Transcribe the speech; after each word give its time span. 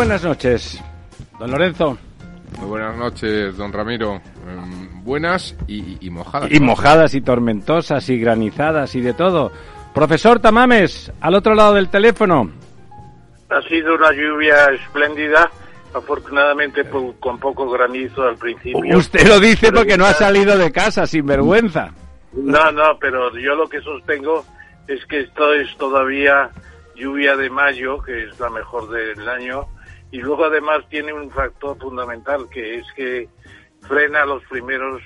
Buenas 0.00 0.24
noches, 0.24 0.82
don 1.38 1.50
Lorenzo. 1.50 1.98
Muy 2.58 2.68
buenas 2.68 2.96
noches, 2.96 3.54
don 3.58 3.70
Ramiro. 3.70 4.14
Em, 4.48 5.04
buenas 5.04 5.54
y, 5.68 6.08
mojadas. 6.08 6.50
Y 6.50 6.58
mojadas 6.58 7.14
y 7.14 7.20
tormentosas 7.20 8.08
y 8.08 8.18
granizadas 8.18 8.94
y 8.94 9.02
de 9.02 9.12
todo. 9.12 9.52
Profesor 9.92 10.40
Tamames, 10.40 11.12
al 11.20 11.34
otro 11.34 11.54
lado 11.54 11.74
del 11.74 11.90
teléfono. 11.90 12.50
Ha 13.50 13.60
sido 13.68 13.94
una 13.94 14.10
lluvia 14.12 14.70
espléndida, 14.72 15.50
afortunadamente 15.92 16.82
con 16.88 17.38
poco 17.38 17.68
granizo 17.68 18.22
al 18.22 18.38
principio. 18.38 18.96
Usted 18.96 19.28
lo 19.28 19.38
dice 19.38 19.70
porque 19.70 19.98
no 19.98 20.06
ha 20.06 20.14
salido 20.14 20.56
de 20.56 20.72
casa, 20.72 21.06
sin 21.06 21.26
vergüenza. 21.26 21.92
No, 22.32 22.72
no, 22.72 22.98
pero 22.98 23.36
yo 23.36 23.54
lo 23.54 23.68
que 23.68 23.82
sostengo 23.82 24.46
es 24.88 25.04
que 25.04 25.20
esto 25.20 25.52
es 25.52 25.76
todavía 25.76 26.50
lluvia 26.94 27.36
de 27.36 27.50
mayo, 27.50 28.00
que 28.02 28.24
es 28.24 28.40
la 28.40 28.48
mejor 28.48 28.88
del 28.88 29.28
año, 29.28 29.66
y 30.10 30.18
luego 30.18 30.44
además 30.44 30.88
tiene 30.88 31.12
un 31.12 31.30
factor 31.30 31.78
fundamental 31.78 32.48
que 32.50 32.76
es 32.76 32.86
que 32.94 33.28
frena 33.82 34.24
los 34.24 34.42
primeros 34.44 35.02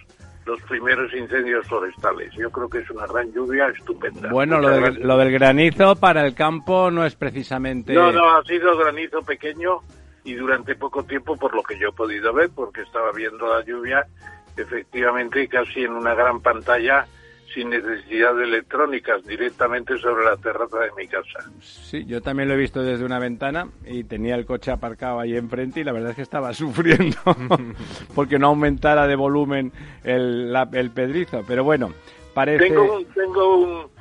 los 0.47 0.61
primeros 0.63 1.13
incendios 1.15 1.67
forestales. 1.67 2.31
Yo 2.37 2.51
creo 2.51 2.69
que 2.69 2.79
es 2.79 2.91
una 2.91 3.07
gran 3.07 3.33
lluvia 3.33 3.67
estupenda. 3.69 4.29
Bueno, 4.31 4.61
lo, 4.61 4.79
lo, 4.91 5.17
del 5.17 5.33
granizo 5.33 5.97
para 5.97 6.21
el 6.27 6.35
campo 6.35 6.91
no 6.91 7.07
es 7.07 7.15
precisamente... 7.15 7.95
No, 7.95 8.13
no, 8.13 8.37
ha 8.37 8.45
sido 8.45 8.77
granizo 8.77 9.23
pequeño 9.23 9.81
y 10.23 10.35
durante 10.35 10.75
poco 10.75 11.03
tiempo, 11.05 11.37
por 11.37 11.55
lo 11.55 11.63
que 11.63 11.79
yo 11.79 11.89
he 11.89 11.93
podido 11.93 12.35
ver, 12.35 12.51
porque 12.55 12.83
estaba 12.83 13.11
viendo 13.13 13.47
la 13.47 13.65
lluvia, 13.65 14.07
efectivamente 14.55 15.49
casi 15.49 15.85
en 15.85 15.93
una 15.93 16.15
gran 16.15 16.41
pantalla 16.41 17.07
sin 17.55 17.71
necesidad 17.71 18.35
de 18.35 18.45
electrónicas, 18.45 19.25
directamente 19.25 19.97
sobre 19.99 20.25
la 20.25 20.37
terraza 20.37 20.81
de 20.81 20.91
mi 20.97 21.07
casa. 21.07 21.51
Sí, 21.61 22.05
yo 22.05 22.21
también 22.21 22.49
lo 22.49 22.55
he 22.55 22.59
visto 22.59 22.83
desde 22.83 23.05
una 23.05 23.19
ventana 23.19 23.69
y 23.87 24.05
tenía 24.05 24.35
el 24.35 24.45
coche 24.45 24.73
aparcado 24.73 25.21
ahí 25.21 25.37
enfrente 25.37 25.81
y 25.81 25.85
la 25.85 25.93
verdad 25.93 26.11
es 26.11 26.17
que 26.17 26.23
estaba 26.23 26.53
sufriendo 26.55 27.17
porque 28.15 28.39
no 28.39 28.49
aumentara 28.49 29.07
de 29.07 29.17
volumen 29.17 29.73
el, 30.03 30.55
el 30.73 30.91
pedrizo. 30.91 31.45
Pero 31.47 31.65
bueno, 31.65 31.93
parece... 32.35 32.65
Tengo 32.65 32.97
un, 32.97 33.05
tengo 33.07 33.57
un, 33.57 33.94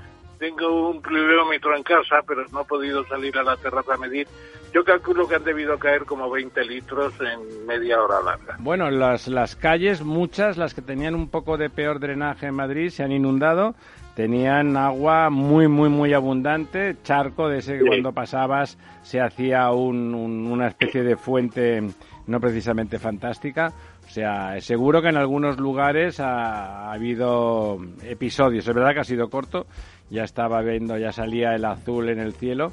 tengo 0.43 0.89
un 0.89 1.01
pluviómetro 1.01 1.73
en 1.73 1.83
casa, 1.83 2.17
pero 2.27 2.43
no 2.51 2.61
he 2.63 2.65
podido 2.65 3.05
salir 3.05 3.37
a 3.37 3.43
la 3.43 3.55
terraza 3.55 3.93
a 3.93 3.97
medir 3.97 4.27
yo 4.73 4.83
calculo 4.83 5.27
que 5.27 5.35
han 5.35 5.43
debido 5.43 5.77
caer 5.77 6.03
como 6.03 6.29
20 6.29 6.65
litros 6.65 7.13
en 7.21 7.65
media 7.65 8.01
hora 8.01 8.21
larga. 8.21 8.57
Bueno, 8.59 8.89
las, 8.89 9.27
las 9.27 9.55
calles, 9.55 10.01
muchas, 10.01 10.57
las 10.57 10.73
que 10.73 10.81
tenían 10.81 11.13
un 11.13 11.29
poco 11.29 11.57
de 11.57 11.69
peor 11.69 11.99
drenaje 11.99 12.47
en 12.47 12.55
Madrid, 12.55 12.89
se 12.89 13.03
han 13.03 13.11
inundado. 13.11 13.75
Tenían 14.15 14.75
agua 14.75 15.29
muy, 15.29 15.67
muy, 15.67 15.89
muy 15.89 16.13
abundante, 16.13 16.97
charco 17.03 17.49
de 17.49 17.59
ese 17.59 17.77
que 17.77 17.85
cuando 17.85 18.13
pasabas 18.13 18.77
se 19.03 19.21
hacía 19.21 19.71
una 19.71 20.67
especie 20.67 21.03
de 21.03 21.17
fuente 21.17 21.81
no 22.25 22.39
precisamente 22.39 22.99
fantástica. 22.99 23.73
O 24.05 24.09
sea, 24.09 24.59
seguro 24.61 25.01
que 25.01 25.09
en 25.09 25.17
algunos 25.17 25.59
lugares 25.59 26.19
ha, 26.19 26.89
ha, 26.89 26.93
habido 26.93 27.79
episodios. 28.03 28.67
Es 28.67 28.73
verdad 28.73 28.93
que 28.93 28.99
ha 28.99 29.05
sido 29.05 29.29
corto, 29.29 29.65
ya 30.09 30.23
estaba 30.23 30.61
viendo, 30.61 30.97
ya 30.97 31.11
salía 31.11 31.55
el 31.55 31.65
azul 31.65 32.09
en 32.09 32.19
el 32.19 32.33
cielo, 32.33 32.71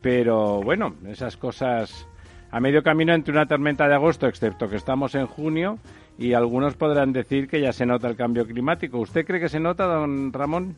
pero 0.00 0.62
bueno, 0.62 0.94
esas 1.08 1.36
cosas 1.36 2.08
a 2.50 2.60
medio 2.60 2.82
camino 2.82 3.12
entre 3.12 3.32
una 3.32 3.46
tormenta 3.46 3.88
de 3.88 3.94
agosto, 3.94 4.26
excepto 4.26 4.68
que 4.68 4.76
estamos 4.76 5.14
en 5.14 5.26
junio, 5.26 5.78
y 6.18 6.32
algunos 6.32 6.74
podrán 6.74 7.12
decir 7.12 7.48
que 7.48 7.60
ya 7.60 7.72
se 7.72 7.86
nota 7.86 8.08
el 8.08 8.16
cambio 8.16 8.46
climático. 8.46 8.98
¿Usted 8.98 9.26
cree 9.26 9.40
que 9.40 9.48
se 9.48 9.60
nota, 9.60 9.84
don 9.84 10.32
Ramón? 10.32 10.76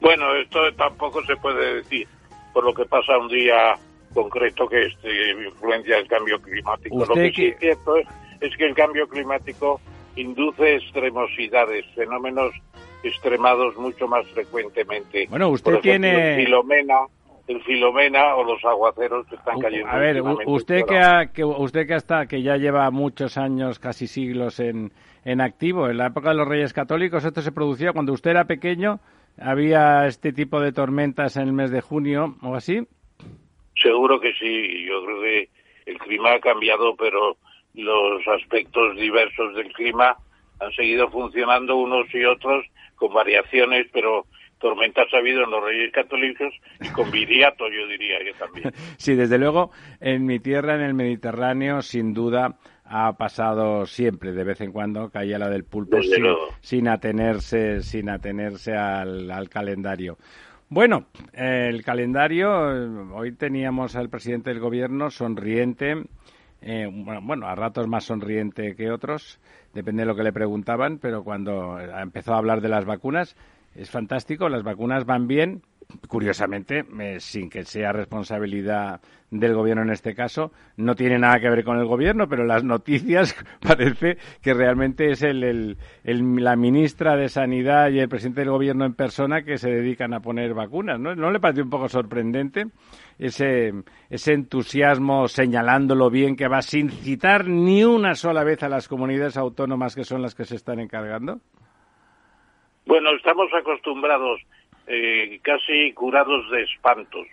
Bueno, 0.00 0.34
esto 0.34 0.58
tampoco 0.76 1.22
se 1.24 1.36
puede 1.36 1.76
decir 1.76 2.08
por 2.52 2.64
lo 2.64 2.74
que 2.74 2.84
pasa 2.84 3.16
un 3.18 3.28
día 3.28 3.74
concreto 4.12 4.68
que 4.68 4.86
este, 4.86 5.30
influencia 5.46 5.98
el 5.98 6.06
cambio 6.06 6.40
climático. 6.40 6.98
Lo 6.98 7.14
que 7.14 7.32
sí 7.32 7.46
es 7.46 7.58
cierto 7.58 7.96
es, 7.96 8.56
que 8.56 8.66
el 8.66 8.74
cambio 8.74 9.08
climático 9.08 9.80
induce 10.16 10.76
extremosidades, 10.76 11.86
fenómenos 11.94 12.52
extremados 13.02 13.76
mucho 13.76 14.06
más 14.06 14.26
frecuentemente. 14.28 15.26
Bueno, 15.28 15.48
usted 15.48 15.78
tiene... 15.80 16.36
Filomena, 16.36 17.00
el 17.48 17.62
Filomena 17.62 18.36
o 18.36 18.44
los 18.44 18.64
aguaceros 18.64 19.26
que 19.26 19.36
están 19.36 19.60
cayendo. 19.60 19.88
A 19.88 19.98
ver, 19.98 20.22
usted 20.46 20.82
que, 20.86 21.30
que 21.34 21.44
usted 21.44 21.86
que 21.86 21.94
hasta 21.94 22.26
que 22.26 22.42
ya 22.42 22.56
lleva 22.56 22.90
muchos 22.90 23.36
años, 23.36 23.78
casi 23.78 24.06
siglos 24.06 24.60
en, 24.60 24.92
en 25.24 25.40
activo, 25.40 25.88
en 25.88 25.98
la 25.98 26.06
época 26.06 26.30
de 26.30 26.36
los 26.36 26.48
Reyes 26.48 26.72
Católicos 26.72 27.24
esto 27.24 27.42
se 27.42 27.52
producía 27.52 27.92
cuando 27.92 28.12
usted 28.12 28.30
era 28.30 28.44
pequeño, 28.44 29.00
había 29.38 30.06
este 30.06 30.32
tipo 30.32 30.60
de 30.60 30.72
tormentas 30.72 31.36
en 31.36 31.42
el 31.44 31.52
mes 31.52 31.70
de 31.70 31.80
junio 31.80 32.36
o 32.42 32.54
así. 32.54 32.86
Seguro 33.80 34.20
que 34.20 34.32
sí, 34.34 34.84
yo 34.86 35.04
creo 35.04 35.20
que 35.20 35.48
el 35.86 35.98
clima 35.98 36.34
ha 36.34 36.40
cambiado, 36.40 36.94
pero 36.96 37.36
los 37.74 38.28
aspectos 38.28 38.96
diversos 38.96 39.54
del 39.54 39.72
clima 39.72 40.16
han 40.62 40.72
seguido 40.72 41.08
funcionando 41.10 41.76
unos 41.76 42.06
y 42.14 42.24
otros 42.24 42.64
con 42.96 43.12
variaciones, 43.12 43.86
pero 43.92 44.26
tormentas 44.58 45.12
ha 45.12 45.18
habido 45.18 45.42
en 45.42 45.50
los 45.50 45.62
Reyes 45.62 45.92
Católicos 45.92 46.54
y 46.80 46.88
con 46.90 47.10
viriato, 47.10 47.64
yo 47.68 47.86
diría 47.88 48.18
que 48.20 48.32
también. 48.34 48.72
Sí, 48.96 49.14
desde 49.14 49.38
luego, 49.38 49.72
en 50.00 50.24
mi 50.24 50.38
tierra, 50.38 50.76
en 50.76 50.82
el 50.82 50.94
Mediterráneo, 50.94 51.82
sin 51.82 52.14
duda 52.14 52.56
ha 52.84 53.12
pasado 53.14 53.86
siempre, 53.86 54.32
de 54.32 54.44
vez 54.44 54.60
en 54.60 54.70
cuando, 54.70 55.10
caía 55.10 55.38
la 55.38 55.48
del 55.48 55.64
pulpo 55.64 55.98
sin, 56.60 56.88
atenerse, 56.88 57.82
sin 57.82 58.08
atenerse 58.08 58.76
al, 58.76 59.48
calendario. 59.48 60.18
Bueno, 60.68 61.06
el 61.32 61.82
calendario, 61.82 62.50
hoy 63.14 63.32
teníamos 63.32 63.96
al 63.96 64.10
presidente 64.10 64.50
del 64.50 64.60
gobierno 64.60 65.10
sonriente, 65.10 66.02
eh, 66.62 66.88
bueno, 67.22 67.46
a 67.46 67.54
ratos 67.54 67.88
más 67.88 68.04
sonriente 68.04 68.74
que 68.76 68.90
otros, 68.90 69.40
depende 69.74 70.02
de 70.02 70.06
lo 70.06 70.16
que 70.16 70.22
le 70.22 70.32
preguntaban, 70.32 70.98
pero 70.98 71.24
cuando 71.24 71.78
empezó 71.78 72.34
a 72.34 72.38
hablar 72.38 72.60
de 72.60 72.68
las 72.68 72.84
vacunas, 72.84 73.36
es 73.74 73.90
fantástico, 73.90 74.48
las 74.48 74.62
vacunas 74.62 75.04
van 75.04 75.26
bien, 75.26 75.62
curiosamente, 76.08 76.84
eh, 77.00 77.20
sin 77.20 77.48
que 77.50 77.64
sea 77.64 77.92
responsabilidad 77.92 79.00
del 79.30 79.54
gobierno 79.54 79.82
en 79.82 79.90
este 79.90 80.14
caso, 80.14 80.52
no 80.76 80.94
tiene 80.94 81.18
nada 81.18 81.40
que 81.40 81.48
ver 81.48 81.64
con 81.64 81.78
el 81.78 81.86
gobierno, 81.86 82.28
pero 82.28 82.44
las 82.44 82.64
noticias 82.64 83.34
parece 83.66 84.18
que 84.42 84.52
realmente 84.52 85.10
es 85.10 85.22
el, 85.22 85.78
la 86.04 86.56
ministra 86.56 87.16
de 87.16 87.28
Sanidad 87.28 87.90
y 87.90 88.00
el 88.00 88.08
presidente 88.08 88.42
del 88.42 88.50
gobierno 88.50 88.84
en 88.84 88.94
persona 88.94 89.42
que 89.42 89.56
se 89.56 89.70
dedican 89.70 90.12
a 90.12 90.20
poner 90.20 90.52
vacunas, 90.52 91.00
¿no? 91.00 91.14
¿No 91.14 91.30
le 91.30 91.40
parece 91.40 91.62
un 91.62 91.70
poco 91.70 91.88
sorprendente 91.88 92.66
ese, 93.18 93.72
ese 94.10 94.32
entusiasmo 94.34 95.28
señalándolo 95.28 96.10
bien 96.10 96.36
que 96.36 96.48
va 96.48 96.60
sin 96.60 96.90
citar 96.90 97.46
ni 97.46 97.84
una 97.84 98.14
sola 98.14 98.44
vez 98.44 98.62
a 98.62 98.68
las 98.68 98.86
comunidades 98.86 99.36
autónomas 99.36 99.94
que 99.94 100.04
son 100.04 100.20
las 100.20 100.34
que 100.34 100.44
se 100.44 100.56
están 100.56 100.78
encargando? 100.78 101.40
Bueno, 102.84 103.10
estamos 103.16 103.48
acostumbrados, 103.54 104.40
eh, 104.86 105.38
casi 105.42 105.92
curados 105.92 106.50
de 106.50 106.62
espantos. 106.62 107.26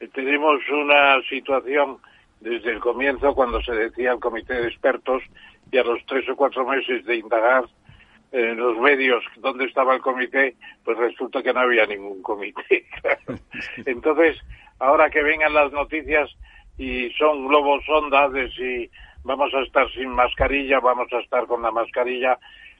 Eh, 0.00 0.08
tenemos 0.12 0.60
una 0.70 1.20
situación 1.28 1.98
desde 2.40 2.72
el 2.72 2.80
comienzo, 2.80 3.34
cuando 3.34 3.62
se 3.62 3.72
decía 3.72 4.12
el 4.12 4.20
comité 4.20 4.54
de 4.54 4.68
expertos, 4.68 5.22
y 5.70 5.78
a 5.78 5.84
los 5.84 6.04
tres 6.06 6.28
o 6.28 6.36
cuatro 6.36 6.66
meses 6.66 7.04
de 7.04 7.16
indagar 7.16 7.64
en 8.32 8.56
los 8.56 8.78
medios 8.78 9.24
dónde 9.36 9.64
estaba 9.64 9.94
el 9.94 10.00
comité, 10.00 10.54
pues 10.84 10.96
resulta 10.98 11.42
que 11.42 11.52
no 11.52 11.60
había 11.60 11.86
ningún 11.86 12.22
comité. 12.22 12.84
Entonces, 13.86 14.36
ahora 14.78 15.10
que 15.10 15.22
vengan 15.22 15.54
las 15.54 15.72
noticias 15.72 16.30
y 16.78 17.10
son 17.12 17.48
globos 17.48 17.84
sondas 17.86 18.32
de 18.32 18.50
si 18.50 18.90
vamos 19.24 19.52
a 19.54 19.60
estar 19.60 19.90
sin 19.92 20.10
mascarilla, 20.10 20.80
vamos 20.80 21.12
a 21.12 21.20
estar 21.20 21.46
con 21.46 21.62
la 21.62 21.70
mascarilla, 21.70 22.38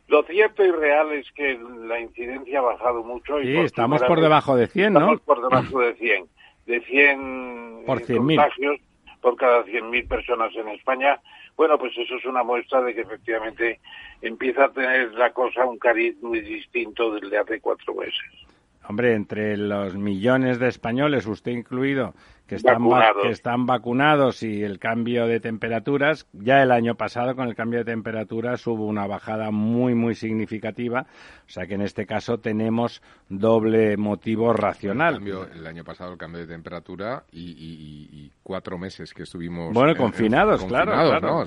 lo 0.08 0.23
cierto 0.23 0.64
y 0.64 0.70
real 0.70 1.12
es 1.12 1.31
que 1.32 1.58
la 1.87 2.00
incidencia 2.00 2.61
ha 2.61 2.62
bajado 2.62 3.03
mucho. 3.03 3.41
Y 3.41 3.47
sí, 3.47 3.58
estamos 3.58 4.03
por 4.03 4.20
debajo 4.20 4.56
de 4.56 4.69
100, 4.69 4.93
¿no? 4.93 4.99
Estamos 4.99 5.20
por 5.23 5.43
debajo 5.43 5.81
de 5.81 5.94
100. 5.94 6.26
De 6.67 6.81
100, 6.81 7.82
por 7.87 8.06
contagios 8.06 8.81
por 9.20 9.35
cada 9.35 9.64
100.000 9.64 10.06
personas 10.06 10.55
en 10.55 10.69
España, 10.69 11.19
Bueno, 11.56 11.79
pues 11.79 11.93
eso 11.99 12.14
es 12.14 12.25
una 12.26 12.44
muestra 12.44 12.81
de 12.82 12.94
que 12.94 13.00
efectivamente 13.00 13.81
empieza 14.23 14.67
a 14.67 14.69
tener 14.69 15.14
la 15.14 15.32
cosa 15.32 15.64
un 15.64 15.79
cariz 15.79 16.14
muy 16.23 16.41
distinto 16.41 17.12
desde 17.12 17.38
hace 17.38 17.61
cuatro 17.61 17.94
meses. 17.94 18.47
Hombre, 18.88 19.14
entre 19.14 19.56
los 19.56 19.97
millones 19.97 20.61
de 20.61 20.69
españoles, 20.69 21.26
usted 21.26 21.50
incluido, 21.50 22.14
que 22.46 22.54
están, 22.54 22.78
que 23.22 23.31
están 23.31 23.66
vacunados 23.66 24.43
y 24.43 24.62
el 24.62 24.78
cambio 24.78 25.26
de 25.26 25.40
temperaturas, 25.40 26.26
ya 26.32 26.62
el 26.62 26.70
año 26.70 26.94
pasado 26.94 27.34
con 27.34 27.48
el 27.48 27.56
cambio 27.56 27.81
de 27.81 27.87
temperaturas 27.87 28.64
hubo 28.66 28.87
una 28.87 29.06
bajada 29.06 29.50
muy, 29.50 29.94
muy 29.94 30.14
significativa. 30.14 31.06
O 31.46 31.50
sea 31.50 31.66
que 31.66 31.75
en 31.75 31.82
este 31.82 32.06
caso 32.06 32.38
tenemos 32.38 33.02
doble 33.28 33.96
motivo 33.96 34.52
racional. 34.52 35.20
El, 35.54 35.66
año 35.66 35.84
pasado 35.84 36.12
el 36.12 36.19
cambio 36.19 36.40
de 36.40 36.46
temperatura 36.46 37.25
y, 37.32 38.31
cuatro 38.43 38.78
meses 38.78 39.12
que 39.12 39.25
estuvimos. 39.25 39.72
Bueno, 39.75 39.96
confinados, 39.96 40.64
claro. 40.64 40.93
claro. 40.93 41.44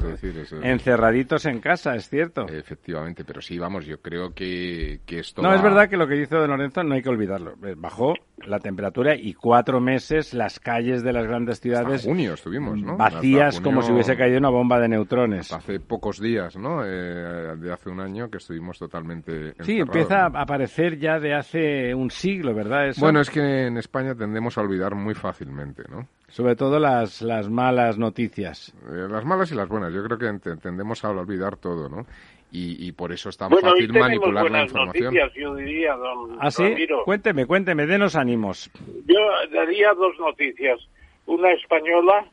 Encerraditos 0.61 1.45
en 1.45 1.59
casa, 1.59 1.95
es 1.95 2.09
cierto. 2.09 2.45
Efectivamente, 2.47 3.23
pero 3.23 3.41
sí, 3.41 3.57
vamos, 3.57 3.85
yo 3.85 4.01
creo 4.01 4.33
que, 4.33 4.99
esto. 5.07 5.41
No, 5.41 5.53
es 5.53 5.61
verdad 5.61 5.89
que 5.89 5.95
lo 5.95 6.07
que 6.07 6.15
dice 6.15 6.35
Don 6.35 6.49
Lorenzo 6.49 6.83
no 6.83 6.95
hay 6.95 7.01
que 7.01 7.09
olvidarlo. 7.09 7.53
Eh, 7.63 7.75
bajó 7.77 8.15
la 8.45 8.59
temperatura 8.59 9.15
y 9.15 9.33
cuatro 9.33 9.79
meses 9.79 10.33
las 10.33 10.59
calles 10.59 10.88
de 10.97 11.13
las 11.13 11.25
grandes 11.25 11.59
ciudades 11.59 12.03
junio 12.03 12.33
estuvimos, 12.33 12.81
¿no? 12.81 12.97
vacías 12.97 13.61
como 13.61 13.81
si 13.81 13.91
hubiese 13.91 14.17
caído 14.17 14.37
una 14.39 14.49
bomba 14.49 14.79
de 14.79 14.89
neutrones. 14.89 15.51
Hace 15.51 15.79
pocos 15.79 16.19
días, 16.19 16.57
¿no? 16.57 16.83
Eh, 16.85 17.55
de 17.57 17.71
hace 17.71 17.89
un 17.89 17.99
año 17.99 18.29
que 18.29 18.37
estuvimos 18.37 18.77
totalmente 18.77 19.53
Sí, 19.61 19.79
empieza 19.79 20.25
a 20.25 20.27
aparecer 20.27 20.97
ya 20.97 21.19
de 21.19 21.33
hace 21.33 21.93
un 21.93 22.09
siglo, 22.11 22.53
¿verdad? 22.53 22.93
Bueno, 22.97 23.21
es 23.21 23.29
que 23.29 23.67
en 23.67 23.77
España 23.77 24.15
tendemos 24.15 24.57
a 24.57 24.61
olvidar 24.61 24.95
muy 24.95 25.13
fácilmente, 25.13 25.83
¿no? 25.89 26.07
Sobre 26.27 26.55
todo 26.55 26.79
las, 26.79 27.21
las 27.21 27.49
malas 27.49 27.97
noticias. 27.97 28.73
Eh, 28.87 29.07
las 29.09 29.25
malas 29.25 29.51
y 29.51 29.55
las 29.55 29.67
buenas. 29.67 29.93
Yo 29.93 30.03
creo 30.03 30.17
que 30.17 30.57
tendemos 30.57 31.03
a 31.03 31.09
olvidar 31.09 31.57
todo, 31.57 31.89
¿no? 31.89 32.05
Y, 32.51 32.91
por 32.93 33.11
eso 33.11 33.29
es 33.29 33.37
tan 33.37 33.51
fácil 33.51 33.93
manipular 33.93 34.49
la 34.49 34.63
información. 34.63 35.13
Noticias, 35.13 35.33
yo 35.35 35.55
diría, 35.55 35.93
don 35.95 36.37
¿Ah, 36.39 36.49
sí? 36.49 36.87
Cuénteme, 37.05 37.45
cuénteme, 37.45 37.85
denos 37.85 38.15
ánimos. 38.15 38.71
Yo 39.05 39.19
daría 39.51 39.93
dos 39.93 40.17
noticias. 40.19 40.79
Una 41.27 41.51
española, 41.51 42.25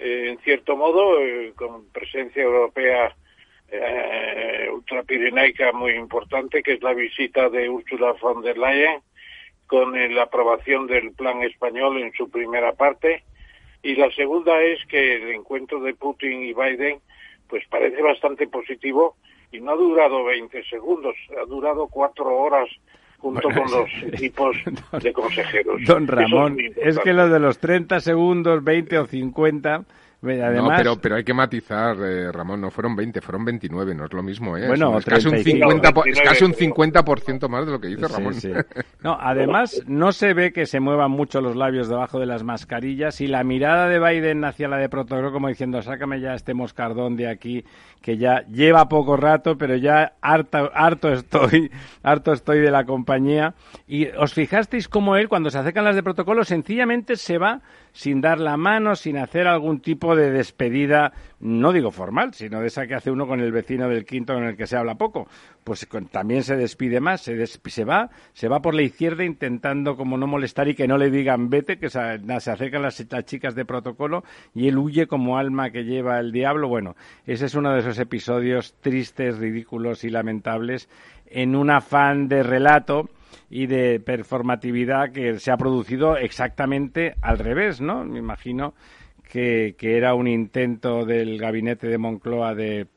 eh, 0.00 0.30
en 0.30 0.38
cierto 0.38 0.76
modo, 0.76 1.20
eh, 1.20 1.52
con 1.54 1.84
presencia 1.92 2.42
europea 2.42 3.14
eh, 3.70 4.68
ultrapirenaica 4.72 5.70
muy 5.72 5.92
importante, 5.92 6.64
que 6.64 6.72
es 6.72 6.82
la 6.82 6.92
visita 6.92 7.48
de 7.48 7.70
Ursula 7.70 8.14
von 8.20 8.42
der 8.42 8.58
Leyen, 8.58 9.00
con 9.68 9.92
la 10.14 10.24
aprobación 10.24 10.88
del 10.88 11.12
plan 11.12 11.42
español 11.44 12.02
en 12.02 12.12
su 12.14 12.28
primera 12.28 12.72
parte. 12.72 13.22
Y 13.84 13.94
la 13.94 14.10
segunda 14.10 14.60
es 14.60 14.84
que 14.86 15.14
el 15.14 15.30
encuentro 15.30 15.80
de 15.80 15.94
Putin 15.94 16.42
y 16.42 16.52
Biden 16.54 16.98
pues 17.48 17.64
parece 17.68 18.02
bastante 18.02 18.46
positivo 18.46 19.16
y 19.52 19.60
no 19.60 19.72
ha 19.72 19.76
durado 19.76 20.24
20 20.24 20.64
segundos, 20.64 21.14
ha 21.40 21.44
durado 21.46 21.86
cuatro 21.88 22.26
horas 22.36 22.68
junto 23.18 23.48
con 23.48 23.70
los 23.70 23.90
equipos 24.12 24.56
de 25.02 25.12
consejeros. 25.12 25.80
Don 25.86 26.06
Ramón, 26.06 26.56
es, 26.76 26.98
que 26.98 27.12
lo 27.12 27.28
de 27.28 27.38
los 27.38 27.58
30 27.58 28.00
segundos, 28.00 28.64
20 28.64 28.98
o 28.98 29.06
50 29.06 29.84
no, 30.22 30.68
pero, 30.76 30.96
pero 31.00 31.16
hay 31.16 31.24
que 31.24 31.32
matizar, 31.32 31.96
eh, 31.98 32.30
Ramón, 32.30 32.60
no 32.60 32.70
fueron 32.70 32.94
20, 32.94 33.22
fueron 33.22 33.42
29, 33.46 33.94
no 33.94 34.04
es 34.04 34.12
lo 34.12 34.22
mismo, 34.22 34.54
¿eh? 34.54 34.66
Bueno, 34.66 34.98
es, 34.98 35.04
casi 35.06 35.28
un 35.28 35.38
50, 35.38 35.92
es 36.04 36.20
casi 36.20 36.44
un 36.44 36.52
50% 36.52 37.48
más 37.48 37.64
de 37.64 37.72
lo 37.72 37.80
que 37.80 37.88
dice 37.88 38.06
Ramón. 38.06 38.34
No, 39.02 39.16
además, 39.18 39.82
no 39.86 40.12
se 40.12 40.34
ve 40.34 40.52
que 40.52 40.66
se 40.66 40.78
muevan 40.78 41.10
mucho 41.10 41.40
los 41.40 41.56
labios 41.56 41.88
debajo 41.88 42.20
de 42.20 42.26
las 42.26 42.42
mascarillas 42.42 43.22
y 43.22 43.26
la 43.26 43.44
mirada 43.44 43.88
de 43.88 43.98
Biden 43.98 44.44
hacia 44.44 44.68
la 44.68 44.76
de 44.76 44.90
protocolo 44.90 45.32
como 45.32 45.48
diciendo, 45.48 45.80
sácame 45.80 46.20
ya 46.20 46.34
este 46.34 46.52
moscardón 46.52 47.16
de 47.16 47.28
aquí, 47.28 47.64
que 48.02 48.18
ya 48.18 48.44
lleva 48.46 48.90
poco 48.90 49.16
rato, 49.16 49.56
pero 49.56 49.76
ya 49.76 50.12
harto, 50.20 50.70
harto 50.74 51.12
estoy, 51.12 51.70
harto 52.02 52.32
estoy 52.32 52.58
de 52.60 52.70
la 52.70 52.84
compañía. 52.84 53.54
Y 53.88 54.08
os 54.08 54.34
fijasteis 54.34 54.86
cómo 54.86 55.16
él, 55.16 55.28
cuando 55.28 55.50
se 55.50 55.58
acercan 55.58 55.84
las 55.84 55.96
de 55.96 56.02
protocolo, 56.02 56.44
sencillamente 56.44 57.16
se 57.16 57.38
va 57.38 57.62
sin 57.92 58.20
dar 58.20 58.38
la 58.38 58.56
mano, 58.56 58.94
sin 58.94 59.16
hacer 59.16 59.46
algún 59.46 59.80
tipo 59.80 60.09
de 60.16 60.30
despedida, 60.30 61.12
no 61.40 61.72
digo 61.72 61.90
formal, 61.90 62.34
sino 62.34 62.60
de 62.60 62.68
esa 62.68 62.86
que 62.86 62.94
hace 62.94 63.10
uno 63.10 63.26
con 63.26 63.40
el 63.40 63.52
vecino 63.52 63.88
del 63.88 64.04
quinto 64.04 64.34
con 64.34 64.44
el 64.44 64.56
que 64.56 64.66
se 64.66 64.76
habla 64.76 64.96
poco. 64.96 65.28
Pues 65.64 65.86
también 66.10 66.42
se 66.42 66.56
despide 66.56 67.00
más, 67.00 67.20
se, 67.20 67.46
se 67.46 67.84
va, 67.84 68.10
se 68.32 68.48
va 68.48 68.60
por 68.60 68.74
la 68.74 68.82
izquierda 68.82 69.24
intentando 69.24 69.96
como 69.96 70.16
no 70.16 70.26
molestar 70.26 70.68
y 70.68 70.74
que 70.74 70.88
no 70.88 70.98
le 70.98 71.10
digan 71.10 71.50
vete, 71.50 71.78
que 71.78 71.90
se, 71.90 72.00
se 72.40 72.50
acercan 72.50 72.82
las, 72.82 73.04
chicas 73.24 73.54
de 73.54 73.64
protocolo 73.64 74.24
y 74.54 74.68
él 74.68 74.78
huye 74.78 75.06
como 75.06 75.38
alma 75.38 75.70
que 75.70 75.84
lleva 75.84 76.18
el 76.18 76.32
diablo. 76.32 76.68
Bueno, 76.68 76.96
ese 77.26 77.46
es 77.46 77.54
uno 77.54 77.72
de 77.72 77.80
esos 77.80 77.98
episodios 77.98 78.74
tristes, 78.80 79.38
ridículos 79.38 80.04
y 80.04 80.10
lamentables 80.10 80.88
en 81.26 81.54
un 81.54 81.70
afán 81.70 82.28
de 82.28 82.42
relato 82.42 83.08
y 83.48 83.66
de 83.66 84.00
performatividad 84.00 85.12
que 85.12 85.38
se 85.38 85.50
ha 85.50 85.56
producido 85.56 86.16
exactamente 86.16 87.14
al 87.20 87.38
revés, 87.38 87.80
¿no? 87.80 88.04
Me 88.04 88.18
imagino 88.18 88.74
que, 89.30 89.76
era 89.80 90.14
un 90.14 90.26
intento 90.26 91.06
del 91.06 91.38
gabinete 91.38 91.86
de 91.86 91.98
Moncloa 91.98 92.54
de 92.54 92.88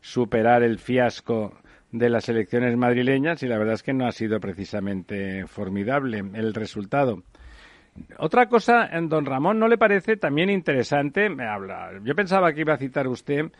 superar 0.00 0.62
el 0.62 0.78
fiasco 0.78 1.54
de 1.90 2.10
las 2.10 2.28
elecciones 2.28 2.76
madrileñas 2.76 3.42
y 3.42 3.48
la 3.48 3.58
verdad 3.58 3.74
es 3.74 3.82
que 3.82 3.94
no 3.94 4.06
ha 4.06 4.12
sido 4.12 4.38
precisamente 4.40 5.46
formidable 5.46 6.22
el 6.34 6.54
resultado. 6.54 7.22
Otra 8.18 8.46
cosa, 8.46 8.88
don 9.02 9.26
Ramón, 9.26 9.58
¿no 9.58 9.68
le 9.68 9.76
parece 9.76 10.16
también 10.16 10.48
interesante? 10.48 11.28
Me 11.28 11.46
habla. 11.46 11.90
Yo 12.04 12.14
pensaba 12.14 12.52
que 12.52 12.60
iba 12.60 12.74
a 12.74 12.78
citar 12.78 13.08
usted, 13.08 13.50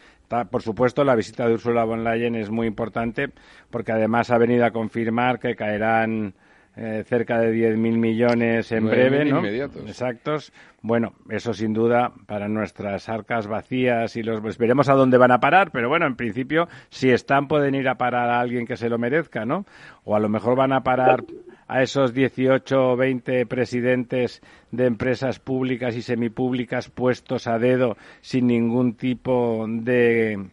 por 0.51 0.63
supuesto, 0.63 1.03
la 1.05 1.17
visita 1.17 1.49
de 1.49 1.55
Ursula 1.55 1.85
von 1.85 2.05
Leyen 2.05 2.37
es 2.37 2.51
muy 2.51 2.67
importante, 2.67 3.31
porque 3.71 3.93
además 3.93 4.31
ha 4.31 4.39
venido 4.39 4.65
a 4.65 4.71
confirmar 4.71 5.41
que 5.41 5.57
caerán 5.57 6.35
eh, 6.83 7.05
cerca 7.05 7.39
de 7.39 7.53
10.000 7.53 7.77
millones 7.77 8.73
en 8.73 8.87
breve, 8.87 9.27
¿no? 9.27 9.41
Inmediatos. 9.41 9.83
Exactos. 9.87 10.51
Bueno, 10.81 11.13
eso 11.29 11.53
sin 11.53 11.75
duda 11.75 12.11
para 12.25 12.49
nuestras 12.49 13.11
arcas 13.11 13.47
vacías 13.47 14.17
y 14.17 14.23
los 14.23 14.41
pues 14.41 14.57
veremos 14.57 14.89
a 14.89 14.95
dónde 14.95 15.19
van 15.19 15.31
a 15.31 15.41
parar, 15.41 15.73
pero 15.73 15.91
bueno, 15.91 16.07
en 16.07 16.17
principio 16.17 16.69
si 16.89 17.11
están 17.11 17.49
pueden 17.49 17.75
ir 17.75 17.87
a 17.87 17.97
parar 17.97 18.31
a 18.31 18.41
alguien 18.41 18.67
que 18.67 18.79
se 18.79 18.89
lo 18.89 18.97
merezca, 18.97 19.45
¿no? 19.45 19.67
O 20.05 20.17
a 20.17 20.21
lo 20.21 20.31
mejor 20.31 20.57
van 20.57 20.73
a 20.73 20.83
parar 20.83 21.23
a 21.69 21.83
esos 21.83 22.15
18 22.15 22.93
o 22.93 22.97
20 22.97 23.45
presidentes 23.45 24.41
de 24.71 24.87
empresas 24.87 25.39
públicas 25.39 25.95
y 25.97 26.01
semipúblicas 26.01 26.89
puestos 26.89 27.47
a 27.47 27.59
dedo 27.59 27.99
sin 28.23 28.47
ningún 28.47 28.95
tipo 28.95 29.67
de 29.69 30.49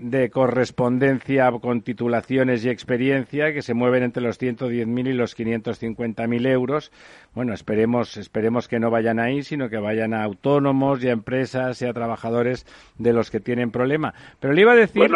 de 0.00 0.30
correspondencia 0.30 1.50
con 1.60 1.82
titulaciones 1.82 2.64
y 2.64 2.70
experiencia 2.70 3.52
que 3.52 3.60
se 3.60 3.74
mueven 3.74 4.02
entre 4.02 4.22
los 4.22 4.40
110.000 4.40 5.08
y 5.08 5.12
los 5.12 5.38
550.000 5.38 6.46
euros. 6.48 6.90
Bueno, 7.34 7.52
esperemos, 7.52 8.16
esperemos 8.16 8.66
que 8.66 8.80
no 8.80 8.90
vayan 8.90 9.18
ahí, 9.20 9.42
sino 9.42 9.68
que 9.68 9.76
vayan 9.76 10.14
a 10.14 10.24
autónomos 10.24 11.04
y 11.04 11.08
a 11.08 11.12
empresas 11.12 11.82
y 11.82 11.86
a 11.86 11.92
trabajadores 11.92 12.64
de 12.98 13.12
los 13.12 13.30
que 13.30 13.40
tienen 13.40 13.70
problema. 13.70 14.14
Pero 14.40 14.54
le 14.54 14.62
iba 14.62 14.72
a 14.72 14.76
decir 14.76 15.10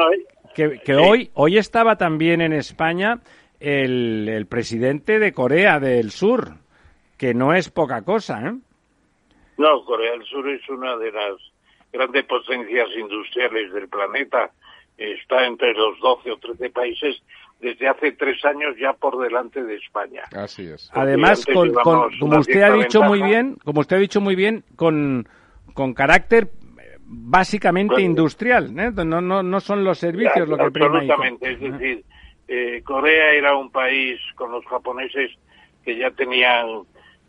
eh, 0.57 0.81
que, 0.85 0.95
hoy, 0.95 1.31
hoy 1.33 1.57
estaba 1.57 1.97
también 1.97 2.43
en 2.43 2.53
España 2.53 3.21
el, 3.61 4.29
el 4.29 4.47
presidente 4.47 5.19
de 5.19 5.33
Corea 5.33 5.81
del 5.81 6.11
Sur, 6.11 6.57
que 7.17 7.33
no 7.33 7.55
es 7.55 7.71
poca 7.71 8.03
cosa, 8.03 8.49
¿eh? 8.49 8.55
No, 9.57 9.85
Corea 9.85 10.13
del 10.13 10.25
Sur 10.25 10.47
es 10.51 10.69
una 10.69 10.97
de 10.99 11.11
las 11.11 11.37
grandes 11.91 12.25
potencias 12.25 12.89
industriales 12.99 13.73
del 13.73 13.89
planeta 13.89 14.51
está 14.97 15.47
entre 15.47 15.73
los 15.75 15.99
12 16.01 16.31
o 16.31 16.37
13 16.37 16.71
países 16.71 17.23
desde 17.61 17.89
hace 17.89 18.13
tres 18.13 18.45
años 18.45 18.77
ya 18.79 18.93
por 18.93 19.19
delante 19.19 19.63
de 19.63 19.77
España. 19.77 20.25
Así 20.37 20.67
es. 20.67 20.91
Además, 20.93 21.45
como 21.47 22.39
usted 22.39 22.63
ha 22.63 22.73
dicho 22.73 23.03
muy 23.03 23.23
bien, 23.23 23.57
como 23.65 23.81
usted 23.81 23.97
ha 23.97 24.01
dicho 24.01 24.21
muy 24.21 24.35
bien, 24.37 24.65
con, 24.77 25.27
con 25.73 25.95
carácter 25.95 26.51
básicamente 27.07 28.03
industrial, 28.03 28.79
¿eh? 28.79 28.91
no, 29.05 29.21
no, 29.21 29.43
no 29.43 29.61
son 29.61 29.85
los 29.85 29.99
servicios 29.99 30.49
lo 30.49 30.57
que 30.57 30.71
prima. 30.71 30.99
Absolutamente, 30.99 31.53
es 31.53 31.61
decir, 31.61 32.05
eh, 32.49 32.83
Corea 32.85 33.33
era 33.33 33.57
un 33.57 33.71
país 33.71 34.21
con 34.35 34.51
los 34.51 34.65
japoneses 34.67 35.31
que 35.85 35.97
ya 35.97 36.11
tenían, 36.11 36.83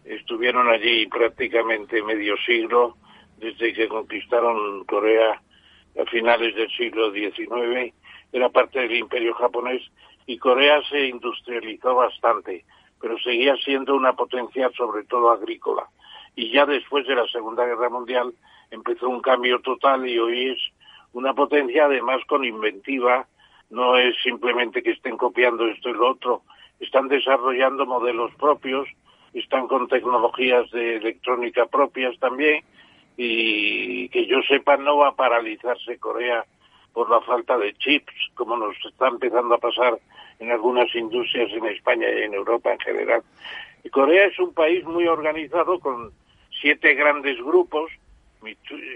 estuvieron 0.05 0.67
allí 0.69 1.07
prácticamente 1.07 2.01
medio 2.01 2.35
siglo, 2.45 2.97
desde 3.37 3.73
que 3.73 3.87
conquistaron 3.87 4.85
Corea 4.85 5.41
a 5.99 6.05
finales 6.05 6.55
del 6.55 6.69
siglo 6.71 7.11
XIX, 7.11 7.93
era 8.31 8.49
parte 8.49 8.79
del 8.79 8.95
imperio 8.95 9.33
japonés 9.33 9.81
y 10.25 10.37
Corea 10.37 10.81
se 10.89 11.07
industrializó 11.07 11.95
bastante, 11.95 12.65
pero 12.99 13.17
seguía 13.19 13.55
siendo 13.57 13.95
una 13.95 14.13
potencia 14.13 14.69
sobre 14.75 15.03
todo 15.03 15.31
agrícola. 15.31 15.87
Y 16.35 16.51
ya 16.51 16.65
después 16.65 17.07
de 17.07 17.15
la 17.15 17.27
Segunda 17.27 17.65
Guerra 17.65 17.89
Mundial 17.89 18.33
empezó 18.71 19.07
un 19.07 19.21
cambio 19.21 19.59
total 19.61 20.07
y 20.07 20.17
hoy 20.17 20.49
es 20.49 20.59
una 21.13 21.33
potencia 21.33 21.85
además 21.85 22.21
con 22.27 22.43
inventiva, 22.43 23.27
no 23.69 23.97
es 23.97 24.15
simplemente 24.21 24.83
que 24.83 24.91
estén 24.91 25.17
copiando 25.17 25.65
esto 25.67 25.89
y 25.89 25.93
lo 25.93 26.11
otro, 26.11 26.41
están 26.79 27.07
desarrollando 27.07 27.85
modelos 27.85 28.33
propios, 28.35 28.87
están 29.33 29.67
con 29.67 29.87
tecnologías 29.87 30.69
de 30.71 30.97
electrónica 30.97 31.67
propias 31.67 32.17
también 32.19 32.63
y 33.17 34.09
que 34.09 34.25
yo 34.25 34.41
sepa 34.47 34.77
no 34.77 34.97
va 34.97 35.09
a 35.09 35.15
paralizarse 35.15 35.97
Corea 35.97 36.45
por 36.93 37.09
la 37.09 37.21
falta 37.21 37.57
de 37.57 37.73
chips, 37.73 38.13
como 38.35 38.57
nos 38.57 38.75
está 38.85 39.07
empezando 39.07 39.55
a 39.55 39.59
pasar 39.59 39.99
en 40.39 40.51
algunas 40.51 40.93
industrias 40.95 41.51
en 41.51 41.65
España 41.65 42.07
y 42.09 42.23
en 42.23 42.33
Europa 42.33 42.71
en 42.71 42.79
general. 42.79 43.21
Y 43.83 43.89
Corea 43.89 44.25
es 44.25 44.39
un 44.39 44.53
país 44.53 44.83
muy 44.85 45.07
organizado 45.07 45.79
con 45.79 46.11
siete 46.61 46.93
grandes 46.95 47.37
grupos 47.37 47.91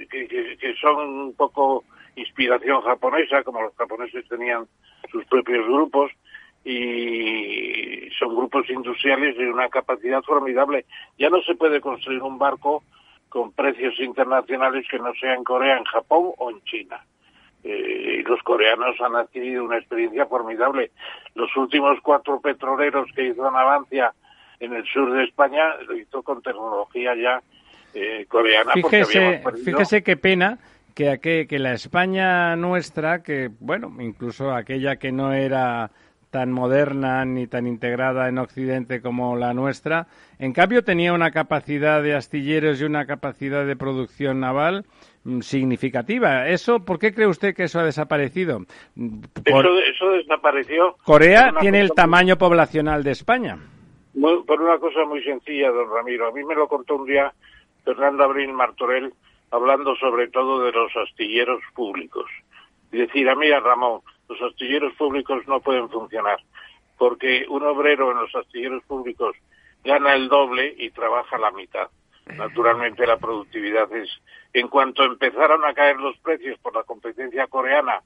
que, 0.09 0.75
son 0.79 0.97
un 0.97 1.33
poco 1.33 1.83
inspiración 2.15 2.81
japonesa, 2.81 3.43
como 3.43 3.61
los 3.61 3.75
japoneses 3.75 4.27
tenían 4.27 4.67
sus 5.11 5.25
propios 5.25 5.65
grupos, 5.65 6.11
y 6.63 8.09
son 8.17 8.35
grupos 8.35 8.69
industriales 8.69 9.37
de 9.37 9.49
una 9.49 9.69
capacidad 9.69 10.21
formidable. 10.23 10.85
Ya 11.17 11.29
no 11.29 11.41
se 11.41 11.55
puede 11.55 11.81
construir 11.81 12.21
un 12.21 12.37
barco 12.37 12.83
con 13.29 13.51
precios 13.53 13.99
internacionales 13.99 14.85
que 14.89 14.99
no 14.99 15.13
sea 15.13 15.35
en 15.35 15.43
Corea, 15.43 15.77
en 15.77 15.85
Japón 15.85 16.31
o 16.37 16.49
en 16.49 16.61
China. 16.63 16.99
Eh, 17.63 18.19
y 18.19 18.23
los 18.23 18.41
coreanos 18.43 18.99
han 19.01 19.15
adquirido 19.15 19.63
una 19.63 19.77
experiencia 19.77 20.25
formidable. 20.25 20.91
Los 21.35 21.55
últimos 21.57 21.99
cuatro 22.01 22.39
petroleros 22.39 23.09
que 23.15 23.27
hizo 23.27 23.49
Navancia 23.51 24.13
en 24.59 24.73
el 24.73 24.85
sur 24.85 25.11
de 25.13 25.23
España 25.25 25.75
lo 25.87 25.95
hizo 25.95 26.23
con 26.23 26.41
tecnología 26.41 27.15
ya 27.15 27.41
eh, 27.93 28.25
coreana. 28.27 28.73
Fíjese, 28.73 29.43
fíjese 29.63 30.03
qué 30.03 30.17
pena 30.17 30.57
que, 30.95 31.47
que 31.47 31.59
la 31.59 31.73
España 31.73 32.55
nuestra, 32.55 33.23
que 33.23 33.49
bueno, 33.59 33.93
incluso 33.99 34.51
aquella 34.53 34.97
que 34.97 35.11
no 35.11 35.33
era 35.33 35.91
tan 36.29 36.51
moderna 36.51 37.25
ni 37.25 37.47
tan 37.47 37.67
integrada 37.67 38.29
en 38.29 38.37
Occidente 38.37 39.01
como 39.01 39.35
la 39.35 39.53
nuestra, 39.53 40.07
en 40.37 40.53
cambio 40.53 40.83
tenía 40.83 41.13
una 41.13 41.31
capacidad 41.31 42.03
de 42.03 42.15
astilleros 42.15 42.81
y 42.81 42.85
una 42.85 43.05
capacidad 43.05 43.65
de 43.65 43.75
producción 43.75 44.39
naval 44.39 44.85
mm, 45.23 45.41
significativa. 45.41 46.47
¿Eso 46.47 46.85
por 46.85 46.99
qué 46.99 47.13
cree 47.13 47.27
usted 47.27 47.55
que 47.55 47.63
eso 47.63 47.79
ha 47.79 47.83
desaparecido? 47.83 48.61
eso, 49.45 50.11
desapareció. 50.11 50.95
Corea 51.03 51.53
tiene 51.59 51.79
el 51.79 51.91
tamaño 51.91 52.37
poblacional 52.37 53.03
de 53.03 53.11
España. 53.11 53.57
por 54.13 54.61
una 54.61 54.77
cosa 54.77 55.05
muy 55.05 55.23
sencilla, 55.23 55.71
don 55.71 55.89
Ramiro. 55.93 56.27
A 56.27 56.31
mí 56.31 56.43
me 56.43 56.55
lo 56.55 56.67
contó 56.67 56.95
un 56.95 57.05
día 57.05 57.33
Fernando 57.83 58.23
Abril 58.23 58.53
Martorell 58.53 59.13
hablando 59.51 59.95
sobre 59.95 60.27
todo 60.27 60.63
de 60.63 60.71
los 60.71 60.95
astilleros 60.95 61.61
públicos. 61.73 62.25
Y 62.91 62.97
decir, 62.97 63.29
a 63.29 63.35
mí, 63.35 63.49
a 63.51 63.59
Ramón, 63.59 64.01
los 64.29 64.41
astilleros 64.41 64.93
públicos 64.93 65.45
no 65.47 65.59
pueden 65.59 65.89
funcionar, 65.89 66.39
porque 66.97 67.45
un 67.49 67.63
obrero 67.63 68.11
en 68.11 68.19
los 68.19 68.33
astilleros 68.35 68.83
públicos 68.83 69.35
gana 69.83 70.13
el 70.13 70.29
doble 70.29 70.75
y 70.77 70.91
trabaja 70.91 71.37
la 71.37 71.51
mitad. 71.51 71.89
Naturalmente 72.37 73.07
la 73.07 73.17
productividad 73.17 73.91
es... 73.93 74.09
En 74.53 74.67
cuanto 74.67 75.03
empezaron 75.03 75.65
a 75.65 75.73
caer 75.73 75.97
los 75.97 76.17
precios 76.19 76.57
por 76.59 76.75
la 76.75 76.83
competencia 76.83 77.47
coreana, 77.47 78.01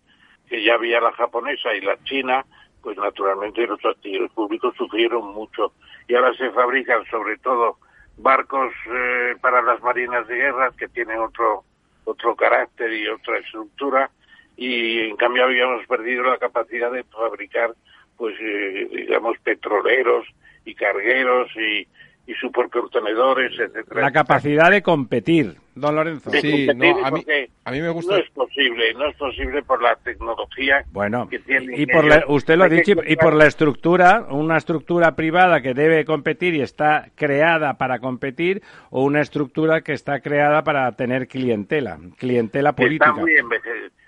que 0.48 0.63
ya 0.63 0.75
había 0.75 1.01
la 1.01 1.12
japonesa 1.13 1.74
y 1.74 1.82
la 1.82 2.01
china, 2.03 2.46
pues 2.82 2.98
naturalmente 2.98 3.65
los 3.68 3.84
astilleros 3.84 4.32
públicos 4.32 4.74
sufrieron 4.77 5.34
mucho. 5.34 5.74
Y 6.08 6.15
ahora 6.15 6.34
se 6.36 6.51
fabrican 6.51 7.06
sobre 7.06 7.38
todo 7.38 7.77
barcos 8.18 8.74
eh, 8.88 9.36
para 9.42 9.62
las 9.62 9.82
marinas 9.82 10.27
de 10.27 10.36
guerra 10.36 10.72
que 10.77 10.88
tienen 10.88 11.20
otro 11.20 11.63
otro 12.06 12.36
carácter 12.36 12.92
y 12.92 13.08
otra 13.08 13.38
estructura 13.38 14.10
y 14.57 15.00
en 15.10 15.15
cambio 15.15 15.45
habíamos 15.45 15.86
perdido 15.88 16.24
la 16.24 16.38
capacidad 16.38 16.91
de 16.91 17.03
fabricar 17.03 17.74
pues 18.17 18.36
eh, 18.39 18.88
digamos 18.91 19.38
petroleros 19.39 20.25
y 20.65 20.75
cargueros 20.75 21.50
y, 21.55 21.88
y 22.25 22.33
supercontenedores, 22.36 23.51
etcétera. 23.60 24.01
La 24.01 24.12
capacidad 24.12 24.72
de 24.72 24.81
competir, 24.81 25.55
don 25.75 25.95
Lorenzo. 25.95 26.31
sí, 26.31 26.67
no, 26.74 27.05
a, 27.05 27.12
mí, 27.12 27.25
a 27.65 27.72
mí 27.72 27.81
me 27.81 27.89
gusta. 27.89 28.15
No 28.15 28.24
es 28.24 28.29
posible, 28.29 28.93
no 28.93 29.10
es 29.10 29.15
posible 29.17 29.62
por 29.63 29.81
la 29.81 29.95
tecnología 29.98 30.86
bueno, 30.91 31.27
que 31.27 31.39
tiene. 31.39 31.77
Y 31.77 31.86
por 31.86 32.05
usted 32.29 32.55
lo 32.55 32.63
ha 32.63 32.69
dicho, 32.69 32.93
y 33.05 33.15
por 33.17 33.33
la 33.33 33.48
estructura, 33.48 34.25
una 34.29 34.57
estructura 34.57 35.15
privada 35.15 35.62
que 35.62 35.74
debe 35.74 36.05
competir 36.05 36.53
y 36.53 36.62
está 36.62 37.10
creada 37.15 37.74
para 37.74 38.00
competir, 38.00 38.62
o 38.89 39.03
una 39.03 39.19
estructura 39.19 39.81
que 39.81 39.91
está 39.91 40.22
creada 40.22 40.63
para 40.63 40.89
tener 40.93 41.27
clientela, 41.27 42.00
clientela 42.17 42.74
política. 42.74 43.10
Está 43.10 43.22
muy 43.22 43.36
envejecida 43.36 44.02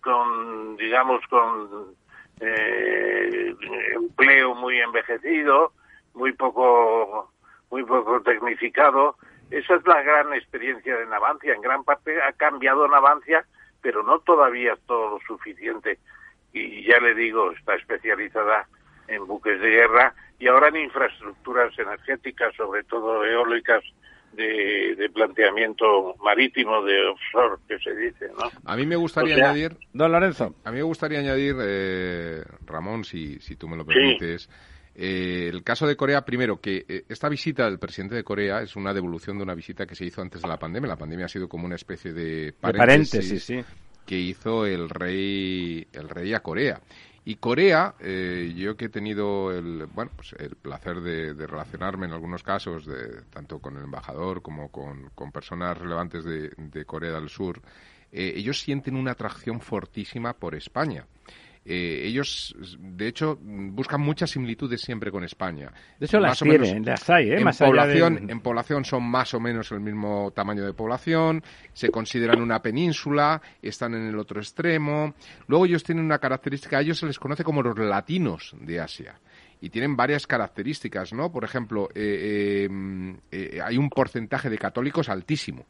con, 0.00 0.76
digamos, 0.76 1.24
con 1.28 1.94
eh, 2.40 3.54
empleo 3.94 4.54
muy 4.54 4.80
envejecido, 4.80 5.72
muy 6.14 6.32
poco, 6.32 7.32
muy 7.70 7.84
poco 7.84 8.20
tecnificado. 8.22 9.16
Esa 9.50 9.76
es 9.76 9.86
la 9.86 10.02
gran 10.02 10.32
experiencia 10.34 10.96
de 10.96 11.06
Navancia. 11.06 11.54
En 11.54 11.60
gran 11.60 11.84
parte 11.84 12.20
ha 12.20 12.32
cambiado 12.32 12.88
Navancia, 12.88 13.44
pero 13.80 14.02
no 14.02 14.18
todavía 14.20 14.76
todo 14.86 15.10
lo 15.10 15.20
suficiente. 15.26 15.98
Y 16.52 16.84
ya 16.84 16.98
le 16.98 17.14
digo, 17.14 17.52
está 17.52 17.76
especializada 17.76 18.66
en 19.06 19.26
buques 19.26 19.60
de 19.60 19.70
guerra 19.70 20.14
y 20.38 20.48
ahora 20.48 20.68
en 20.68 20.76
infraestructuras 20.76 21.76
energéticas, 21.78 22.54
sobre 22.56 22.82
todo 22.84 23.24
eólicas 23.24 23.84
de, 24.32 25.10
planteamiento 25.12 26.14
marítimo 26.22 26.82
de 26.82 27.06
offshore 27.06 27.56
que 27.68 27.78
se 27.78 27.94
dice, 27.94 28.26
¿no? 28.28 28.50
A 28.64 28.76
mí 28.76 28.86
me 28.86 28.96
gustaría 28.96 29.34
añadir, 29.34 29.76
don 29.92 30.12
Lorenzo, 30.12 30.54
a 30.64 30.70
mí 30.70 30.76
me 30.76 30.82
gustaría 30.82 31.18
añadir, 31.18 31.56
eh, 31.60 32.42
Ramón, 32.64 33.04
si, 33.04 33.38
si 33.40 33.56
tú 33.56 33.68
me 33.68 33.76
lo 33.76 33.84
permites. 33.84 34.48
Eh, 34.94 35.48
el 35.48 35.62
caso 35.62 35.86
de 35.86 35.96
Corea, 35.96 36.24
primero, 36.24 36.60
que 36.60 36.84
eh, 36.88 37.04
esta 37.08 37.28
visita 37.28 37.64
del 37.64 37.78
presidente 37.78 38.14
de 38.14 38.24
Corea 38.24 38.60
es 38.60 38.76
una 38.76 38.92
devolución 38.92 39.38
de 39.38 39.44
una 39.44 39.54
visita 39.54 39.86
que 39.86 39.94
se 39.94 40.04
hizo 40.04 40.20
antes 40.20 40.42
de 40.42 40.48
la 40.48 40.58
pandemia. 40.58 40.88
La 40.88 40.96
pandemia 40.96 41.26
ha 41.26 41.28
sido 41.28 41.48
como 41.48 41.66
una 41.66 41.76
especie 41.76 42.12
de 42.12 42.52
paréntesis, 42.60 43.64
que 44.04 44.18
hizo 44.18 44.66
el 44.66 44.88
rey, 44.88 45.86
el 45.92 46.08
rey 46.08 46.34
a 46.34 46.40
Corea. 46.40 46.80
Y 47.24 47.36
Corea, 47.36 47.94
eh, 48.00 48.54
yo 48.56 48.76
que 48.76 48.86
he 48.86 48.88
tenido 48.88 49.52
el, 49.52 49.86
bueno, 49.86 50.10
pues 50.16 50.32
el 50.38 50.56
placer 50.56 51.00
de, 51.00 51.34
relacionarme 51.46 52.06
en 52.06 52.12
algunos 52.12 52.42
casos, 52.42 52.86
de, 52.86 53.22
tanto 53.30 53.58
con 53.58 53.76
el 53.76 53.84
embajador 53.84 54.40
como 54.40 54.70
con, 54.70 55.10
personas 55.30 55.76
relevantes 55.76 56.24
de, 56.24 56.84
Corea 56.86 57.12
del 57.12 57.28
Sur, 57.28 57.60
eh, 58.10 58.32
ellos 58.36 58.60
sienten 58.60 58.96
una 58.96 59.12
atracción 59.12 59.60
fortísima 59.60 60.32
por 60.32 60.54
España. 60.54 61.06
Eh, 61.64 62.02
ellos, 62.06 62.56
de 62.78 63.06
hecho, 63.06 63.38
buscan 63.40 64.00
muchas 64.00 64.30
similitudes 64.30 64.80
siempre 64.80 65.10
con 65.10 65.24
España. 65.24 65.70
De 65.98 66.06
hecho, 66.06 66.18
las 66.18 66.38
tienen, 66.38 66.84
las 66.84 67.08
hay, 67.10 67.30
¿eh? 67.30 67.38
En, 67.38 67.44
población, 67.44 68.30
en 68.30 68.40
población 68.40 68.84
son 68.84 69.04
más 69.04 69.34
o 69.34 69.40
menos 69.40 69.70
el 69.72 69.80
mismo 69.80 70.32
tamaño 70.34 70.64
de 70.64 70.72
población, 70.72 71.42
se 71.74 71.90
consideran 71.90 72.40
una 72.40 72.62
península, 72.62 73.40
están 73.60 73.94
en 73.94 74.06
el 74.06 74.18
otro 74.18 74.40
extremo. 74.40 75.14
Luego 75.48 75.66
ellos 75.66 75.84
tienen 75.84 76.04
una 76.04 76.18
característica, 76.18 76.78
a 76.78 76.80
ellos 76.80 76.98
se 76.98 77.06
les 77.06 77.18
conoce 77.18 77.44
como 77.44 77.62
los 77.62 77.78
latinos 77.78 78.56
de 78.58 78.80
Asia 78.80 79.20
y 79.60 79.68
tienen 79.68 79.94
varias 79.94 80.26
características, 80.26 81.12
¿no? 81.12 81.30
Por 81.30 81.44
ejemplo, 81.44 81.90
eh, 81.94 82.68
eh, 83.30 83.60
hay 83.62 83.76
un 83.76 83.90
porcentaje 83.90 84.48
de 84.48 84.56
católicos 84.56 85.10
altísimo 85.10 85.66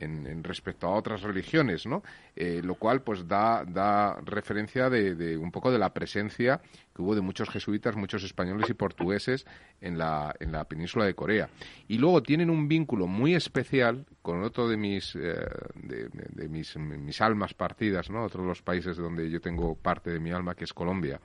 en, 0.00 0.42
respecto 0.42 0.86
a 0.86 0.90
otras 0.90 1.22
religiones, 1.22 1.86
¿no? 1.86 2.02
Eh, 2.34 2.60
lo 2.64 2.74
cual 2.74 3.02
pues 3.02 3.28
da, 3.28 3.64
da 3.64 4.18
referencia 4.24 4.88
de, 4.88 5.36
un 5.36 5.50
poco 5.50 5.70
de 5.70 5.78
la 5.78 5.92
presencia 5.92 6.60
que 6.94 7.02
hubo 7.02 7.14
de 7.14 7.20
muchos 7.20 7.48
jesuitas, 7.50 7.96
muchos 7.96 8.24
españoles 8.24 8.68
y 8.70 8.74
portugueses 8.74 9.46
en 9.80 9.98
la, 9.98 10.34
en 10.40 10.52
la 10.52 10.64
península 10.64 11.04
de 11.04 11.14
Corea. 11.14 11.48
Y 11.86 11.98
luego 11.98 12.22
tienen 12.22 12.50
un 12.50 12.66
vínculo 12.66 13.06
muy 13.06 13.34
especial 13.34 14.06
con 14.22 14.42
otro 14.42 14.68
de 14.68 14.76
mis, 14.76 15.14
eh, 15.16 15.36
de, 15.74 16.48
mis, 16.48 16.76
mis, 16.76 17.20
almas 17.20 17.54
partidas, 17.54 18.10
¿no? 18.10 18.24
Otro 18.24 18.42
de 18.42 18.48
los 18.48 18.62
países 18.62 18.96
donde 18.96 19.30
yo 19.30 19.40
tengo 19.40 19.74
parte 19.74 20.10
de 20.10 20.20
mi 20.20 20.30
alma, 20.30 20.54
que 20.54 20.64
es 20.64 20.72
Colombia. 20.72 21.20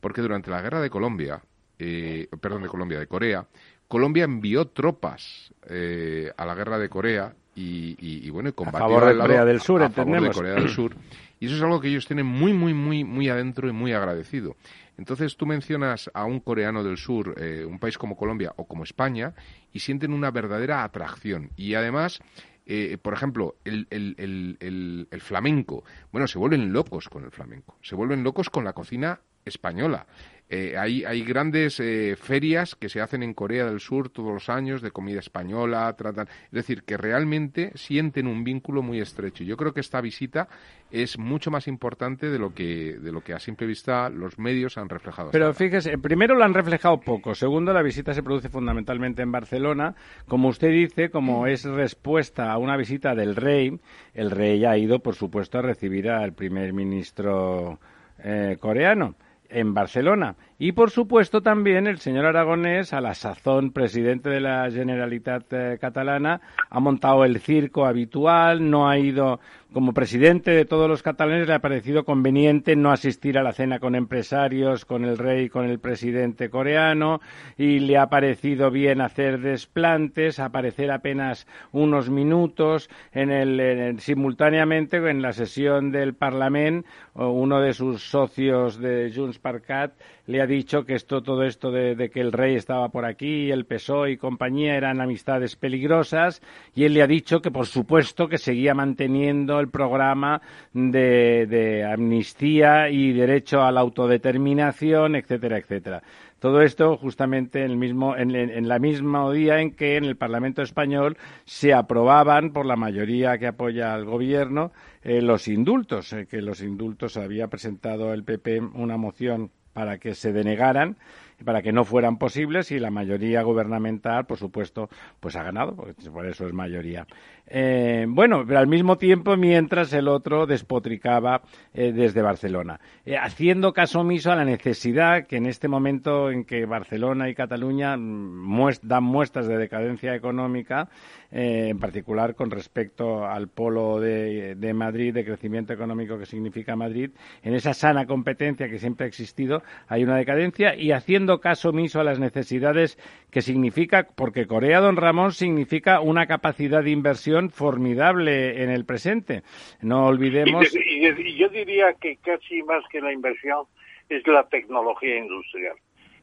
Porque 0.00 0.22
durante 0.22 0.50
la 0.50 0.62
guerra 0.62 0.80
de 0.80 0.90
Colombia, 0.90 1.42
eh, 1.78 2.28
perdón, 2.40 2.62
de 2.62 2.68
Colombia, 2.68 2.98
de 2.98 3.06
Corea, 3.06 3.46
Colombia 3.88 4.24
envió 4.24 4.68
tropas 4.68 5.52
a 5.66 6.46
la 6.46 6.54
guerra 6.54 6.78
de 6.78 6.88
Corea 6.88 7.34
y, 7.54 8.30
bueno, 8.30 8.52
combatió 8.54 8.78
a 8.78 8.88
favor 8.88 9.12
de 9.12 9.20
Corea 9.20 9.44
del 9.44 9.60
Sur, 9.60 9.82
a 9.82 9.90
favor 9.90 10.22
de 10.22 10.30
Corea 10.30 10.54
del 10.54 10.68
Sur. 10.68 10.96
Y 11.38 11.46
eso 11.46 11.56
es 11.56 11.62
algo 11.62 11.80
que 11.80 11.88
ellos 11.88 12.06
tienen 12.06 12.26
muy, 12.26 12.52
muy, 12.52 12.74
muy, 12.74 13.02
muy 13.02 13.28
adentro 13.28 13.68
y 13.68 13.72
muy 13.72 13.92
agradecido. 13.92 14.56
Entonces 14.98 15.38
tú 15.38 15.46
mencionas 15.46 16.10
a 16.12 16.26
un 16.26 16.40
coreano 16.40 16.84
del 16.84 16.98
sur, 16.98 17.34
eh, 17.38 17.64
un 17.64 17.78
país 17.78 17.96
como 17.96 18.14
Colombia 18.14 18.52
o 18.56 18.66
como 18.66 18.84
España, 18.84 19.32
y 19.72 19.78
sienten 19.78 20.12
una 20.12 20.30
verdadera 20.30 20.84
atracción. 20.84 21.50
Y 21.56 21.72
además, 21.72 22.20
eh, 22.66 22.98
por 23.00 23.14
ejemplo, 23.14 23.56
el, 23.64 23.86
el, 23.88 25.06
el, 25.10 25.20
flamenco. 25.22 25.84
Bueno, 26.12 26.28
se 26.28 26.38
vuelven 26.38 26.72
locos 26.74 27.08
con 27.08 27.24
el 27.24 27.30
flamenco. 27.30 27.78
Se 27.80 27.94
vuelven 27.94 28.22
locos 28.22 28.50
con 28.50 28.62
la 28.62 28.74
cocina 28.74 29.20
española. 29.46 30.06
Eh, 30.52 30.76
hay, 30.76 31.04
hay, 31.04 31.22
grandes 31.22 31.78
eh, 31.78 32.16
ferias 32.20 32.74
que 32.74 32.88
se 32.88 33.00
hacen 33.00 33.22
en 33.22 33.34
Corea 33.34 33.66
del 33.66 33.78
Sur 33.78 34.08
todos 34.08 34.32
los 34.32 34.48
años 34.48 34.82
de 34.82 34.90
comida 34.90 35.20
española, 35.20 35.94
tratan, 35.96 36.26
es 36.46 36.50
decir, 36.50 36.82
que 36.82 36.96
realmente 36.96 37.70
sienten 37.76 38.26
un 38.26 38.42
vínculo 38.42 38.82
muy 38.82 39.00
estrecho. 39.00 39.44
Yo 39.44 39.56
creo 39.56 39.72
que 39.72 39.78
esta 39.78 40.00
visita 40.00 40.48
es 40.90 41.20
mucho 41.20 41.52
más 41.52 41.68
importante 41.68 42.30
de 42.30 42.40
lo 42.40 42.52
que 42.52 42.98
de 42.98 43.12
lo 43.12 43.20
que 43.20 43.32
a 43.32 43.38
simple 43.38 43.64
vista 43.64 44.10
los 44.10 44.40
medios 44.40 44.76
han 44.76 44.88
reflejado. 44.88 45.30
Pero 45.30 45.54
fíjese, 45.54 45.98
primero 45.98 46.34
lo 46.34 46.42
han 46.42 46.52
reflejado 46.54 46.98
poco, 46.98 47.36
segundo 47.36 47.72
la 47.72 47.82
visita 47.82 48.12
se 48.12 48.24
produce 48.24 48.48
fundamentalmente 48.48 49.22
en 49.22 49.30
Barcelona, 49.30 49.94
como 50.26 50.48
usted 50.48 50.72
dice, 50.72 51.10
como 51.10 51.42
mm. 51.42 51.46
es 51.46 51.64
respuesta 51.64 52.50
a 52.50 52.58
una 52.58 52.76
visita 52.76 53.14
del 53.14 53.36
rey, 53.36 53.78
el 54.14 54.32
rey 54.32 54.64
ha 54.64 54.76
ido, 54.76 54.98
por 54.98 55.14
supuesto, 55.14 55.58
a 55.58 55.62
recibir 55.62 56.10
al 56.10 56.32
primer 56.32 56.72
ministro 56.72 57.78
eh, 58.24 58.56
coreano 58.58 59.14
en 59.50 59.74
Barcelona. 59.74 60.36
Y, 60.58 60.72
por 60.72 60.90
supuesto, 60.90 61.42
también 61.42 61.86
el 61.86 61.98
señor 61.98 62.26
Aragonés, 62.26 62.92
a 62.92 63.00
la 63.00 63.14
sazón 63.14 63.72
presidente 63.72 64.30
de 64.30 64.40
la 64.40 64.70
Generalitat 64.70 65.52
eh, 65.52 65.78
catalana, 65.80 66.40
ha 66.68 66.80
montado 66.80 67.24
el 67.24 67.40
circo 67.40 67.86
habitual, 67.86 68.70
no 68.70 68.88
ha 68.88 68.98
ido 68.98 69.40
como 69.72 69.92
presidente 69.92 70.50
de 70.50 70.64
todos 70.64 70.88
los 70.88 71.02
catalanes 71.02 71.46
le 71.46 71.54
ha 71.54 71.60
parecido 71.60 72.04
conveniente 72.04 72.76
no 72.76 72.90
asistir 72.90 73.38
a 73.38 73.42
la 73.42 73.52
cena 73.52 73.78
con 73.78 73.94
empresarios, 73.94 74.84
con 74.84 75.04
el 75.04 75.16
rey, 75.16 75.48
con 75.48 75.66
el 75.68 75.78
presidente 75.78 76.50
coreano, 76.50 77.20
y 77.56 77.78
le 77.78 77.96
ha 77.96 78.08
parecido 78.08 78.70
bien 78.70 79.00
hacer 79.00 79.40
desplantes, 79.40 80.40
aparecer 80.40 80.90
apenas 80.90 81.46
unos 81.72 82.10
minutos 82.10 82.90
en 83.12 83.30
el, 83.30 84.00
simultáneamente 84.00 84.96
en 84.96 85.22
la 85.22 85.32
sesión 85.32 85.92
del 85.92 86.14
Parlamento, 86.14 86.88
uno 87.14 87.60
de 87.60 87.72
sus 87.72 88.02
socios 88.02 88.78
de 88.78 89.12
Junts 89.14 89.38
per 89.38 89.62
Cat 89.62 89.92
le 90.30 90.40
ha 90.40 90.46
dicho 90.46 90.84
que 90.84 90.94
esto, 90.94 91.22
todo 91.22 91.42
esto 91.42 91.72
de, 91.72 92.08
que 92.08 92.20
el 92.20 92.30
rey 92.30 92.54
estaba 92.54 92.88
por 92.90 93.04
aquí, 93.04 93.50
el 93.50 93.66
PSOE 93.66 94.12
y 94.12 94.16
compañía 94.16 94.76
eran 94.76 95.00
amistades 95.00 95.56
peligrosas, 95.56 96.40
y 96.72 96.84
él 96.84 96.94
le 96.94 97.02
ha 97.02 97.08
dicho 97.08 97.40
que, 97.42 97.50
por 97.50 97.66
supuesto, 97.66 98.28
que 98.28 98.38
seguía 98.38 98.72
manteniendo 98.72 99.58
el 99.60 99.68
programa 99.68 100.40
de, 100.72 101.86
amnistía 101.90 102.90
y 102.90 103.12
derecho 103.12 103.62
a 103.62 103.70
la 103.70 103.80
autodeterminación, 103.80 105.16
etcétera, 105.16 105.58
etcétera. 105.58 106.02
Todo 106.38 106.62
esto 106.62 106.96
justamente 106.96 107.64
en 107.64 107.70
el 107.70 107.76
mismo, 107.76 108.16
en, 108.16 108.66
la 108.66 108.78
mismo 108.78 109.30
día 109.30 109.60
en 109.60 109.72
que 109.72 109.96
en 109.96 110.04
el 110.04 110.16
Parlamento 110.16 110.62
español 110.62 111.18
se 111.44 111.74
aprobaban 111.74 112.52
por 112.52 112.64
la 112.64 112.76
mayoría 112.76 113.36
que 113.36 113.46
apoya 113.46 113.92
al 113.92 114.06
gobierno 114.06 114.72
eh, 115.02 115.20
los 115.20 115.48
indultos, 115.48 116.12
eh, 116.14 116.26
que 116.26 116.40
los 116.40 116.62
indultos 116.62 117.18
había 117.18 117.48
presentado 117.48 118.14
el 118.14 118.24
PP 118.24 118.60
una 118.74 118.96
moción 118.96 119.50
para 119.74 119.98
que 119.98 120.14
se 120.14 120.32
denegaran 120.32 120.96
para 121.44 121.62
que 121.62 121.72
no 121.72 121.84
fueran 121.84 122.18
posibles 122.18 122.70
y 122.70 122.78
la 122.78 122.90
mayoría 122.90 123.42
gubernamental, 123.42 124.26
por 124.26 124.38
supuesto, 124.38 124.88
pues 125.20 125.36
ha 125.36 125.42
ganado, 125.42 125.74
porque 125.74 125.94
por 126.10 126.26
eso 126.26 126.46
es 126.46 126.52
mayoría. 126.52 127.06
Eh, 127.52 128.06
bueno, 128.08 128.44
pero 128.46 128.60
al 128.60 128.68
mismo 128.68 128.96
tiempo, 128.96 129.36
mientras 129.36 129.92
el 129.92 130.06
otro 130.06 130.46
despotricaba 130.46 131.42
eh, 131.74 131.90
desde 131.92 132.22
Barcelona, 132.22 132.78
eh, 133.04 133.16
haciendo 133.16 133.72
caso 133.72 134.00
omiso 134.00 134.30
a 134.30 134.36
la 134.36 134.44
necesidad 134.44 135.26
que 135.26 135.36
en 135.36 135.46
este 135.46 135.66
momento 135.66 136.30
en 136.30 136.44
que 136.44 136.64
Barcelona 136.64 137.28
y 137.28 137.34
Cataluña 137.34 137.96
mm, 137.96 138.70
dan 138.82 139.02
muestras 139.02 139.48
de 139.48 139.58
decadencia 139.58 140.14
económica, 140.14 140.88
en 141.32 141.78
particular 141.78 142.34
con 142.34 142.50
respecto 142.50 143.24
al 143.24 143.48
polo 143.48 144.00
de, 144.00 144.72
Madrid, 144.74 145.14
de 145.14 145.24
crecimiento 145.24 145.72
económico 145.72 146.18
que 146.18 146.26
significa 146.26 146.74
Madrid, 146.74 147.10
en 147.42 147.54
esa 147.54 147.72
sana 147.72 148.06
competencia 148.06 148.68
que 148.68 148.78
siempre 148.78 149.04
ha 149.04 149.08
existido, 149.08 149.62
hay 149.86 150.02
una 150.02 150.16
decadencia 150.16 150.74
y 150.74 150.90
haciendo 150.90 151.29
caso 151.38 151.68
omiso 151.68 152.00
a 152.00 152.04
las 152.04 152.18
necesidades 152.18 152.98
que 153.30 153.42
significa, 153.42 154.08
porque 154.16 154.48
Corea, 154.48 154.80
don 154.80 154.96
Ramón, 154.96 155.32
significa 155.32 156.00
una 156.00 156.26
capacidad 156.26 156.82
de 156.82 156.90
inversión 156.90 157.50
formidable 157.50 158.64
en 158.64 158.70
el 158.70 158.84
presente. 158.84 159.42
No 159.82 160.06
olvidemos. 160.06 160.74
Y, 160.74 161.36
yo 161.36 161.48
diría 161.50 161.92
que 162.00 162.16
casi 162.16 162.62
más 162.64 162.82
que 162.90 163.00
la 163.00 163.12
inversión 163.12 163.66
es 164.08 164.26
la 164.26 164.48
tecnología 164.48 165.18
industrial. 165.18 165.76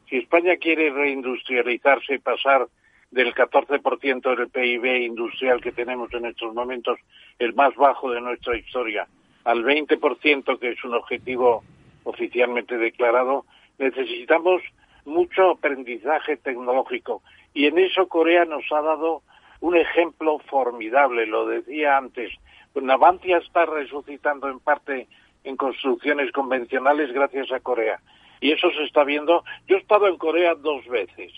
Si 0.10 0.17
España 0.17 0.58
quiere 0.58 0.89
reindustrializarse 0.89 2.15
y 2.15 2.20
pasar 2.20 2.67
del 3.12 3.34
14% 3.34 4.36
del 4.36 4.50
PIB 4.50 4.86
industrial 5.04 5.62
que 5.62 5.72
tenemos 5.72 6.13
en 6.13 6.26
estos 6.26 6.54
momentos, 6.54 7.00
el 7.39 7.54
más 7.54 7.74
bajo 7.76 8.12
de 8.12 8.20
nuestra 8.20 8.58
historia, 8.58 9.08
al 9.46 9.63
20%, 9.63 10.60
que 10.60 10.72
es 10.72 10.84
un 10.84 10.93
objetivo 10.93 11.63
oficialmente 12.04 12.78
declarado, 12.78 13.46
necesitamos 13.78 14.62
mucho 15.08 15.52
aprendizaje 15.52 16.38
tecnológico 16.38 17.24
y 17.54 17.65
en 17.65 17.80
eso 17.80 18.08
Corea 18.08 18.46
nos 18.46 18.63
ha 18.72 18.82
dado 18.82 19.24
un 19.62 19.76
ejemplo 19.76 20.39
formidable, 20.39 21.26
lo 21.26 21.48
decía 21.48 21.98
antes. 21.98 22.32
Navantia 22.76 23.38
está 23.38 23.65
resucitando 23.65 24.50
en 24.50 24.60
parte 24.60 25.08
en 25.43 25.56
construcciones 25.56 26.32
convencionales 26.32 27.12
gracias 27.12 27.52
a 27.52 27.60
Corea. 27.60 28.00
Y 28.39 28.52
eso 28.52 28.70
se 28.72 28.84
está 28.84 29.04
viendo. 29.04 29.43
Yo 29.67 29.78
he 29.78 29.80
estado 29.80 30.08
en 30.08 30.17
Corea 30.17 30.54
dos 30.54 30.86
veces 30.88 31.32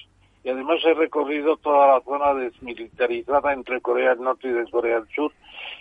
y 0.43 0.49
además 0.49 0.79
he 0.83 0.93
recorrido 0.93 1.57
toda 1.57 1.87
la 1.87 2.01
zona 2.01 2.33
desmilitarizada 2.33 3.53
entre 3.53 3.81
Corea 3.81 4.15
del 4.15 4.23
Norte 4.23 4.49
y 4.49 4.71
Corea 4.71 4.99
del 4.99 5.09
Sur. 5.13 5.31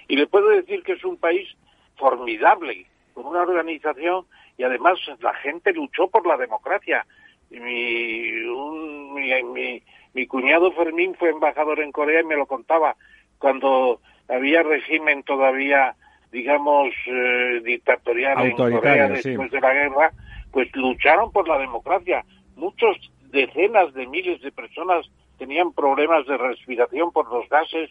Y 0.09 0.17
le 0.17 0.27
puedo 0.27 0.49
decir 0.49 0.83
que 0.83 0.93
es 0.93 1.05
un 1.05 1.17
país 1.17 1.49
formidable, 1.97 2.87
con 3.15 3.27
una 3.27 3.43
organización 3.43 4.27
y 4.57 4.65
además 4.65 4.99
la 5.21 5.35
gente 5.35 5.73
luchó 5.73 6.09
por 6.09 6.27
la 6.27 6.37
democracia 6.37 7.07
mi, 7.51 8.43
un, 8.45 9.15
mi, 9.15 9.83
mi, 10.15 10.27
cuñado 10.27 10.73
Fermín 10.73 11.15
fue 11.19 11.31
embajador 11.31 11.81
en 11.81 11.93
Corea 11.93 12.21
y 12.21 12.25
me 12.25 12.37
lo 12.37 12.47
contaba 12.47 12.97
cuando 13.39 14.01
había 14.29 14.63
régimen 14.63 15.23
todavía, 15.23 15.95
digamos, 16.31 16.89
eh, 17.07 17.61
dictatorial 17.65 18.47
en 18.47 18.57
Corea 18.57 19.09
después 19.09 19.51
de 19.51 19.61
la 19.61 19.73
guerra, 19.73 20.13
pues 20.51 20.75
lucharon 20.75 21.33
por 21.33 21.49
la 21.49 21.59
democracia. 21.59 22.25
Muchos 22.57 22.97
decenas 23.31 23.95
de 23.95 24.07
miles 24.07 24.41
de 24.43 24.53
personas 24.53 25.09
tenían 25.39 25.73
problemas 25.73 26.27
de 26.27 26.37
respiración 26.37 27.13
por 27.13 27.31
los 27.31 27.49
gases, 27.49 27.91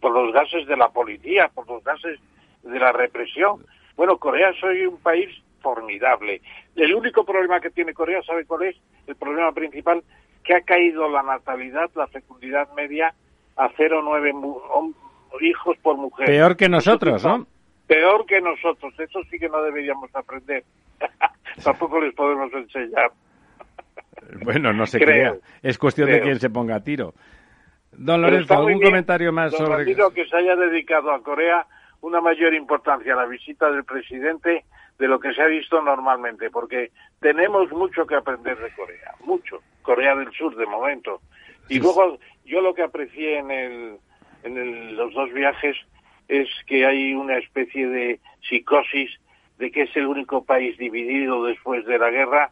por 0.00 0.12
los 0.12 0.32
gases 0.32 0.66
de 0.66 0.76
la 0.76 0.88
policía, 0.90 1.50
por 1.54 1.68
los 1.68 1.82
gases 1.84 2.18
de 2.62 2.78
la 2.78 2.92
represión. 2.92 3.64
Bueno, 3.96 4.18
Corea 4.18 4.52
soy 4.60 4.86
un 4.86 4.98
país 4.98 5.28
formidable. 5.62 6.40
El 6.76 6.94
único 6.94 7.24
problema 7.24 7.60
que 7.60 7.70
tiene 7.70 7.94
Corea, 7.94 8.22
¿sabe 8.22 8.44
cuál 8.44 8.64
es? 8.64 8.76
El 9.06 9.16
problema 9.16 9.52
principal, 9.52 10.02
que 10.44 10.54
ha 10.54 10.60
caído 10.62 11.08
la 11.08 11.22
natalidad, 11.22 11.90
la 11.94 12.06
fecundidad 12.08 12.68
media 12.74 13.14
a 13.56 13.68
0,9 13.70 14.94
hijos 15.40 15.76
por 15.82 15.96
mujer. 15.96 16.26
Peor 16.26 16.56
que 16.56 16.68
nosotros, 16.68 17.24
¿no? 17.24 17.46
Peor 17.86 18.26
que 18.26 18.40
nosotros. 18.40 18.94
Eso 18.98 19.20
sí 19.30 19.38
que 19.38 19.48
no 19.48 19.62
deberíamos 19.62 20.14
aprender. 20.14 20.64
Tampoco 21.64 22.00
les 22.00 22.14
podemos 22.14 22.52
enseñar. 22.52 23.12
bueno, 24.44 24.72
no 24.72 24.86
se 24.86 24.98
crea. 24.98 25.34
Es 25.62 25.78
cuestión 25.78 26.10
de 26.10 26.20
quién 26.20 26.38
se 26.40 26.50
ponga 26.50 26.76
a 26.76 26.80
tiro. 26.80 27.14
Don 27.92 28.22
Lorenzo, 28.22 28.54
¿algún 28.54 28.80
comentario 28.80 29.32
más 29.32 29.52
Don 29.52 29.66
sobre...? 29.66 29.84
que 29.84 30.26
se 30.26 30.36
haya 30.36 30.56
dedicado 30.56 31.12
a 31.12 31.22
Corea 31.22 31.66
una 32.00 32.20
mayor 32.20 32.54
importancia 32.54 33.12
a 33.12 33.16
la 33.16 33.26
visita 33.26 33.70
del 33.70 33.84
presidente 33.84 34.64
de 34.98 35.08
lo 35.08 35.18
que 35.18 35.32
se 35.32 35.42
ha 35.42 35.46
visto 35.46 35.80
normalmente, 35.82 36.50
porque 36.50 36.90
tenemos 37.20 37.70
mucho 37.72 38.06
que 38.06 38.14
aprender 38.14 38.58
de 38.58 38.70
Corea, 38.74 39.14
mucho. 39.24 39.60
Corea 39.82 40.14
del 40.14 40.32
Sur, 40.32 40.54
de 40.56 40.66
momento. 40.66 41.20
Y 41.68 41.80
luego, 41.80 42.18
yo 42.44 42.60
lo 42.60 42.74
que 42.74 42.82
aprecié 42.82 43.38
en, 43.38 43.50
el, 43.50 43.96
en 44.44 44.96
los 44.96 45.12
dos 45.14 45.32
viajes 45.32 45.76
es 46.28 46.48
que 46.66 46.86
hay 46.86 47.14
una 47.14 47.38
especie 47.38 47.88
de 47.88 48.20
psicosis 48.48 49.10
de 49.58 49.70
que 49.70 49.82
es 49.82 49.96
el 49.96 50.06
único 50.06 50.44
país 50.44 50.76
dividido 50.78 51.44
después 51.44 51.84
de 51.84 51.98
la 51.98 52.10
guerra, 52.10 52.50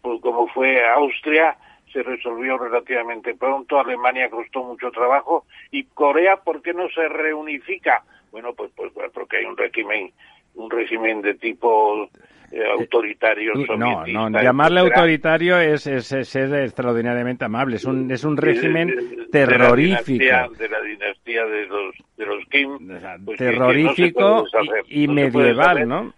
pues 0.00 0.20
como 0.20 0.48
fue 0.48 0.86
Austria, 0.88 1.56
se 1.92 2.02
resolvió 2.02 2.58
relativamente 2.58 3.34
pronto, 3.34 3.78
Alemania 3.78 4.30
costó 4.30 4.62
mucho 4.62 4.90
trabajo, 4.90 5.44
y 5.70 5.84
Corea, 5.84 6.36
¿por 6.36 6.62
qué 6.62 6.72
no 6.72 6.88
se 6.90 7.08
reunifica? 7.08 8.04
Bueno, 8.30 8.52
pues, 8.54 8.70
pues 8.74 8.92
porque 9.12 9.38
hay 9.38 9.44
un 9.44 9.56
régimen 9.56 10.12
un 10.56 10.70
régimen 10.70 11.22
de 11.22 11.34
tipo 11.34 12.08
eh, 12.50 12.64
autoritario 12.78 13.52
no 13.76 14.06
no 14.06 14.42
llamarle 14.42 14.80
autoritario 14.80 15.58
es, 15.58 15.86
es, 15.86 16.06
ser 16.06 16.54
extraordinariamente 16.54 17.44
amable 17.44 17.76
es 17.76 17.84
un 17.84 18.10
es 18.10 18.24
un 18.24 18.36
régimen 18.36 18.94
terrorífico. 19.30 20.24
de 20.58 20.68
la, 20.68 20.80
dinastía 20.80 21.44
de 21.44 21.66
los 21.66 21.94
de 22.16 22.26
los 22.26 22.44
Kim 22.46 22.78
pues, 23.24 23.38
terrorífico 23.38 24.44
y, 24.88 25.08
medieval 25.08 25.88
no 25.88 26.12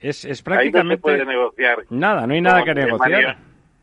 es, 0.00 0.24
es 0.24 0.42
prácticamente 0.42 0.94
no 0.94 0.96
se 0.96 1.02
puede 1.02 1.24
negociar 1.26 1.78
nada 1.90 2.26
no 2.26 2.34
hay 2.34 2.40
nada 2.40 2.64
que 2.64 2.74
negociar. 2.74 3.36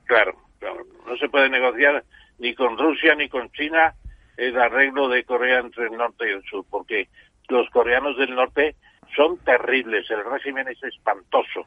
Claro, 0.05 0.35
claro 0.59 0.85
no 1.07 1.17
se 1.17 1.29
puede 1.29 1.49
negociar 1.49 2.03
ni 2.39 2.55
con 2.55 2.77
Rusia 2.77 3.15
ni 3.15 3.29
con 3.29 3.51
China 3.51 3.93
el 4.37 4.57
arreglo 4.57 5.09
de 5.09 5.23
Corea 5.25 5.59
entre 5.59 5.87
el 5.87 5.97
norte 5.97 6.29
y 6.29 6.31
el 6.31 6.43
sur 6.43 6.65
porque 6.69 7.09
los 7.49 7.69
coreanos 7.71 8.17
del 8.17 8.33
norte 8.33 8.75
son 9.15 9.37
terribles, 9.39 10.09
el 10.09 10.23
régimen 10.25 10.67
es 10.67 10.81
espantoso. 10.83 11.65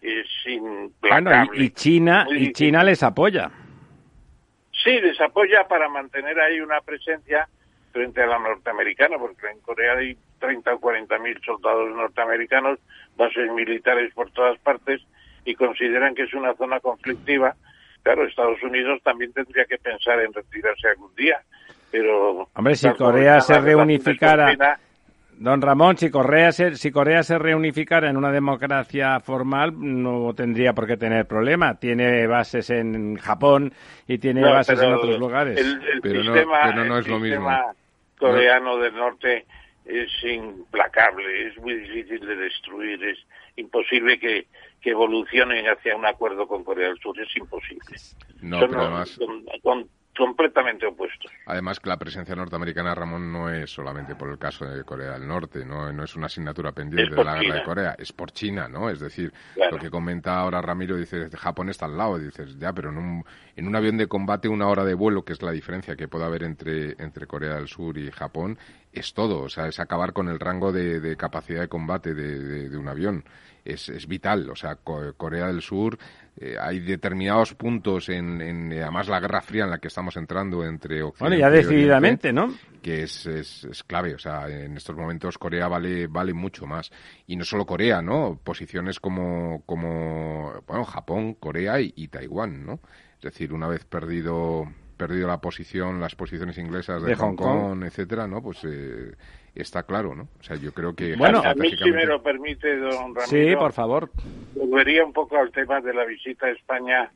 es 0.00 0.26
implacable. 0.46 1.64
y, 1.64 1.70
China, 1.70 2.26
y 2.30 2.52
China 2.52 2.84
les 2.84 3.02
apoya. 3.02 3.50
Sí, 4.84 5.00
les 5.00 5.18
apoya 5.20 5.66
para 5.66 5.88
mantener 5.88 6.38
ahí 6.38 6.60
una 6.60 6.80
presencia 6.80 7.48
frente 7.92 8.22
a 8.22 8.26
la 8.26 8.38
norteamericana, 8.38 9.16
porque 9.18 9.48
en 9.48 9.60
Corea 9.60 9.94
hay 9.94 10.16
30 10.40 10.74
o 10.74 10.80
40 10.80 11.18
mil 11.20 11.40
soldados 11.42 11.94
norteamericanos, 11.94 12.78
bases 13.16 13.50
militares 13.52 14.12
por 14.14 14.30
todas 14.32 14.58
partes, 14.58 15.00
y 15.44 15.54
consideran 15.54 16.14
que 16.14 16.24
es 16.24 16.34
una 16.34 16.54
zona 16.54 16.80
conflictiva. 16.80 17.54
Claro, 18.02 18.26
Estados 18.26 18.62
Unidos 18.62 19.00
también 19.02 19.32
tendría 19.32 19.64
que 19.64 19.78
pensar 19.78 20.20
en 20.20 20.32
retirarse 20.32 20.88
algún 20.88 21.14
día, 21.14 21.40
pero... 21.90 22.48
Hombre, 22.54 22.74
si 22.74 22.90
Corea 22.90 23.40
se 23.40 23.58
reunificara... 23.60 24.78
Don 25.38 25.60
Ramón, 25.60 25.96
si 25.96 26.10
Corea, 26.10 26.52
se, 26.52 26.76
si 26.76 26.90
Corea 26.90 27.22
se 27.22 27.38
reunificara 27.38 28.08
en 28.08 28.16
una 28.16 28.30
democracia 28.30 29.20
formal, 29.20 29.72
no 29.76 30.32
tendría 30.34 30.72
por 30.72 30.86
qué 30.86 30.96
tener 30.96 31.26
problema. 31.26 31.78
Tiene 31.78 32.26
bases 32.26 32.70
en 32.70 33.16
Japón 33.16 33.72
y 34.06 34.18
tiene 34.18 34.42
bases 34.42 34.80
en 34.80 34.92
otros 34.92 35.18
lugares. 35.18 35.58
El, 35.58 36.00
pero, 36.00 36.22
sistema, 36.22 36.72
no, 36.72 36.98
es 36.98 37.08
lo 37.08 37.18
mismo. 37.18 37.50
coreano 38.18 38.78
del 38.78 38.94
norte 38.94 39.46
es 39.84 40.10
implacable, 40.24 41.48
es 41.48 41.58
muy 41.58 41.74
difícil 41.74 42.20
de 42.26 42.36
destruir, 42.36 43.04
es 43.04 43.18
imposible 43.56 44.18
que, 44.18 44.46
que 44.80 44.90
evolucionen 44.90 45.66
hacia 45.66 45.94
un 45.94 46.06
acuerdo 46.06 46.46
con 46.46 46.64
Corea 46.64 46.88
del 46.88 46.98
Sur, 46.98 47.20
es 47.20 47.36
imposible. 47.36 47.96
No, 48.40 48.60
pero 48.60 48.80
además 48.80 49.18
completamente 50.16 50.86
opuestos. 50.86 51.30
Además 51.46 51.80
que 51.80 51.88
la 51.88 51.96
presencia 51.96 52.34
norteamericana, 52.34 52.94
Ramón, 52.94 53.32
no 53.32 53.50
es 53.50 53.70
solamente 53.70 54.14
por 54.14 54.30
el 54.30 54.38
caso 54.38 54.64
de 54.64 54.84
Corea 54.84 55.12
del 55.12 55.26
Norte, 55.26 55.64
no, 55.64 55.92
no 55.92 56.04
es 56.04 56.14
una 56.16 56.26
asignatura 56.26 56.72
pendiente 56.72 57.14
de 57.14 57.24
la 57.24 57.38
guerra 57.38 57.54
de 57.56 57.62
Corea, 57.64 57.96
es 57.98 58.12
por 58.12 58.30
China, 58.32 58.68
¿no? 58.68 58.90
Es 58.90 59.00
decir, 59.00 59.32
lo 59.70 59.78
que 59.78 59.90
comenta 59.90 60.38
ahora 60.38 60.62
Ramiro, 60.62 60.96
dice, 60.96 61.28
Japón 61.36 61.68
está 61.68 61.86
al 61.86 61.96
lado, 61.96 62.18
dices, 62.18 62.58
ya, 62.58 62.72
pero 62.72 62.90
en 62.90 62.98
un, 62.98 63.24
en 63.56 63.66
un 63.66 63.76
avión 63.76 63.96
de 63.96 64.06
combate 64.06 64.48
una 64.48 64.68
hora 64.68 64.84
de 64.84 64.94
vuelo, 64.94 65.24
que 65.24 65.32
es 65.32 65.42
la 65.42 65.52
diferencia 65.52 65.96
que 65.96 66.08
puede 66.08 66.24
haber 66.24 66.44
entre, 66.44 66.92
entre 67.02 67.26
Corea 67.26 67.56
del 67.56 67.68
Sur 67.68 67.98
y 67.98 68.10
Japón, 68.10 68.58
es 68.92 69.12
todo, 69.12 69.42
o 69.42 69.48
sea, 69.48 69.66
es 69.66 69.80
acabar 69.80 70.12
con 70.12 70.28
el 70.28 70.38
rango 70.38 70.72
de, 70.72 71.16
capacidad 71.16 71.60
de 71.60 71.68
combate 71.68 72.14
de, 72.14 72.76
un 72.76 72.88
avión. 72.88 73.24
Es, 73.64 73.88
es, 73.88 74.06
vital. 74.06 74.50
O 74.50 74.54
sea, 74.54 74.76
Corea 74.76 75.46
del 75.46 75.62
Sur, 75.62 75.98
eh, 76.36 76.56
hay 76.60 76.80
determinados 76.80 77.54
puntos 77.54 78.08
en, 78.08 78.40
en, 78.40 78.72
además, 78.72 79.08
la 79.08 79.20
Guerra 79.20 79.40
Fría 79.40 79.64
en 79.64 79.70
la 79.70 79.78
que 79.78 79.88
estamos 79.88 80.16
entrando 80.16 80.64
entre 80.64 81.02
Occidente 81.02 81.36
Bueno, 81.36 81.36
ya 81.36 81.50
decididamente, 81.50 82.32
¿no? 82.32 82.52
Que 82.82 83.04
es, 83.04 83.26
es, 83.26 83.64
es, 83.64 83.84
clave. 83.84 84.14
O 84.14 84.18
sea, 84.18 84.48
en 84.48 84.76
estos 84.76 84.96
momentos 84.96 85.38
Corea 85.38 85.68
vale, 85.68 86.08
vale 86.08 86.34
mucho 86.34 86.66
más. 86.66 86.90
Y 87.26 87.36
no 87.36 87.44
solo 87.44 87.64
Corea, 87.64 88.02
¿no? 88.02 88.38
Posiciones 88.42 88.98
como, 88.98 89.62
como 89.64 90.60
bueno, 90.66 90.84
Japón, 90.84 91.34
Corea 91.34 91.80
y, 91.80 91.92
y 91.94 92.08
Taiwán, 92.08 92.66
¿no? 92.66 92.80
Es 93.16 93.22
decir, 93.22 93.52
una 93.52 93.68
vez 93.68 93.84
perdido 93.84 94.66
perdido 94.96 95.26
la 95.26 95.40
posición, 95.40 96.00
las 96.00 96.14
posiciones 96.14 96.56
inglesas 96.58 97.02
de, 97.02 97.14
Hong, 97.16 97.34
Kong, 97.34 97.82
etcétera, 97.84 98.26
¿no? 98.26 98.42
Pues 98.42 98.64
eh, 98.64 99.12
está 99.54 99.82
claro, 99.82 100.14
¿no? 100.14 100.28
O 100.38 100.42
sea, 100.42 100.56
yo 100.56 100.72
creo 100.72 100.94
que... 100.94 101.16
Bueno, 101.16 101.42
a 101.44 101.54
mí 101.54 101.70
si 101.76 101.90
me 101.90 102.06
lo 102.06 102.22
permite, 102.22 102.76
don 102.78 103.14
Ramiro... 103.14 103.26
Sí, 103.26 103.56
por 103.56 103.72
favor. 103.72 104.10
Volvería 104.54 105.04
un 105.04 105.12
poco 105.12 105.36
al 105.36 105.50
tema 105.50 105.80
de 105.80 105.94
la 105.94 106.04
visita 106.04 106.46
a 106.46 106.50
España 106.50 107.10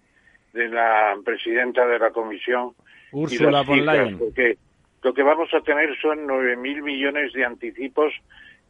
de 0.53 0.69
la 0.69 1.17
presidenta 1.25 1.87
de 1.87 1.99
la 1.99 2.11
Comisión... 2.11 2.73
Úrsula 3.13 3.63
von 3.63 3.87
Leyen. 3.87 4.19
Porque 4.19 4.59
lo 5.03 5.15
que 5.15 5.23
vamos 5.23 5.53
a 5.55 5.61
tener 5.61 5.97
son 6.01 6.27
9.000 6.27 6.83
millones 6.83 7.33
de 7.33 7.45
anticipos 7.45 8.13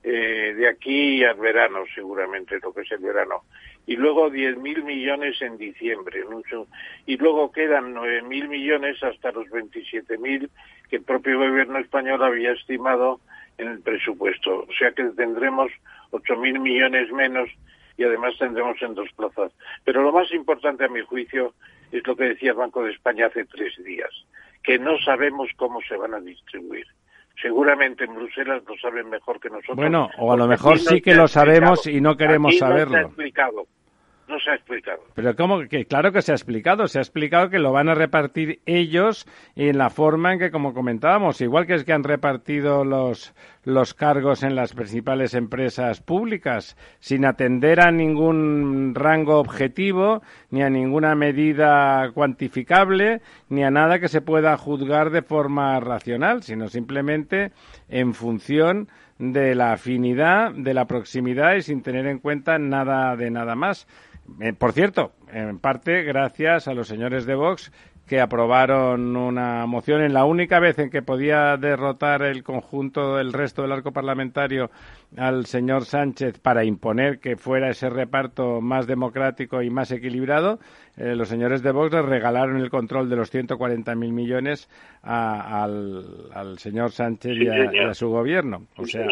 eh, 0.04 0.54
de 0.57 0.68
aquí 0.68 1.24
al 1.24 1.37
verano, 1.38 1.81
seguramente, 1.94 2.59
lo 2.62 2.72
que 2.72 2.83
es 2.83 2.92
el 2.92 2.98
verano 2.98 3.42
y 3.88 3.96
luego 3.96 4.31
10.000 4.31 4.85
millones 4.85 5.40
en 5.40 5.57
diciembre. 5.57 6.22
Y 7.07 7.16
luego 7.16 7.50
quedan 7.50 7.94
9.000 7.94 8.48
millones 8.48 9.02
hasta 9.02 9.33
los 9.33 9.46
27.000 9.46 10.50
que 10.90 10.96
el 10.96 11.02
propio 11.02 11.38
gobierno 11.38 11.78
español 11.78 12.22
había 12.22 12.52
estimado 12.52 13.18
en 13.57 13.68
el 13.68 13.81
presupuesto. 13.81 14.66
O 14.68 14.72
sea 14.78 14.92
que 14.92 15.04
tendremos 15.04 15.72
8.000 16.11 16.61
millones 16.61 17.11
menos 17.12 17.48
y 17.98 18.04
además 18.04 18.34
tendremos 18.38 18.80
en 18.80 18.94
dos 18.94 19.11
plazas. 19.14 19.52
Pero 19.84 20.02
lo 20.02 20.12
más 20.12 20.32
importante 20.32 20.84
a 20.84 20.88
mi 20.88 21.02
juicio 21.02 21.52
es 21.92 22.06
lo 22.06 22.16
que 22.16 22.24
decía 22.24 22.52
el 22.52 22.56
Banco 22.56 22.82
de 22.82 22.92
España 22.92 23.26
hace 23.26 23.44
tres 23.44 23.74
días, 23.84 24.11
que 24.62 24.78
no 24.78 24.96
sabemos 25.04 25.50
cómo 25.56 25.80
se 25.87 25.96
van 25.96 26.14
a 26.14 26.20
distribuir 26.20 26.87
seguramente 27.40 28.04
en 28.04 28.14
Bruselas 28.14 28.62
lo 28.66 28.76
saben 28.78 29.11
mejor 29.11 29.38
que 29.40 29.48
nosotros. 29.48 29.76
Bueno, 29.76 30.08
o 30.18 30.32
a 30.32 30.37
lo 30.37 30.46
mejor 30.46 30.78
sí 30.78 31.00
que 31.00 31.14
lo 31.14 31.28
sabemos 31.28 31.87
y 31.87 32.00
no 32.00 32.16
queremos 32.16 32.58
saberlo. 32.58 32.98
explicado 32.98 33.66
no 34.28 34.38
se 34.38 34.50
ha 34.50 34.54
explicado. 34.54 34.98
Pero 35.14 35.34
¿cómo? 35.34 35.60
Que 35.68 35.86
claro 35.86 36.12
que 36.12 36.22
se 36.22 36.32
ha 36.32 36.34
explicado. 36.34 36.86
Se 36.86 36.98
ha 36.98 37.02
explicado 37.02 37.48
que 37.48 37.58
lo 37.58 37.72
van 37.72 37.88
a 37.88 37.94
repartir 37.94 38.60
ellos 38.66 39.26
en 39.56 39.78
la 39.78 39.90
forma 39.90 40.32
en 40.32 40.38
que, 40.38 40.50
como 40.50 40.74
comentábamos, 40.74 41.40
igual 41.40 41.66
que 41.66 41.74
es 41.74 41.84
que 41.84 41.92
han 41.92 42.04
repartido 42.04 42.84
los, 42.84 43.34
los 43.64 43.94
cargos 43.94 44.42
en 44.42 44.54
las 44.54 44.74
principales 44.74 45.34
empresas 45.34 46.00
públicas, 46.00 46.76
sin 47.00 47.24
atender 47.24 47.80
a 47.80 47.90
ningún 47.90 48.94
rango 48.94 49.38
objetivo, 49.38 50.22
ni 50.50 50.62
a 50.62 50.70
ninguna 50.70 51.14
medida 51.14 52.10
cuantificable, 52.12 53.22
ni 53.48 53.64
a 53.64 53.70
nada 53.70 53.98
que 53.98 54.08
se 54.08 54.20
pueda 54.20 54.56
juzgar 54.56 55.10
de 55.10 55.22
forma 55.22 55.80
racional, 55.80 56.42
sino 56.42 56.68
simplemente 56.68 57.52
en 57.88 58.12
función 58.12 58.88
de 59.18 59.54
la 59.54 59.72
afinidad, 59.72 60.52
de 60.52 60.74
la 60.74 60.86
proximidad 60.86 61.56
y 61.56 61.62
sin 61.62 61.82
tener 61.82 62.06
en 62.06 62.18
cuenta 62.18 62.58
nada 62.58 63.16
de 63.16 63.30
nada 63.30 63.54
más. 63.54 63.86
Eh, 64.40 64.52
por 64.52 64.72
cierto, 64.72 65.12
en 65.32 65.58
parte 65.58 66.02
gracias 66.02 66.68
a 66.68 66.74
los 66.74 66.88
señores 66.88 67.26
de 67.26 67.34
Vox 67.34 67.72
que 68.08 68.20
aprobaron 68.20 69.16
una 69.16 69.66
moción 69.66 70.00
en 70.00 70.14
la 70.14 70.24
única 70.24 70.58
vez 70.58 70.78
en 70.78 70.88
que 70.88 71.02
podía 71.02 71.56
derrotar 71.58 72.22
el 72.22 72.42
conjunto 72.42 73.16
del 73.16 73.34
resto 73.34 73.62
del 73.62 73.72
arco 73.72 73.92
parlamentario 73.92 74.70
al 75.16 75.44
señor 75.44 75.84
Sánchez 75.84 76.40
para 76.40 76.64
imponer 76.64 77.20
que 77.20 77.36
fuera 77.36 77.68
ese 77.68 77.90
reparto 77.90 78.62
más 78.62 78.86
democrático 78.86 79.62
y 79.62 79.68
más 79.68 79.92
equilibrado, 79.92 80.58
eh, 80.96 81.14
los 81.14 81.28
señores 81.28 81.62
de 81.62 81.70
Vox 81.70 81.92
le 81.92 82.02
regalaron 82.02 82.56
el 82.56 82.70
control 82.70 83.10
de 83.10 83.16
los 83.16 83.32
140.000 83.32 83.94
millones 84.10 84.70
al, 85.02 86.56
señor 86.56 86.92
Sánchez 86.92 87.32
y, 87.36 87.78
a, 87.78 87.92
su 87.92 88.08
gobierno. 88.08 88.66
O 88.78 88.86
sea, 88.86 89.06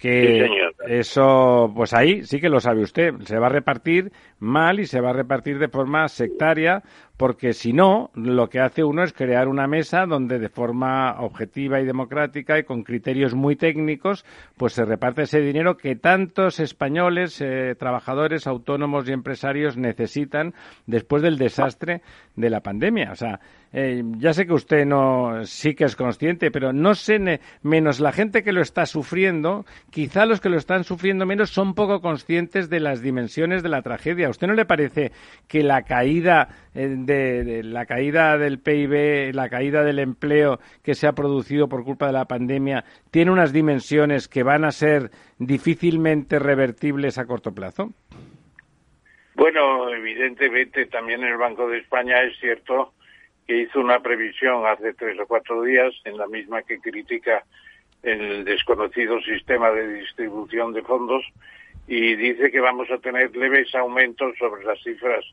que 0.00 0.48
eso, 0.88 1.70
pues 1.76 1.92
ahí 1.92 2.24
sí 2.24 2.40
que 2.40 2.48
lo 2.48 2.58
sabe 2.58 2.82
usted, 2.82 3.14
se 3.24 3.38
va 3.38 3.46
a 3.46 3.50
repartir 3.50 4.12
mal 4.38 4.80
y 4.80 4.86
se 4.86 5.00
va 5.00 5.10
a 5.10 5.12
repartir 5.12 5.58
de 5.58 5.68
forma 5.68 6.08
sectaria, 6.08 6.82
porque 7.20 7.52
si 7.52 7.74
no, 7.74 8.10
lo 8.14 8.48
que 8.48 8.60
hace 8.60 8.82
uno 8.82 9.02
es 9.02 9.12
crear 9.12 9.46
una 9.46 9.66
mesa 9.66 10.06
donde 10.06 10.38
de 10.38 10.48
forma 10.48 11.20
objetiva 11.20 11.78
y 11.78 11.84
democrática 11.84 12.58
y 12.58 12.62
con 12.64 12.82
criterios 12.82 13.34
muy 13.34 13.56
técnicos, 13.56 14.24
pues 14.56 14.72
se 14.72 14.86
reparte 14.86 15.24
ese 15.24 15.42
dinero 15.42 15.76
que 15.76 15.96
tantos 15.96 16.60
españoles, 16.60 17.38
eh, 17.42 17.74
trabajadores, 17.78 18.46
autónomos 18.46 19.06
y 19.06 19.12
empresarios 19.12 19.76
necesitan 19.76 20.54
después 20.86 21.22
del 21.22 21.36
desastre 21.36 22.00
de 22.36 22.48
la 22.48 22.60
pandemia. 22.60 23.12
O 23.12 23.16
sea, 23.16 23.38
eh, 23.72 24.02
ya 24.18 24.32
sé 24.32 24.46
que 24.46 24.54
usted 24.54 24.84
no 24.84 25.44
sí 25.44 25.74
que 25.74 25.84
es 25.84 25.94
consciente, 25.94 26.50
pero 26.50 26.72
no 26.72 26.94
sé, 26.94 27.40
menos 27.62 28.00
la 28.00 28.12
gente 28.12 28.42
que 28.42 28.52
lo 28.52 28.62
está 28.62 28.86
sufriendo, 28.86 29.64
quizá 29.90 30.26
los 30.26 30.40
que 30.40 30.48
lo 30.48 30.56
están 30.56 30.84
sufriendo 30.84 31.26
menos 31.26 31.50
son 31.50 31.74
poco 31.74 32.00
conscientes 32.00 32.68
de 32.68 32.80
las 32.80 33.00
dimensiones 33.00 33.62
de 33.62 33.68
la 33.68 33.82
tragedia. 33.82 34.26
¿A 34.26 34.30
usted 34.30 34.48
no 34.48 34.54
le 34.54 34.64
parece 34.64 35.12
que 35.46 35.62
la 35.62 35.82
caída 35.82 36.48
eh, 36.74 36.96
la 37.64 37.86
caída 37.86 38.38
del 38.38 38.58
PIB, 38.58 39.34
la 39.34 39.48
caída 39.48 39.84
del 39.84 39.98
empleo 39.98 40.58
que 40.82 40.94
se 40.94 41.06
ha 41.06 41.12
producido 41.12 41.68
por 41.68 41.84
culpa 41.84 42.06
de 42.06 42.12
la 42.12 42.24
pandemia 42.24 42.84
tiene 43.10 43.30
unas 43.30 43.52
dimensiones 43.52 44.28
que 44.28 44.42
van 44.42 44.64
a 44.64 44.72
ser 44.72 45.10
difícilmente 45.38 46.38
revertibles 46.38 47.18
a 47.18 47.26
corto 47.26 47.52
plazo? 47.52 47.90
Bueno, 49.34 49.88
evidentemente 49.90 50.86
también 50.86 51.24
el 51.24 51.36
Banco 51.36 51.68
de 51.68 51.78
España 51.78 52.22
es 52.22 52.38
cierto 52.40 52.92
que 53.46 53.62
hizo 53.62 53.80
una 53.80 54.00
previsión 54.00 54.66
hace 54.66 54.92
tres 54.94 55.18
o 55.18 55.26
cuatro 55.26 55.62
días, 55.62 55.92
en 56.04 56.16
la 56.16 56.26
misma 56.26 56.62
que 56.62 56.78
critica 56.78 57.44
el 58.02 58.44
desconocido 58.44 59.20
sistema 59.22 59.70
de 59.70 59.94
distribución 59.94 60.72
de 60.72 60.82
fondos, 60.82 61.24
y 61.88 62.14
dice 62.14 62.50
que 62.50 62.60
vamos 62.60 62.90
a 62.90 62.98
tener 62.98 63.34
leves 63.36 63.74
aumentos 63.74 64.36
sobre 64.38 64.64
las 64.64 64.80
cifras 64.82 65.24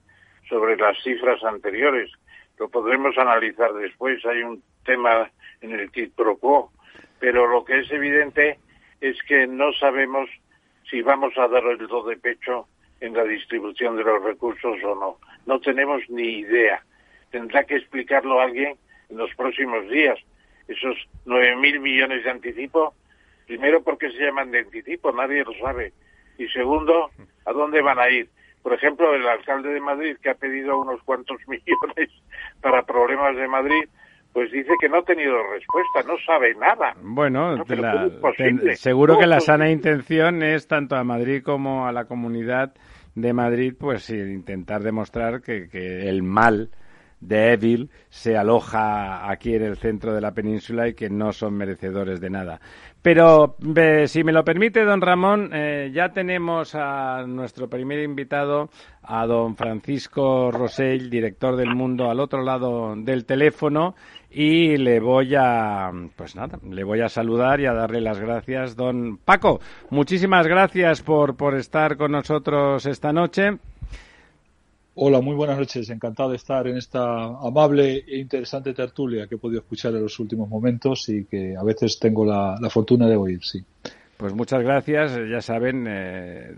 sobre 0.49 0.77
las 0.77 1.01
cifras 1.03 1.43
anteriores. 1.43 2.11
Lo 2.57 2.69
podremos 2.69 3.17
analizar 3.17 3.73
después. 3.73 4.25
Hay 4.25 4.43
un 4.43 4.63
tema 4.85 5.29
en 5.61 5.71
el 5.73 5.89
pro 6.11 6.37
quo, 6.37 6.71
pero 7.19 7.47
lo 7.47 7.63
que 7.65 7.79
es 7.79 7.91
evidente 7.91 8.59
es 9.01 9.21
que 9.23 9.47
no 9.47 9.71
sabemos 9.73 10.29
si 10.89 11.01
vamos 11.01 11.37
a 11.37 11.47
dar 11.47 11.63
el 11.65 11.87
do 11.87 12.03
de 12.03 12.17
pecho 12.17 12.67
en 12.99 13.13
la 13.13 13.23
distribución 13.23 13.95
de 13.95 14.03
los 14.03 14.23
recursos 14.23 14.77
o 14.83 14.95
no. 14.95 15.17
No 15.45 15.59
tenemos 15.59 16.01
ni 16.09 16.39
idea 16.39 16.81
tendrá 17.31 17.63
que 17.63 17.75
explicarlo 17.75 18.39
alguien 18.39 18.77
en 19.09 19.17
los 19.17 19.33
próximos 19.35 19.87
días. 19.89 20.19
Esos 20.67 20.97
nueve 21.25 21.55
mil 21.55 21.79
millones 21.79 22.23
de 22.23 22.31
anticipo, 22.31 22.93
primero, 23.45 23.81
porque 23.83 24.11
se 24.11 24.25
llaman 24.25 24.51
de 24.51 24.59
anticipo? 24.59 25.11
Nadie 25.11 25.43
lo 25.43 25.53
sabe. 25.53 25.93
Y 26.37 26.47
segundo, 26.49 27.09
¿a 27.45 27.51
dónde 27.51 27.81
van 27.81 27.99
a 27.99 28.09
ir? 28.09 28.29
Por 28.61 28.73
ejemplo, 28.73 29.13
el 29.13 29.27
alcalde 29.27 29.73
de 29.73 29.79
Madrid, 29.79 30.17
que 30.21 30.29
ha 30.29 30.35
pedido 30.35 30.79
unos 30.79 31.01
cuantos 31.03 31.37
millones 31.47 32.09
para 32.61 32.83
problemas 32.83 33.35
de 33.35 33.47
Madrid, 33.47 33.83
pues 34.33 34.51
dice 34.51 34.73
que 34.79 34.87
no 34.89 34.97
ha 34.97 35.03
tenido 35.03 35.35
respuesta, 35.51 36.03
no 36.05 36.15
sabe 36.25 36.53
nada. 36.55 36.93
Bueno, 37.01 37.55
seguro 38.75 39.17
que 39.17 39.25
la 39.25 39.39
sana 39.39 39.69
intención 39.69 40.43
es 40.43 40.67
tanto 40.67 40.95
a 40.95 41.03
Madrid 41.03 41.41
como 41.43 41.87
a 41.87 41.91
la 41.91 42.05
comunidad 42.05 42.73
de 43.15 43.33
Madrid, 43.33 43.73
pues 43.79 44.09
intentar 44.11 44.83
demostrar 44.83 45.41
que, 45.41 45.67
que 45.69 46.07
el 46.07 46.21
mal 46.21 46.69
de 47.19 47.53
Evil 47.53 47.89
se 48.09 48.37
aloja 48.37 49.29
aquí 49.29 49.55
en 49.55 49.63
el 49.63 49.77
centro 49.77 50.13
de 50.13 50.21
la 50.21 50.33
península 50.33 50.87
y 50.87 50.93
que 50.93 51.09
no 51.09 51.33
son 51.33 51.55
merecedores 51.55 52.19
de 52.19 52.29
nada. 52.29 52.59
Pero 53.01 53.55
si 54.07 54.23
me 54.23 54.33
lo 54.33 54.43
permite, 54.43 54.83
don 54.83 55.01
Ramón, 55.01 55.51
eh, 55.53 55.91
ya 55.93 56.09
tenemos 56.09 56.75
a 56.75 57.23
nuestro 57.25 57.69
primer 57.69 57.99
invitado, 57.99 58.69
a 59.03 59.25
don 59.25 59.55
Francisco 59.55 60.51
Rosell, 60.51 61.09
director 61.09 61.55
del 61.55 61.73
Mundo, 61.73 62.09
al 62.09 62.19
otro 62.19 62.43
lado 62.43 62.95
del 62.97 63.25
teléfono 63.25 63.95
y 64.29 64.77
le 64.77 64.99
voy 64.99 65.35
a, 65.35 65.91
pues 66.15 66.35
nada, 66.35 66.59
le 66.69 66.83
voy 66.83 67.01
a 67.01 67.09
saludar 67.09 67.59
y 67.61 67.65
a 67.65 67.73
darle 67.73 68.01
las 68.01 68.19
gracias, 68.19 68.75
don 68.75 69.17
Paco. 69.17 69.61
Muchísimas 69.89 70.45
gracias 70.47 71.01
por, 71.01 71.37
por 71.37 71.55
estar 71.55 71.97
con 71.97 72.11
nosotros 72.11 72.85
esta 72.85 73.13
noche. 73.13 73.57
Hola, 74.99 75.21
muy 75.21 75.35
buenas 75.35 75.59
noches. 75.59 75.91
Encantado 75.91 76.31
de 76.31 76.37
estar 76.37 76.65
en 76.65 76.75
esta 76.75 77.25
amable 77.25 78.03
e 78.07 78.17
interesante 78.17 78.73
tertulia 78.73 79.27
que 79.27 79.35
he 79.35 79.37
podido 79.37 79.59
escuchar 79.59 79.93
en 79.93 80.01
los 80.01 80.19
últimos 80.19 80.49
momentos 80.49 81.07
y 81.09 81.25
que 81.25 81.55
a 81.55 81.61
veces 81.61 81.99
tengo 81.99 82.25
la, 82.25 82.57
la 82.59 82.69
fortuna 82.71 83.07
de 83.07 83.15
oír, 83.15 83.39
sí. 83.43 83.63
Pues 84.17 84.33
muchas 84.33 84.63
gracias. 84.63 85.15
Ya 85.29 85.41
saben, 85.41 85.85
eh, 85.87 86.51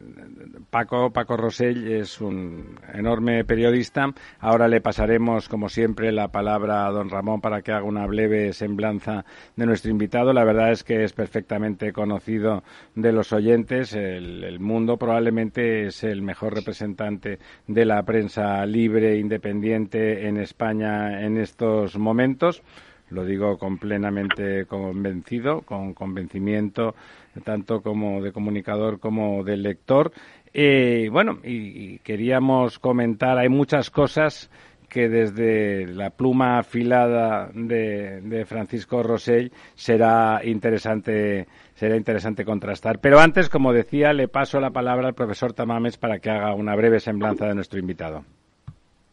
Paco, 0.70 1.12
Paco 1.12 1.36
Rosell 1.36 1.92
es 1.92 2.22
un 2.22 2.80
enorme 2.94 3.44
periodista. 3.44 4.14
Ahora 4.40 4.70
le 4.70 4.80
pasaremos, 4.80 5.50
como 5.50 5.68
siempre, 5.68 6.14
la 6.14 6.30
palabra 6.30 6.88
a 6.88 6.92
don 6.92 7.10
Ramón 7.10 7.42
para 7.42 7.62
que 7.62 7.74
haga 7.74 7.84
una 7.84 8.08
breve 8.08 8.54
semblanza 8.54 9.26
de 9.58 9.66
nuestro 9.66 9.92
invitado. 9.92 10.32
La 10.32 10.46
verdad 10.46 10.72
es 10.72 10.86
que 10.86 11.04
es 11.04 11.12
perfectamente 11.12 11.92
conocido 11.92 12.64
de 12.96 13.12
los 13.12 13.34
oyentes. 13.34 13.94
El 13.94 14.62
mundo 14.62 14.96
probablemente 14.96 15.88
es 15.88 16.06
el 16.06 16.22
mejor 16.22 16.54
representante 16.54 17.40
de 17.68 17.86
la 17.86 18.02
prensa 18.04 18.66
libre 18.66 19.16
e 19.16 19.20
independiente 19.20 20.30
en 20.30 20.38
España 20.38 21.26
en 21.26 21.38
estos 21.38 21.98
momentos 21.98 22.64
lo 23.10 23.26
digo 23.26 23.58
con 23.58 23.78
plenamente 23.78 24.66
convencido, 24.66 25.62
con 25.62 25.94
convencimiento 25.94 26.96
tanto 27.40 27.82
como 27.82 28.22
de 28.22 28.32
comunicador 28.32 29.00
como 29.00 29.44
de 29.44 29.58
lector. 29.58 30.12
Eh, 30.54 31.10
bueno, 31.12 31.40
y, 31.44 32.00
queríamos 32.00 32.80
comentar, 32.80 33.38
hay 33.38 33.50
muchas 33.50 33.90
cosas 33.90 34.50
que 34.90 35.08
desde 35.08 35.86
la 35.86 36.10
pluma 36.10 36.58
afilada 36.58 37.50
de, 37.54 38.44
Francisco 38.48 39.04
Rosell 39.04 39.52
será 39.76 40.42
interesante 40.44 41.48
será 41.76 41.96
interesante 41.96 42.44
contrastar. 42.44 43.00
Pero 43.00 43.20
antes, 43.20 43.50
como 43.50 43.72
decía, 43.72 44.12
le 44.14 44.28
paso 44.28 44.60
la 44.60 44.72
palabra 44.72 45.08
al 45.08 45.14
profesor 45.14 45.54
Tamames 45.54 45.98
para 45.98 46.20
que 46.20 46.30
haga 46.32 46.54
una 46.56 46.76
breve 46.76 47.00
semblanza 47.00 47.46
de 47.46 47.56
nuestro 47.56 47.80
invitado. 47.80 48.26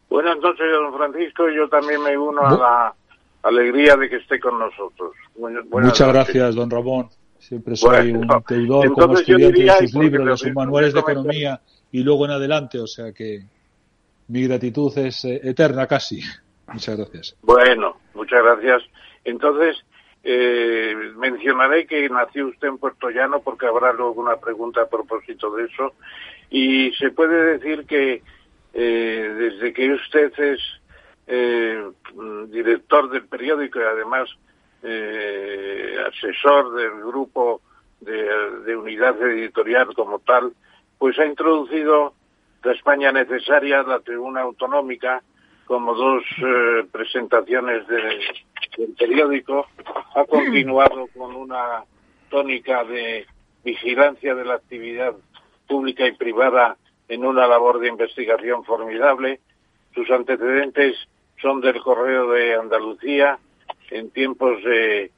Bueno, 0.09 0.33
entonces, 0.33 0.65
don 0.71 0.93
Francisco, 0.93 1.47
yo 1.49 1.69
también 1.69 2.01
me 2.01 2.17
uno 2.17 2.41
a 2.41 2.57
la 2.57 2.95
alegría 3.43 3.95
de 3.95 4.09
que 4.09 4.17
esté 4.17 4.39
con 4.39 4.57
nosotros. 4.59 5.13
Muchas 5.37 6.07
gracias, 6.07 6.55
don 6.55 6.69
Ramón. 6.69 7.09
Siempre 7.39 7.75
soy 7.75 8.11
un 8.11 8.27
deudor 8.47 8.91
como 8.93 9.17
estudiante 9.17 9.63
de 9.63 9.87
sus 9.87 9.93
libros, 9.95 10.25
de 10.25 10.37
sus 10.37 10.55
manuales 10.55 10.93
de 10.93 10.99
economía 10.99 11.61
y 11.91 12.03
luego 12.03 12.25
en 12.25 12.31
adelante, 12.31 12.79
o 12.79 12.87
sea 12.87 13.11
que 13.13 13.45
mi 14.27 14.47
gratitud 14.47 14.95
es 14.97 15.23
eh, 15.25 15.39
eterna 15.43 15.87
casi. 15.87 16.21
Muchas 16.67 16.97
gracias. 16.97 17.37
Bueno, 17.43 17.95
muchas 18.13 18.43
gracias. 18.43 18.83
Entonces, 19.23 19.77
eh, 20.21 20.93
mencionaré 21.15 21.87
que 21.87 22.09
nació 22.09 22.47
usted 22.47 22.67
en 22.67 22.77
Puerto 22.77 23.09
Llano 23.09 23.39
porque 23.39 23.67
habrá 23.67 23.93
luego 23.93 24.21
una 24.21 24.35
pregunta 24.35 24.81
a 24.81 24.89
propósito 24.89 25.55
de 25.55 25.63
eso. 25.63 25.93
Y 26.49 26.91
se 26.99 27.11
puede 27.11 27.57
decir 27.57 27.85
que 27.85 28.21
eh, 28.73 29.33
desde 29.37 29.71
que 29.71 29.93
usted 29.93 30.33
es 30.37 30.59
director 32.49 33.09
del 33.11 33.25
periódico 33.27 33.79
y 33.79 33.83
además 33.83 34.29
eh, 34.83 35.97
asesor 36.07 36.73
del 36.73 37.01
grupo 37.01 37.61
de, 38.01 38.75
unidad 38.75 39.21
editorial 39.21 39.93
como 39.93 40.19
tal, 40.19 40.53
pues 40.97 41.17
ha 41.19 41.25
introducido 41.25 42.13
la 42.63 42.71
España 42.73 43.11
necesaria, 43.11 43.83
la 43.83 43.99
tribuna 43.99 44.41
autonómica, 44.41 45.23
como 45.65 45.93
dos 45.93 46.23
eh, 46.37 46.85
presentaciones 46.91 47.87
del 47.87 48.93
periódico, 48.97 49.67
ha 50.15 50.25
continuado 50.29 51.07
con 51.17 51.35
una 51.35 51.83
tónica 52.29 52.83
de 52.83 53.25
vigilancia 53.63 54.35
de 54.35 54.45
la 54.45 54.55
actividad 54.55 55.13
pública 55.67 56.07
y 56.07 56.13
privada 56.13 56.77
en 57.09 57.25
una 57.25 57.47
labor 57.47 57.79
de 57.79 57.89
investigación 57.89 58.63
formidable. 58.63 59.39
Sus 59.93 60.09
antecedentes 60.11 60.95
son 61.41 61.61
del 61.61 61.81
Correo 61.81 62.31
de 62.31 62.55
Andalucía, 62.55 63.39
en 63.91 64.09
tiempos 64.11 64.63
de, 64.63 65.11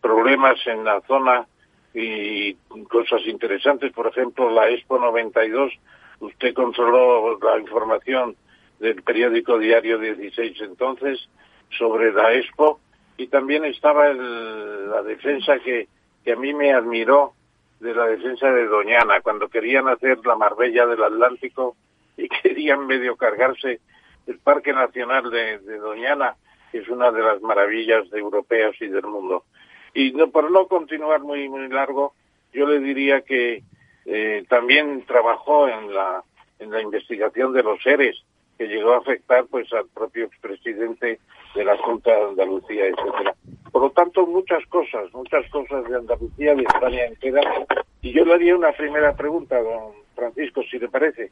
problemas 0.00 0.58
en 0.66 0.84
la 0.84 1.00
zona 1.02 1.46
y 1.94 2.54
cosas 2.88 3.22
interesantes, 3.26 3.92
por 3.92 4.06
ejemplo, 4.06 4.50
la 4.50 4.68
Expo 4.70 4.98
92, 4.98 5.72
usted 6.20 6.54
controló 6.54 7.38
la 7.40 7.58
información 7.58 8.36
del 8.78 9.02
periódico 9.02 9.58
diario 9.58 9.98
16 9.98 10.60
entonces 10.60 11.28
sobre 11.76 12.12
la 12.12 12.32
Expo 12.34 12.80
y 13.16 13.26
también 13.26 13.64
estaba 13.64 14.12
la 14.12 15.02
defensa 15.02 15.58
que, 15.58 15.88
que 16.24 16.32
a 16.32 16.36
mí 16.36 16.54
me 16.54 16.72
admiró 16.72 17.32
de 17.80 17.94
la 17.94 18.06
defensa 18.06 18.50
de 18.50 18.66
Doñana, 18.66 19.20
cuando 19.20 19.48
querían 19.48 19.88
hacer 19.88 20.18
la 20.24 20.36
Marbella 20.36 20.86
del 20.86 21.02
Atlántico 21.02 21.76
y 22.16 22.28
querían 22.42 22.86
medio 22.86 23.16
cargarse 23.16 23.80
el 24.26 24.38
Parque 24.38 24.72
Nacional 24.72 25.30
de 25.30 25.78
Doñana 25.78 26.36
que 26.78 26.84
es 26.84 26.88
una 26.88 27.10
de 27.10 27.20
las 27.20 27.42
maravillas 27.42 28.08
de 28.10 28.20
europeos 28.20 28.76
y 28.80 28.86
del 28.86 29.02
mundo. 29.02 29.44
Y 29.94 30.12
no, 30.12 30.30
por 30.30 30.50
no 30.50 30.68
continuar 30.68 31.20
muy, 31.20 31.48
muy 31.48 31.68
largo, 31.68 32.14
yo 32.52 32.66
le 32.66 32.78
diría 32.78 33.22
que 33.22 33.62
eh, 34.06 34.44
también 34.48 35.04
trabajó 35.06 35.68
en 35.68 35.92
la, 35.92 36.22
en 36.60 36.70
la 36.70 36.80
investigación 36.80 37.52
de 37.52 37.64
los 37.64 37.82
seres, 37.82 38.16
que 38.56 38.68
llegó 38.68 38.92
a 38.92 38.98
afectar 38.98 39.46
pues 39.46 39.72
al 39.72 39.88
propio 39.88 40.26
expresidente 40.26 41.18
de 41.54 41.64
la 41.64 41.76
Junta 41.78 42.14
de 42.14 42.22
Andalucía, 42.22 42.86
etcétera. 42.86 43.34
Por 43.72 43.82
lo 43.82 43.90
tanto, 43.90 44.26
muchas 44.26 44.64
cosas, 44.66 45.12
muchas 45.12 45.48
cosas 45.50 45.88
de 45.88 45.96
Andalucía, 45.96 46.54
de 46.54 46.62
España 46.62 47.06
entera. 47.06 47.40
Y 48.02 48.12
yo 48.12 48.24
le 48.24 48.34
haría 48.34 48.56
una 48.56 48.72
primera 48.72 49.14
pregunta, 49.16 49.60
don 49.60 49.94
Francisco, 50.14 50.62
si 50.70 50.78
le 50.78 50.88
parece. 50.88 51.30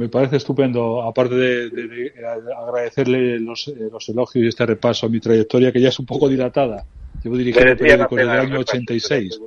Me 0.00 0.08
parece 0.08 0.36
estupendo, 0.36 1.02
aparte 1.02 1.34
de, 1.34 2.10
agradecerle 2.56 3.38
los, 3.38 3.68
eh, 3.68 3.90
los, 3.92 4.08
elogios 4.08 4.46
y 4.46 4.48
este 4.48 4.64
repaso 4.64 5.04
a 5.04 5.08
mi 5.10 5.20
trayectoria, 5.20 5.70
que 5.70 5.80
ya 5.82 5.90
es 5.90 5.98
un 5.98 6.06
poco 6.06 6.26
dilatada. 6.26 6.86
Llevo 7.22 7.36
dirigiendo 7.36 7.76
periódicos 7.76 8.16
desde 8.16 8.32
el 8.32 8.40
año 8.40 8.60
86. 8.60 9.42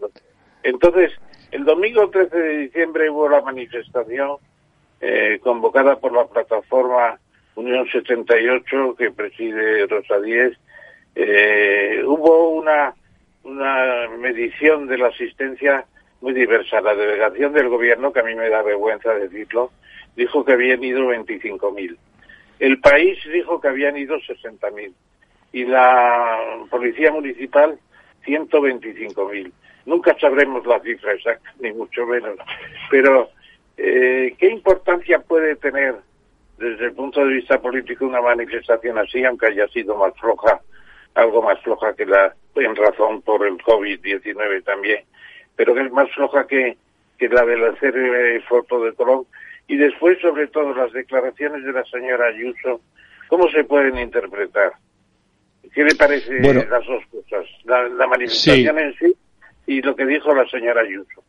Entonces, 0.61 1.11
el 1.49 1.65
domingo 1.65 2.07
13 2.07 2.37
de 2.37 2.57
diciembre 2.59 3.09
hubo 3.09 3.27
la 3.29 3.41
manifestación 3.41 4.37
eh, 5.01 5.39
convocada 5.41 5.95
por 5.95 6.13
la 6.13 6.27
plataforma 6.27 7.17
Unión 7.55 7.87
78 7.91 8.95
que 8.95 9.09
preside 9.09 9.87
Rosa 9.87 10.19
Díez. 10.19 10.55
Eh, 11.15 12.03
hubo 12.05 12.49
una, 12.51 12.93
una 13.43 14.07
medición 14.19 14.85
de 14.85 14.99
la 14.99 15.07
asistencia 15.07 15.83
muy 16.21 16.33
diversa. 16.33 16.79
La 16.79 16.93
delegación 16.93 17.53
del 17.53 17.69
gobierno, 17.69 18.13
que 18.13 18.19
a 18.19 18.23
mí 18.23 18.35
me 18.35 18.49
da 18.49 18.61
vergüenza 18.61 19.15
decirlo, 19.15 19.71
dijo 20.15 20.43
que 20.45 20.53
habían 20.53 20.83
ido 20.83 21.07
25.000. 21.07 21.97
El 22.59 22.79
país 22.79 23.17
dijo 23.31 23.59
que 23.59 23.67
habían 23.67 23.97
ido 23.97 24.17
60.000. 24.17 24.93
Y 25.51 25.65
la 25.65 26.39
policía 26.69 27.11
municipal, 27.11 27.77
125.000. 28.25 29.51
Nunca 29.85 30.17
sabremos 30.19 30.65
la 30.65 30.79
cifra 30.79 31.13
exacta, 31.13 31.53
ni 31.59 31.71
mucho 31.73 32.05
menos. 32.05 32.37
Pero, 32.89 33.29
eh, 33.77 34.33
¿qué 34.37 34.49
importancia 34.49 35.19
puede 35.19 35.55
tener 35.57 35.95
desde 36.57 36.85
el 36.85 36.93
punto 36.93 37.25
de 37.25 37.33
vista 37.33 37.59
político 37.59 38.05
una 38.05 38.21
manifestación 38.21 38.97
así, 38.97 39.23
aunque 39.25 39.47
haya 39.47 39.67
sido 39.67 39.97
más 39.97 40.13
floja, 40.19 40.61
algo 41.15 41.41
más 41.41 41.59
floja 41.61 41.93
que 41.93 42.05
la, 42.05 42.33
en 42.55 42.75
razón 42.75 43.21
por 43.21 43.45
el 43.45 43.57
COVID-19 43.57 44.63
también, 44.63 45.03
pero 45.55 45.73
que 45.73 45.81
es 45.81 45.91
más 45.91 46.09
floja 46.11 46.47
que, 46.47 46.77
que 47.17 47.29
la 47.29 47.45
del 47.45 47.65
hacer 47.65 47.95
eh, 47.97 48.41
foto 48.47 48.83
de 48.83 48.93
Colón 48.93 49.25
y 49.67 49.77
después, 49.77 50.19
sobre 50.21 50.47
todo, 50.47 50.73
las 50.73 50.91
declaraciones 50.91 51.63
de 51.63 51.71
la 51.71 51.83
señora 51.85 52.27
Ayuso, 52.27 52.81
¿cómo 53.29 53.49
se 53.49 53.63
pueden 53.63 53.97
interpretar? 53.97 54.73
¿Qué 55.73 55.83
le 55.83 55.95
parece 55.95 56.39
las 56.41 56.85
dos 56.85 57.03
cosas? 57.09 57.45
La, 57.65 58.07
manifestación 58.07 58.79
en 58.79 58.93
sí 58.95 59.15
y 59.65 59.81
lo 59.81 59.95
que 59.95 60.05
dijo 60.05 60.33
la 60.33 60.47
señora 60.49 60.81
Ayuso. 60.81 61.23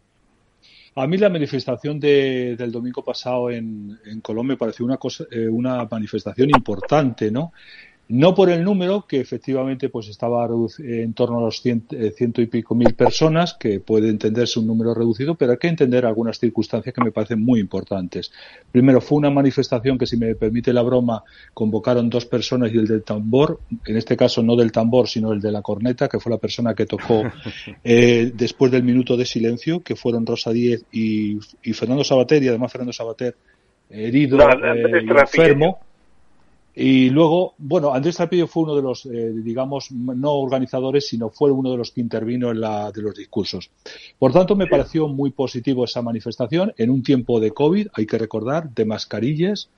A 0.97 1.07
mí 1.07 1.17
la 1.17 1.29
manifestación 1.29 1.99
de, 1.99 2.55
del 2.57 2.71
domingo 2.71 3.03
pasado 3.03 3.51
en, 3.51 3.99
en 4.05 4.21
Colombia 4.21 4.55
me 4.55 4.59
pareció 4.59 4.85
una, 4.85 4.97
cosa, 4.97 5.25
eh, 5.31 5.49
una 5.49 5.85
manifestación 5.91 6.51
importante, 6.51 7.31
¿no? 7.31 7.53
No 8.07 8.35
por 8.35 8.51
el 8.51 8.63
número, 8.63 9.07
que 9.07 9.19
efectivamente 9.19 9.89
pues 9.89 10.09
estaba 10.09 10.47
en 10.79 11.15
torno 11.15 11.39
a 11.39 11.43
los 11.43 11.65
eh, 11.65 12.13
ciento, 12.15 12.43
y 12.43 12.47
pico 12.47 12.75
mil 12.75 12.95
personas, 12.95 13.55
que 13.55 13.81
puede 13.81 14.11
entenderse 14.11 14.61
un 14.61 14.67
número 14.67 14.93
reducido, 14.93 15.37
pero 15.37 15.53
hay 15.53 15.59
que 15.59 15.69
entender 15.69 16.05
algunas 16.05 16.39
circunstancias 16.39 16.95
que 16.95 17.03
me 17.03 17.13
parecen 17.13 17.43
muy 17.43 17.61
importantes. 17.61 18.31
Primero, 18.71 19.01
fue 19.01 19.17
una 19.17 19.31
manifestación 19.31 19.97
que, 19.97 20.07
si 20.07 20.19
me 20.19 20.35
permite 20.35 20.75
la 20.75 20.83
broma, 20.83 21.25
convocaron 21.55 22.11
dos 22.11 22.27
personas 22.27 22.75
y 22.75 22.77
el 22.77 22.87
del 22.87 23.05
tambor, 23.05 23.61
en 23.87 23.97
este 23.97 24.19
caso 24.19 24.43
no 24.43 24.55
del 24.55 24.71
tambor, 24.71 25.09
sino 25.09 25.33
el 25.33 25.41
de 25.41 25.53
la 25.53 25.63
corneta, 25.63 26.07
que 26.07 26.21
fue 26.21 26.31
la 26.31 26.39
persona 26.39 26.75
que 26.75 26.85
tocó 26.85 27.23
eh, 27.85 28.33
después 28.35 28.71
del 28.71 28.83
minuto 28.83 29.17
de 29.17 29.25
silencio, 29.25 29.83
que 29.83 29.97
fueron 29.97 30.27
Rosa 30.27 30.53
Díez 30.53 30.85
y, 30.93 31.39
Fernando 31.73 32.05
Sabater, 32.05 32.43
y 32.43 32.49
además 32.49 32.71
Fernando 32.71 32.93
Sabater 32.93 33.35
herido 33.89 34.39
eh, 34.41 35.05
y 35.05 35.11
enfermo. 35.11 35.79
Y 36.77 37.11
luego, 37.11 37.55
bueno, 37.59 37.95
Andrés 37.95 38.17
Trapillo 38.17 38.49
fue 38.49 38.65
uno 38.65 38.75
de 38.75 38.83
los, 38.83 39.07
eh, 39.07 39.33
digamos, 39.33 39.93
no 39.93 40.33
organizadores, 40.33 41.07
sino 41.07 41.31
fue 41.31 41.53
uno 41.53 41.71
de 41.71 41.77
los 41.77 41.93
que 41.93 42.01
intervino 42.01 42.51
en 42.51 42.61
la 42.61 42.91
de 42.91 43.03
los 43.03 43.15
discursos. 43.15 43.71
Por 44.19 44.33
tanto, 44.33 44.57
me 44.57 44.67
pareció 44.67 45.07
muy 45.07 45.31
positivo 45.31 45.85
esa 45.85 46.03
manifestación 46.03 46.73
en 46.77 46.91
un 46.91 47.03
tiempo 47.03 47.39
de 47.39 47.53
COVID, 47.53 47.89
hay 47.93 48.07
que 48.07 48.19
recordar, 48.19 48.71
de 48.71 48.85
mascarillas, 48.85 49.69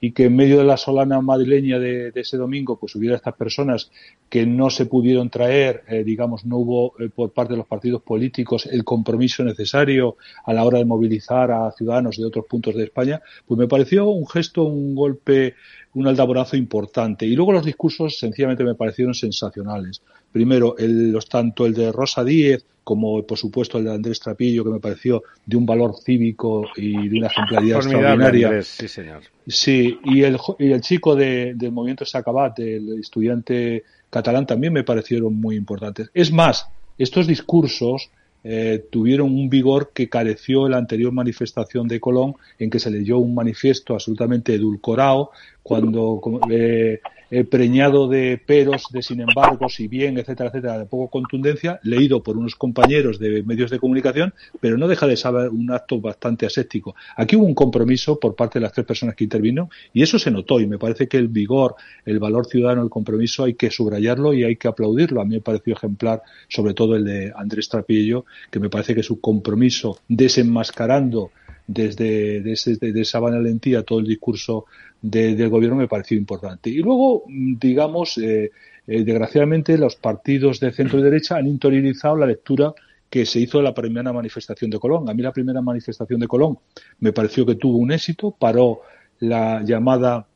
y 0.00 0.12
que 0.12 0.24
en 0.24 0.36
medio 0.36 0.58
de 0.58 0.64
la 0.64 0.76
solana 0.76 1.20
madrileña 1.20 1.78
de, 1.78 2.12
ese 2.14 2.36
domingo 2.36 2.78
pues 2.78 2.94
hubiera 2.94 3.16
estas 3.16 3.34
personas 3.34 3.90
que 4.28 4.44
no 4.44 4.70
se 4.70 4.86
pudieron 4.86 5.30
traer, 5.30 5.84
eh, 5.88 6.04
digamos, 6.04 6.44
no 6.44 6.58
hubo 6.58 6.94
eh, 6.98 7.08
por 7.08 7.32
parte 7.32 7.54
de 7.54 7.58
los 7.58 7.66
partidos 7.66 8.02
políticos 8.02 8.66
el 8.66 8.84
compromiso 8.84 9.42
necesario 9.44 10.16
a 10.44 10.52
la 10.52 10.64
hora 10.64 10.78
de 10.78 10.84
movilizar 10.84 11.50
a 11.50 11.70
ciudadanos 11.72 12.16
de 12.16 12.26
otros 12.26 12.44
puntos 12.46 12.74
de 12.74 12.84
España, 12.84 13.22
pues 13.46 13.58
me 13.58 13.68
pareció 13.68 14.08
un 14.08 14.26
gesto, 14.28 14.64
un 14.64 14.94
golpe 14.94 15.54
un 15.96 16.06
aldaborazo 16.06 16.56
importante. 16.56 17.24
Y 17.24 17.34
luego 17.34 17.52
los 17.52 17.64
discursos 17.64 18.18
sencillamente 18.18 18.64
me 18.64 18.74
parecieron 18.74 19.14
sensacionales. 19.14 20.02
Primero, 20.36 20.76
el, 20.76 21.12
los, 21.12 21.30
tanto 21.30 21.64
el 21.64 21.72
de 21.72 21.90
Rosa 21.90 22.22
Díez 22.22 22.62
como, 22.84 23.22
por 23.22 23.38
supuesto, 23.38 23.78
el 23.78 23.84
de 23.84 23.94
Andrés 23.94 24.20
Trapillo, 24.20 24.64
que 24.64 24.70
me 24.70 24.80
pareció 24.80 25.22
de 25.46 25.56
un 25.56 25.64
valor 25.64 25.94
cívico 25.96 26.66
y 26.76 27.08
de 27.08 27.16
una 27.16 27.28
ejemplaridad 27.28 27.78
extraordinaria. 27.78 28.62
sí, 28.62 28.86
señor. 28.86 29.22
Sí, 29.46 29.98
y 30.04 30.24
el, 30.24 30.36
y 30.58 30.72
el 30.72 30.82
chico 30.82 31.16
de, 31.16 31.54
del 31.54 31.72
movimiento 31.72 32.04
Sacabat, 32.04 32.58
el 32.58 33.00
estudiante 33.00 33.84
catalán, 34.10 34.44
también 34.44 34.74
me 34.74 34.84
parecieron 34.84 35.34
muy 35.40 35.56
importantes. 35.56 36.10
Es 36.12 36.30
más, 36.30 36.66
estos 36.98 37.26
discursos 37.26 38.10
eh, 38.44 38.84
tuvieron 38.90 39.32
un 39.32 39.48
vigor 39.48 39.92
que 39.94 40.10
careció 40.10 40.66
en 40.66 40.72
la 40.72 40.76
anterior 40.76 41.12
manifestación 41.12 41.88
de 41.88 41.98
Colón, 41.98 42.34
en 42.58 42.68
que 42.68 42.78
se 42.78 42.90
leyó 42.90 43.16
un 43.16 43.34
manifiesto 43.34 43.94
absolutamente 43.94 44.52
edulcorado, 44.52 45.30
cuando 45.62 46.20
eh, 46.50 47.00
eh, 47.30 47.44
preñado 47.44 48.08
de 48.08 48.40
peros, 48.44 48.86
de 48.90 49.02
sin 49.02 49.20
embargo, 49.20 49.68
si 49.68 49.88
bien, 49.88 50.18
etcétera, 50.18 50.50
etcétera, 50.50 50.78
de 50.78 50.86
poco 50.86 51.08
contundencia, 51.08 51.80
leído 51.82 52.22
por 52.22 52.36
unos 52.36 52.54
compañeros 52.54 53.18
de 53.18 53.42
medios 53.42 53.70
de 53.70 53.78
comunicación, 53.78 54.32
pero 54.60 54.78
no 54.78 54.88
deja 54.88 55.06
de 55.06 55.16
ser 55.16 55.34
un 55.34 55.70
acto 55.72 56.00
bastante 56.00 56.46
aséptico. 56.46 56.94
Aquí 57.16 57.36
hubo 57.36 57.44
un 57.44 57.54
compromiso 57.54 58.20
por 58.20 58.34
parte 58.36 58.58
de 58.58 58.62
las 58.62 58.72
tres 58.72 58.86
personas 58.86 59.14
que 59.16 59.24
intervino 59.24 59.70
y 59.92 60.02
eso 60.02 60.18
se 60.18 60.30
notó 60.30 60.60
y 60.60 60.66
me 60.66 60.78
parece 60.78 61.08
que 61.08 61.16
el 61.16 61.28
vigor, 61.28 61.74
el 62.04 62.18
valor 62.18 62.46
ciudadano, 62.46 62.82
el 62.82 62.90
compromiso 62.90 63.44
hay 63.44 63.54
que 63.54 63.70
subrayarlo 63.70 64.32
y 64.32 64.44
hay 64.44 64.56
que 64.56 64.68
aplaudirlo. 64.68 65.20
A 65.20 65.24
mí 65.24 65.36
me 65.36 65.40
pareció 65.40 65.74
ejemplar, 65.74 66.22
sobre 66.48 66.74
todo 66.74 66.96
el 66.96 67.04
de 67.04 67.32
Andrés 67.34 67.68
Trapillo, 67.68 68.24
que 68.50 68.60
me 68.60 68.70
parece 68.70 68.94
que 68.94 69.02
su 69.02 69.20
compromiso 69.20 69.98
desenmascarando 70.08 71.30
desde 71.66 72.40
de, 72.40 73.00
esa 73.00 73.18
valentía 73.18 73.82
todo 73.82 73.98
el 73.98 74.06
discurso 74.06 74.66
del 75.02 75.48
gobierno 75.48 75.76
me 75.76 75.88
pareció 75.88 76.16
importante. 76.16 76.70
Y 76.70 76.78
luego, 76.78 77.24
digamos, 77.26 78.18
eh, 78.18 78.50
eh, 78.86 79.04
desgraciadamente 79.04 79.76
los 79.76 79.96
partidos 79.96 80.60
de 80.60 80.72
centro 80.72 80.98
y 80.98 81.02
derecha 81.02 81.36
han 81.36 81.46
interiorizado 81.46 82.16
la 82.16 82.26
lectura 82.26 82.72
que 83.10 83.26
se 83.26 83.40
hizo 83.40 83.58
de 83.58 83.64
la 83.64 83.74
primera 83.74 84.12
manifestación 84.12 84.70
de 84.70 84.78
Colón. 84.78 85.08
A 85.08 85.14
mí 85.14 85.22
la 85.22 85.32
primera 85.32 85.60
manifestación 85.60 86.20
de 86.20 86.28
Colón 86.28 86.58
me 87.00 87.12
pareció 87.12 87.46
que 87.46 87.54
tuvo 87.54 87.78
un 87.78 87.92
éxito, 87.92 88.32
paró 88.32 88.80
la 89.20 89.62
llamada, 89.62 90.26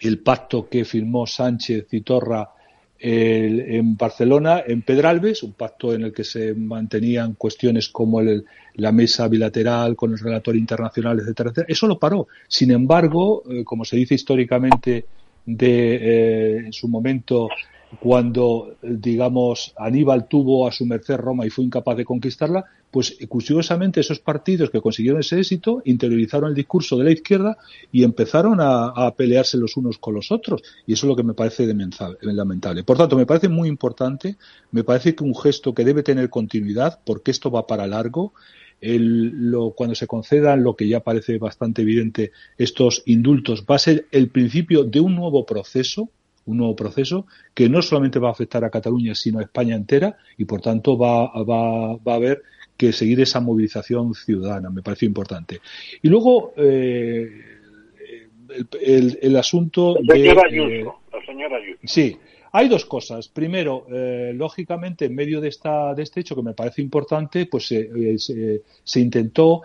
el 0.00 0.20
pacto 0.20 0.68
que 0.68 0.84
firmó 0.84 1.26
Sánchez 1.26 1.86
y 1.92 2.00
Torra 2.02 2.48
en 3.00 3.96
Barcelona, 3.96 4.62
en 4.66 4.82
Pedralbes, 4.82 5.42
un 5.42 5.52
pacto 5.52 5.94
en 5.94 6.02
el 6.02 6.12
que 6.12 6.24
se 6.24 6.54
mantenían 6.54 7.34
cuestiones 7.34 7.88
como 7.88 8.20
el, 8.20 8.44
la 8.74 8.92
mesa 8.92 9.28
bilateral 9.28 9.94
con 9.94 10.12
el 10.12 10.18
relator 10.18 10.56
internacional, 10.56 11.18
etcétera, 11.20 11.50
etcétera. 11.50 11.66
Eso 11.68 11.86
lo 11.86 11.98
paró. 11.98 12.28
Sin 12.48 12.70
embargo, 12.70 13.42
eh, 13.48 13.64
como 13.64 13.84
se 13.84 13.96
dice 13.96 14.14
históricamente 14.14 15.04
de 15.46 15.94
eh, 15.94 16.56
en 16.58 16.72
su 16.72 16.88
momento 16.88 17.48
cuando, 18.00 18.76
digamos, 18.82 19.72
Aníbal 19.76 20.28
tuvo 20.28 20.68
a 20.68 20.72
su 20.72 20.84
merced 20.84 21.16
Roma 21.16 21.46
y 21.46 21.50
fue 21.50 21.64
incapaz 21.64 21.96
de 21.96 22.04
conquistarla, 22.04 22.66
pues 22.90 23.16
curiosamente 23.28 24.00
esos 24.00 24.18
partidos 24.18 24.70
que 24.70 24.80
consiguieron 24.80 25.20
ese 25.20 25.38
éxito 25.38 25.82
interiorizaron 25.84 26.50
el 26.50 26.54
discurso 26.54 26.96
de 26.96 27.04
la 27.04 27.10
izquierda 27.10 27.56
y 27.90 28.04
empezaron 28.04 28.58
a, 28.60 29.14
pelearse 29.16 29.56
los 29.56 29.76
unos 29.76 29.98
con 29.98 30.14
los 30.14 30.30
otros. 30.30 30.62
Y 30.86 30.92
eso 30.92 31.06
es 31.06 31.08
lo 31.08 31.16
que 31.16 31.22
me 31.22 31.34
parece 31.34 31.66
lamentable. 32.20 32.84
Por 32.84 32.98
tanto, 32.98 33.16
me 33.16 33.26
parece 33.26 33.48
muy 33.48 33.68
importante, 33.68 34.36
me 34.70 34.84
parece 34.84 35.14
que 35.14 35.24
un 35.24 35.34
gesto 35.34 35.74
que 35.74 35.84
debe 35.84 36.02
tener 36.02 36.30
continuidad, 36.30 37.00
porque 37.04 37.30
esto 37.30 37.50
va 37.50 37.66
para 37.66 37.86
largo, 37.86 38.32
lo, 38.80 39.70
cuando 39.72 39.94
se 39.96 40.06
concedan 40.06 40.62
lo 40.62 40.76
que 40.76 40.86
ya 40.86 41.00
parece 41.00 41.38
bastante 41.38 41.82
evidente 41.82 42.30
estos 42.58 43.02
indultos 43.06 43.64
va 43.68 43.74
a 43.74 43.80
ser 43.80 44.06
el 44.12 44.28
principio 44.28 44.84
de 44.84 45.00
un 45.00 45.16
nuevo 45.16 45.44
proceso 45.44 46.10
un 46.48 46.58
nuevo 46.58 46.74
proceso 46.74 47.26
que 47.54 47.68
no 47.68 47.82
solamente 47.82 48.18
va 48.18 48.28
a 48.28 48.32
afectar 48.32 48.64
a 48.64 48.70
Cataluña, 48.70 49.14
sino 49.14 49.38
a 49.38 49.42
España 49.42 49.76
entera 49.76 50.16
y, 50.36 50.44
por 50.44 50.60
tanto, 50.60 50.96
va, 50.96 51.26
va, 51.44 51.96
va 51.96 52.12
a 52.12 52.16
haber 52.16 52.42
que 52.76 52.92
seguir 52.92 53.20
esa 53.20 53.40
movilización 53.40 54.14
ciudadana. 54.14 54.70
Me 54.70 54.82
pareció 54.82 55.06
importante. 55.06 55.60
Y 56.02 56.08
luego, 56.08 56.52
eh, 56.56 57.28
el, 58.80 59.18
el, 59.20 59.36
asunto 59.36 59.98
la 60.02 60.14
señora 60.14 60.42
de... 60.50 60.60
Ayuso, 60.60 61.00
la 61.12 61.26
señora 61.26 61.56
Ayuso. 61.56 61.80
Sí. 61.84 62.16
Hay 62.50 62.68
dos 62.68 62.86
cosas. 62.86 63.28
Primero, 63.28 63.84
eh, 63.92 64.32
lógicamente, 64.34 65.04
en 65.04 65.14
medio 65.14 65.40
de, 65.40 65.48
esta, 65.48 65.94
de 65.94 66.02
este 66.02 66.20
hecho 66.20 66.34
que 66.34 66.42
me 66.42 66.54
parece 66.54 66.80
importante, 66.80 67.44
pues 67.44 67.66
se, 67.66 68.18
se, 68.18 68.62
se 68.82 69.00
intentó 69.00 69.62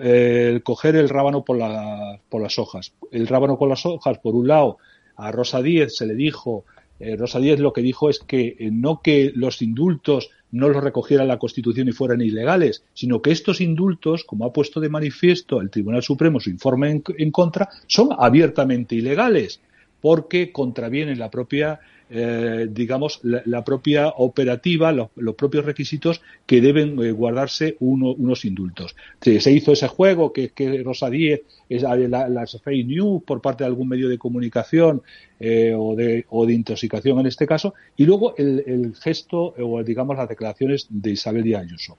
eh, 0.00 0.60
coger 0.64 0.96
el 0.96 1.08
rábano 1.08 1.44
por, 1.44 1.58
la, 1.58 2.18
por 2.30 2.40
las 2.40 2.58
hojas. 2.58 2.94
El 3.10 3.26
rábano 3.26 3.58
con 3.58 3.68
las 3.68 3.84
hojas, 3.84 4.18
por 4.18 4.34
un 4.34 4.48
lado, 4.48 4.78
a 5.16 5.32
Rosa 5.32 5.62
Díez 5.62 5.96
se 5.96 6.06
le 6.06 6.14
dijo, 6.14 6.64
eh, 7.00 7.16
Rosa 7.16 7.40
Díez 7.40 7.60
lo 7.60 7.72
que 7.72 7.82
dijo 7.82 8.08
es 8.10 8.18
que 8.18 8.56
eh, 8.58 8.70
no 8.70 9.00
que 9.02 9.32
los 9.34 9.62
indultos 9.62 10.30
no 10.52 10.68
los 10.68 10.82
recogiera 10.82 11.24
la 11.24 11.38
Constitución 11.38 11.88
y 11.88 11.92
fueran 11.92 12.20
ilegales, 12.20 12.84
sino 12.94 13.20
que 13.20 13.32
estos 13.32 13.60
indultos, 13.60 14.24
como 14.24 14.46
ha 14.46 14.52
puesto 14.52 14.80
de 14.80 14.88
manifiesto 14.88 15.60
el 15.60 15.70
Tribunal 15.70 16.02
Supremo 16.02 16.40
su 16.40 16.50
informe 16.50 17.02
en 17.18 17.30
contra, 17.30 17.68
son 17.86 18.10
abiertamente 18.16 18.94
ilegales 18.94 19.60
porque 20.06 20.52
contravienen 20.52 21.18
la 21.18 21.32
propia 21.32 21.80
eh, 22.08 22.68
digamos, 22.70 23.18
la, 23.24 23.64
propia 23.64 24.06
operativa, 24.06 24.92
los, 24.92 25.34
propios 25.34 25.64
requisitos 25.64 26.22
que 26.46 26.60
deben 26.60 26.96
eh, 27.02 27.10
guardarse 27.10 27.76
unos 27.80 28.44
indultos. 28.44 28.94
Se, 29.20 29.50
hizo 29.50 29.72
ese 29.72 29.88
juego 29.88 30.32
que, 30.32 30.52
Rosa 30.84 31.10
Díez, 31.10 31.40
es 31.68 31.82
las 31.82 32.60
fake 32.62 32.86
news 32.86 33.24
por 33.24 33.40
parte 33.40 33.64
de 33.64 33.68
algún 33.68 33.88
medio 33.88 34.08
de 34.08 34.18
comunicación 34.18 35.02
eh, 35.40 35.74
o, 35.76 35.96
de, 35.96 36.52
intoxicación 36.52 37.18
en 37.18 37.26
este 37.26 37.44
caso, 37.44 37.74
y 37.96 38.04
luego 38.04 38.36
el, 38.36 38.94
gesto 38.94 39.54
o 39.58 39.82
digamos 39.82 40.16
las 40.16 40.28
declaraciones 40.28 40.86
de 40.88 41.10
Isabel 41.10 41.42
Díaz 41.42 41.64
Ayuso. 41.64 41.98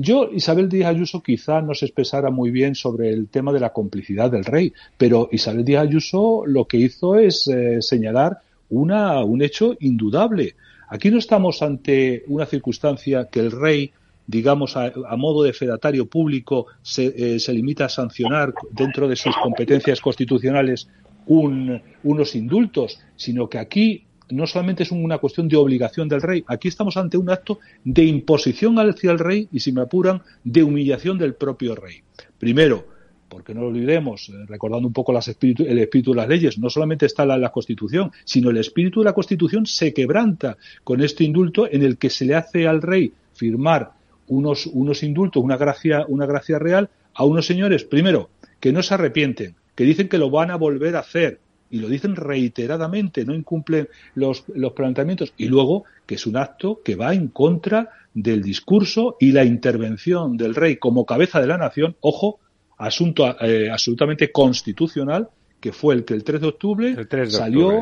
Yo, 0.00 0.30
Isabel 0.32 0.68
Díaz 0.68 0.90
Ayuso 0.90 1.24
quizá 1.24 1.60
no 1.60 1.74
se 1.74 1.86
expresara 1.86 2.30
muy 2.30 2.52
bien 2.52 2.76
sobre 2.76 3.10
el 3.10 3.26
tema 3.26 3.52
de 3.52 3.58
la 3.58 3.72
complicidad 3.72 4.30
del 4.30 4.44
rey, 4.44 4.72
pero 4.96 5.28
Isabel 5.32 5.64
Díaz 5.64 5.88
Ayuso 5.88 6.44
lo 6.46 6.66
que 6.66 6.76
hizo 6.76 7.16
es 7.16 7.50
señalar 7.80 8.38
una, 8.68 9.24
un 9.24 9.42
hecho 9.42 9.76
indudable. 9.80 10.54
Aquí 10.88 11.10
no 11.10 11.18
estamos 11.18 11.62
ante 11.62 12.22
una 12.28 12.46
circunstancia 12.46 13.28
que 13.28 13.40
el 13.40 13.50
rey, 13.50 13.90
digamos, 14.24 14.76
a, 14.76 14.92
modo 15.16 15.42
de 15.42 15.52
fedatario 15.52 16.06
público, 16.06 16.66
se, 16.80 17.34
eh, 17.34 17.40
se, 17.40 17.52
limita 17.52 17.86
a 17.86 17.88
sancionar 17.88 18.54
dentro 18.70 19.08
de 19.08 19.16
sus 19.16 19.36
competencias 19.36 20.00
constitucionales 20.00 20.86
un, 21.26 21.82
unos 22.04 22.36
indultos, 22.36 23.00
sino 23.16 23.48
que 23.48 23.58
aquí 23.58 24.04
no 24.30 24.46
solamente 24.46 24.82
es 24.82 24.90
una 24.90 25.18
cuestión 25.18 25.48
de 25.48 25.56
obligación 25.56 26.08
del 26.08 26.22
rey, 26.22 26.44
aquí 26.46 26.68
estamos 26.68 26.96
ante 26.96 27.16
un 27.16 27.30
acto 27.30 27.58
de 27.84 28.04
imposición 28.04 28.78
hacia 28.78 29.10
el 29.10 29.18
rey 29.18 29.48
y, 29.52 29.60
si 29.60 29.72
me 29.72 29.82
apuran, 29.82 30.22
de 30.44 30.62
humillación 30.62 31.18
del 31.18 31.34
propio 31.34 31.74
rey. 31.74 32.02
Primero, 32.38 32.86
porque 33.28 33.54
no 33.54 33.62
lo 33.62 33.68
olvidemos, 33.68 34.28
eh, 34.28 34.32
recordando 34.46 34.88
un 34.88 34.94
poco 34.94 35.12
el 35.12 35.78
espíritu 35.78 36.10
de 36.12 36.16
las 36.16 36.28
leyes, 36.28 36.58
no 36.58 36.70
solamente 36.70 37.06
está 37.06 37.26
la, 37.26 37.36
la, 37.36 37.50
Constitución, 37.50 38.10
sino 38.24 38.50
el 38.50 38.56
espíritu 38.56 39.00
de 39.00 39.06
la 39.06 39.12
Constitución 39.12 39.66
se 39.66 39.92
quebranta 39.92 40.56
con 40.84 41.02
este 41.02 41.24
indulto 41.24 41.68
en 41.70 41.82
el 41.82 41.98
que 41.98 42.10
se 42.10 42.24
le 42.24 42.34
hace 42.34 42.66
al 42.66 42.82
rey 42.82 43.12
firmar 43.34 43.92
unos, 44.28 44.66
unos 44.66 45.02
indultos, 45.02 45.42
una 45.42 45.56
gracia, 45.56 46.04
una 46.08 46.26
gracia 46.26 46.58
real 46.58 46.90
a 47.14 47.24
unos 47.24 47.46
señores, 47.46 47.84
primero, 47.84 48.30
que 48.60 48.72
no 48.72 48.82
se 48.82 48.94
arrepienten, 48.94 49.54
que 49.74 49.84
dicen 49.84 50.08
que 50.08 50.18
lo 50.18 50.30
van 50.30 50.50
a 50.50 50.56
volver 50.56 50.96
a 50.96 51.00
hacer, 51.00 51.40
y 51.70 51.78
lo 51.80 51.88
dicen 51.88 52.16
reiteradamente, 52.16 53.24
no 53.24 53.34
incumplen 53.34 53.88
los, 54.14 54.44
los 54.54 54.72
planteamientos, 54.72 55.32
y 55.36 55.46
luego 55.46 55.84
que 56.06 56.14
es 56.14 56.26
un 56.26 56.36
acto 56.36 56.80
que 56.84 56.96
va 56.96 57.14
en 57.14 57.28
contra 57.28 57.90
del 58.14 58.42
discurso 58.42 59.16
y 59.20 59.32
la 59.32 59.44
intervención 59.44 60.36
del 60.36 60.54
rey 60.54 60.76
como 60.76 61.04
cabeza 61.04 61.40
de 61.40 61.46
la 61.46 61.58
nación, 61.58 61.96
ojo, 62.00 62.40
asunto 62.78 63.36
eh, 63.40 63.70
absolutamente 63.70 64.32
constitucional, 64.32 65.28
que 65.60 65.72
fue 65.72 65.94
el 65.94 66.04
que 66.04 66.14
el 66.14 66.24
3 66.24 66.40
de 66.40 66.46
octubre 66.46 67.06
salió, 67.28 67.80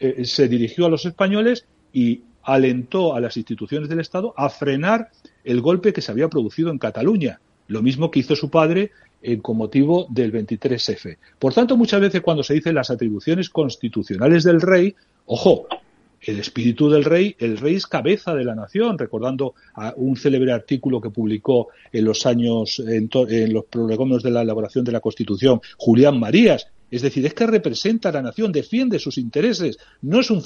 eh, 0.00 0.24
se 0.24 0.48
dirigió 0.48 0.86
a 0.86 0.88
los 0.88 1.04
españoles 1.04 1.66
y 1.92 2.22
alentó 2.42 3.14
a 3.14 3.20
las 3.20 3.36
instituciones 3.36 3.88
del 3.88 4.00
Estado 4.00 4.32
a 4.36 4.48
frenar 4.48 5.10
el 5.44 5.60
golpe 5.60 5.92
que 5.92 6.00
se 6.00 6.12
había 6.12 6.28
producido 6.28 6.70
en 6.70 6.78
Cataluña. 6.78 7.40
Lo 7.66 7.82
mismo 7.82 8.10
que 8.10 8.20
hizo 8.20 8.34
su 8.36 8.50
padre 8.50 8.90
eh, 9.22 9.38
con 9.40 9.56
motivo 9.56 10.06
del 10.08 10.32
23F. 10.32 11.16
Por 11.38 11.54
tanto, 11.54 11.76
muchas 11.76 12.00
veces 12.00 12.20
cuando 12.20 12.42
se 12.42 12.54
dicen 12.54 12.74
las 12.74 12.90
atribuciones 12.90 13.50
constitucionales 13.50 14.44
del 14.44 14.60
rey, 14.60 14.94
ojo, 15.26 15.66
el 16.22 16.38
espíritu 16.38 16.90
del 16.90 17.04
rey, 17.04 17.34
el 17.38 17.56
rey 17.56 17.76
es 17.76 17.86
cabeza 17.86 18.34
de 18.34 18.44
la 18.44 18.54
nación, 18.54 18.98
recordando 18.98 19.54
a 19.74 19.94
un 19.96 20.16
célebre 20.16 20.52
artículo 20.52 21.00
que 21.00 21.10
publicó 21.10 21.68
en 21.92 22.04
los 22.04 22.26
años, 22.26 22.78
en, 22.80 23.08
en 23.28 23.52
los 23.52 23.64
prolegómenos 23.64 24.22
de 24.22 24.30
la 24.30 24.42
elaboración 24.42 24.84
de 24.84 24.92
la 24.92 25.00
Constitución, 25.00 25.60
Julián 25.78 26.20
Marías, 26.20 26.66
es 26.90 27.02
decir, 27.02 27.24
es 27.24 27.34
que 27.34 27.46
representa 27.46 28.08
a 28.08 28.12
la 28.12 28.22
nación, 28.22 28.50
defiende 28.50 28.98
sus 28.98 29.16
intereses, 29.16 29.78
no 30.02 30.20
es 30.20 30.30
un, 30.30 30.42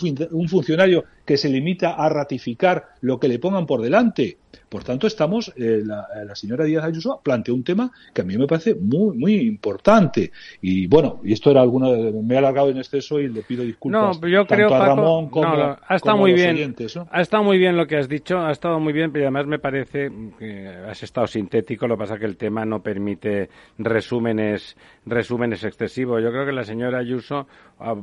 funcionario 0.48 1.04
que 1.24 1.38
se 1.38 1.48
limita 1.48 1.94
a 1.94 2.08
ratificar 2.08 2.88
lo 3.00 3.18
que 3.18 3.28
le 3.28 3.38
pongan 3.38 3.66
por 3.66 3.80
delante. 3.80 4.36
Por 4.74 4.82
tanto, 4.82 5.06
estamos, 5.06 5.52
eh, 5.56 5.82
la, 5.84 6.04
la, 6.26 6.34
señora 6.34 6.64
Díaz 6.64 6.82
Ayuso 6.82 7.20
plantea 7.22 7.54
un 7.54 7.62
tema 7.62 7.92
que 8.12 8.22
a 8.22 8.24
mí 8.24 8.36
me 8.36 8.48
parece 8.48 8.74
muy, 8.74 9.16
muy 9.16 9.34
importante. 9.36 10.32
Y 10.62 10.88
bueno, 10.88 11.20
y 11.22 11.32
esto 11.32 11.52
era 11.52 11.60
alguna, 11.60 11.90
me 11.90 12.34
he 12.34 12.38
alargado 12.38 12.70
en 12.70 12.78
exceso 12.78 13.20
y 13.20 13.28
le 13.28 13.42
pido 13.42 13.62
disculpas 13.62 14.20
no, 14.20 14.28
yo 14.28 14.44
creo, 14.44 14.74
a 14.74 14.84
Ramón 14.84 15.30
como, 15.30 15.56
no, 15.56 15.78
ha 15.80 15.94
estado 15.94 16.16
muy 16.16 16.32
bien, 16.32 16.56
oyentes, 16.56 16.96
¿no? 16.96 17.06
Ha 17.12 17.20
estado 17.20 17.44
muy 17.44 17.56
bien 17.56 17.76
lo 17.76 17.86
que 17.86 17.98
has 17.98 18.08
dicho, 18.08 18.40
ha 18.40 18.50
estado 18.50 18.80
muy 18.80 18.92
bien, 18.92 19.12
pero 19.12 19.26
además 19.26 19.46
me 19.46 19.60
parece 19.60 20.10
que 20.40 20.66
has 20.66 21.00
estado 21.04 21.28
sintético, 21.28 21.86
lo 21.86 21.94
que 21.94 22.00
pasa 22.00 22.18
que 22.18 22.26
el 22.26 22.36
tema 22.36 22.64
no 22.64 22.82
permite 22.82 23.50
resúmenes, 23.78 24.76
resúmenes 25.06 25.62
excesivos. 25.62 26.20
Yo 26.20 26.32
creo 26.32 26.46
que 26.46 26.52
la 26.52 26.64
señora 26.64 26.98
Ayuso 26.98 27.46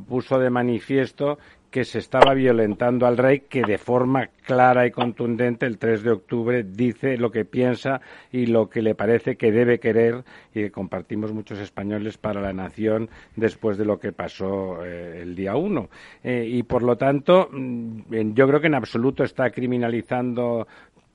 puso 0.08 0.38
de 0.38 0.48
manifiesto 0.48 1.36
que 1.72 1.84
se 1.84 1.98
estaba 1.98 2.34
violentando 2.34 3.06
al 3.06 3.16
rey, 3.16 3.40
que 3.48 3.62
de 3.62 3.78
forma 3.78 4.28
clara 4.44 4.86
y 4.86 4.90
contundente 4.90 5.64
el 5.64 5.78
3 5.78 6.02
de 6.02 6.10
octubre 6.10 6.62
dice 6.62 7.16
lo 7.16 7.30
que 7.30 7.46
piensa 7.46 8.02
y 8.30 8.44
lo 8.44 8.68
que 8.68 8.82
le 8.82 8.94
parece 8.94 9.36
que 9.36 9.50
debe 9.50 9.80
querer 9.80 10.22
y 10.54 10.60
que 10.60 10.70
compartimos 10.70 11.32
muchos 11.32 11.58
españoles 11.58 12.18
para 12.18 12.42
la 12.42 12.52
nación 12.52 13.08
después 13.36 13.78
de 13.78 13.86
lo 13.86 13.98
que 13.98 14.12
pasó 14.12 14.84
eh, 14.84 15.22
el 15.22 15.34
día 15.34 15.56
1. 15.56 15.88
Eh, 16.22 16.46
y 16.46 16.62
por 16.62 16.82
lo 16.82 16.96
tanto, 16.96 17.48
mm, 17.50 18.34
yo 18.34 18.46
creo 18.46 18.60
que 18.60 18.66
en 18.66 18.74
absoluto 18.74 19.24
está 19.24 19.50
criminalizando 19.50 20.66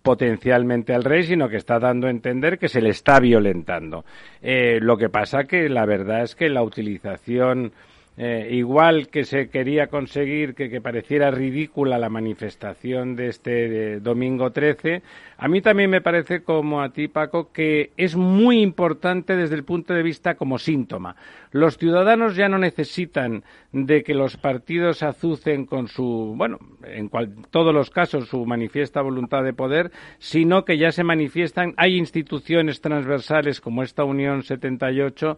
potencialmente 0.02 0.96
al 0.96 1.04
rey, 1.04 1.24
sino 1.24 1.50
que 1.50 1.58
está 1.58 1.78
dando 1.78 2.08
a 2.08 2.10
entender 2.10 2.58
que 2.58 2.70
se 2.70 2.82
le 2.82 2.90
está 2.90 3.20
violentando. 3.20 4.06
Eh, 4.42 4.80
lo 4.82 4.98
que 4.98 5.10
pasa 5.10 5.44
que 5.44 5.70
la 5.70 5.86
verdad 5.86 6.24
es 6.24 6.34
que 6.34 6.50
la 6.50 6.64
utilización 6.64 7.74
eh, 8.20 8.50
igual 8.52 9.10
que 9.10 9.26
se 9.26 9.48
quería 9.50 9.88
conseguir 9.88 10.56
que, 10.56 10.82
pareciera 10.82 11.30
ridícula 11.30 12.00
la 12.00 12.10
manifestación 12.10 13.16
de 13.16 13.28
este 13.28 14.00
domingo 14.00 14.52
13, 14.52 15.04
a 15.38 15.48
mí 15.48 15.62
también 15.62 15.92
me 15.92 16.02
parece, 16.02 16.42
como 16.42 16.82
a 16.82 16.90
ti, 16.90 17.10
Paco, 17.10 17.52
que 17.52 17.92
es 17.96 18.16
muy 18.16 18.62
importante 18.62 19.36
desde 19.36 19.54
el 19.54 19.64
punto 19.64 19.94
de 19.94 20.02
vista 20.02 20.34
como 20.34 20.58
síntoma. 20.58 21.16
Los 21.52 21.78
ciudadanos 21.78 22.36
ya 22.36 22.50
no 22.50 22.58
necesitan 22.58 23.44
de 23.72 24.02
que 24.04 24.16
los 24.16 24.36
partidos 24.36 25.04
azucen 25.04 25.68
con 25.68 25.88
su, 25.88 26.34
bueno, 26.36 26.58
en 26.84 27.12
todos 27.52 27.72
los 27.72 27.92
casos, 27.92 28.30
su 28.30 28.48
manifiesta 28.48 29.02
voluntad 29.02 29.44
de 29.44 29.54
poder, 29.54 29.92
sino 30.18 30.66
que 30.66 30.80
ya 30.80 30.92
se 30.92 31.04
manifiestan, 31.04 31.76
hay 31.78 31.96
instituciones 31.96 32.82
transversales 32.82 33.62
como 33.62 33.84
esta 33.84 34.04
Unión 34.04 34.42
78 34.42 35.38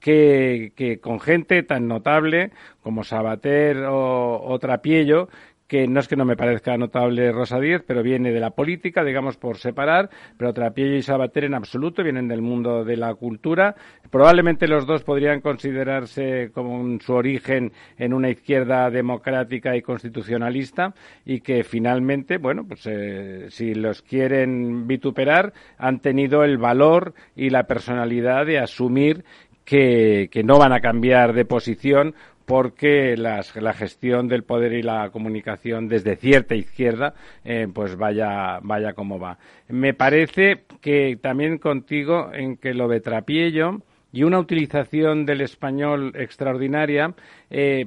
que, 0.00 0.98
con 1.02 1.20
gente 1.20 1.62
tan 1.62 1.88
notable 1.88 2.50
como 2.82 3.04
Sabater 3.04 3.84
o, 3.84 4.42
o 4.42 4.58
Trapiello, 4.58 5.28
que 5.66 5.88
no 5.88 6.00
es 6.00 6.08
que 6.08 6.16
no 6.16 6.24
me 6.24 6.36
parezca 6.36 6.76
notable 6.76 7.32
Rosa 7.32 7.58
Díez, 7.58 7.82
pero 7.86 8.02
viene 8.02 8.32
de 8.32 8.40
la 8.40 8.50
política, 8.50 9.02
digamos, 9.02 9.36
por 9.36 9.56
separar, 9.56 10.10
pero 10.36 10.52
Trapiello 10.52 10.94
y 10.94 11.02
Sabater 11.02 11.44
en 11.44 11.54
absoluto 11.54 12.02
vienen 12.02 12.28
del 12.28 12.42
mundo 12.42 12.84
de 12.84 12.96
la 12.96 13.14
cultura. 13.14 13.74
Probablemente 14.10 14.68
los 14.68 14.86
dos 14.86 15.02
podrían 15.02 15.40
considerarse 15.40 16.50
como 16.52 17.00
su 17.00 17.14
origen 17.14 17.72
en 17.98 18.12
una 18.12 18.30
izquierda 18.30 18.90
democrática 18.90 19.74
y 19.74 19.82
constitucionalista 19.82 20.94
y 21.24 21.40
que 21.40 21.64
finalmente, 21.64 22.36
bueno, 22.36 22.64
pues 22.68 22.86
eh, 22.86 23.46
si 23.48 23.74
los 23.74 24.02
quieren 24.02 24.86
vituperar, 24.86 25.54
han 25.78 26.00
tenido 26.00 26.44
el 26.44 26.58
valor 26.58 27.14
y 27.34 27.50
la 27.50 27.64
personalidad 27.64 28.44
de 28.46 28.58
asumir 28.58 29.24
que, 29.64 30.28
no 30.44 30.58
van 30.58 30.72
a 30.72 30.80
cambiar 30.80 31.32
de 31.32 31.44
posición 31.44 32.14
porque 32.44 33.16
la 33.16 33.72
gestión 33.72 34.28
del 34.28 34.44
poder 34.44 34.74
y 34.74 34.82
la 34.82 35.10
comunicación 35.10 35.88
desde 35.88 36.16
cierta 36.16 36.54
izquierda 36.54 37.14
eh, 37.44 37.66
pues 37.72 37.96
vaya, 37.96 38.58
vaya 38.62 38.92
como 38.92 39.18
va. 39.18 39.38
Me 39.68 39.94
parece 39.94 40.64
que 40.80 41.18
también 41.20 41.58
contigo 41.58 42.30
en 42.34 42.56
que 42.56 42.74
lo 42.74 42.88
de 42.88 43.00
Trapiello 43.00 43.80
y 44.12 44.22
una 44.22 44.38
utilización 44.38 45.24
del 45.24 45.40
español 45.40 46.12
extraordinaria 46.14 47.14
eh, 47.50 47.86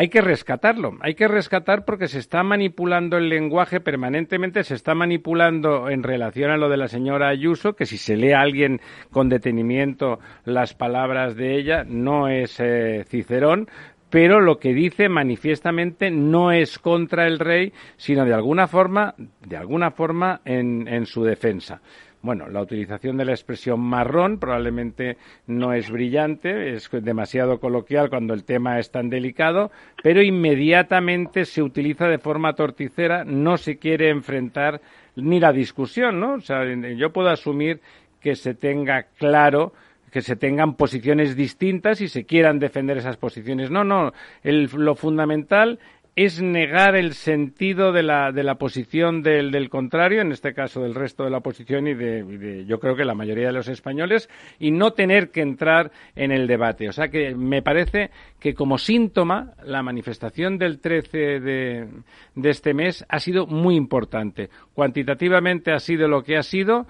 hay 0.00 0.08
que 0.08 0.22
rescatarlo, 0.22 0.96
hay 1.02 1.14
que 1.14 1.28
rescatar 1.28 1.84
porque 1.84 2.08
se 2.08 2.20
está 2.20 2.42
manipulando 2.42 3.18
el 3.18 3.28
lenguaje 3.28 3.80
permanentemente, 3.80 4.64
se 4.64 4.74
está 4.74 4.94
manipulando 4.94 5.90
en 5.90 6.02
relación 6.02 6.50
a 6.50 6.56
lo 6.56 6.70
de 6.70 6.78
la 6.78 6.88
señora 6.88 7.28
Ayuso, 7.28 7.74
que 7.74 7.84
si 7.84 7.98
se 7.98 8.16
lee 8.16 8.32
a 8.32 8.40
alguien 8.40 8.80
con 9.10 9.28
detenimiento 9.28 10.18
las 10.46 10.72
palabras 10.72 11.36
de 11.36 11.54
ella, 11.58 11.84
no 11.86 12.28
es 12.28 12.58
eh, 12.60 13.04
Cicerón, 13.08 13.68
pero 14.08 14.40
lo 14.40 14.58
que 14.58 14.72
dice 14.72 15.10
manifiestamente 15.10 16.10
no 16.10 16.50
es 16.50 16.78
contra 16.78 17.26
el 17.26 17.38
rey, 17.38 17.74
sino 17.98 18.24
de 18.24 18.32
alguna 18.32 18.68
forma, 18.68 19.14
de 19.46 19.58
alguna 19.58 19.90
forma 19.90 20.40
en, 20.46 20.88
en 20.88 21.04
su 21.04 21.24
defensa. 21.24 21.82
Bueno, 22.22 22.50
la 22.50 22.60
utilización 22.60 23.16
de 23.16 23.24
la 23.24 23.32
expresión 23.32 23.80
marrón 23.80 24.38
probablemente 24.38 25.16
no 25.46 25.72
es 25.72 25.90
brillante, 25.90 26.74
es 26.74 26.90
demasiado 26.92 27.60
coloquial 27.60 28.10
cuando 28.10 28.34
el 28.34 28.44
tema 28.44 28.78
es 28.78 28.90
tan 28.90 29.08
delicado, 29.08 29.70
pero 30.02 30.22
inmediatamente 30.22 31.46
se 31.46 31.62
utiliza 31.62 32.08
de 32.08 32.18
forma 32.18 32.52
torticera, 32.52 33.24
no 33.24 33.56
se 33.56 33.78
quiere 33.78 34.10
enfrentar 34.10 34.82
ni 35.16 35.40
la 35.40 35.52
discusión, 35.52 36.20
¿no? 36.20 36.34
O 36.34 36.40
sea, 36.40 36.62
yo 36.94 37.10
puedo 37.10 37.30
asumir 37.30 37.80
que 38.20 38.36
se 38.36 38.54
tenga 38.54 39.04
claro 39.18 39.72
que 40.10 40.22
se 40.22 40.36
tengan 40.36 40.74
posiciones 40.74 41.36
distintas 41.36 42.00
y 42.00 42.08
se 42.08 42.24
quieran 42.24 42.58
defender 42.58 42.98
esas 42.98 43.16
posiciones. 43.16 43.70
No, 43.70 43.84
no. 43.84 44.12
lo 44.42 44.94
fundamental 44.96 45.78
es 46.16 46.42
negar 46.42 46.96
el 46.96 47.14
sentido 47.14 47.92
de 47.92 48.02
la, 48.02 48.32
de 48.32 48.42
la 48.42 48.56
posición 48.56 49.22
del, 49.22 49.50
del, 49.50 49.68
contrario, 49.70 50.20
en 50.20 50.32
este 50.32 50.52
caso 50.52 50.82
del 50.82 50.94
resto 50.94 51.24
de 51.24 51.30
la 51.30 51.38
oposición 51.38 51.86
y 51.86 51.94
de, 51.94 52.64
yo 52.66 52.78
creo 52.80 52.96
que 52.96 53.04
la 53.04 53.14
mayoría 53.14 53.46
de 53.46 53.52
los 53.52 53.68
españoles, 53.68 54.28
y 54.58 54.70
no 54.70 54.92
tener 54.92 55.30
que 55.30 55.40
entrar 55.40 55.92
en 56.16 56.32
el 56.32 56.46
debate. 56.46 56.88
O 56.88 56.92
sea 56.92 57.08
que 57.08 57.34
me 57.34 57.62
parece 57.62 58.10
que 58.38 58.54
como 58.54 58.78
síntoma 58.78 59.52
la 59.64 59.82
manifestación 59.82 60.58
del 60.58 60.80
13 60.80 61.18
de, 61.40 61.88
de 62.34 62.50
este 62.50 62.74
mes 62.74 63.04
ha 63.08 63.20
sido 63.20 63.46
muy 63.46 63.76
importante. 63.76 64.50
Cuantitativamente 64.74 65.72
ha 65.72 65.78
sido 65.78 66.08
lo 66.08 66.22
que 66.22 66.36
ha 66.36 66.42
sido, 66.42 66.86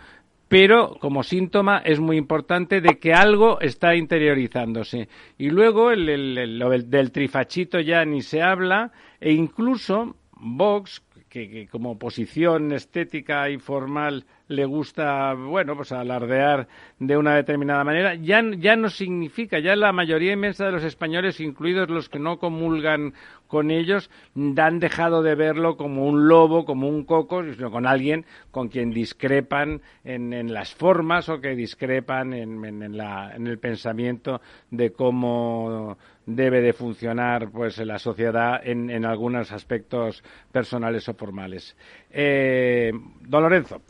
pero 0.50 0.96
como 0.98 1.22
síntoma 1.22 1.78
es 1.84 2.00
muy 2.00 2.16
importante 2.16 2.80
de 2.80 2.98
que 2.98 3.14
algo 3.14 3.60
está 3.60 3.94
interiorizándose. 3.94 5.08
Y 5.38 5.48
luego 5.48 5.92
el, 5.92 6.08
el, 6.08 6.90
del 6.90 7.12
trifachito 7.12 7.78
ya 7.78 8.04
ni 8.04 8.20
se 8.20 8.42
habla 8.42 8.90
e 9.20 9.32
incluso 9.32 10.16
Vox, 10.32 11.04
que, 11.28 11.68
como 11.70 12.00
posición 12.00 12.72
estética 12.72 13.48
y 13.48 13.58
formal 13.58 14.24
le 14.50 14.64
gusta, 14.64 15.34
bueno, 15.34 15.76
pues 15.76 15.92
alardear 15.92 16.66
de 16.98 17.16
una 17.16 17.36
determinada 17.36 17.84
manera, 17.84 18.16
ya, 18.16 18.42
ya 18.58 18.74
no 18.74 18.90
significa, 18.90 19.60
ya 19.60 19.76
la 19.76 19.92
mayoría 19.92 20.32
inmensa 20.32 20.66
de 20.66 20.72
los 20.72 20.82
españoles, 20.82 21.38
incluidos 21.38 21.88
los 21.88 22.08
que 22.08 22.18
no 22.18 22.40
comulgan 22.40 23.14
con 23.46 23.70
ellos, 23.70 24.10
han 24.56 24.80
dejado 24.80 25.22
de 25.22 25.36
verlo 25.36 25.76
como 25.76 26.04
un 26.04 26.26
lobo, 26.26 26.64
como 26.64 26.88
un 26.88 27.04
coco, 27.04 27.44
sino 27.44 27.70
con 27.70 27.86
alguien 27.86 28.24
con 28.50 28.68
quien 28.68 28.90
discrepan 28.90 29.82
en, 30.02 30.32
en 30.32 30.52
las 30.52 30.74
formas 30.74 31.28
o 31.28 31.40
que 31.40 31.54
discrepan 31.54 32.32
en, 32.32 32.64
en, 32.64 32.96
la, 32.96 33.32
en 33.34 33.46
el 33.46 33.58
pensamiento 33.60 34.40
de 34.72 34.90
cómo 34.90 35.96
debe 36.26 36.60
de 36.60 36.72
funcionar 36.72 37.50
pues 37.50 37.78
la 37.78 38.00
sociedad 38.00 38.60
en, 38.64 38.90
en 38.90 39.04
algunos 39.04 39.52
aspectos 39.52 40.24
personales 40.50 41.08
o 41.08 41.14
formales. 41.14 41.76
Eh, 42.10 42.90
don 43.20 43.42
Lorenzo. 43.44 43.80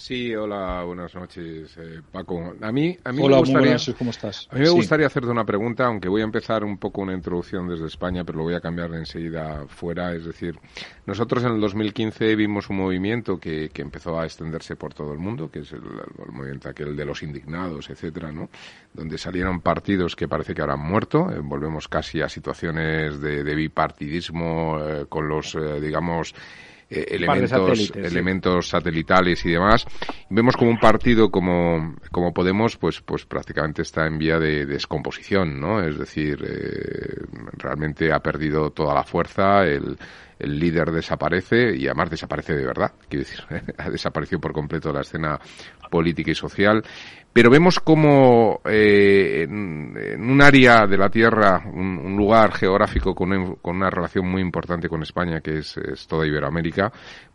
Sí, 0.00 0.34
hola, 0.34 0.82
buenas 0.84 1.14
noches, 1.14 1.76
eh, 1.76 2.00
Paco. 2.10 2.54
A 2.62 2.72
mí, 2.72 2.96
a 3.04 3.12
mí 3.12 3.22
hola, 3.22 3.36
me 3.36 3.40
gustaría, 3.40 3.76
¿cómo 3.98 4.10
estás? 4.12 4.48
A 4.50 4.54
mí 4.54 4.62
me 4.62 4.70
gustaría 4.70 5.06
hacerte 5.06 5.28
una 5.28 5.44
pregunta, 5.44 5.84
aunque 5.84 6.08
voy 6.08 6.22
a 6.22 6.24
empezar 6.24 6.64
un 6.64 6.78
poco 6.78 7.02
una 7.02 7.12
introducción 7.12 7.68
desde 7.68 7.86
España, 7.86 8.24
pero 8.24 8.38
lo 8.38 8.44
voy 8.44 8.54
a 8.54 8.60
cambiar 8.60 8.94
enseguida 8.94 9.66
fuera. 9.68 10.14
Es 10.14 10.24
decir, 10.24 10.58
nosotros 11.04 11.44
en 11.44 11.52
el 11.52 11.60
2015 11.60 12.34
vimos 12.34 12.70
un 12.70 12.78
movimiento 12.78 13.38
que, 13.38 13.68
que 13.68 13.82
empezó 13.82 14.18
a 14.18 14.24
extenderse 14.24 14.74
por 14.74 14.94
todo 14.94 15.12
el 15.12 15.18
mundo, 15.18 15.50
que 15.50 15.58
es 15.58 15.72
el, 15.72 15.82
movimiento 16.32 16.70
aquel 16.70 16.96
de 16.96 17.04
los 17.04 17.22
indignados, 17.22 17.90
etcétera, 17.90 18.32
¿no? 18.32 18.48
Donde 18.94 19.18
salieron 19.18 19.60
partidos 19.60 20.16
que 20.16 20.26
parece 20.26 20.54
que 20.54 20.62
ahora 20.62 20.74
han 20.74 20.88
muerto. 20.88 21.30
Eh, 21.30 21.40
volvemos 21.42 21.88
casi 21.88 22.22
a 22.22 22.28
situaciones 22.30 23.20
de, 23.20 23.54
bipartidismo 23.54 24.78
eh, 24.80 25.04
con 25.10 25.28
los, 25.28 25.58
digamos, 25.78 26.34
eh, 26.90 27.06
elementos, 27.08 27.92
elementos 27.94 28.68
satelitales 28.68 29.44
y 29.46 29.52
demás. 29.52 29.86
Vemos 30.28 30.56
como 30.56 30.70
un 30.70 30.78
partido 30.78 31.30
como, 31.30 31.94
como 32.10 32.34
Podemos, 32.34 32.76
pues, 32.76 33.00
pues 33.00 33.24
prácticamente 33.26 33.82
está 33.82 34.06
en 34.06 34.18
vía 34.18 34.38
de, 34.40 34.66
descomposición, 34.66 35.60
¿no? 35.60 35.80
Es 35.80 35.96
decir, 35.96 36.44
eh, 36.44 37.24
realmente 37.58 38.12
ha 38.12 38.18
perdido 38.18 38.70
toda 38.70 38.92
la 38.94 39.04
fuerza, 39.04 39.64
el, 39.64 39.96
el 40.40 40.58
líder 40.58 40.90
desaparece 40.90 41.76
y 41.76 41.86
además 41.86 42.10
desaparece 42.10 42.54
de 42.54 42.64
verdad, 42.64 42.92
quiero 43.08 43.24
decir, 43.24 43.40
ha 43.78 43.90
desaparecido 43.90 44.40
por 44.40 44.52
completo 44.52 44.92
la 44.92 45.02
escena 45.02 45.38
política 45.90 46.30
y 46.30 46.34
social. 46.34 46.82
Pero 47.32 47.48
vemos 47.48 47.78
como 47.78 48.60
eh, 48.64 49.44
en, 49.44 50.28
un 50.28 50.42
área 50.42 50.84
de 50.86 50.98
la 50.98 51.08
Tierra, 51.08 51.62
un, 51.64 52.16
lugar 52.16 52.52
geográfico 52.52 53.14
con 53.14 53.54
con 53.56 53.76
una, 53.76 53.88
relación 53.88 54.28
muy 54.28 54.42
importante 54.42 54.88
con 54.88 55.02
España, 55.02 55.40
que 55.40 55.58
es, 55.58 55.78
toda 56.08 56.26
Iberoamérica, 56.26 56.90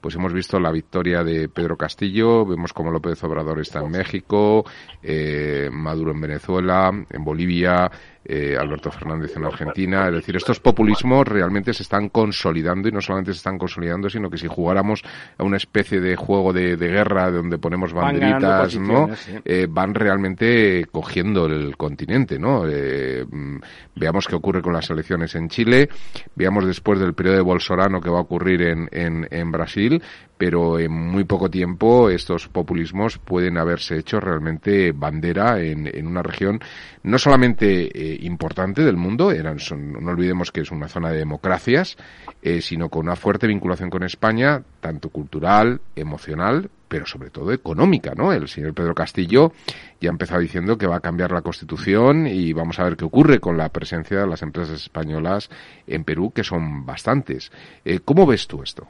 pues 0.06 0.14
hemos 0.14 0.34
visto 0.34 0.60
la 0.60 0.70
victoria 0.70 1.24
de 1.24 1.50
Pedro 1.50 1.76
Castillo, 1.78 2.46
vemos 2.46 2.74
como 2.74 2.92
López 2.92 3.24
Obrador 3.24 3.60
está 3.60 3.80
en 3.80 3.90
México, 3.90 4.64
eh, 5.02 5.68
Maduro 5.74 6.12
en 6.12 6.22
Venezuela, 6.22 6.92
en 7.10 7.24
Bolivia, 7.24 7.90
eh, 8.28 8.58
Alberto 8.60 8.90
Fernández 8.90 9.38
en 9.38 9.46
Argentina. 9.46 10.08
Es 10.08 10.14
decir, 10.16 10.36
estos 10.36 10.60
populismos 10.60 11.28
realmente 11.28 11.74
se 11.74 11.84
están 11.84 12.10
consolidando 12.10 12.90
y 12.90 12.92
no 12.92 13.00
solamente 13.00 13.32
se 13.34 13.38
están 13.38 13.60
consolidando, 13.60 14.10
sino 14.10 14.32
que 14.32 14.40
si 14.40 14.48
jugáramos 14.48 15.04
a 15.38 15.44
una 15.44 15.58
especie 15.58 16.00
de 16.00 16.16
juego 16.16 16.52
de, 16.52 16.76
guerra 16.76 17.30
donde 17.30 17.60
ponemos 17.60 17.94
banderitas, 17.94 18.80
¿no? 18.80 19.10
Eh, 19.44 19.68
van 19.70 19.94
realmente 19.94 20.86
cogiendo 20.92 21.46
el 21.46 21.78
continente, 21.78 22.40
¿no? 22.40 22.68
Eh, 22.68 23.24
mm, 23.30 23.58
veamos 23.96 24.28
qué 24.28 24.36
ocurre 24.36 24.64
con 24.64 24.74
las 24.74 24.90
elecciones 24.90 25.36
en 25.36 25.48
Chile, 25.50 25.90
veamos 26.36 26.66
después 26.66 27.00
del 27.00 27.14
periodo 27.14 27.38
de 27.38 27.44
Bolsonaro 27.44 28.02
que 28.02 28.10
va 28.10 28.18
a 28.18 28.22
ocurrir 28.22 28.64
en, 28.64 28.90
en, 28.92 29.28
en 29.30 29.52
Brasil, 29.52 29.95
pero 30.38 30.80
en 30.80 30.92
muy 30.92 31.24
poco 31.24 31.50
tiempo 31.50 32.10
estos 32.10 32.48
populismos 32.48 33.18
pueden 33.18 33.58
haberse 33.58 33.98
hecho 33.98 34.20
realmente 34.20 34.92
bandera 34.92 35.62
en, 35.62 36.06
una 36.06 36.22
región 36.22 36.60
no 37.04 37.18
solamente 37.18 37.86
eh, 37.86 38.18
importante 38.22 38.84
del 38.84 38.98
mundo, 38.98 39.32
eran, 39.32 39.58
no 40.02 40.12
olvidemos 40.12 40.52
que 40.52 40.62
es 40.62 40.72
una 40.72 40.88
zona 40.88 41.12
de 41.12 41.20
democracias, 41.20 41.98
eh, 42.42 42.62
sino 42.62 42.90
con 42.90 43.06
una 43.06 43.16
fuerte 43.16 43.48
vinculación 43.48 43.90
con 43.90 44.04
España, 44.04 44.62
tanto 44.82 45.10
cultural, 45.10 45.82
emocional, 45.96 46.70
pero 46.88 47.06
sobre 47.06 47.30
todo 47.30 47.52
económica, 47.52 48.14
¿no? 48.16 48.32
El 48.32 48.48
señor 48.48 48.74
Pedro 48.74 48.94
Castillo 48.94 49.52
ya 50.00 50.10
ha 50.10 50.12
empezado 50.12 50.42
diciendo 50.42 50.78
que 50.78 50.88
va 50.88 50.98
a 50.98 51.02
cambiar 51.02 51.32
la 51.32 51.42
Constitución 51.42 52.28
y 52.28 52.54
vamos 52.54 52.80
a 52.80 52.84
ver 52.84 52.96
qué 52.96 53.06
ocurre 53.06 53.40
con 53.40 53.58
la 53.58 53.70
presencia 53.70 54.20
de 54.20 54.28
las 54.28 54.42
empresas 54.42 54.82
españolas 54.82 55.50
en 55.88 56.04
Perú, 56.04 56.32
que 56.34 56.44
son 56.44 56.86
bastantes. 56.86 57.52
Eh, 57.84 58.00
¿Cómo 58.04 58.26
ves 58.26 58.48
tú 58.48 58.62
esto? 58.64 58.88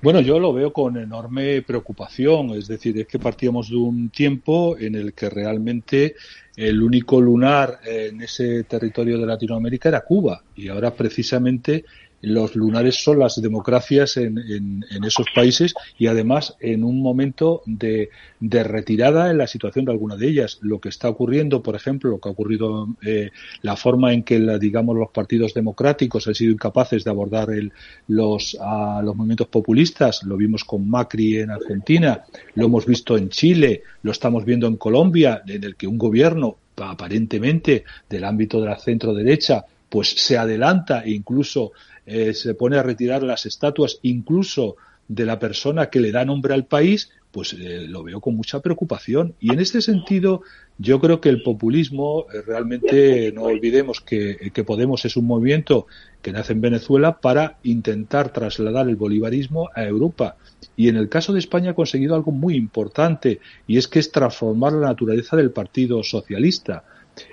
Bueno, 0.00 0.20
yo 0.20 0.38
lo 0.38 0.52
veo 0.52 0.72
con 0.72 0.96
enorme 0.96 1.62
preocupación. 1.62 2.50
Es 2.50 2.68
decir, 2.68 2.98
es 2.98 3.06
que 3.06 3.18
partíamos 3.18 3.70
de 3.70 3.76
un 3.76 4.10
tiempo 4.10 4.76
en 4.78 4.94
el 4.94 5.12
que 5.12 5.28
realmente 5.28 6.14
el 6.56 6.82
único 6.82 7.20
lunar 7.20 7.80
en 7.84 8.20
ese 8.20 8.64
territorio 8.64 9.18
de 9.18 9.26
Latinoamérica 9.26 9.88
era 9.88 10.02
Cuba. 10.02 10.42
Y 10.56 10.68
ahora 10.68 10.92
precisamente 10.92 11.84
los 12.22 12.54
lunares 12.54 13.02
son 13.02 13.18
las 13.18 13.40
democracias 13.42 14.16
en, 14.16 14.38
en, 14.38 15.04
esos 15.04 15.26
países 15.34 15.74
y 15.98 16.06
además 16.06 16.56
en 16.60 16.84
un 16.84 17.02
momento 17.02 17.62
de, 17.66 18.10
de, 18.38 18.62
retirada 18.62 19.30
en 19.30 19.38
la 19.38 19.48
situación 19.48 19.84
de 19.84 19.92
alguna 19.92 20.16
de 20.16 20.28
ellas. 20.28 20.58
Lo 20.62 20.80
que 20.80 20.88
está 20.88 21.08
ocurriendo, 21.08 21.62
por 21.62 21.74
ejemplo, 21.74 22.10
lo 22.10 22.20
que 22.20 22.28
ha 22.28 22.32
ocurrido, 22.32 22.88
eh, 23.04 23.30
la 23.62 23.76
forma 23.76 24.12
en 24.12 24.22
que, 24.22 24.38
digamos, 24.60 24.96
los 24.96 25.10
partidos 25.10 25.52
democráticos 25.52 26.28
han 26.28 26.34
sido 26.34 26.52
incapaces 26.52 27.02
de 27.02 27.10
abordar 27.10 27.50
el, 27.50 27.72
los, 28.06 28.56
a 28.60 29.02
los 29.02 29.16
movimientos 29.16 29.48
populistas, 29.48 30.22
lo 30.22 30.36
vimos 30.36 30.62
con 30.64 30.88
Macri 30.88 31.38
en 31.38 31.50
Argentina, 31.50 32.22
lo 32.54 32.66
hemos 32.66 32.86
visto 32.86 33.18
en 33.18 33.30
Chile, 33.30 33.82
lo 34.02 34.12
estamos 34.12 34.44
viendo 34.44 34.68
en 34.68 34.76
Colombia, 34.76 35.42
en 35.46 35.64
el 35.64 35.74
que 35.74 35.88
un 35.88 35.98
gobierno 35.98 36.56
aparentemente 36.76 37.84
del 38.08 38.24
ámbito 38.24 38.60
de 38.60 38.66
la 38.68 38.78
centro 38.78 39.12
derecha 39.12 39.64
pues 39.92 40.08
se 40.08 40.38
adelanta 40.38 41.02
e 41.04 41.10
incluso 41.10 41.72
eh, 42.06 42.34
se 42.34 42.54
pone 42.54 42.76
a 42.78 42.82
retirar 42.82 43.22
las 43.22 43.46
estatuas 43.46 43.98
incluso 44.02 44.76
de 45.08 45.26
la 45.26 45.38
persona 45.38 45.90
que 45.90 46.00
le 46.00 46.12
da 46.12 46.24
nombre 46.24 46.54
al 46.54 46.64
país, 46.64 47.10
pues 47.32 47.54
eh, 47.54 47.86
lo 47.88 48.02
veo 48.02 48.20
con 48.20 48.36
mucha 48.36 48.60
preocupación. 48.60 49.34
Y 49.40 49.52
en 49.52 49.60
este 49.60 49.80
sentido, 49.80 50.42
yo 50.78 51.00
creo 51.00 51.20
que 51.20 51.28
el 51.28 51.42
populismo, 51.42 52.26
eh, 52.32 52.42
realmente 52.46 53.32
no 53.32 53.42
olvidemos 53.44 54.00
que, 54.00 54.50
que, 54.52 54.64
Podemos 54.64 55.04
es 55.04 55.16
un 55.16 55.26
movimiento 55.26 55.86
que 56.20 56.32
nace 56.32 56.52
en 56.52 56.60
Venezuela 56.60 57.20
para 57.20 57.58
intentar 57.62 58.32
trasladar 58.32 58.88
el 58.88 58.96
bolivarismo 58.96 59.70
a 59.74 59.84
Europa. 59.84 60.36
Y 60.76 60.88
en 60.88 60.96
el 60.96 61.08
caso 61.08 61.32
de 61.32 61.40
España 61.40 61.70
ha 61.70 61.74
conseguido 61.74 62.14
algo 62.14 62.32
muy 62.32 62.54
importante, 62.54 63.40
y 63.66 63.78
es 63.78 63.88
que 63.88 63.98
es 63.98 64.12
transformar 64.12 64.72
la 64.74 64.88
naturaleza 64.88 65.36
del 65.36 65.50
Partido 65.50 66.02
Socialista 66.02 66.84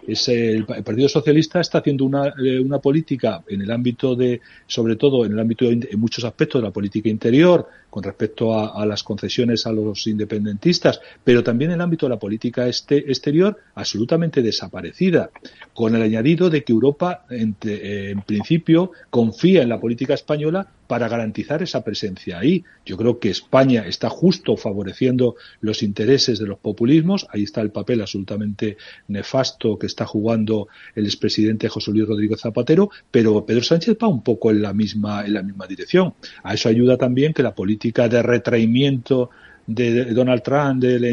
es 0.07 0.27
el, 0.29 0.65
Partido 0.65 1.07
Socialista 1.07 1.59
está 1.59 1.79
haciendo 1.79 2.05
una, 2.05 2.33
eh, 2.43 2.59
una, 2.59 2.79
política 2.79 3.43
en 3.47 3.61
el 3.61 3.71
ámbito 3.71 4.15
de, 4.15 4.41
sobre 4.67 4.95
todo 4.95 5.25
en 5.25 5.33
el 5.33 5.39
ámbito 5.39 5.65
en 5.65 5.87
muchos 5.97 6.23
aspectos 6.23 6.61
de 6.61 6.67
la 6.67 6.73
política 6.73 7.09
interior, 7.09 7.67
con 7.89 8.03
respecto 8.03 8.53
a, 8.53 8.85
las 8.85 9.03
concesiones 9.03 9.65
a 9.65 9.71
los 9.71 10.05
independentistas, 10.07 11.01
pero 11.23 11.43
también 11.43 11.71
en 11.71 11.75
el 11.75 11.81
ámbito 11.81 12.05
de 12.05 12.11
la 12.11 12.19
política 12.19 12.67
este, 12.67 12.97
exterior, 12.97 13.57
absolutamente 13.75 14.41
desaparecida, 14.41 15.31
con 15.73 15.95
el 15.95 16.01
añadido 16.01 16.49
de 16.49 16.63
que 16.63 16.71
Europa, 16.71 17.25
eh, 17.29 18.11
en 18.11 18.21
principio, 18.21 18.91
confía 19.09 19.63
en 19.63 19.69
la 19.69 19.79
política 19.79 20.13
española 20.13 20.67
para 20.89 21.07
garantizar 21.07 21.61
esa 21.61 21.83
presencia 21.83 22.39
ahí. 22.39 22.63
Yo 22.83 22.97
creo 22.97 23.19
que 23.19 23.29
España 23.29 23.85
está 23.85 24.09
justo 24.09 24.57
favoreciendo 24.57 25.35
los 25.61 25.83
intereses 25.83 26.39
de 26.39 26.47
los 26.47 26.57
populismos. 26.57 27.27
Ahí 27.29 27.43
está 27.43 27.61
el 27.61 27.69
papel 27.69 28.01
absolutamente 28.01 28.75
nefasto 29.07 29.77
que 29.77 29.85
está 29.85 30.07
jugando 30.07 30.67
el 30.95 31.05
expresidente 31.05 31.69
José 31.69 31.91
Luis 31.91 32.07
Rodríguez 32.07 32.41
Zapatero, 32.41 32.89
pero 33.11 33.45
Pedro 33.45 33.61
Sánchez 33.61 33.97
va 34.03 34.07
un 34.07 34.23
poco 34.23 34.49
en 34.49 34.63
la 34.63 34.73
misma, 34.73 35.23
en 35.27 35.35
la 35.35 35.43
misma 35.43 35.67
dirección. 35.67 36.15
A 36.41 36.55
eso 36.55 36.69
ayuda 36.69 36.97
también 36.97 37.35
que 37.35 37.43
la 37.43 37.53
política 37.53 38.09
de 38.09 38.23
retraimiento 38.23 39.29
de 39.69 40.05
Donald 40.05 40.41
Trump 40.41 40.81
de, 40.81 41.11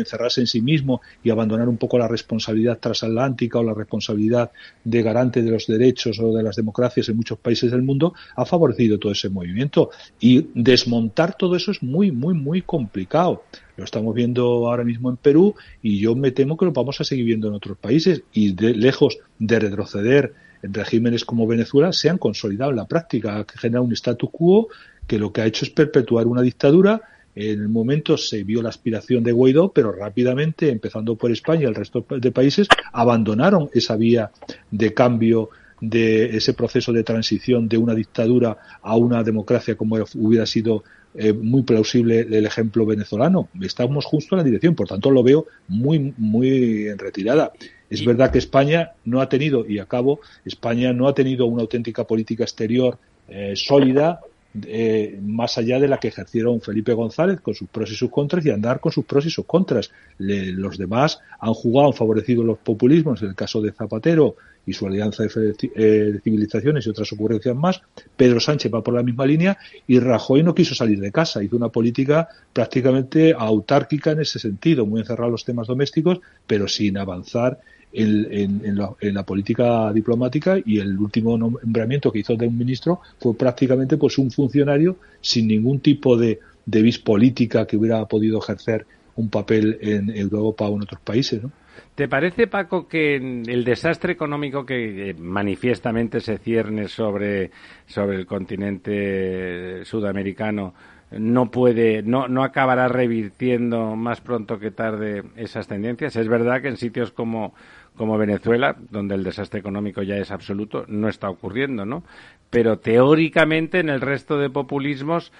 encerrarse 0.00 0.40
en 0.40 0.46
sí 0.46 0.62
mismo 0.62 1.02
y 1.22 1.28
abandonar 1.28 1.68
un 1.68 1.76
poco 1.76 1.98
la 1.98 2.08
responsabilidad 2.08 2.78
transatlántica 2.78 3.58
o 3.58 3.62
la 3.62 3.74
responsabilidad 3.74 4.50
de 4.82 5.02
garante 5.02 5.42
de 5.42 5.50
los 5.50 5.66
derechos 5.66 6.18
o 6.18 6.34
de 6.34 6.42
las 6.42 6.56
democracias 6.56 7.10
en 7.10 7.16
muchos 7.16 7.38
países 7.38 7.70
del 7.70 7.82
mundo 7.82 8.14
ha 8.34 8.46
favorecido 8.46 8.98
todo 8.98 9.12
ese 9.12 9.28
movimiento. 9.28 9.90
Y 10.20 10.46
desmontar 10.54 11.36
todo 11.36 11.54
eso 11.54 11.70
es 11.70 11.82
muy 11.82 12.10
muy 12.10 12.32
muy 12.32 12.62
complicado. 12.62 13.42
Lo 13.76 13.84
estamos 13.84 14.14
viendo 14.14 14.42
ahora 14.68 14.84
mismo 14.84 15.10
en 15.10 15.18
Perú 15.18 15.54
y 15.82 16.00
yo 16.00 16.16
me 16.16 16.30
temo 16.30 16.56
que 16.56 16.64
lo 16.64 16.72
vamos 16.72 16.98
a 17.02 17.04
seguir 17.04 17.26
viendo 17.26 17.48
en 17.48 17.54
otros 17.54 17.76
países 17.76 18.22
y 18.32 18.54
de, 18.54 18.74
lejos 18.74 19.18
de 19.38 19.58
retroceder 19.58 20.32
en 20.62 20.72
regímenes 20.72 21.26
como 21.26 21.46
Venezuela 21.46 21.92
se 21.92 22.08
han 22.08 22.16
consolidado 22.16 22.70
en 22.70 22.78
la 22.78 22.86
práctica, 22.86 23.44
que 23.44 23.58
genera 23.58 23.82
un 23.82 23.92
statu 23.92 24.30
quo 24.30 24.68
que 25.06 25.18
lo 25.18 25.30
que 25.30 25.42
ha 25.42 25.46
hecho 25.46 25.66
es 25.66 25.70
perpetuar 25.70 26.26
una 26.26 26.42
dictadura 26.42 27.02
en 27.38 27.60
el 27.60 27.68
momento 27.68 28.16
se 28.16 28.42
vio 28.42 28.62
la 28.62 28.70
aspiración 28.70 29.22
de 29.22 29.30
Guaidó, 29.30 29.70
pero 29.70 29.92
rápidamente, 29.92 30.70
empezando 30.70 31.14
por 31.14 31.30
España 31.30 31.62
y 31.62 31.66
el 31.66 31.74
resto 31.76 32.04
de 32.10 32.32
países, 32.32 32.66
abandonaron 32.92 33.70
esa 33.72 33.94
vía 33.94 34.32
de 34.72 34.92
cambio 34.92 35.50
de 35.80 36.36
ese 36.36 36.52
proceso 36.52 36.92
de 36.92 37.04
transición 37.04 37.68
de 37.68 37.76
una 37.76 37.94
dictadura 37.94 38.58
a 38.82 38.96
una 38.96 39.22
democracia 39.22 39.76
como 39.76 39.96
hubiera 40.16 40.46
sido 40.46 40.82
eh, 41.14 41.32
muy 41.32 41.62
plausible 41.62 42.22
el 42.22 42.44
ejemplo 42.44 42.84
venezolano. 42.84 43.48
Estamos 43.60 44.04
justo 44.04 44.34
en 44.34 44.38
la 44.38 44.44
dirección, 44.44 44.74
por 44.74 44.88
tanto 44.88 45.08
lo 45.12 45.22
veo 45.22 45.46
muy, 45.68 46.12
muy 46.16 46.88
en 46.88 46.98
retirada. 46.98 47.52
Es 47.88 48.04
verdad 48.04 48.32
que 48.32 48.38
España 48.38 48.90
no 49.04 49.20
ha 49.20 49.28
tenido, 49.28 49.64
y 49.64 49.78
acabo, 49.78 50.18
España 50.44 50.92
no 50.92 51.06
ha 51.06 51.14
tenido 51.14 51.46
una 51.46 51.62
auténtica 51.62 52.02
política 52.02 52.42
exterior 52.42 52.98
eh, 53.28 53.52
sólida 53.54 54.18
eh, 54.66 55.18
más 55.22 55.58
allá 55.58 55.78
de 55.78 55.88
la 55.88 55.98
que 55.98 56.08
ejercieron 56.08 56.60
Felipe 56.60 56.92
González 56.92 57.40
con 57.40 57.54
sus 57.54 57.68
pros 57.68 57.90
y 57.90 57.94
sus 57.94 58.10
contras 58.10 58.44
y 58.46 58.50
andar 58.50 58.80
con 58.80 58.92
sus 58.92 59.04
pros 59.04 59.26
y 59.26 59.30
sus 59.30 59.44
contras. 59.44 59.90
los 60.18 60.78
demás 60.78 61.20
han 61.38 61.54
jugado, 61.54 61.88
han 61.88 61.94
favorecido 61.94 62.42
los 62.42 62.58
populismos, 62.58 63.22
en 63.22 63.28
el 63.28 63.34
caso 63.34 63.60
de 63.60 63.72
Zapatero 63.72 64.36
y 64.64 64.72
su 64.72 64.86
alianza 64.86 65.24
de, 65.24 65.54
eh, 65.74 66.20
civilizaciones 66.22 66.86
y 66.86 66.90
otras 66.90 67.12
ocurrencias 67.12 67.56
más. 67.56 67.80
Pedro 68.16 68.40
Sánchez 68.40 68.72
va 68.72 68.82
por 68.82 68.94
la 68.94 69.02
misma 69.02 69.26
línea 69.26 69.58
y 69.86 69.98
Rajoy 69.98 70.42
no 70.42 70.54
quiso 70.54 70.74
salir 70.74 71.00
de 71.00 71.12
casa, 71.12 71.42
hizo 71.42 71.56
una 71.56 71.68
política 71.68 72.28
prácticamente 72.52 73.34
autárquica 73.36 74.12
en 74.12 74.20
ese 74.20 74.38
sentido, 74.38 74.86
muy 74.86 75.00
encerrado 75.00 75.28
en 75.28 75.32
los 75.32 75.44
temas 75.44 75.66
domésticos, 75.66 76.20
pero 76.46 76.68
sin 76.68 76.98
avanzar 76.98 77.60
en, 77.92 79.14
la, 79.14 79.22
política 79.24 79.92
diplomática 79.92 80.56
y 80.64 80.78
el 80.78 80.98
último 80.98 81.38
nombramiento 81.38 82.12
que 82.12 82.20
hizo 82.20 82.36
de 82.36 82.46
un 82.46 82.58
ministro 82.58 83.00
fue 83.18 83.34
prácticamente 83.34 83.96
pues 83.96 84.18
un 84.18 84.30
funcionario 84.30 84.96
sin 85.20 85.48
ningún 85.48 85.80
tipo 85.80 86.16
de, 86.16 86.38
vis 86.66 86.98
política 86.98 87.66
que 87.66 87.76
hubiera 87.76 88.04
podido 88.06 88.38
ejercer 88.38 88.86
un 89.16 89.30
papel 89.30 89.78
en 89.80 90.10
Europa 90.10 90.68
o 90.68 90.76
en 90.76 90.82
otros 90.82 91.00
países, 91.00 91.42
¿no? 91.42 91.50
¿Te 91.94 92.06
parece, 92.06 92.46
Paco, 92.46 92.86
que 92.86 93.16
el 93.16 93.64
desastre 93.64 94.12
económico 94.12 94.64
que 94.64 95.16
manifiestamente 95.18 96.20
se 96.20 96.38
cierne 96.38 96.86
sobre, 96.86 97.50
sobre 97.86 98.18
el 98.18 98.26
continente 98.26 99.84
sudamericano 99.84 100.74
no 101.10 101.50
puede, 101.50 102.02
no, 102.02 102.28
no 102.28 102.42
acabará 102.42 102.88
revirtiendo 102.88 103.96
más 103.96 104.20
pronto 104.20 104.58
que 104.58 104.70
tarde 104.70 105.22
esas 105.36 105.66
tendencias? 105.66 106.16
Es 106.16 106.28
verdad 106.28 106.60
que 106.60 106.68
en 106.68 106.76
sitios 106.76 107.12
como, 107.12 107.54
como 107.96 108.18
Venezuela, 108.18 108.76
donde 108.90 109.14
el 109.14 109.24
desastre 109.24 109.60
económico 109.60 110.02
ya 110.02 110.16
es 110.16 110.30
absoluto, 110.30 110.84
no 110.88 111.08
está 111.08 111.30
ocurriendo, 111.30 111.84
¿no? 111.86 112.02
Pero 112.50 112.78
teóricamente 112.78 113.80
en 113.80 113.88
el 113.88 114.00
resto 114.00 114.38
de 114.38 114.50
populismos 114.50 115.32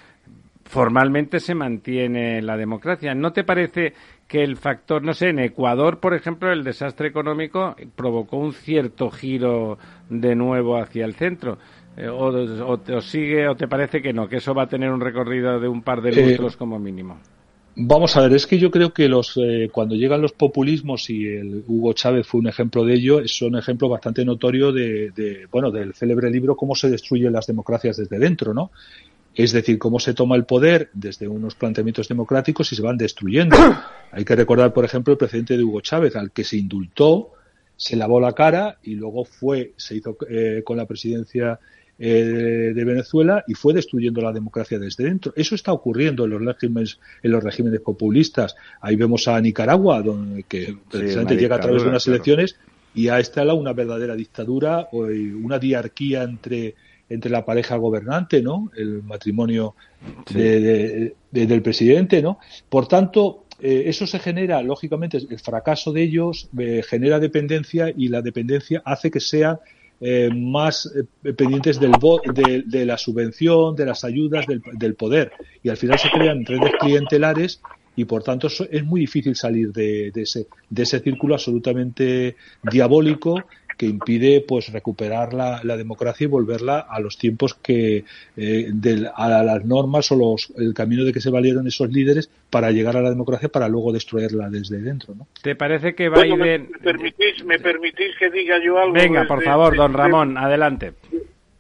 formalmente 0.69 1.41
se 1.41 1.55
mantiene 1.55 2.43
la 2.43 2.57
democracia. 2.57 3.15
¿No 3.15 3.33
te 3.33 3.43
parece 3.43 3.95
que 4.27 4.43
el 4.43 4.59
factor, 4.59 5.03
no 5.03 5.15
sé, 5.15 5.31
en 5.31 5.39
Ecuador, 5.39 5.99
por 5.99 6.15
ejemplo, 6.15 6.53
el 6.53 6.63
desastre 6.63 7.09
económico 7.09 7.75
provocó 7.97 8.37
un 8.37 8.53
cierto 8.53 9.11
giro 9.11 9.79
de 10.11 10.35
nuevo 10.35 10.77
hacia 10.77 11.07
el 11.07 11.15
centro? 11.15 11.59
Eh, 11.99 12.09
o, 12.09 12.79
te 12.79 13.01
sigue 13.01 13.49
o 13.49 13.57
te 13.57 13.67
parece 13.67 14.01
que 14.01 14.13
no, 14.13 14.29
que 14.29 14.37
eso 14.37 14.55
va 14.55 14.63
a 14.63 14.69
tener 14.69 14.91
un 14.91 15.01
recorrido 15.01 15.59
de 15.59 15.67
un 15.67 15.83
par 15.83 16.01
de 16.01 16.13
lustros 16.13 16.55
eh, 16.55 16.57
como 16.57 16.79
mínimo? 16.79 17.19
Vamos 17.75 18.17
a 18.17 18.23
ver, 18.23 18.35
es 18.35 18.47
que 18.47 18.57
yo 18.57 18.71
creo 18.71 18.93
que 18.93 19.09
los 19.09 19.37
eh, 19.37 19.69
cuando 19.73 19.97
llegan 19.97 20.23
los 20.23 20.33
populismos 20.33 21.11
y 21.11 21.27
el 21.27 21.65
Hugo 21.67 21.93
Chávez 21.95 22.25
fue 22.27 22.41
un 22.41 22.47
ejemplo 22.47 22.85
de 22.85 22.95
ello, 22.95 23.19
es 23.19 23.43
un 23.43 23.57
ejemplo 23.57 23.89
bastante 23.89 24.25
notorio 24.25 24.71
de, 24.71 25.11
de, 25.11 25.47
bueno 25.51 25.73
del 25.73 25.93
célebre 25.93 26.31
libro 26.31 26.57
cómo 26.57 26.77
se 26.77 26.89
destruyen 26.89 27.33
las 27.33 27.49
democracias 27.49 27.97
desde 27.97 28.19
dentro, 28.19 28.55
¿no? 28.55 28.71
Es 29.35 29.51
decir, 29.53 29.79
cómo 29.79 29.99
se 29.99 30.15
toma 30.15 30.37
el 30.37 30.45
poder 30.45 30.91
desde 30.93 31.27
unos 31.27 31.57
planteamientos 31.57 32.09
democráticos 32.09 32.73
y 32.73 32.77
se 32.77 32.83
van 32.83 32.97
destruyendo. 32.97 33.57
Hay 34.13 34.25
que 34.25 34.37
recordar, 34.37 34.73
por 34.73 34.85
ejemplo, 34.85 35.13
el 35.13 35.19
presidente 35.19 35.57
de 35.57 35.65
Hugo 35.65 35.81
Chávez, 35.81 36.15
al 36.17 36.31
que 36.31 36.45
se 36.45 36.57
indultó, 36.57 37.33
se 37.77 37.95
lavó 37.95 38.21
la 38.21 38.33
cara 38.33 38.79
y 38.83 38.95
luego 38.95 39.25
fue, 39.25 39.75
se 39.77 39.97
hizo 39.97 40.17
eh, 40.29 40.63
con 40.65 40.77
la 40.77 40.87
presidencia 40.87 41.61
eh, 41.99 42.73
de 42.75 42.85
Venezuela 42.85 43.45
y 43.47 43.55
fue 43.55 43.75
destruyendo 43.75 44.21
la 44.21 44.33
democracia 44.33 44.79
desde 44.79 45.05
dentro. 45.05 45.33
Eso 45.35 45.55
está 45.55 45.73
ocurriendo 45.73 46.25
en 46.25 46.31
los 46.31 46.45
regímenes, 46.45 46.99
en 47.23 47.31
los 47.33 47.43
regímenes 47.43 47.81
populistas. 47.81 48.55
Ahí 48.81 48.97
vemos 48.97 49.27
a 49.29 49.41
Nicaragua, 49.41 50.03
donde 50.03 50.45
que 50.45 50.77
precisamente 50.91 51.37
llega 51.37 51.57
a 51.57 51.61
través 51.61 51.83
de 51.83 51.89
unas 51.89 52.07
elecciones 52.07 52.57
y 52.95 53.09
ha 53.09 53.19
instalado 53.19 53.59
una 53.59 53.73
verdadera 53.73 54.15
dictadura, 54.15 54.89
o 54.93 55.07
una 55.07 55.59
diarquía 55.59 56.23
entre 56.23 56.75
entre 57.11 57.31
la 57.31 57.45
pareja 57.45 57.77
gobernante, 57.77 58.43
¿no? 58.43 58.71
El 58.77 59.03
matrimonio 59.03 59.75
del 60.31 61.63
presidente, 61.63 62.23
¿no? 62.23 62.39
Por 62.69 62.87
tanto, 62.87 63.47
eh, 63.61 63.85
eso 63.87 64.07
se 64.07 64.19
genera, 64.19 64.63
lógicamente, 64.63 65.17
el 65.17 65.39
fracaso 65.39 65.93
de 65.93 66.03
ellos 66.03 66.49
eh, 66.59 66.83
genera 66.87 67.19
dependencia 67.19 67.93
y 67.97 68.09
la 68.09 68.23
dependencia 68.23 68.83
hace 68.85 69.11
que 69.11 69.21
sean 69.21 69.59
eh, 70.01 70.31
más 70.33 70.93
pendientes 71.37 71.81
del 71.81 71.93
de, 71.93 72.63
de, 72.67 72.87
la 72.87 72.97
subvención, 72.97 73.75
de 73.75 73.87
las 73.87 74.05
ayudas, 74.05 74.47
del, 74.47 74.95
poder. 74.95 75.33
Y 75.63 75.69
al 75.69 75.77
final 75.77 75.99
se 75.99 76.11
crean 76.11 76.45
redes 76.45 76.73
clientelares 76.81 77.61
y 77.97 78.05
por 78.05 78.23
tanto 78.23 78.47
es 78.47 78.85
muy 78.85 79.01
difícil 79.01 79.35
salir 79.35 79.73
de, 79.73 80.13
ese, 80.15 80.47
de 80.71 80.83
ese 80.85 81.01
círculo 81.01 81.35
absolutamente 81.35 82.37
diabólico 82.63 83.43
que 83.79 83.87
impide 83.87 84.45
pues 84.47 84.71
recuperar 84.73 85.33
la, 85.33 85.77
democracia 85.77 86.25
y 86.25 86.29
volverla 86.29 86.81
a 86.81 86.99
los 86.99 87.17
tiempos 87.17 87.55
que 87.55 88.05
eh, 88.37 88.73
a 89.15 89.29
las 89.45 89.65
normas 89.65 90.11
o 90.11 90.17
los, 90.17 90.53
el 90.59 90.75
camino 90.75 91.05
de 91.05 91.13
que 91.13 91.21
se 91.21 91.31
valieron 91.31 91.67
esos 91.69 91.89
líderes 91.89 92.29
para 92.51 92.73
llegar 92.73 92.97
a 92.97 93.01
la 93.01 93.11
democracia 93.11 93.49
para 93.49 93.69
luego 93.69 93.93
destruirla 93.93 94.51
desde 94.51 94.79
dentro 94.79 95.15
¿no? 95.15 95.29
¿te 95.41 95.55
parece 95.55 95.95
que 95.95 96.09
Biden 96.09 96.39
me, 96.39 96.79
permitís 96.83 97.45
me 97.45 97.61
permitís 97.61 98.17
que 98.19 98.29
diga 98.31 98.59
yo 98.63 98.79
algo 98.79 98.95
venga 98.95 99.25
por 99.27 99.43
favor 99.45 99.77
don 99.77 99.95
Ramón 99.95 100.37
adelante. 100.37 100.95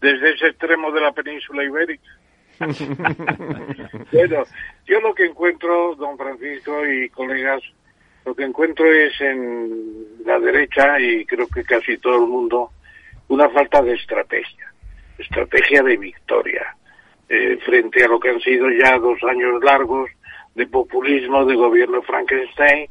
desde 0.01 0.35
ese 0.35 0.49
extremo 0.49 0.91
de 0.91 1.01
la 1.01 1.13
península 1.13 1.65
ibérica. 1.65 2.11
Bueno 4.13 4.45
yo 4.87 5.01
lo 5.01 5.15
que 5.15 5.27
encuentro 5.27 5.95
don 5.95 6.19
Francisco 6.19 6.85
y 6.85 7.09
colegas 7.11 7.63
lo 8.29 8.35
que 8.35 8.45
encuentro 8.45 8.85
es 8.93 9.19
en 9.23 10.05
la 10.27 10.39
derecha, 10.39 11.01
y 11.01 11.25
creo 11.25 11.47
que 11.49 11.65
casi 11.65 11.97
todo 11.97 12.17
el 12.17 12.29
mundo, 12.29 12.73
una 13.29 13.49
falta 13.49 13.81
de 13.81 13.95
estrategia, 13.95 14.71
estrategia 15.17 15.83
de 15.83 15.97
victoria, 15.97 16.77
eh, 17.27 17.57
frente 17.65 18.05
a 18.05 18.09
lo 18.09 18.21
que 18.21 18.29
han 18.29 18.41
sido 18.41 18.69
ya 18.71 18.99
dos 18.99 19.19
años 19.25 19.65
largos 19.65 20.11
de 20.55 20.67
populismo, 20.67 21.47
de 21.47 21.55
gobierno 21.55 22.03
Frankenstein, 22.03 22.91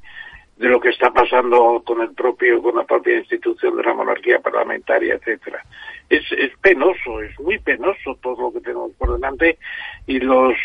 de 0.55 0.69
lo 0.69 0.79
que 0.79 0.89
está 0.89 1.11
pasando 1.11 1.83
con 1.85 2.01
el 2.01 2.15
propio, 2.15 2.59
con 2.59 2.75
la 2.75 2.83
propia 2.83 3.19
institución 3.19 3.77
de 3.77 3.83
la 3.83 3.93
monarquía 3.93 4.39
parlamentaria, 4.39 5.13
etcétera. 5.13 5.63
Es, 6.09 6.23
es 6.31 6.51
penoso, 6.61 7.21
es 7.21 7.39
muy 7.41 7.59
penoso 7.59 8.17
todo 8.23 8.41
lo 8.41 8.53
que 8.53 8.61
tenemos 8.61 8.91
por 8.93 9.13
delante 9.13 9.59
y 10.07 10.19
los 10.19 10.55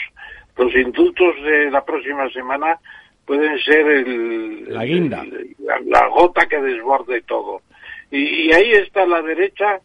los 0.57 0.75
indultos 0.75 1.35
de 1.43 1.71
la 1.71 1.85
próxima 1.85 2.29
semana 2.31 2.79
pueden 3.27 3.59
ser 3.61 3.87
el, 3.87 4.73
la 4.73 4.85
guinda, 4.85 5.25
la, 5.87 6.09
gota 6.09 6.47
que 6.47 6.61
desborde 6.61 7.23
todo. 7.23 7.63
Y, 8.11 8.53
ahí 8.53 8.73
está 8.73 9.07
la 9.07 9.23
derecha 9.23 9.81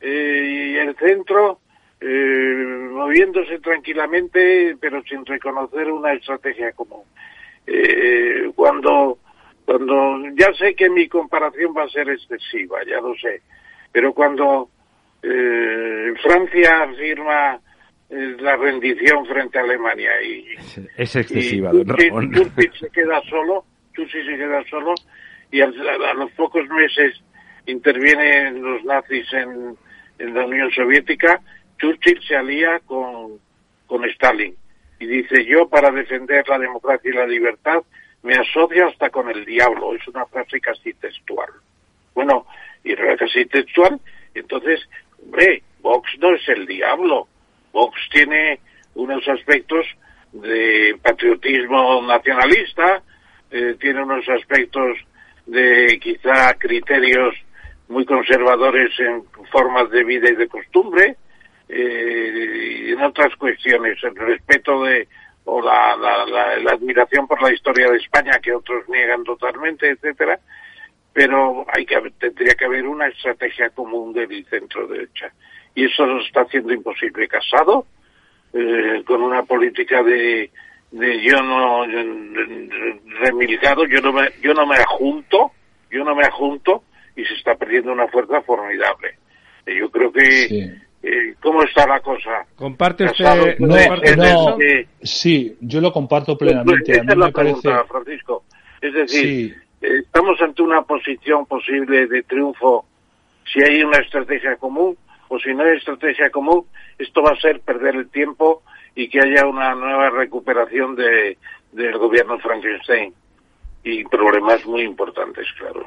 eh, 0.00 0.74
y 0.74 0.76
el 0.76 0.94
centro 0.96 1.58
eh, 2.00 2.88
moviéndose 2.92 3.58
tranquilamente, 3.58 4.76
pero 4.80 5.02
sin 5.02 5.24
reconocer 5.24 5.90
una 5.90 6.12
estrategia 6.12 6.72
común. 6.72 7.04
Eh, 7.66 8.50
cuando, 8.54 9.18
cuando 9.64 10.18
ya 10.34 10.52
sé 10.54 10.74
que 10.74 10.90
mi 10.90 11.08
comparación 11.08 11.74
va 11.76 11.84
a 11.84 11.88
ser 11.88 12.08
excesiva, 12.10 12.84
ya 12.84 13.00
lo 13.00 13.14
sé, 13.16 13.42
pero 13.90 14.12
cuando 14.12 14.68
Francia 16.20 16.88
firma 16.98 17.60
la 18.12 18.56
rendición 18.56 19.24
frente 19.24 19.58
a 19.58 19.62
Alemania 19.62 20.10
y 20.22 20.44
es 20.98 21.16
excesiva 21.16 21.70
y 21.72 22.78
se 22.78 22.90
queda 22.90 23.22
solo 23.22 23.64
Churchill 23.94 24.26
se 24.26 24.36
queda 24.36 24.62
solo 24.68 24.94
y 25.50 25.62
a, 25.62 25.66
los 25.66 26.30
pocos 26.32 26.68
meses 26.68 27.18
intervienen 27.66 28.62
los 28.62 28.84
nazis 28.84 29.26
en, 29.32 29.76
en, 30.18 30.34
la 30.34 30.44
Unión 30.44 30.70
Soviética 30.72 31.40
Churchill 31.78 32.20
se 32.22 32.36
alía 32.36 32.80
con, 32.80 33.38
con 33.86 34.04
Stalin 34.04 34.54
y 35.00 35.06
dice 35.06 35.46
yo 35.46 35.66
para 35.68 35.90
defender 35.90 36.46
la 36.48 36.58
democracia 36.58 37.10
y 37.10 37.14
la 37.14 37.26
libertad 37.26 37.82
me 38.22 38.34
asocio 38.34 38.88
hasta 38.88 39.08
con 39.08 39.30
el 39.30 39.46
diablo 39.46 39.94
es 39.94 40.06
una 40.06 40.26
frase 40.26 40.60
casi 40.60 40.92
textual. 40.94 41.48
Bueno 42.14 42.46
y 42.84 42.94
casi 42.94 43.46
textual 43.46 43.98
entonces 44.34 44.86
hombre 45.22 45.62
Vox 45.80 46.10
no 46.18 46.34
es 46.34 46.46
el 46.50 46.66
diablo 46.66 47.28
Vox 47.72 47.98
tiene 48.10 48.60
unos 48.94 49.26
aspectos 49.28 49.86
de 50.32 50.96
patriotismo 51.02 52.02
nacionalista, 52.02 53.02
eh, 53.50 53.76
tiene 53.80 54.02
unos 54.02 54.28
aspectos 54.28 54.98
de 55.46 55.98
quizá 56.00 56.54
criterios 56.54 57.34
muy 57.88 58.04
conservadores 58.04 58.90
en 59.00 59.24
formas 59.50 59.90
de 59.90 60.04
vida 60.04 60.30
y 60.30 60.36
de 60.36 60.48
costumbre, 60.48 61.16
eh, 61.68 62.84
y 62.86 62.92
en 62.92 63.02
otras 63.02 63.34
cuestiones, 63.36 63.98
el 64.02 64.16
respeto 64.16 64.82
de 64.84 65.08
o 65.44 65.60
la, 65.60 65.96
la, 65.96 66.70
admiración 66.70 67.26
por 67.26 67.42
la 67.42 67.52
historia 67.52 67.90
de 67.90 67.96
España 67.96 68.38
que 68.40 68.54
otros 68.54 68.88
niegan 68.88 69.24
totalmente, 69.24 69.88
etcétera, 69.90 70.38
pero 71.12 71.66
hay 71.74 71.84
que 71.84 71.96
tendría 72.18 72.54
que 72.54 72.64
haber 72.64 72.86
una 72.86 73.08
estrategia 73.08 73.70
común 73.70 74.12
del 74.12 74.46
centro 74.46 74.86
derecha 74.86 75.32
y 75.74 75.84
eso 75.84 76.06
lo 76.06 76.20
está 76.20 76.42
haciendo 76.42 76.72
imposible. 76.72 77.28
Casado, 77.28 77.86
eh, 78.52 79.02
con 79.06 79.22
una 79.22 79.42
política 79.42 80.02
de, 80.02 80.50
de 80.90 81.22
yo 81.22 81.36
no 81.42 81.86
remilgado, 83.20 83.86
yo 83.86 84.00
no 84.00 84.12
me, 84.12 84.28
yo 84.42 84.54
no 84.54 84.66
me 84.66 84.76
adjunto, 84.76 85.52
yo 85.90 86.04
no 86.04 86.14
me 86.14 86.24
adjunto 86.24 86.84
y 87.16 87.24
se 87.24 87.34
está 87.34 87.54
perdiendo 87.54 87.92
una 87.92 88.08
fuerza 88.08 88.42
formidable. 88.42 89.16
Eh, 89.66 89.76
yo 89.78 89.90
creo 89.90 90.12
que 90.12 90.82
eh, 91.02 91.34
¿Cómo 91.40 91.64
está 91.64 91.84
la 91.86 92.00
cosa? 92.00 92.46
¿Comparte 92.54 93.04
usted, 93.04 93.58
no, 93.58 94.56
Sí, 95.02 95.56
yo 95.60 95.80
lo 95.80 95.92
comparto 95.92 96.38
plenamente. 96.38 96.92
Esa 96.92 97.02
es 97.02 97.16
la 97.16 97.30
pregunta, 97.32 97.84
Francisco. 97.88 98.44
Es 98.80 98.94
decir, 98.94 99.56
estamos 99.80 100.40
ante 100.40 100.62
una 100.62 100.82
posición 100.82 101.46
posible 101.46 102.06
de 102.06 102.22
triunfo 102.22 102.86
si 103.52 103.60
hay 103.62 103.82
una 103.82 103.98
estrategia 103.98 104.56
común 104.56 104.96
o 105.32 105.38
si 105.38 105.54
no 105.54 105.62
hay 105.62 105.78
estrategia 105.78 106.28
común, 106.28 106.66
esto 106.98 107.22
va 107.22 107.30
a 107.30 107.40
ser 107.40 107.60
perder 107.60 107.96
el 107.96 108.10
tiempo 108.10 108.62
y 108.94 109.08
que 109.08 109.18
haya 109.18 109.46
una 109.46 109.74
nueva 109.74 110.10
recuperación 110.10 110.94
de, 110.94 111.38
del 111.72 111.96
gobierno 111.96 112.38
Frankenstein 112.38 113.14
y 113.82 114.04
problemas 114.04 114.66
muy 114.66 114.82
importantes, 114.82 115.46
claro. 115.58 115.86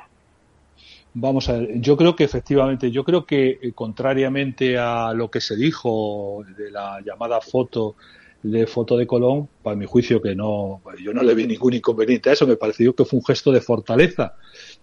Vamos 1.14 1.48
a 1.48 1.60
ver, 1.60 1.80
yo 1.80 1.96
creo 1.96 2.16
que 2.16 2.24
efectivamente, 2.24 2.89
yo 2.89 3.04
creo 3.04 3.28
que 3.28 3.60
eh, 3.62 3.72
contrariamente 3.74 4.80
a 4.80 5.14
lo 5.14 5.30
que 5.30 5.41
se 5.41 5.56
dijo 5.56 6.43
de 6.58 6.72
la 6.72 7.00
llamada 7.06 7.39
foto 7.39 7.96
de 8.41 8.66
foto 8.66 8.98
de 8.98 9.06
Colón, 9.06 9.48
para 9.62 9.76
mi 9.76 9.86
juicio 9.86 10.22
que 10.22 10.36
no, 10.36 10.82
yo 11.02 11.14
no 11.14 11.22
le 11.22 11.36
vi 11.36 11.46
ningún 11.46 11.74
inconveniente 11.74 12.30
a 12.30 12.34
eso, 12.34 12.48
me 12.48 12.58
pareció 12.58 12.96
que 12.96 13.06
fue 13.06 13.20
un 13.20 13.26
gesto 13.26 13.52
de 13.52 13.62
fortaleza. 13.62 14.36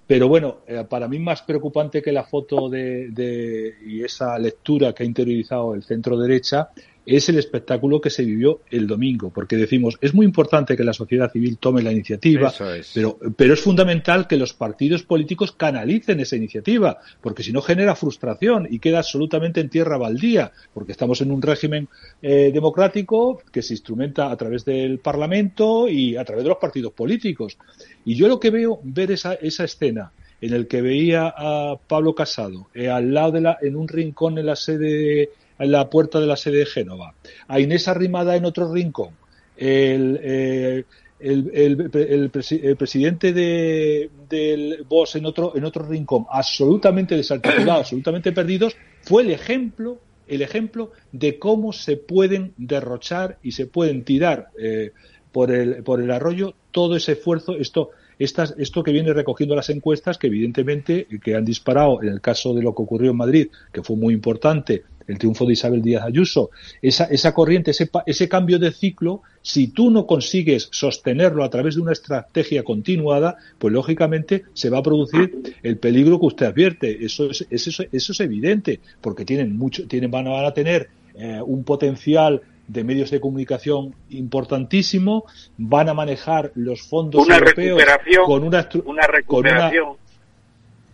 Pero 0.07 0.29
bueno, 0.29 0.59
eh, 0.67 0.85
para 0.89 1.09
mí 1.09 1.19
más 1.19 1.43
preocupante 1.43 2.03
que 2.03 2.13
la 2.13 2.25
foto 2.25 2.69
de, 2.69 3.09
de, 3.11 3.75
y 3.87 4.03
esa 4.03 4.39
lectura 4.39 4.93
que 4.93 5.05
ha 5.05 5.07
interiorizado 5.07 5.75
el 5.75 5.83
centro 5.85 6.19
derecha 6.19 6.71
es 7.05 7.29
el 7.29 7.39
espectáculo 7.39 8.01
que 8.01 8.11
se 8.11 8.25
vivió 8.25 8.61
el 8.71 8.87
domingo, 8.87 9.31
porque 9.35 9.57
decimos, 9.57 9.99
es 10.01 10.15
muy 10.15 10.25
importante 10.25 10.77
que 10.77 10.85
la 10.85 10.93
sociedad 10.93 11.33
civil 11.33 11.59
tome 11.59 11.83
la 11.83 11.93
iniciativa, 11.93 12.53
pero, 12.95 13.19
pero 13.37 13.55
es 13.55 13.61
fundamental 13.61 14.27
que 14.27 14.37
los 14.37 14.53
partidos 14.53 15.03
políticos 15.03 15.53
canalicen 15.53 16.21
esa 16.21 16.37
iniciativa, 16.37 16.99
porque 17.21 17.43
si 17.43 17.53
no 17.53 17.61
genera 17.61 17.97
frustración 17.97 18.69
y 18.71 18.79
queda 18.79 18.99
absolutamente 18.99 19.61
en 19.61 19.69
tierra 19.69 19.99
baldía, 19.99 20.53
porque 20.73 20.93
estamos 20.93 21.21
en 21.21 21.31
un 21.31 21.43
régimen 21.43 21.89
eh, 22.21 22.51
democrático 22.53 23.43
que 23.51 23.63
se 23.63 23.75
instrumenta 23.75 24.31
a 24.31 24.37
través 24.37 24.65
del 24.65 24.99
Parlamento 24.99 25.89
y 25.89 26.17
a 26.17 26.25
través 26.25 26.45
de 26.45 26.51
los 26.51 26.59
partidos 26.59 26.93
políticos. 26.93 27.59
Y 28.05 28.15
yo 28.15 28.29
lo 28.29 28.39
que 28.39 28.51
veo, 28.51 28.81
ver 28.85 29.11
esa, 29.11 29.35
esa 29.35 29.65
escena, 29.65 30.13
en 30.41 30.53
el 30.53 30.67
que 30.67 30.83
veía 30.83 31.33
a 31.35 31.77
Pablo 31.87 32.15
Casado 32.15 32.67
eh, 32.75 32.91
al 32.91 33.15
lado 33.15 33.33
de 33.33 33.41
la, 33.41 33.59
en 33.63 33.77
un 33.77 33.87
rincón 33.87 34.39
en 34.39 34.47
la 34.47 34.57
sede 34.57 35.31
en 35.59 35.73
la 35.73 35.89
puerta 35.89 36.21
de 36.21 36.27
la 36.27 36.37
sede 36.37 36.59
de 36.59 36.67
Génova, 36.67 37.15
a 37.49 37.61
Inés 37.61 37.89
arrimada 37.89 38.37
en 38.37 38.45
otro 38.45 38.73
rincón, 38.73 39.11
el, 39.57 40.19
eh, 40.23 40.85
el, 41.21 42.31
presidente 42.77 43.33
de, 43.33 44.11
del 44.29 44.85
BOS 44.89 45.17
en 45.17 45.27
otro, 45.27 45.53
en 45.55 45.65
otro 45.65 45.87
rincón, 45.87 46.27
absolutamente 46.31 47.17
desarticulado, 47.17 47.81
absolutamente 47.81 48.33
perdidos, 48.33 48.77
fue 49.03 49.23
el 49.23 49.31
ejemplo 49.31 50.01
el 50.29 50.43
ejemplo 50.43 50.93
de 51.11 51.39
cómo 51.39 51.73
se 51.73 51.97
pueden 51.97 52.55
derrochar 52.57 53.39
y 53.43 53.53
se 53.53 53.67
pueden 53.67 54.05
tirar 54.05 54.49
eh, 54.59 54.93
por, 55.31 55.51
el, 55.51 55.83
por 55.83 56.01
el 56.01 56.11
arroyo 56.11 56.55
todo 56.71 56.97
ese 56.97 57.13
esfuerzo. 57.13 57.57
Esto, 57.57 57.91
estas, 58.19 58.55
esto 58.59 58.83
que 58.83 58.93
viene 58.93 59.13
recogiendo 59.13 59.55
las 59.55 59.71
encuestas, 59.71 60.19
que 60.19 60.29
evidentemente 60.29 61.07
que 61.23 61.35
han 61.35 61.45
disparado 61.45 62.03
en 62.03 62.09
el 62.09 62.21
caso 62.21 62.55
de 62.55 62.63
lo 62.63 62.75
que 62.75 62.83
ocurrió 62.83 63.11
en 63.11 63.17
Madrid, 63.17 63.49
que 63.73 63.83
fue 63.83 63.97
muy 63.97 64.15
importante, 64.15 64.83
el 65.07 65.19
triunfo 65.19 65.47
de 65.47 65.55
Isabel 65.55 65.83
Díaz 65.83 66.05
Ayuso, 66.05 66.51
esa, 66.81 67.05
esa 67.05 67.35
corriente, 67.35 67.73
ese, 67.73 67.91
ese 68.07 68.29
cambio 68.29 68.59
de 68.59 68.73
ciclo, 68.73 69.23
si 69.43 69.69
tú 69.69 69.91
no 69.91 70.07
consigues 70.07 70.69
sostenerlo 70.71 71.45
a 71.45 71.51
través 71.51 71.75
de 71.75 71.81
una 71.81 71.93
estrategia 71.93 72.63
continuada, 72.63 73.37
pues 73.59 73.73
lógicamente 73.73 74.45
se 74.53 74.71
va 74.71 74.79
a 74.79 74.83
producir 74.83 75.57
el 75.63 75.79
peligro 75.79 76.21
que 76.21 76.27
usted 76.27 76.47
advierte. 76.47 77.05
Eso 77.05 77.31
es, 77.31 77.47
eso, 77.51 77.83
eso 77.91 78.13
es 78.13 78.21
evidente, 78.21 78.81
porque 79.01 79.25
tienen 79.25 79.57
mucho, 79.57 79.87
tienen, 79.87 80.11
van, 80.11 80.29
a, 80.29 80.47
a 80.47 80.55
tener 80.55 80.89
eh, 81.15 81.41
un 81.45 81.65
potencial 81.65 82.41
de 82.73 82.85
medios 82.85 83.11
de 83.11 83.21
comunicación 83.21 83.95
importantísimo, 84.09 85.27
van 85.59 85.91
a 85.91 85.95
manejar 85.95 86.53
los 86.55 86.83
fondos 86.83 87.29
europeos 87.29 87.83
con 88.25 88.45
una, 88.45 88.67
una 88.87 89.07
recuperación. 89.07 89.97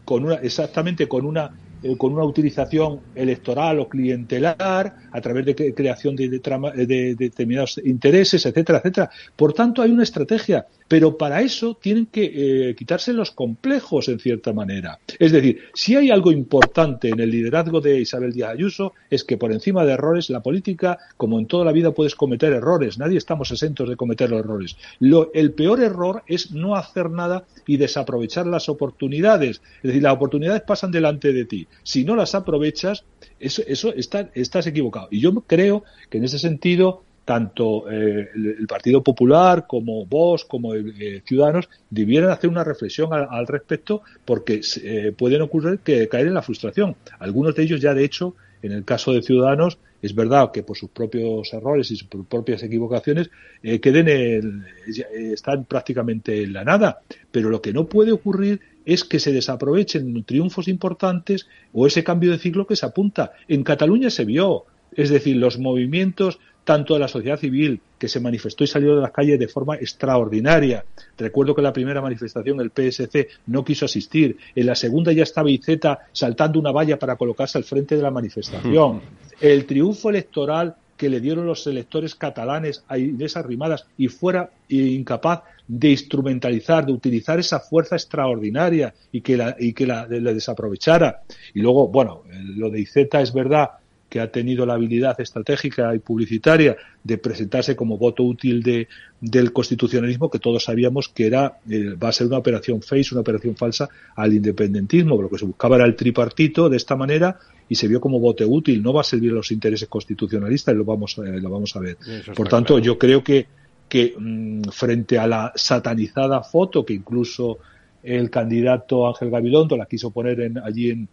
con 0.04 0.24
una, 0.24 0.34
exactamente 0.36 1.06
con 1.06 1.24
una 1.24 1.52
eh, 1.82 1.96
con 1.96 2.12
una 2.12 2.24
utilización 2.24 3.00
electoral 3.14 3.78
o 3.78 3.88
clientelar 3.88 4.96
a 5.12 5.20
través 5.20 5.46
de 5.46 5.74
creación 5.74 6.16
de, 6.16 6.28
de, 6.28 7.14
determinados 7.14 7.80
intereses, 7.84 8.44
etcétera, 8.46 8.78
etcétera. 8.78 9.10
Por 9.36 9.52
tanto, 9.52 9.82
hay 9.82 9.90
una 9.90 10.02
estrategia, 10.02 10.66
pero 10.88 11.16
para 11.16 11.40
eso 11.40 11.78
tienen 11.80 12.06
que 12.06 12.70
eh, 12.70 12.74
quitarse 12.74 13.12
los 13.12 13.30
complejos 13.30 14.08
en 14.08 14.18
cierta 14.18 14.52
manera. 14.52 14.98
Es 15.18 15.30
decir, 15.30 15.60
si 15.72 15.94
hay 15.94 16.10
algo 16.10 16.32
importante 16.32 17.10
en 17.10 17.20
el 17.20 17.30
liderazgo 17.30 17.80
de 17.80 18.00
Isabel 18.00 18.32
Díaz 18.32 18.50
Ayuso 18.50 18.94
es 19.08 19.22
que 19.22 19.36
por 19.36 19.52
encima 19.52 19.84
de 19.84 19.92
errores, 19.92 20.30
la 20.30 20.40
política, 20.40 20.98
como 21.16 21.38
en 21.38 21.46
toda 21.46 21.64
la 21.64 21.72
vida, 21.72 21.92
puedes 21.92 22.16
cometer 22.16 22.52
errores. 22.52 22.98
Nadie 22.98 23.18
estamos 23.18 23.50
exentos 23.52 23.88
de 23.88 23.96
cometer 23.96 24.30
los 24.30 24.40
errores. 24.40 24.76
Lo, 24.98 25.30
el 25.32 25.52
peor 25.52 25.80
error 25.80 26.22
es 26.26 26.50
no 26.50 26.74
hacer 26.74 27.10
nada 27.10 27.44
y 27.66 27.76
desaprovechar 27.76 28.46
las 28.46 28.68
oportunidades. 28.68 29.60
Es 29.76 29.82
decir, 29.82 30.02
las 30.02 30.14
oportunidades 30.14 30.62
pasan 30.62 30.90
delante 30.90 31.32
de 31.32 31.44
ti. 31.44 31.67
Si 31.82 32.04
no 32.04 32.16
las 32.16 32.34
aprovechas, 32.34 33.04
eso, 33.40 33.62
eso 33.66 33.92
está, 33.94 34.30
estás 34.34 34.66
equivocado. 34.66 35.08
Y 35.10 35.20
yo 35.20 35.32
creo 35.42 35.84
que 36.10 36.18
en 36.18 36.24
ese 36.24 36.38
sentido, 36.38 37.02
tanto 37.28 37.90
eh, 37.90 38.30
el, 38.34 38.66
Partido 38.66 39.02
Popular 39.02 39.66
como 39.66 40.06
vos, 40.06 40.46
como 40.46 40.74
eh, 40.74 41.22
Ciudadanos, 41.26 41.68
debieran 41.90 42.30
hacer 42.30 42.48
una 42.48 42.64
reflexión 42.64 43.12
al, 43.12 43.46
respecto 43.46 44.00
porque 44.24 44.62
eh, 44.82 45.12
pueden 45.16 45.42
ocurrir 45.42 45.80
que 45.80 46.08
caer 46.08 46.28
en 46.28 46.34
la 46.34 46.42
frustración. 46.42 46.96
Algunos 47.18 47.54
de 47.54 47.64
ellos 47.64 47.82
ya, 47.82 47.92
de 47.92 48.04
hecho, 48.04 48.34
en 48.62 48.72
el 48.72 48.84
caso 48.84 49.12
de 49.12 49.20
Ciudadanos, 49.20 49.76
es 50.00 50.14
verdad 50.14 50.52
que 50.52 50.62
por 50.62 50.78
sus 50.78 50.88
propios 50.88 51.52
errores 51.52 51.90
y 51.90 51.96
sus 51.96 52.08
propias 52.08 52.62
equivocaciones 52.62 53.30
queden 53.62 54.64
están 55.12 55.64
prácticamente 55.64 56.44
en 56.44 56.52
la 56.52 56.64
nada. 56.64 57.00
Pero 57.30 57.50
lo 57.50 57.60
que 57.60 57.72
no 57.72 57.86
puede 57.86 58.12
ocurrir 58.12 58.60
es 58.88 59.04
que 59.04 59.20
se 59.20 59.32
desaprovechen 59.32 60.24
triunfos 60.24 60.66
importantes 60.66 61.46
o 61.74 61.86
ese 61.86 62.02
cambio 62.02 62.32
de 62.32 62.38
ciclo 62.38 62.66
que 62.66 62.74
se 62.74 62.86
apunta. 62.86 63.32
En 63.46 63.62
Cataluña 63.62 64.08
se 64.08 64.24
vio, 64.24 64.64
es 64.96 65.10
decir, 65.10 65.36
los 65.36 65.58
movimientos 65.58 66.38
tanto 66.64 66.94
de 66.94 67.00
la 67.00 67.08
sociedad 67.08 67.38
civil, 67.38 67.80
que 67.98 68.08
se 68.08 68.20
manifestó 68.20 68.64
y 68.64 68.66
salió 68.66 68.94
de 68.94 69.02
las 69.02 69.10
calles 69.10 69.38
de 69.38 69.48
forma 69.48 69.76
extraordinaria. 69.76 70.84
Recuerdo 71.16 71.54
que 71.54 71.60
en 71.60 71.64
la 71.64 71.72
primera 71.72 72.02
manifestación 72.02 72.60
el 72.60 72.70
PSC 72.70 73.28
no 73.46 73.64
quiso 73.64 73.84
asistir. 73.86 74.36
En 74.54 74.66
la 74.66 74.74
segunda 74.74 75.12
ya 75.12 75.22
estaba 75.22 75.50
Iceta 75.50 76.00
saltando 76.12 76.58
una 76.58 76.70
valla 76.70 76.98
para 76.98 77.16
colocarse 77.16 77.56
al 77.56 77.64
frente 77.64 77.96
de 77.96 78.02
la 78.02 78.10
manifestación. 78.10 79.00
El 79.40 79.64
triunfo 79.64 80.10
electoral 80.10 80.76
que 80.98 81.08
le 81.08 81.20
dieron 81.20 81.46
los 81.46 81.66
electores 81.66 82.14
catalanes 82.14 82.84
a 82.88 82.98
Inés 82.98 83.36
Arrimadas 83.36 83.86
y 83.96 84.08
fuera 84.08 84.50
incapaz 84.68 85.44
de 85.66 85.90
instrumentalizar, 85.90 86.84
de 86.84 86.92
utilizar 86.92 87.38
esa 87.38 87.60
fuerza 87.60 87.94
extraordinaria 87.94 88.92
y 89.12 89.20
que 89.20 89.36
la, 89.36 89.56
y 89.58 89.72
que 89.72 89.86
la, 89.86 90.06
desaprovechara. 90.06 91.22
Y 91.54 91.60
luego, 91.60 91.88
bueno, 91.88 92.24
lo 92.56 92.68
de 92.68 92.80
Iceta 92.80 93.20
es 93.20 93.32
verdad 93.32 93.70
que 94.08 94.20
ha 94.20 94.30
tenido 94.30 94.64
la 94.64 94.74
habilidad 94.74 95.20
estratégica 95.20 95.94
y 95.94 95.98
publicitaria 95.98 96.76
de 97.04 97.18
presentarse 97.18 97.76
como 97.76 97.98
voto 97.98 98.22
útil 98.22 98.62
de, 98.62 98.88
del 99.20 99.52
constitucionalismo, 99.52 100.30
que 100.30 100.38
todos 100.38 100.64
sabíamos 100.64 101.08
que 101.08 101.26
era 101.26 101.58
eh, 101.68 101.94
va 101.94 102.08
a 102.08 102.12
ser 102.12 102.26
una 102.26 102.38
operación 102.38 102.80
face, 102.80 103.08
una 103.12 103.20
operación 103.20 103.56
falsa 103.56 103.88
al 104.16 104.32
independentismo. 104.32 105.20
Lo 105.20 105.28
que 105.28 105.38
se 105.38 105.44
buscaba 105.44 105.76
era 105.76 105.84
el 105.84 105.96
tripartito 105.96 106.68
de 106.68 106.76
esta 106.76 106.96
manera 106.96 107.38
y 107.68 107.74
se 107.74 107.88
vio 107.88 108.00
como 108.00 108.18
voto 108.18 108.48
útil. 108.48 108.82
No 108.82 108.92
va 108.92 109.02
a 109.02 109.04
servir 109.04 109.30
a 109.32 109.34
los 109.34 109.52
intereses 109.52 109.88
constitucionalistas 109.88 110.74
y 110.74 110.78
lo 110.78 110.84
vamos, 110.84 111.18
eh, 111.18 111.40
lo 111.40 111.50
vamos 111.50 111.76
a 111.76 111.80
ver. 111.80 111.98
Por 112.34 112.48
tanto, 112.48 112.78
yo 112.78 112.98
creo 112.98 113.22
que 113.22 113.46
que 113.88 114.14
mm, 114.16 114.64
frente 114.70 115.18
a 115.18 115.26
la 115.26 115.52
satanizada 115.54 116.42
foto 116.42 116.84
que 116.84 116.92
incluso 116.92 117.58
el 118.02 118.30
candidato 118.30 119.08
Ángel 119.08 119.30
Gabilondo 119.30 119.76
la 119.76 119.86
quiso 119.86 120.10
poner 120.10 120.40
en, 120.40 120.58
allí 120.58 120.90
en, 120.90 121.08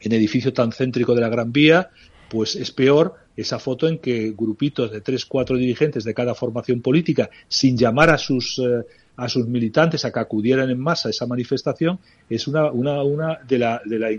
en 0.00 0.12
edificio 0.12 0.52
tan 0.52 0.72
céntrico 0.72 1.14
de 1.14 1.20
la 1.20 1.28
Gran 1.28 1.52
Vía, 1.52 1.90
pues 2.30 2.56
es 2.56 2.70
peor 2.70 3.14
esa 3.36 3.58
foto 3.58 3.88
en 3.88 3.98
que 3.98 4.34
grupitos 4.36 4.90
de 4.90 5.00
tres, 5.00 5.24
cuatro 5.24 5.56
dirigentes 5.56 6.04
de 6.04 6.14
cada 6.14 6.34
formación 6.34 6.82
política, 6.82 7.30
sin 7.48 7.76
llamar 7.76 8.10
a 8.10 8.18
sus 8.18 8.58
eh, 8.58 8.84
a 9.18 9.28
sus 9.28 9.48
militantes 9.48 10.04
a 10.04 10.12
que 10.12 10.20
acudieran 10.20 10.70
en 10.70 10.78
masa 10.78 11.08
a 11.08 11.10
esa 11.10 11.26
manifestación, 11.26 11.98
es 12.30 12.46
una, 12.46 12.70
una, 12.70 13.02
una 13.02 13.38
de 13.48 13.58
la, 13.58 13.82
de 13.84 13.98
la, 13.98 14.10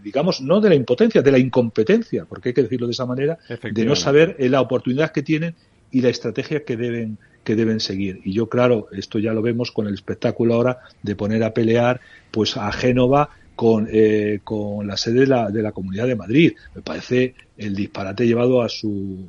digamos, 0.00 0.40
no 0.40 0.60
de 0.60 0.68
la 0.68 0.76
impotencia, 0.76 1.22
de 1.22 1.32
la 1.32 1.40
incompetencia, 1.40 2.24
porque 2.24 2.50
hay 2.50 2.54
que 2.54 2.62
decirlo 2.62 2.86
de 2.86 2.92
esa 2.92 3.04
manera, 3.04 3.36
de 3.48 3.84
no 3.84 3.96
saber 3.96 4.36
la 4.38 4.60
oportunidad 4.60 5.10
que 5.10 5.24
tienen 5.24 5.56
y 5.90 6.02
la 6.02 6.08
estrategia 6.08 6.64
que 6.64 6.76
deben 6.76 7.18
que 7.42 7.56
deben 7.56 7.78
seguir. 7.78 8.20
Y 8.24 8.32
yo, 8.32 8.48
claro, 8.48 8.88
esto 8.92 9.18
ya 9.18 9.32
lo 9.32 9.42
vemos 9.42 9.70
con 9.70 9.86
el 9.86 9.94
espectáculo 9.94 10.54
ahora 10.54 10.78
de 11.02 11.14
poner 11.14 11.44
a 11.44 11.52
pelear 11.52 12.00
pues 12.30 12.56
a 12.56 12.72
Génova 12.72 13.30
con, 13.54 13.88
eh, 13.90 14.40
con 14.42 14.86
la 14.86 14.96
sede 14.96 15.20
de 15.20 15.26
la, 15.26 15.50
de 15.50 15.62
la 15.62 15.72
Comunidad 15.72 16.06
de 16.06 16.16
Madrid. 16.16 16.52
Me 16.74 16.82
parece 16.82 17.34
el 17.56 17.74
disparate 17.74 18.26
llevado 18.26 18.62
a 18.62 18.68
su 18.68 19.26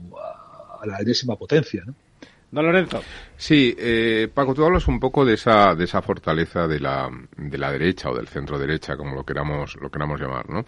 a 0.82 0.86
la 0.86 1.00
enésima 1.00 1.36
potencia. 1.36 1.84
¿no? 1.86 1.94
Don 2.52 2.66
Lorenzo. 2.66 3.02
Sí, 3.38 3.76
eh, 3.78 4.30
Paco, 4.34 4.54
tú 4.54 4.64
hablas 4.64 4.88
un 4.88 5.00
poco 5.00 5.26
de 5.26 5.34
esa, 5.34 5.76
de 5.76 5.84
esa 5.84 6.02
fortaleza 6.02 6.68
de 6.68 6.80
la, 6.80 7.10
de 7.36 7.58
la 7.58 7.72
derecha 7.72 8.10
o 8.10 8.16
del 8.16 8.28
centro 8.28 8.58
derecha, 8.58 8.96
como 8.96 9.14
lo 9.14 9.26
queramos, 9.26 9.76
lo 9.82 9.90
queramos 9.90 10.22
llamar, 10.22 10.50
¿no? 10.50 10.64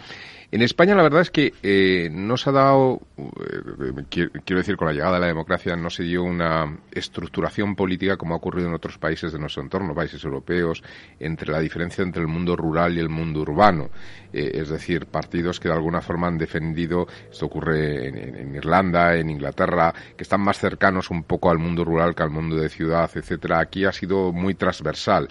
En 0.50 0.62
España 0.62 0.96
la 0.96 1.04
verdad 1.04 1.22
es 1.22 1.32
que 1.32 1.54
eh, 1.62 2.10
no 2.10 2.38
se 2.38 2.50
ha 2.50 2.54
dado, 2.54 3.02
eh, 3.18 4.04
quiero 4.10 4.60
decir, 4.60 4.78
con 4.78 4.88
la 4.88 4.94
llegada 4.94 5.16
de 5.16 5.20
la 5.20 5.28
democracia 5.28 5.76
no 5.76 5.90
se 5.90 6.04
dio 6.04 6.24
una 6.24 6.78
estructuración 6.90 7.76
política 7.76 8.16
como 8.16 8.34
ha 8.34 8.38
ocurrido 8.38 8.70
en 8.70 8.74
otros 8.74 8.98
países 8.98 9.34
de 9.34 9.40
nuestro 9.40 9.62
entorno, 9.62 9.94
países 9.94 10.24
europeos, 10.24 10.84
entre 11.20 11.52
la 11.52 11.60
diferencia 11.60 12.02
entre 12.02 12.22
el 12.22 12.30
mundo 12.30 12.56
rural 12.56 12.96
y 12.96 13.00
el 13.00 13.10
mundo 13.10 13.42
urbano. 13.42 13.90
Eh, 14.32 14.52
es 14.54 14.70
decir, 14.70 15.08
partidos 15.08 15.60
que 15.60 15.68
de 15.68 15.74
alguna 15.74 16.02
forma 16.02 16.28
han 16.28 16.38
defendido, 16.38 17.08
esto 17.30 17.48
ocurre 17.48 18.08
en, 18.08 18.18
en, 18.18 18.56
Irlanda, 18.56 19.16
en 19.16 19.30
Inglaterra, 19.30 19.94
que 20.16 20.24
están 20.24 20.42
más 20.42 20.60
cercanos 20.60 21.10
un 21.10 21.24
poco 21.24 21.50
al 21.50 21.60
mundo 21.60 21.84
rural 21.84 22.16
que 22.16 22.24
al 22.24 22.30
mundo 22.30 22.57
de 22.58 22.70
ciudad, 22.70 23.10
etcétera. 23.14 23.60
Aquí 23.60 23.86
ha 23.86 23.92
sido 23.92 24.32
muy 24.32 24.56
transversal 24.56 25.28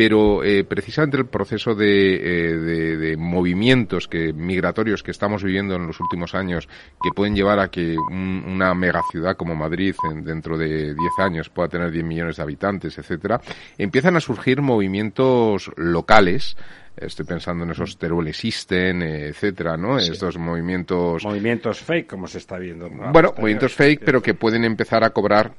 pero 0.00 0.42
eh, 0.42 0.64
precisamente 0.64 1.18
el 1.18 1.26
proceso 1.26 1.74
de, 1.74 2.14
eh, 2.14 2.56
de, 2.96 3.16
movimientos 3.18 4.08
que, 4.08 4.32
migratorios 4.32 5.02
que 5.02 5.10
estamos 5.10 5.44
viviendo 5.44 5.74
en 5.74 5.86
los 5.86 6.00
últimos 6.00 6.34
años, 6.34 6.70
que 7.02 7.10
pueden 7.14 7.34
llevar 7.34 7.58
a 7.58 7.68
que 7.68 7.98
una 7.98 8.72
megaciudad 8.72 9.36
como 9.36 9.54
Madrid 9.54 9.94
en, 10.10 10.24
dentro 10.24 10.56
de 10.56 10.94
10 10.94 10.96
años 11.18 11.50
pueda 11.50 11.68
tener 11.68 11.90
10 11.90 12.02
millones 12.02 12.36
de 12.36 12.42
habitantes, 12.42 12.96
etcétera, 12.96 13.42
empiezan 13.76 14.16
a 14.16 14.20
surgir 14.20 14.62
movimientos 14.62 15.70
locales 15.76 16.56
estoy 16.96 17.26
pensando 17.26 17.64
en 17.64 17.70
esos 17.70 17.98
Teruel 17.98 18.32
System, 18.32 19.02
etcétera, 19.02 19.76
¿no? 19.76 19.98
Estos 19.98 20.38
movimientos... 20.38 21.24
Movimientos 21.24 21.80
fake, 21.80 22.06
como 22.06 22.26
se 22.26 22.38
está 22.38 22.58
viendo. 22.58 22.88
Bueno, 22.88 23.32
movimientos 23.36 23.74
fake, 23.74 24.02
pero 24.04 24.22
que 24.22 24.32
pueden 24.32 24.64
empezar 24.64 25.04
a 25.04 25.10
cobrar 25.10 25.52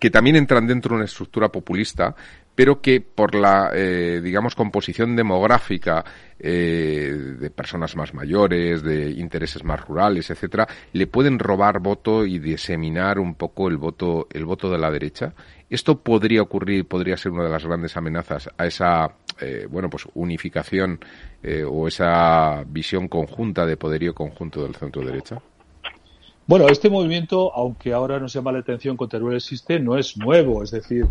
que 0.00 0.10
también 0.10 0.34
entran 0.36 0.66
dentro 0.66 0.90
de 0.90 0.96
una 0.96 1.04
estructura 1.04 1.50
populista, 1.50 2.16
pero 2.54 2.80
que 2.80 3.00
por 3.00 3.34
la, 3.34 3.70
eh, 3.74 4.20
digamos, 4.22 4.54
composición 4.54 5.14
demográfica 5.14 6.04
eh, 6.38 7.36
de 7.38 7.50
personas 7.50 7.94
más 7.96 8.12
mayores, 8.14 8.82
de 8.82 9.10
intereses 9.10 9.62
más 9.62 9.80
rurales, 9.86 10.30
etcétera, 10.30 10.66
le 10.94 11.06
pueden 11.06 11.38
robar 11.38 11.80
voto 11.80 12.24
y 12.24 12.38
diseminar 12.38 13.18
un 13.18 13.34
poco 13.34 13.68
el 13.68 13.76
voto, 13.76 14.26
el 14.32 14.46
voto 14.46 14.70
de 14.70 14.78
la 14.78 14.90
derecha. 14.90 15.34
Esto 15.68 16.00
podría 16.00 16.42
ocurrir, 16.42 16.86
podría 16.86 17.16
ser 17.16 17.32
una 17.32 17.44
de 17.44 17.50
las 17.50 17.64
grandes 17.64 17.96
amenazas 17.96 18.50
a 18.56 18.66
esa, 18.66 19.14
eh, 19.38 19.66
bueno, 19.70 19.88
pues 19.88 20.06
unificación 20.14 20.98
o 21.66 21.88
esa 21.88 22.64
visión 22.66 23.08
conjunta 23.08 23.64
de 23.64 23.78
poderío 23.78 24.14
conjunto 24.14 24.62
del 24.62 24.74
centro 24.74 25.02
derecha. 25.02 25.40
Bueno, 26.50 26.68
este 26.68 26.90
movimiento, 26.90 27.54
aunque 27.54 27.92
ahora 27.92 28.18
no 28.18 28.28
se 28.28 28.40
llama 28.40 28.50
la 28.50 28.58
atención 28.58 28.96
con 28.96 29.08
Teruel 29.08 29.36
existe, 29.36 29.78
no 29.78 29.96
es 29.96 30.16
nuevo. 30.16 30.64
Es 30.64 30.72
decir, 30.72 31.06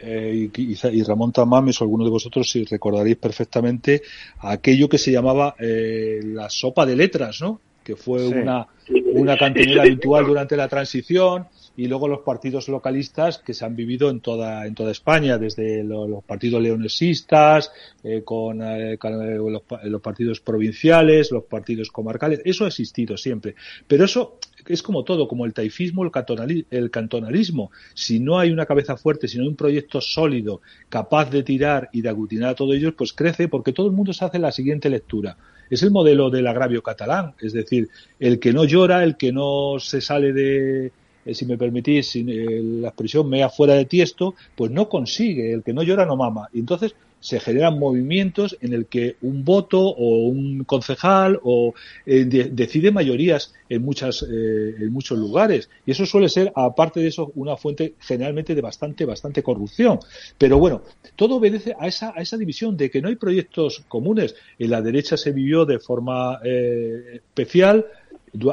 eh, 0.00 0.50
y, 0.52 0.72
y, 0.72 1.02
Ramón 1.04 1.30
Tamames 1.30 1.80
o 1.80 1.84
alguno 1.84 2.02
de 2.02 2.10
vosotros 2.10 2.50
si 2.50 2.64
recordaréis 2.64 3.14
perfectamente 3.14 4.02
aquello 4.40 4.88
que 4.88 4.98
se 4.98 5.12
llamaba 5.12 5.54
eh, 5.60 6.18
la 6.24 6.50
sopa 6.50 6.84
de 6.86 6.96
letras, 6.96 7.40
¿no? 7.40 7.60
Que 7.84 7.94
fue 7.94 8.26
una, 8.26 8.66
una 9.14 9.38
cantinera 9.38 9.82
habitual 9.82 10.26
durante 10.26 10.56
la 10.56 10.66
transición 10.66 11.46
y 11.76 11.86
luego 11.86 12.08
los 12.08 12.20
partidos 12.20 12.68
localistas 12.68 13.38
que 13.38 13.54
se 13.54 13.64
han 13.64 13.76
vivido 13.76 14.10
en 14.10 14.20
toda 14.20 14.66
en 14.66 14.74
toda 14.74 14.90
España 14.90 15.38
desde 15.38 15.84
los, 15.84 16.22
partidos 16.24 16.60
leonesistas 16.60 17.72
eh, 18.02 18.22
con, 18.24 18.60
eh, 18.62 18.98
los, 19.00 19.62
los, 19.84 20.02
partidos 20.02 20.40
provinciales 20.40 21.30
los 21.30 21.44
partidos 21.44 21.90
comarcales 21.90 22.42
eso 22.44 22.64
ha 22.64 22.68
existido 22.68 23.16
siempre 23.16 23.54
pero 23.86 24.04
eso 24.04 24.38
es 24.66 24.82
como 24.82 25.04
todo, 25.04 25.28
como 25.28 25.46
el 25.46 25.52
taifismo, 25.52 26.04
el, 26.04 26.66
el 26.70 26.90
cantonalismo. 26.90 27.70
Si 27.94 28.20
no 28.20 28.38
hay 28.38 28.50
una 28.50 28.66
cabeza 28.66 28.96
fuerte, 28.96 29.28
si 29.28 29.36
no 29.36 29.44
hay 29.44 29.48
un 29.48 29.56
proyecto 29.56 30.00
sólido, 30.00 30.60
capaz 30.88 31.30
de 31.30 31.42
tirar 31.42 31.88
y 31.92 32.02
de 32.02 32.08
aglutinar 32.08 32.50
a 32.50 32.54
todos 32.54 32.74
ellos, 32.74 32.94
pues 32.96 33.12
crece 33.12 33.48
porque 33.48 33.72
todo 33.72 33.86
el 33.86 33.92
mundo 33.92 34.12
se 34.12 34.24
hace 34.24 34.38
la 34.38 34.52
siguiente 34.52 34.90
lectura. 34.90 35.36
Es 35.70 35.82
el 35.82 35.90
modelo 35.90 36.30
del 36.30 36.46
agravio 36.46 36.82
catalán, 36.82 37.34
es 37.40 37.52
decir, 37.52 37.88
el 38.18 38.40
que 38.40 38.52
no 38.52 38.64
llora, 38.64 39.04
el 39.04 39.16
que 39.16 39.32
no 39.32 39.76
se 39.78 40.00
sale 40.00 40.32
de, 40.32 40.90
eh, 41.24 41.34
si 41.34 41.46
me 41.46 41.58
permitís 41.58 42.16
eh, 42.16 42.22
la 42.24 42.88
expresión, 42.88 43.28
mea 43.28 43.48
fuera 43.48 43.74
de 43.74 43.84
tiesto, 43.84 44.34
pues 44.56 44.70
no 44.70 44.88
consigue, 44.88 45.52
el 45.52 45.62
que 45.62 45.72
no 45.72 45.82
llora 45.82 46.06
no 46.06 46.16
mama. 46.16 46.48
Y 46.52 46.60
entonces 46.60 46.94
se 47.20 47.38
generan 47.38 47.78
movimientos 47.78 48.56
en 48.60 48.72
el 48.72 48.86
que 48.86 49.16
un 49.20 49.44
voto 49.44 49.80
o 49.80 50.26
un 50.26 50.64
concejal 50.64 51.38
o 51.42 51.74
eh, 52.06 52.24
decide 52.24 52.90
mayorías 52.90 53.52
en 53.68 53.82
muchas 53.82 54.22
eh, 54.22 54.74
en 54.80 54.92
muchos 54.92 55.18
lugares. 55.18 55.68
Y 55.84 55.92
eso 55.92 56.06
suele 56.06 56.28
ser 56.28 56.50
aparte 56.56 57.00
de 57.00 57.08
eso 57.08 57.30
una 57.34 57.56
fuente 57.56 57.94
generalmente 58.00 58.54
de 58.54 58.62
bastante 58.62 59.04
bastante 59.04 59.42
corrupción. 59.42 60.00
Pero 60.38 60.58
bueno 60.58 60.82
todo 61.14 61.36
obedece 61.36 61.74
a 61.78 61.86
esa 61.86 62.12
a 62.16 62.22
esa 62.22 62.38
división 62.38 62.76
de 62.76 62.90
que 62.90 63.02
no 63.02 63.08
hay 63.08 63.16
proyectos 63.16 63.84
comunes. 63.86 64.34
En 64.58 64.70
la 64.70 64.80
derecha 64.80 65.16
se 65.16 65.32
vivió 65.32 65.66
de 65.66 65.78
forma 65.78 66.40
eh, 66.42 67.16
especial 67.16 67.86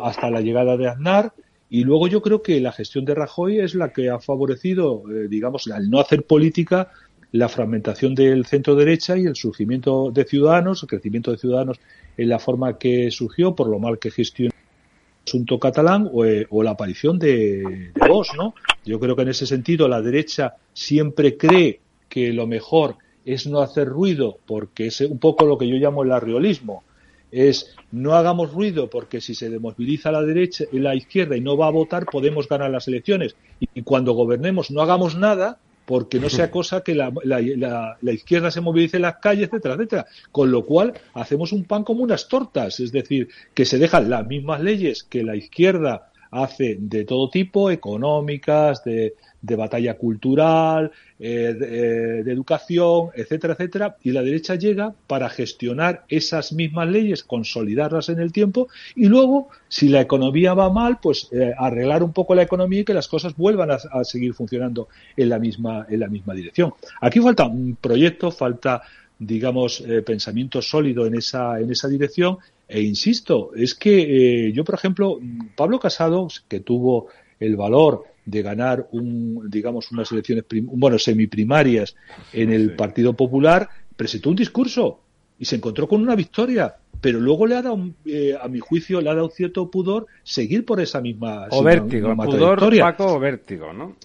hasta 0.04 0.30
la 0.30 0.42
llegada 0.42 0.76
de 0.76 0.90
Aznar. 0.90 1.34
Y 1.70 1.84
luego 1.84 2.08
yo 2.08 2.22
creo 2.22 2.42
que 2.42 2.62
la 2.62 2.72
gestión 2.72 3.04
de 3.04 3.14
Rajoy 3.14 3.60
es 3.60 3.76
la 3.76 3.92
que 3.92 4.10
ha 4.10 4.20
favorecido, 4.20 5.04
digamos, 5.28 5.68
al 5.68 5.90
no 5.90 6.00
hacer 6.00 6.24
política, 6.24 6.94
la 7.32 7.50
fragmentación 7.50 8.16
del 8.16 8.46
centro 8.46 8.76
derecha 8.76 9.18
y 9.18 9.26
el 9.26 9.36
surgimiento 9.36 10.12
de 10.12 10.26
ciudadanos, 10.26 10.84
el 10.84 10.90
crecimiento 10.90 11.32
de 11.32 11.38
ciudadanos 11.38 11.80
en 12.16 12.30
la 12.30 12.40
forma 12.40 12.78
que 12.78 13.12
surgió 13.12 13.56
por 13.56 13.68
lo 13.68 13.80
mal 13.80 14.00
que 14.00 14.12
gestionó 14.12 14.54
el 14.54 15.30
asunto 15.30 15.60
catalán 15.60 16.10
o, 16.12 16.26
eh, 16.26 16.48
la 16.52 16.72
aparición 16.72 17.20
de, 17.20 17.92
de 17.94 18.10
¿no? 18.38 18.56
Yo 18.86 19.00
creo 19.00 19.16
que 19.16 19.24
en 19.24 19.30
ese 19.30 19.46
sentido 19.46 19.88
la 19.88 20.02
derecha 20.02 20.56
siempre 20.74 21.38
cree 21.38 21.82
que 22.08 22.32
lo 22.32 22.48
mejor 22.48 22.96
es 23.26 23.46
no 23.46 23.60
hacer 23.60 23.88
ruido 23.88 24.38
porque 24.46 24.88
es 24.88 25.02
un 25.02 25.20
poco 25.20 25.46
lo 25.46 25.58
que 25.58 25.68
yo 25.68 25.76
llamo 25.76 26.04
el 26.04 26.14
arriolismo 26.14 26.84
es 27.30 27.76
no 27.92 28.14
hagamos 28.14 28.54
ruido 28.54 28.90
porque 28.90 29.20
si 29.20 29.36
se 29.36 29.50
desmoviliza 29.50 30.14
la 30.14 30.22
derecha 30.22 30.64
y 30.72 30.80
la 30.80 30.96
izquierda 30.96 31.36
y 31.36 31.42
no 31.42 31.58
va 31.58 31.68
a 31.68 31.72
votar 31.72 32.06
podemos 32.06 32.48
ganar 32.48 32.72
las 32.72 32.88
elecciones 32.88 33.36
y 33.60 33.82
cuando 33.82 34.14
gobernemos 34.14 34.72
no 34.72 34.82
hagamos 34.82 35.18
nada 35.18 35.60
porque 35.88 36.20
no 36.20 36.30
sea 36.30 36.52
cosa 36.52 36.82
que 36.82 36.94
la, 36.94 37.14
la, 37.24 38.14
izquierda 38.14 38.52
se 38.52 38.60
movilice 38.60 38.98
en 38.98 39.04
las 39.04 39.16
calles, 39.18 39.48
etcétera, 39.48 39.76
etcétera. 39.76 40.06
Con 40.34 40.52
lo 40.52 40.66
cual 40.66 40.94
hacemos 41.14 41.54
un 41.54 41.64
pan 41.64 41.86
como 41.86 42.04
unas 42.04 42.28
tortas, 42.28 42.82
es 42.82 42.92
decir, 42.92 43.30
que 43.54 43.64
se 43.64 43.78
dejan 43.78 44.10
las 44.10 44.28
mismas 44.28 44.62
leyes 44.62 45.04
que 45.04 45.24
la 45.24 45.38
izquierda 45.38 46.12
hace 46.32 46.78
de 46.80 47.06
todo 47.06 47.30
tipo, 47.30 47.72
económicas, 47.72 48.84
de, 48.84 49.16
de 49.42 49.56
batalla 49.56 49.96
cultural, 49.96 50.92
eh, 51.20 51.56
eh, 51.60 52.24
de, 52.24 52.32
educación, 52.32 53.10
etcétera, 53.16 53.54
etcétera, 53.54 53.98
y 54.04 54.12
la 54.12 54.22
derecha 54.22 54.56
llega 54.56 54.94
para 55.08 55.30
gestionar 55.30 56.06
esas 56.10 56.54
mismas 56.54 56.90
leyes, 56.90 57.24
consolidarlas 57.24 58.10
en 58.10 58.20
el 58.20 58.32
tiempo 58.32 58.68
y 58.96 59.06
luego, 59.08 59.50
si 59.68 59.90
la 59.90 60.02
economía 60.02 60.54
va 60.54 60.72
mal, 60.72 61.00
pues 61.02 61.30
eh, 61.32 61.54
arreglar 61.58 62.04
un 62.04 62.14
poco 62.14 62.36
la 62.36 62.44
economía 62.44 62.82
y 62.82 62.86
que 62.86 62.94
las 62.94 63.08
cosas 63.08 63.36
vuelvan 63.36 63.72
a, 63.72 64.04
seguir 64.04 64.34
funcionando 64.34 64.90
en 65.16 65.30
la 65.30 65.40
misma 65.40 65.86
en 65.90 66.00
la 66.00 66.08
misma 66.08 66.34
dirección. 66.34 66.74
Aquí 67.02 67.20
falta 67.20 67.46
un 67.46 67.78
proyecto, 67.80 68.32
falta 68.32 68.82
digamos 69.20 69.84
pensamiento 70.06 70.62
sólido 70.62 71.08
en 71.08 71.16
esa 71.16 71.60
en 71.60 71.72
esa 71.72 71.88
dirección 71.88 72.38
e 72.68 72.82
insisto, 72.82 73.52
es 73.56 73.74
que 73.76 74.52
yo, 74.54 74.64
por 74.64 74.76
ejemplo, 74.76 75.20
Pablo 75.56 75.80
Casado, 75.80 76.28
que 76.48 76.60
tuvo 76.60 77.08
el 77.40 77.56
valor 77.56 78.04
de 78.26 78.42
ganar 78.42 78.90
un, 78.92 79.50
digamos, 79.50 79.92
unas 79.92 80.12
elecciones, 80.12 80.44
bueno, 80.64 81.00
semiprimarias 81.00 81.96
en 82.34 82.52
el 82.52 82.76
Partido 82.76 83.14
Popular, 83.14 83.70
presentó 83.96 84.30
un 84.30 84.36
discurso 84.36 85.00
y 85.40 85.46
se 85.46 85.56
encontró 85.56 85.88
con 85.88 86.02
una 86.02 86.16
victoria, 86.16 86.76
pero 87.00 87.22
luego 87.22 87.48
le 87.48 87.56
ha 87.56 87.62
dado, 87.62 87.90
eh, 88.06 88.36
a 88.40 88.50
mi 88.50 88.60
juicio, 88.60 89.00
le 89.00 89.10
ha 89.10 89.16
dado 89.16 89.30
cierto 89.30 89.72
pudor 89.72 90.08
seguir 90.24 90.66
por 90.66 90.82
esa 90.82 91.00
misma, 91.00 91.48
o 91.52 91.64
vértigo, 91.64 92.14
pudor, 92.18 92.78
Paco, 92.80 93.16
o 93.16 93.20
vértigo, 93.20 93.72
¿no? 93.72 93.96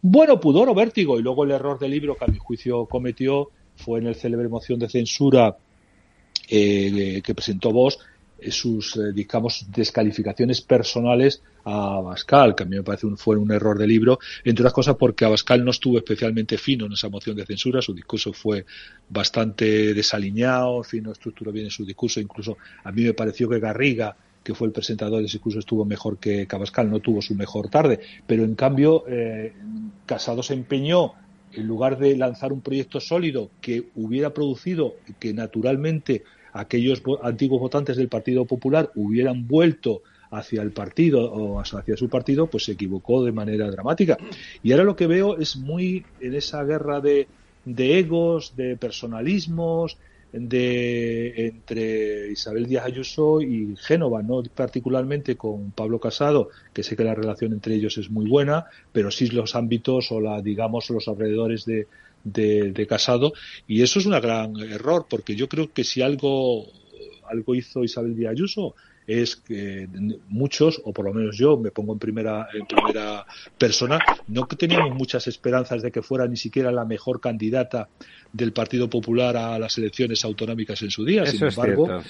Bueno, 0.00 0.38
pudor 0.38 0.68
o 0.68 0.74
vértigo, 0.74 1.18
y 1.18 1.22
luego 1.22 1.42
el 1.42 1.50
error 1.50 1.78
del 1.78 1.90
libro 1.90 2.14
que 2.14 2.24
a 2.24 2.28
mi 2.28 2.38
juicio 2.38 2.86
cometió 2.86 3.50
fue 3.74 3.98
en 3.98 4.06
el 4.06 4.14
célebre 4.14 4.48
moción 4.48 4.78
de 4.78 4.88
censura 4.88 5.56
eh, 6.48 7.22
que 7.24 7.34
presentó 7.34 7.72
Vos, 7.72 7.98
eh, 8.38 8.50
sus, 8.50 8.96
eh, 8.96 9.12
digamos, 9.14 9.66
descalificaciones 9.74 10.60
personales 10.60 11.42
a 11.64 11.96
Abascal, 11.96 12.54
que 12.54 12.64
a 12.64 12.66
mí 12.66 12.76
me 12.76 12.82
parece 12.82 13.06
un, 13.06 13.16
fue 13.16 13.36
un 13.36 13.50
error 13.50 13.78
de 13.78 13.86
libro, 13.86 14.18
entre 14.44 14.62
otras 14.62 14.74
cosas 14.74 14.96
porque 14.96 15.24
Abascal 15.24 15.64
no 15.64 15.70
estuvo 15.70 15.96
especialmente 15.96 16.58
fino 16.58 16.84
en 16.84 16.92
esa 16.92 17.08
moción 17.08 17.34
de 17.34 17.46
censura, 17.46 17.80
su 17.80 17.94
discurso 17.94 18.34
fue 18.34 18.66
bastante 19.08 19.94
desaliñado, 19.94 20.78
en 20.78 20.84
fin, 20.84 21.04
no 21.04 21.12
estructuró 21.12 21.50
bien 21.50 21.70
su 21.70 21.86
discurso, 21.86 22.20
incluso 22.20 22.58
a 22.84 22.92
mí 22.92 23.04
me 23.04 23.14
pareció 23.14 23.48
que 23.48 23.58
Garriga, 23.58 24.14
que 24.44 24.54
fue 24.54 24.66
el 24.66 24.72
presentador 24.72 25.16
del 25.16 25.24
discurso, 25.24 25.58
estuvo 25.58 25.86
mejor 25.86 26.18
que, 26.18 26.46
Abascal, 26.48 26.90
no 26.90 27.00
tuvo 27.00 27.22
su 27.22 27.34
mejor 27.34 27.70
tarde, 27.70 28.00
pero 28.26 28.44
en 28.44 28.54
cambio 28.54 29.04
eh, 29.08 29.54
Casado 30.04 30.42
se 30.42 30.52
empeñó 30.52 31.14
en 31.52 31.66
lugar 31.66 31.98
de 31.98 32.14
lanzar 32.16 32.52
un 32.52 32.60
proyecto 32.60 33.00
sólido 33.00 33.50
que 33.62 33.88
hubiera 33.94 34.34
producido 34.34 34.96
que 35.18 35.32
naturalmente 35.32 36.22
aquellos 36.56 37.02
antiguos 37.22 37.60
votantes 37.60 37.96
del 37.96 38.08
Partido 38.08 38.44
Popular 38.44 38.90
hubieran 38.94 39.46
vuelto 39.46 40.02
hacia 40.30 40.62
el 40.62 40.72
partido 40.72 41.32
o 41.32 41.60
hacia 41.60 41.96
su 41.96 42.08
partido, 42.08 42.46
pues 42.48 42.64
se 42.64 42.72
equivocó 42.72 43.24
de 43.24 43.32
manera 43.32 43.70
dramática. 43.70 44.16
Y 44.62 44.72
ahora 44.72 44.84
lo 44.84 44.96
que 44.96 45.06
veo 45.06 45.38
es 45.38 45.56
muy 45.56 46.04
en 46.20 46.34
esa 46.34 46.64
guerra 46.64 47.00
de, 47.00 47.28
de 47.64 47.98
egos, 47.98 48.54
de 48.56 48.76
personalismos, 48.76 49.98
de 50.32 51.46
entre 51.46 52.32
Isabel 52.32 52.66
Díaz 52.66 52.86
Ayuso 52.86 53.40
y 53.40 53.74
Génova, 53.76 54.22
no 54.22 54.42
particularmente 54.42 55.36
con 55.36 55.70
Pablo 55.70 56.00
Casado, 56.00 56.50
que 56.74 56.82
sé 56.82 56.96
que 56.96 57.04
la 57.04 57.14
relación 57.14 57.52
entre 57.52 57.74
ellos 57.74 57.96
es 57.96 58.10
muy 58.10 58.28
buena, 58.28 58.66
pero 58.92 59.10
sí 59.10 59.28
los 59.28 59.54
ámbitos 59.54 60.10
o 60.12 60.20
la 60.20 60.42
digamos 60.42 60.90
los 60.90 61.08
alrededores 61.08 61.64
de, 61.64 61.86
de, 62.26 62.86
Casado 62.88 63.32
y 63.66 63.82
eso 63.82 63.98
es 63.98 64.06
un 64.06 64.12
gran 64.12 64.56
error 64.56 65.06
porque 65.08 65.34
yo 65.34 65.48
creo 65.48 65.72
que 65.72 65.84
si 65.84 66.02
algo 66.02 66.66
algo 67.28 67.54
hizo 67.54 67.82
Isabel 67.82 68.16
Díaz 68.16 68.32
Ayuso 68.32 68.74
es 69.06 69.36
que 69.36 69.88
muchos, 70.28 70.80
o 70.84 70.92
por 70.92 71.04
lo 71.04 71.14
menos 71.14 71.36
yo 71.36 71.56
me 71.56 71.70
pongo 71.70 71.92
en 71.92 71.98
primera, 71.98 72.48
en 72.52 72.66
primera 72.66 73.24
persona, 73.56 74.00
no 74.26 74.46
teníamos 74.46 74.96
muchas 74.96 75.28
esperanzas 75.28 75.82
de 75.82 75.92
que 75.92 76.02
fuera 76.02 76.26
ni 76.26 76.36
siquiera 76.36 76.72
la 76.72 76.84
mejor 76.84 77.20
candidata 77.20 77.88
del 78.32 78.52
Partido 78.52 78.90
Popular 78.90 79.36
a 79.36 79.58
las 79.60 79.78
elecciones 79.78 80.24
autonómicas 80.24 80.82
en 80.82 80.90
su 80.90 81.04
día. 81.04 81.24
Sin 81.24 81.44
embargo, 81.44 82.02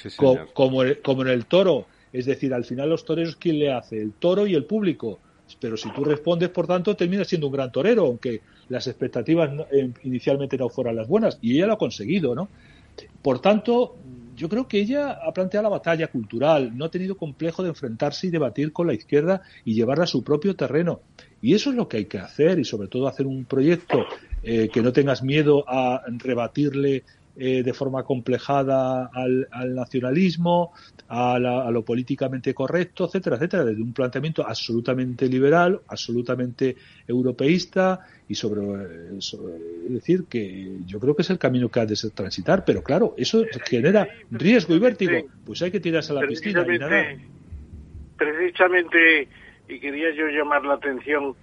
como, 0.54 0.82
como 1.02 1.22
en 1.22 1.28
el 1.28 1.44
toro, 1.44 1.86
es 2.14 2.24
decir, 2.24 2.54
al 2.54 2.64
final 2.64 2.88
los 2.88 3.04
toreros, 3.04 3.36
¿quién 3.36 3.58
le 3.58 3.72
hace? 3.72 4.00
El 4.00 4.12
toro 4.12 4.46
y 4.46 4.54
el 4.54 4.64
público. 4.64 5.18
Pero 5.60 5.76
si 5.76 5.92
tú 5.92 6.02
respondes, 6.02 6.48
por 6.48 6.66
tanto, 6.66 6.96
terminas 6.96 7.28
siendo 7.28 7.46
un 7.48 7.52
gran 7.52 7.70
torero, 7.70 8.06
aunque 8.06 8.40
las 8.68 8.86
expectativas 8.86 9.50
eh, 9.72 9.90
inicialmente 10.02 10.56
no 10.56 10.68
fueran 10.68 10.96
las 10.96 11.08
buenas. 11.08 11.38
Y 11.40 11.56
ella 11.56 11.66
lo 11.66 11.74
ha 11.74 11.78
conseguido, 11.78 12.34
¿no? 12.34 12.48
Por 13.22 13.40
tanto, 13.40 13.96
yo 14.36 14.48
creo 14.48 14.68
que 14.68 14.78
ella 14.78 15.12
ha 15.12 15.32
planteado 15.32 15.64
la 15.64 15.70
batalla 15.70 16.08
cultural, 16.08 16.76
no 16.76 16.84
ha 16.84 16.90
tenido 16.90 17.16
complejo 17.16 17.62
de 17.62 17.70
enfrentarse 17.70 18.26
y 18.26 18.30
debatir 18.30 18.72
con 18.72 18.86
la 18.86 18.94
izquierda 18.94 19.42
y 19.64 19.74
llevarla 19.74 20.04
a 20.04 20.08
su 20.08 20.22
propio 20.22 20.54
terreno. 20.54 21.00
Y 21.42 21.54
eso 21.54 21.70
es 21.70 21.76
lo 21.76 21.88
que 21.88 21.98
hay 21.98 22.04
que 22.04 22.18
hacer 22.18 22.58
y 22.58 22.64
sobre 22.64 22.88
todo 22.88 23.08
hacer 23.08 23.26
un 23.26 23.44
proyecto 23.44 24.04
eh, 24.42 24.68
que 24.72 24.82
no 24.82 24.92
tengas 24.92 25.22
miedo 25.22 25.64
a 25.66 26.02
rebatirle 26.06 27.04
eh, 27.38 27.62
de 27.62 27.74
forma 27.74 28.02
complejada 28.02 29.10
al, 29.12 29.74
nacionalismo, 29.74 30.72
a, 31.08 31.38
lo 31.38 31.84
políticamente 31.84 32.54
correcto, 32.54 33.04
etcétera, 33.04 33.36
etcétera, 33.36 33.64
desde 33.66 33.82
un 33.82 33.92
planteamiento 33.92 34.46
absolutamente 34.46 35.28
liberal, 35.28 35.80
absolutamente 35.88 36.76
europeísta 37.06 38.00
y 38.26 38.34
sobre, 38.34 38.62
decir 39.88 40.24
que 40.30 40.78
yo 40.86 40.98
creo 40.98 41.14
que 41.14 41.20
es 41.20 41.28
el 41.30 41.38
camino 41.38 41.68
que 41.68 41.80
ha 41.80 41.84
de 41.84 41.96
transitar, 42.14 42.64
pero 42.64 42.82
claro, 42.82 43.14
eso 43.18 43.44
genera 43.66 44.08
riesgo 44.30 44.74
y 44.74 44.78
vértigo, 44.78 45.28
pues 45.44 45.60
hay 45.60 45.70
que 45.70 45.80
tirarse 45.80 46.12
a 46.12 46.14
la 46.14 46.26
piscina 46.26 46.64
Precisamente, 48.16 49.28
y 49.68 49.78
quería 49.78 50.10
yo 50.14 50.28
llamar 50.28 50.64
la 50.64 50.74
atención 50.74 51.34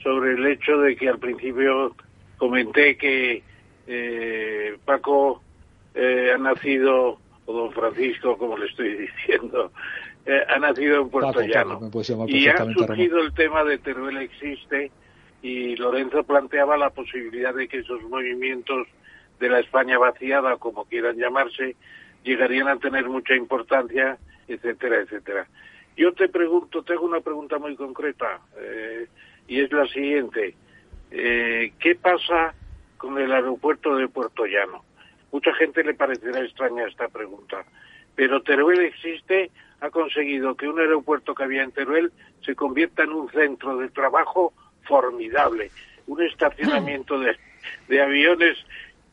sobre 0.00 0.34
el 0.34 0.46
hecho 0.46 0.78
de 0.78 0.94
que 0.94 1.08
al 1.08 1.18
principio 1.18 1.96
comenté 2.38 2.96
que 2.96 3.42
eh, 3.86 4.76
Paco 4.84 5.42
eh, 5.94 6.32
ha 6.34 6.38
nacido, 6.38 7.18
o 7.46 7.52
don 7.52 7.72
Francisco, 7.72 8.36
como 8.36 8.56
le 8.56 8.66
estoy 8.66 8.96
diciendo, 9.26 9.72
eh, 10.26 10.44
ha 10.48 10.58
nacido 10.58 11.02
en 11.02 11.08
Puerto 11.10 11.40
Llano. 11.40 11.80
y 12.28 12.48
ha 12.48 12.64
surgido 12.72 13.20
el 13.20 13.32
tema 13.34 13.64
de 13.64 13.78
Teruel 13.78 14.18
existe 14.18 14.90
y 15.42 15.76
Lorenzo 15.76 16.22
planteaba 16.24 16.76
la 16.76 16.90
posibilidad 16.90 17.54
de 17.54 17.66
que 17.66 17.78
esos 17.78 18.02
movimientos 18.02 18.86
de 19.38 19.48
la 19.48 19.60
España 19.60 19.98
vaciada, 19.98 20.56
como 20.56 20.84
quieran 20.84 21.16
llamarse, 21.16 21.76
llegarían 22.22 22.68
a 22.68 22.76
tener 22.76 23.08
mucha 23.08 23.34
importancia, 23.34 24.18
etcétera, 24.46 25.00
etcétera. 25.00 25.46
Yo 25.96 26.12
te 26.12 26.28
pregunto, 26.28 26.82
tengo 26.82 27.04
una 27.04 27.20
pregunta 27.20 27.58
muy 27.58 27.74
concreta 27.74 28.40
eh, 28.58 29.06
y 29.48 29.60
es 29.60 29.72
la 29.72 29.86
siguiente. 29.86 30.54
Eh, 31.10 31.72
¿Qué 31.78 31.94
pasa 31.94 32.54
con 33.00 33.18
el 33.18 33.32
aeropuerto 33.32 33.96
de 33.96 34.08
Puerto 34.08 34.44
Llano? 34.44 34.84
Mucha 35.32 35.54
gente 35.54 35.82
le 35.82 35.94
parecerá 35.94 36.40
extraña 36.40 36.86
esta 36.86 37.08
pregunta, 37.08 37.64
pero 38.14 38.42
Teruel 38.42 38.80
existe, 38.80 39.50
ha 39.80 39.88
conseguido 39.88 40.54
que 40.54 40.68
un 40.68 40.78
aeropuerto 40.78 41.34
que 41.34 41.44
había 41.44 41.62
en 41.62 41.72
Teruel 41.72 42.12
se 42.44 42.54
convierta 42.54 43.04
en 43.04 43.12
un 43.12 43.30
centro 43.30 43.78
de 43.78 43.88
trabajo 43.88 44.52
formidable, 44.86 45.70
un 46.06 46.22
estacionamiento 46.22 47.18
de, 47.18 48.02
aviones 48.02 48.58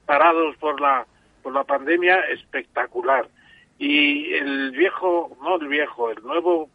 parados 0.06 0.56
por 0.58 0.80
la 0.82 1.06
por 1.44 1.54
la 1.54 1.64
pandemia 1.64 2.20
espectacular 2.32 3.28
y 3.78 4.34
el 4.34 4.72
viejo 4.72 5.38
no 5.42 5.58
el 5.58 5.68
viejo 5.68 6.10
el 6.10 6.22
nuevo 6.24 6.70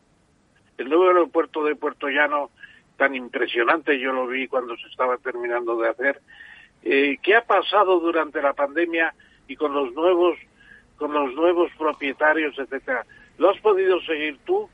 el 0.78 0.88
nuevo 0.88 1.08
aeropuerto 1.08 1.64
de 1.64 1.74
Puerto 1.74 2.08
Llano 2.08 2.50
tan 2.96 3.14
impresionante 3.14 3.98
yo 3.98 4.12
lo 4.12 4.26
vi 4.26 4.48
cuando 4.48 4.76
se 4.76 4.86
estaba 4.88 5.16
terminando 5.16 5.78
de 5.80 5.88
hacer 5.88 6.20
eh, 6.84 7.18
qué 7.22 7.36
ha 7.36 7.44
pasado 7.44 8.00
durante 8.00 8.40
la 8.42 8.52
pandemia 8.52 9.14
y 9.48 9.56
con 9.56 9.74
los 9.74 9.92
nuevos 9.92 10.36
con 10.96 11.12
los 11.12 11.34
nuevos 11.34 11.70
propietarios 11.78 12.58
etcétera 12.58 13.04
lo 13.38 13.50
has 13.50 13.60
podido 13.60 14.00
seguir 14.02 14.38
tú 14.44 14.68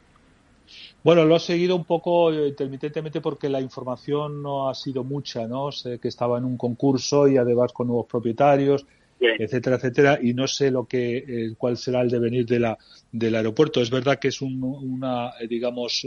bueno, 1.03 1.25
lo 1.25 1.37
he 1.37 1.41
seguido 1.41 1.77
un 1.77 1.85
poco 1.85 2.33
eh, 2.33 2.49
intermitentemente 2.49 3.21
porque 3.21 3.49
la 3.49 3.61
información 3.61 4.43
no 4.43 4.69
ha 4.69 4.75
sido 4.75 5.05
mucha, 5.05 5.47
¿no? 5.47 5.73
Sé 5.73 5.99
que 5.99 6.09
estaba 6.09 6.39
en 6.39 6.45
un 6.45 6.59
concurso 6.59 7.29
y 7.29 7.37
además 7.37 7.73
con 7.73 7.87
nuevos 7.87 8.07
propietarios, 8.07 8.85
etcétera, 9.21 9.77
etcétera, 9.77 10.19
y 10.23 10.35
no 10.35 10.47
sé 10.47 10.71
lo 10.71 10.87
que, 10.87 11.19
eh, 11.19 11.55
cuál 11.57 11.77
será 11.77 12.03
el 12.03 12.11
devenir 12.11 12.47
de 12.47 12.61
la, 12.61 12.79
del 13.11 13.35
aeropuerto. 13.35 13.81
Es 13.81 13.91
verdad 13.91 14.19
que 14.19 14.29
es 14.29 14.41
una, 14.41 15.33
eh, 15.41 15.49
digamos, 15.49 16.05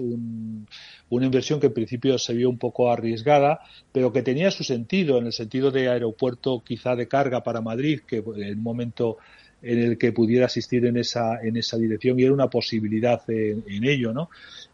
una 1.10 1.26
inversión 1.26 1.60
que 1.60 1.68
en 1.68 1.74
principio 1.74 2.18
se 2.18 2.34
vio 2.34 2.50
un 2.50 2.58
poco 2.58 2.92
arriesgada, 2.92 3.62
pero 3.92 4.14
que 4.14 4.22
tenía 4.22 4.52
su 4.52 4.64
sentido, 4.64 5.18
en 5.18 5.28
el 5.28 5.34
sentido 5.34 5.72
de 5.72 5.90
aeropuerto 5.90 6.64
quizá 6.66 6.96
de 6.96 7.08
carga 7.08 7.44
para 7.44 7.62
Madrid, 7.62 8.02
que 8.08 8.18
en 8.18 8.58
un 8.58 8.64
momento 8.64 9.18
en 9.62 9.80
el 9.80 9.98
que 9.98 10.12
pudiera 10.12 10.48
asistir 10.48 10.86
en 10.86 10.98
esa, 10.98 11.42
en 11.42 11.58
esa 11.58 11.78
dirección 11.78 12.20
y 12.20 12.24
era 12.24 12.34
una 12.34 12.50
posibilidad 12.50 13.22
en, 13.28 13.84
ello, 13.84 14.14
¿no? 14.14 14.30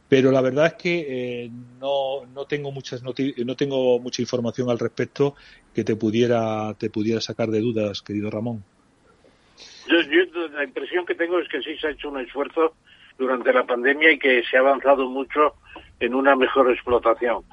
Pero 0.09 0.31
la 0.31 0.41
verdad 0.41 0.67
es 0.67 0.73
que 0.75 1.05
eh, 1.45 1.51
no, 1.79 2.25
no 2.33 2.45
tengo 2.45 2.71
muchas 2.71 3.03
no 3.03 3.13
tengo 3.55 3.99
mucha 3.99 4.21
información 4.21 4.69
al 4.69 4.79
respecto 4.79 5.35
que 5.73 5.83
te 5.83 5.95
pudiera 5.95 6.73
te 6.75 6.89
pudiera 6.89 7.19
sacar 7.19 7.49
de 7.49 7.59
dudas, 7.59 8.01
querido 8.01 8.31
Ramón. 8.31 8.63
Yo, 9.87 10.47
la 10.53 10.63
impresión 10.63 11.05
que 11.05 11.15
tengo 11.15 11.39
es 11.39 11.47
que 11.49 11.61
sí 11.61 11.77
se 11.77 11.87
ha 11.87 11.91
hecho 11.91 12.09
un 12.09 12.19
esfuerzo 12.19 12.75
durante 13.17 13.53
la 13.53 13.65
pandemia 13.65 14.11
y 14.11 14.19
que 14.19 14.43
se 14.43 14.57
ha 14.57 14.59
avanzado 14.59 15.09
mucho 15.09 15.55
en 15.99 16.13
una 16.13 16.35
mejor 16.35 16.71
explotación. 16.71 17.43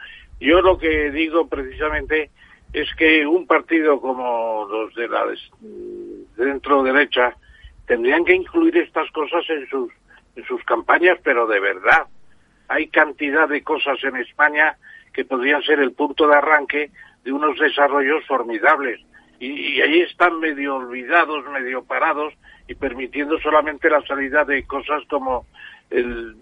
Yo 0.41 0.61
lo 0.61 0.79
que 0.79 1.11
digo 1.11 1.49
precisamente 1.49 2.31
es 2.73 2.89
que 2.97 3.27
un 3.27 3.47
partido 3.47 4.01
como 4.01 4.67
los 4.69 4.95
de 4.95 5.09
la 5.09 5.25
centro 6.37 6.83
derecha 6.83 7.37
tendrían 7.87 8.25
que 8.25 8.35
incluir 8.35 8.77
estas 8.79 9.11
cosas 9.13 9.45
en 9.49 9.69
sus 9.69 9.93
en 10.37 10.45
sus 10.45 10.63
campañas, 10.65 11.19
pero 11.23 11.47
de 11.47 11.61
verdad. 11.61 12.07
Hay 12.69 12.89
cantidad 12.89 13.49
de 13.49 13.63
cosas 13.63 14.03
en 14.05 14.17
España 14.17 14.77
que 15.13 15.25
podrían 15.25 15.63
ser 15.63 15.81
el 15.81 15.93
punto 15.93 16.27
de 16.27 16.37
arranque 16.37 16.91
de 17.25 17.33
unos 17.33 17.59
desarrollos 17.59 18.25
formidables. 18.27 19.01
Y, 19.41 19.81
ahí 19.81 20.01
están 20.01 20.39
medio 20.41 20.77
olvidados, 20.77 21.45
medio 21.51 21.85
parados 21.85 22.35
y 22.67 22.75
permitiendo 22.75 23.39
solamente 23.41 23.91
la 23.91 24.01
salida 24.03 24.45
de 24.45 24.67
cosas 24.67 25.03
como 25.09 25.47
el 25.91 26.35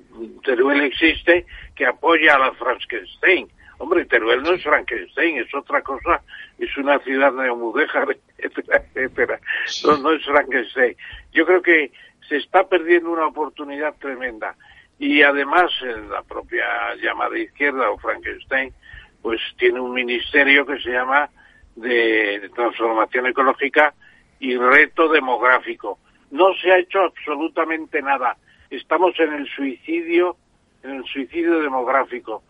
Teruel 0.44 0.82
existe 0.82 1.46
que 1.74 1.86
apoya 1.86 2.36
a 2.36 2.38
la 2.38 2.52
Frankenstein 2.52 3.48
Hombre, 3.82 4.04
Teruel 4.04 4.44
no 4.44 4.52
es 4.52 4.62
Frankenstein, 4.62 5.38
es 5.38 5.52
otra 5.52 5.82
cosa, 5.82 6.22
es 6.56 6.76
una 6.76 7.00
ciudad 7.00 7.32
neomudéjar, 7.32 8.16
etcétera, 8.38 8.84
etcétera. 8.94 9.40
No, 9.84 9.96
no 9.96 10.12
es 10.12 10.24
Frankenstein. 10.24 10.96
Yo 11.32 11.44
creo 11.44 11.62
que 11.62 11.90
se 12.28 12.36
está 12.36 12.68
perdiendo 12.68 13.10
una 13.10 13.26
oportunidad 13.26 13.96
tremenda. 13.98 14.54
Y 15.02 15.20
además, 15.20 15.72
la 16.08 16.22
propia 16.22 16.94
llamada 17.02 17.36
izquierda 17.36 17.90
o 17.90 17.98
Frankenstein, 17.98 18.72
pues 19.20 19.40
tiene 19.58 19.80
un 19.80 19.92
ministerio 19.92 20.64
que 20.64 20.78
se 20.78 20.90
llama 20.90 21.28
de 21.74 22.48
transformación 22.54 23.26
ecológica 23.26 23.94
y 24.38 24.56
reto 24.56 25.08
demográfico. 25.08 25.98
No 26.30 26.54
se 26.54 26.70
ha 26.70 26.78
hecho 26.78 27.00
absolutamente 27.00 28.00
nada. 28.00 28.36
Estamos 28.70 29.18
en 29.18 29.32
el 29.32 29.48
suicidio, 29.48 30.36
en 30.84 30.92
el 30.92 31.04
suicidio 31.06 31.58
demográfico 31.58 32.44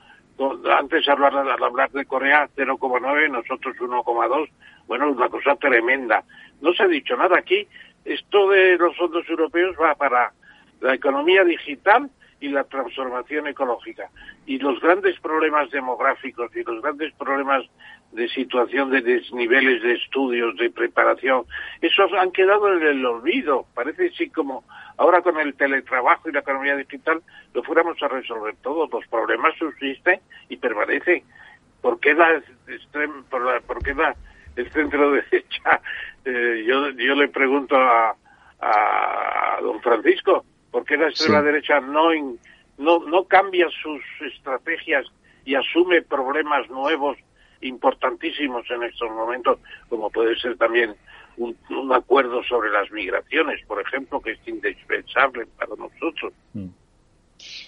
antes 0.79 1.09
hablar, 1.09 1.35
al 1.35 1.63
hablar 1.63 1.91
de 1.93 2.05
Corea 2.05 2.51
0,9, 2.55 3.31
nosotros 3.31 3.77
1,2, 3.77 4.51
bueno, 4.87 5.11
una 5.11 5.31
cosa 5.31 5.57
tremenda. 5.57 6.23
No 6.61 6.75
se 6.75 6.83
ha 6.83 6.89
dicho 6.89 7.17
nada 7.17 7.39
aquí. 7.39 7.67
Esto 8.05 8.51
de 8.51 8.77
los 8.77 8.95
fondos 8.99 9.27
europeos 9.27 9.75
va 9.81 9.95
para 9.95 10.33
la 10.81 10.95
economía 10.95 11.45
digital 11.45 12.11
y 12.43 12.49
la 12.49 12.65
transformación 12.65 13.47
ecológica. 13.47 14.11
Y 14.47 14.59
los 14.59 14.81
grandes 14.81 15.19
problemas 15.21 15.71
demográficos 15.71 16.55
y 16.57 16.65
los 16.65 16.83
grandes 16.83 17.15
problemas 17.15 17.65
de 18.11 18.29
situación 18.29 18.91
de 18.91 19.01
desniveles 19.01 19.81
de 19.81 19.95
estudios, 19.95 20.57
de 20.57 20.69
preparación, 20.69 21.45
esos 21.81 22.13
han 22.13 22.33
quedado 22.33 22.77
en 22.77 22.83
el 22.83 23.07
olvido. 23.07 23.65
Parece 23.75 24.09
así 24.09 24.29
como 24.29 24.65
ahora 24.97 25.23
con 25.23 25.39
el 25.39 25.55
teletrabajo 25.55 26.29
y 26.29 26.33
la 26.33 26.41
economía 26.41 26.77
digital 26.77 27.23
lo 27.55 27.63
fuéramos 27.63 28.03
a 28.03 28.09
resolver 28.09 28.57
todos. 28.57 28.93
Los 28.93 29.07
problemas 29.07 29.55
subsisten 29.57 30.21
y 30.49 30.57
permanecen. 30.57 31.23
¿Por 31.81 32.01
qué 32.01 32.13
da, 32.15 32.43
por, 33.31 33.83
qué 33.85 33.95
da 33.95 34.17
el 34.57 34.71
centro 34.73 35.13
derecha? 35.31 35.81
Eh, 36.25 36.65
yo, 36.67 36.91
yo 36.91 37.15
le 37.15 37.29
pregunto 37.29 37.77
a, 37.77 38.17
a 38.61 39.61
don 39.63 39.81
Francisco, 39.81 40.45
¿por 40.73 40.85
qué 40.85 40.97
la 40.97 41.09
extrema 41.09 41.43
derecha 41.43 41.81
no, 41.81 42.09
no, 42.79 42.99
no 43.01 43.25
cambia 43.25 43.69
sus 43.83 44.03
estrategias 44.21 45.07
y 45.45 45.55
asume 45.55 46.03
problemas 46.03 46.69
nuevos 46.71 47.17
importantísimos 47.61 48.69
en 48.71 48.83
estos 48.83 49.09
momentos, 49.11 49.61
como 49.89 50.11
puede 50.11 50.37
ser 50.41 50.57
también 50.57 50.97
un, 51.37 51.57
acuerdo 51.93 52.43
sobre 52.45 52.71
las 52.71 52.91
migraciones, 52.91 53.65
por 53.67 53.81
ejemplo, 53.81 54.21
que 54.21 54.33
es 54.33 54.49
indispensable 54.49 55.47
para 55.59 55.75
nosotros. 55.77 56.33
Mm. 56.55 56.67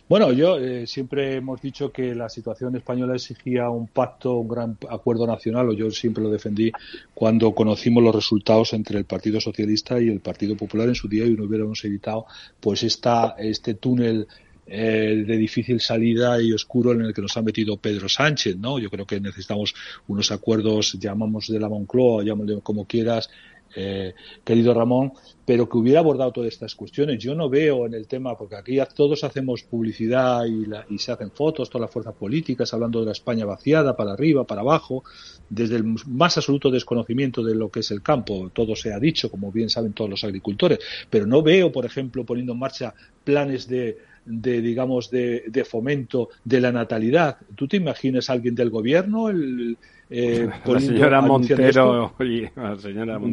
Bueno, 0.06 0.32
yo 0.32 0.58
eh, 0.58 0.86
siempre 0.86 1.36
hemos 1.36 1.62
dicho 1.62 1.90
que 1.90 2.14
la 2.14 2.28
situación 2.28 2.76
española 2.76 3.14
exigía 3.14 3.70
un 3.70 3.86
pacto, 3.86 4.34
un 4.34 4.48
gran 4.48 4.76
acuerdo 4.90 5.26
nacional, 5.26 5.70
o 5.70 5.72
yo 5.72 5.90
siempre 5.90 6.22
lo 6.22 6.28
defendí 6.28 6.70
cuando 7.14 7.54
conocimos 7.54 8.02
los 8.02 8.14
resultados 8.14 8.74
entre 8.74 8.98
el 8.98 9.06
Partido 9.06 9.40
Socialista 9.40 9.98
y 9.98 10.08
el 10.08 10.20
Partido 10.20 10.58
Popular 10.58 10.88
en 10.88 10.94
su 10.94 11.08
día 11.08 11.24
y 11.24 11.30
no 11.30 11.44
hubiéramos 11.44 11.82
evitado 11.86 12.26
pues 12.60 12.82
esta, 12.82 13.34
este 13.38 13.74
túnel 13.74 14.26
eh, 14.66 15.24
de 15.26 15.36
difícil 15.38 15.80
salida 15.80 16.40
y 16.40 16.52
oscuro 16.52 16.92
en 16.92 17.02
el 17.02 17.14
que 17.14 17.22
nos 17.22 17.36
ha 17.38 17.42
metido 17.42 17.78
Pedro 17.78 18.08
Sánchez, 18.08 18.56
¿no? 18.56 18.78
Yo 18.78 18.90
creo 18.90 19.06
que 19.06 19.20
necesitamos 19.20 19.74
unos 20.08 20.30
acuerdos, 20.32 20.98
llamamos 21.00 21.48
de 21.48 21.60
la 21.60 21.68
Moncloa, 21.68 22.24
llámalo 22.24 22.60
como 22.60 22.86
quieras, 22.86 23.30
eh, 23.76 24.14
querido 24.44 24.74
Ramón, 24.74 25.12
pero 25.44 25.68
que 25.68 25.76
hubiera 25.76 26.00
abordado 26.00 26.32
todas 26.32 26.52
estas 26.52 26.74
cuestiones. 26.74 27.22
Yo 27.22 27.34
no 27.34 27.48
veo 27.48 27.86
en 27.86 27.94
el 27.94 28.06
tema, 28.06 28.36
porque 28.36 28.56
aquí 28.56 28.78
todos 28.94 29.24
hacemos 29.24 29.62
publicidad 29.62 30.44
y, 30.46 30.66
y, 30.94 30.98
se 30.98 31.12
hacen 31.12 31.30
fotos, 31.30 31.68
todas 31.68 31.86
las 31.86 31.90
fuerzas 31.90 32.14
políticas, 32.14 32.72
hablando 32.72 33.00
de 33.00 33.06
la 33.06 33.12
España 33.12 33.44
vaciada, 33.44 33.96
para 33.96 34.12
arriba, 34.12 34.44
para 34.44 34.62
abajo, 34.62 35.04
desde 35.48 35.76
el 35.76 35.84
más 35.84 36.36
absoluto 36.36 36.70
desconocimiento 36.70 37.42
de 37.42 37.54
lo 37.54 37.70
que 37.70 37.80
es 37.80 37.90
el 37.90 38.02
campo. 38.02 38.50
Todo 38.52 38.74
se 38.74 38.92
ha 38.92 38.98
dicho, 38.98 39.30
como 39.30 39.52
bien 39.52 39.68
saben 39.68 39.92
todos 39.92 40.10
los 40.10 40.24
agricultores, 40.24 40.78
pero 41.10 41.26
no 41.26 41.42
veo, 41.42 41.70
por 41.70 41.84
ejemplo, 41.84 42.24
poniendo 42.24 42.52
en 42.52 42.58
marcha 42.58 42.94
planes 43.24 43.68
de 43.68 43.98
de 44.26 44.60
digamos 44.60 45.10
de, 45.10 45.44
de, 45.46 45.64
fomento 45.64 46.30
de 46.44 46.60
la 46.60 46.72
natalidad. 46.72 47.36
¿Tú 47.54 47.68
te 47.68 47.76
imaginas 47.76 48.30
a 48.30 48.34
alguien 48.34 48.54
del 48.54 48.70
gobierno? 48.70 49.28
El, 49.28 49.76
eh, 50.10 50.48
la 50.66 50.80
señora 50.80 51.20
Montero, 51.20 52.14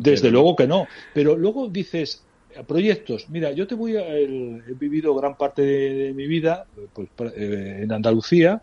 Desde 0.01 0.31
luego 0.31 0.55
que 0.55 0.67
no. 0.67 0.87
Pero 1.13 1.35
luego 1.35 1.67
dices 1.67 2.23
proyectos. 2.67 3.29
Mira, 3.29 3.51
yo 3.51 3.67
te 3.67 3.75
voy 3.75 3.95
a. 3.97 4.17
he 4.17 4.57
vivido 4.79 5.15
gran 5.15 5.37
parte 5.37 5.61
de, 5.61 6.13
mi 6.13 6.27
vida 6.27 6.65
pues, 6.93 7.07
eh, 7.35 7.81
en 7.83 7.91
Andalucía 7.91 8.61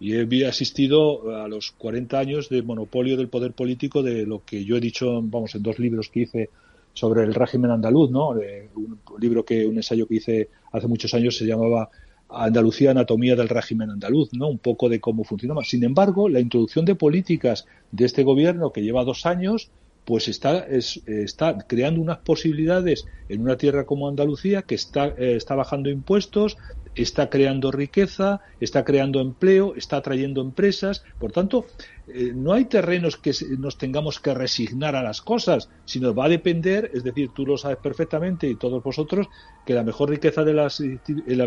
y 0.00 0.14
he 0.14 0.46
asistido 0.46 1.36
a 1.36 1.46
los 1.46 1.72
40 1.72 2.18
años 2.18 2.48
de 2.48 2.62
monopolio 2.62 3.18
del 3.18 3.28
poder 3.28 3.52
político 3.52 4.02
de 4.02 4.24
lo 4.24 4.42
que 4.44 4.64
yo 4.64 4.78
he 4.78 4.80
dicho, 4.80 5.20
vamos, 5.22 5.54
en 5.54 5.62
dos 5.62 5.78
libros 5.78 6.08
que 6.08 6.20
hice 6.20 6.50
sobre 6.92 7.22
el 7.22 7.34
régimen 7.34 7.70
andaluz, 7.70 8.10
¿no? 8.10 8.30
un 8.30 8.98
libro 9.18 9.44
que, 9.44 9.66
un 9.66 9.76
ensayo 9.76 10.06
que 10.06 10.16
hice 10.16 10.48
hace 10.72 10.86
muchos 10.86 11.14
años 11.14 11.36
se 11.36 11.46
llamaba 11.46 11.90
Andalucía, 12.28 12.92
anatomía 12.92 13.34
del 13.34 13.48
régimen 13.48 13.90
andaluz, 13.90 14.32
¿no? 14.32 14.48
Un 14.48 14.58
poco 14.58 14.88
de 14.88 15.00
cómo 15.00 15.24
funcionaba. 15.24 15.64
Sin 15.64 15.82
embargo, 15.82 16.28
la 16.28 16.40
introducción 16.40 16.84
de 16.84 16.94
políticas 16.94 17.66
de 17.90 18.04
este 18.04 18.22
gobierno 18.22 18.72
que 18.72 18.82
lleva 18.82 19.04
dos 19.04 19.26
años, 19.26 19.70
pues 20.04 20.28
está, 20.28 20.60
está 20.68 21.58
creando 21.66 22.00
unas 22.00 22.18
posibilidades 22.18 23.04
en 23.28 23.42
una 23.42 23.56
tierra 23.56 23.84
como 23.84 24.08
Andalucía 24.08 24.62
que 24.62 24.76
está, 24.76 25.08
eh, 25.08 25.34
está 25.36 25.54
bajando 25.56 25.90
impuestos, 25.90 26.56
está 26.94 27.30
creando 27.30 27.70
riqueza, 27.70 28.40
está 28.60 28.84
creando 28.84 29.20
empleo, 29.20 29.74
está 29.76 29.98
atrayendo 29.98 30.40
empresas. 30.40 31.04
Por 31.18 31.32
tanto, 31.32 31.66
eh, 32.08 32.32
no 32.34 32.52
hay 32.52 32.64
terrenos 32.64 33.16
que 33.16 33.32
nos 33.58 33.78
tengamos 33.78 34.18
que 34.18 34.34
resignar 34.34 34.96
a 34.96 35.02
las 35.02 35.22
cosas, 35.22 35.70
sino 35.84 36.14
va 36.14 36.24
a 36.24 36.28
depender, 36.28 36.90
es 36.92 37.04
decir, 37.04 37.30
tú 37.34 37.46
lo 37.46 37.56
sabes 37.56 37.78
perfectamente 37.78 38.48
y 38.48 38.56
todos 38.56 38.82
vosotros, 38.82 39.28
que 39.64 39.74
la 39.74 39.84
mejor 39.84 40.10
riqueza 40.10 40.42
de 40.42 40.54
las 40.54 40.80
eh, 40.80 40.98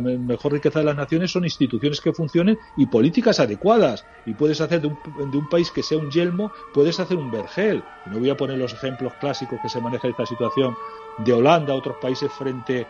mejor 0.02 0.54
riqueza 0.54 0.80
de 0.80 0.86
las 0.86 0.96
naciones 0.96 1.32
son 1.32 1.44
instituciones 1.44 2.00
que 2.00 2.14
funcionen 2.14 2.58
y 2.78 2.86
políticas 2.86 3.40
adecuadas. 3.40 4.06
Y 4.26 4.34
puedes 4.34 4.62
hacer 4.62 4.82
de 4.82 4.88
un, 4.88 5.32
de 5.32 5.38
un 5.38 5.50
país 5.50 5.72
que 5.72 5.84
sea 5.84 5.98
un 5.98 6.10
yelmo, 6.10 6.52
puedes 6.74 7.00
hacer 7.00 7.18
un 7.18 7.32
vergel. 7.32 7.84
No 8.06 8.20
voy 8.20 8.30
a 8.30 8.38
poner 8.38 8.58
los 8.58 8.74
ejemplos 8.74 9.14
clásicos 9.20 9.60
que 9.62 9.70
se 9.70 9.82
maneja 9.82 10.08
esta 10.08 10.26
situación 10.26 10.76
de 11.18 11.34
Holanda, 11.34 11.76
otros 11.76 11.98
países 12.02 12.32
frente 12.32 12.88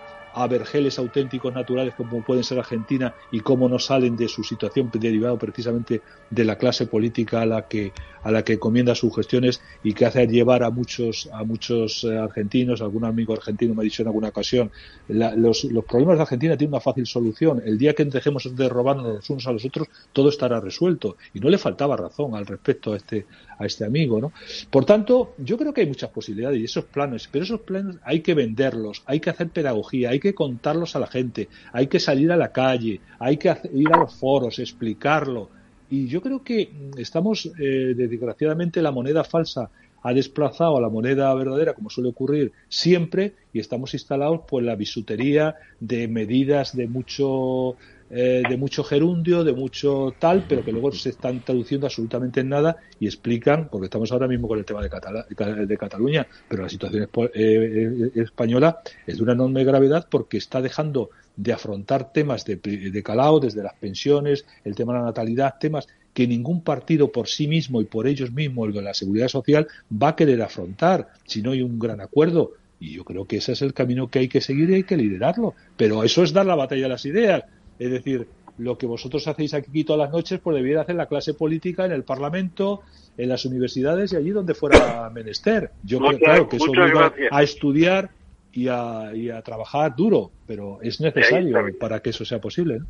vergeles 0.48 0.98
auténticos 1.00 1.54
naturales 1.54 1.94
como 1.96 2.24
pueden 2.24 2.44
ser 2.44 2.60
Argentina 2.60 3.14
y 3.32 3.40
cómo 3.42 3.70
no 3.70 3.80
salen 3.80 4.16
de 4.16 4.28
su 4.28 4.44
situación 4.44 4.90
derivada 4.94 5.38
precisamente 5.38 6.02
de 6.30 6.44
la 6.44 6.58
clase 6.58 6.88
política 6.88 7.42
a 7.42 7.46
la 7.46 7.68
que 7.68 7.94
a 8.24 8.32
la 8.32 8.44
que 8.44 8.58
comienda 8.58 8.96
sus 8.96 9.14
gestiones 9.16 9.62
y 9.84 9.94
que 9.94 10.06
hace 10.06 10.26
llevar 10.28 10.64
a 10.64 10.70
muchos 10.70 11.30
a 11.34 11.44
muchos 11.44 12.04
eh, 12.04 12.18
argentinos. 12.18 12.82
Algún 12.82 13.06
amigo 13.06 13.34
argentino 13.34 13.74
me 13.74 13.82
ha 13.82 13.84
dicho 13.84 14.02
en 14.02 14.08
alguna 14.08 14.30
ocasión 14.30 14.72
los, 15.08 15.66
los, 15.66 15.86
problemas 15.86 16.18
de 16.18 16.22
Argentina 16.24 16.58
tienen 16.58 16.74
una 16.74 16.82
fácil 16.82 17.06
solución. 17.06 17.62
El 17.66 17.78
día 17.78 17.94
que 17.94 18.06
dejemos 18.06 18.56
de 18.56 18.70
robarnos 18.70 19.06
los 19.06 19.30
unos 19.30 19.48
a 19.48 19.52
los 19.52 19.66
otros 19.66 19.88
todo 20.14 20.30
estará 20.30 20.60
resuelto 20.60 21.18
y 21.34 21.40
no 21.40 21.50
le 21.50 21.58
faltaba 21.58 21.98
razón 21.98 22.36
al 22.36 22.46
respecto 22.46 22.94
a 22.94 22.98
este 22.98 23.26
a 23.58 23.66
este 23.66 23.86
amigo 23.86 24.20
no 24.20 24.32
por 24.70 24.86
tanto 24.86 25.36
yo 25.38 25.58
creo 25.58 25.74
que 25.74 25.82
hay 25.82 25.88
muchas 25.88 26.10
posibilidades 26.10 26.60
y 26.60 26.66
esos 26.66 26.86
planes 26.86 27.28
pero 27.32 27.44
esos 27.44 27.62
planes 27.62 27.98
hay 28.04 28.22
que 28.22 28.34
venderlos 28.34 29.04
hay 29.06 29.20
que 29.20 29.30
hacer 29.30 29.50
pedagogía 29.50 30.10
hay 30.10 30.20
que 30.20 30.34
contarlos 30.34 30.96
a 30.96 31.00
la 31.00 31.08
gente, 31.08 31.50
hay 31.72 31.88
que 31.88 32.00
salir 32.00 32.32
a 32.32 32.38
la 32.38 32.52
calle, 32.52 33.00
hay 33.20 33.38
que 33.38 33.56
ir 33.74 33.94
a 33.94 33.98
los 33.98 34.14
foros, 34.16 34.60
explicarlo. 34.60 35.50
Y 35.90 36.08
yo 36.08 36.22
creo 36.22 36.44
que 36.44 36.72
estamos, 36.98 37.52
eh, 37.60 37.94
desgraciadamente, 37.96 38.82
la 38.82 38.92
moneda 38.92 39.24
falsa 39.24 39.70
ha 40.02 40.14
desplazado 40.14 40.78
a 40.78 40.82
la 40.82 40.90
moneda 40.90 41.34
verdadera, 41.34 41.74
como 41.74 41.90
suele 41.90 42.10
ocurrir 42.10 42.52
siempre, 42.68 43.36
y 43.54 43.60
estamos 43.60 43.94
instalados 43.94 44.42
pues 44.48 44.66
la 44.66 44.76
bisutería 44.76 45.56
de 45.80 46.08
medidas 46.08 46.76
de 46.76 46.88
mucho 46.88 47.78
eh, 48.16 48.44
de 48.48 48.58
mucho 48.58 48.84
gerundio, 48.84 49.44
de 49.44 49.54
mucho 49.54 50.14
tal, 50.20 50.46
pero 50.48 50.64
que 50.64 50.72
luego 50.72 50.92
se 50.92 51.10
están 51.10 51.44
traduciendo 51.44 51.88
absolutamente 51.88 52.42
en 52.42 52.50
nada 52.50 52.78
y 53.00 53.08
explican, 53.08 53.70
porque 53.70 53.86
estamos 53.86 54.12
ahora 54.12 54.28
mismo 54.28 54.48
con 54.48 54.60
el 54.60 54.66
tema 54.66 54.82
de, 54.82 55.66
de 55.66 55.78
Cataluña, 55.78 56.28
pero 56.48 56.64
la 56.64 56.70
situación 56.70 57.04
eh, 57.04 57.10
eh, 57.34 58.12
española 58.16 58.80
es 59.08 59.18
de 59.18 59.24
una 59.24 59.34
enorme 59.34 59.64
gravedad 59.64 60.08
porque 60.10 60.38
está 60.38 60.62
dejando 60.62 61.10
de 61.36 61.54
afrontar 61.54 62.14
temas 62.14 62.46
de, 62.46 62.58
de 62.58 63.04
calao, 63.04 63.40
desde 63.40 63.64
las 63.64 63.74
pensiones, 63.74 64.46
el 64.64 64.76
tema 64.76 64.94
de 64.94 65.00
la 65.00 65.06
natalidad, 65.06 65.56
temas 65.60 65.88
que 66.14 66.28
ningún 66.28 66.62
partido 66.62 67.12
por 67.12 67.28
sí 67.28 67.48
mismo 67.48 67.82
y 67.82 67.86
por 67.86 68.08
ellos 68.08 68.32
mismos, 68.32 68.68
el 68.68 68.74
de 68.76 68.82
la 68.84 68.94
seguridad 68.94 69.28
social, 69.28 69.68
va 69.92 70.10
a 70.10 70.16
querer 70.16 70.42
afrontar 70.42 71.08
si 71.26 71.42
no 71.42 71.52
hay 71.52 71.62
un 71.62 71.80
gran 71.80 72.02
acuerdo. 72.02 72.52
Y 72.80 72.94
yo 72.94 73.06
creo 73.06 73.26
que 73.26 73.38
ese 73.38 73.54
es 73.54 73.62
el 73.62 73.74
camino 73.74 74.10
que 74.10 74.20
hay 74.20 74.28
que 74.28 74.42
seguir 74.42 74.70
y 74.70 74.76
hay 74.76 74.84
que 74.84 74.98
liderarlo. 74.98 75.56
Pero 75.78 76.04
eso 76.04 76.22
es 76.22 76.34
dar 76.34 76.46
la 76.46 76.56
batalla 76.56 76.86
a 76.86 76.90
las 76.90 77.06
ideas. 77.06 77.44
Es 77.80 77.92
decir, 77.92 78.28
lo 78.58 78.78
que 78.78 78.86
vosotros 78.86 79.28
hacéis 79.28 79.54
aquí 79.54 79.84
todas 79.84 80.00
las 80.00 80.12
noches, 80.12 80.40
pues 80.40 80.56
debiera 80.56 80.82
hacer 80.82 80.96
la 80.96 81.08
clase 81.08 81.34
política 81.34 81.86
en 81.86 81.92
el 81.92 82.04
Parlamento, 82.04 82.82
en 83.18 83.30
las 83.30 83.46
universidades 83.46 84.14
y 84.14 84.16
allí 84.16 84.30
donde 84.30 84.54
fuera 84.54 85.10
menester. 85.14 85.72
Yo 85.84 86.00
creo 86.00 86.20
claro, 86.20 86.50
que 86.50 86.58
eso 86.58 86.72
obliga 86.72 87.14
a 87.32 87.44
estudiar 87.44 88.10
y 88.52 88.68
a, 88.68 89.12
y 89.16 89.30
a, 89.30 89.42
trabajar 89.42 89.96
duro, 89.96 90.32
pero 90.46 90.80
es 90.82 91.02
necesario 91.02 91.58
para 91.80 92.02
que 92.02 92.12
eso 92.12 92.24
sea 92.24 92.40
posible. 92.40 92.82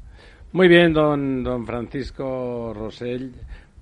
Muy 0.51 0.67
bien, 0.67 0.93
don, 0.93 1.43
don 1.43 1.65
Francisco 1.65 2.73
Rosell. 2.75 3.31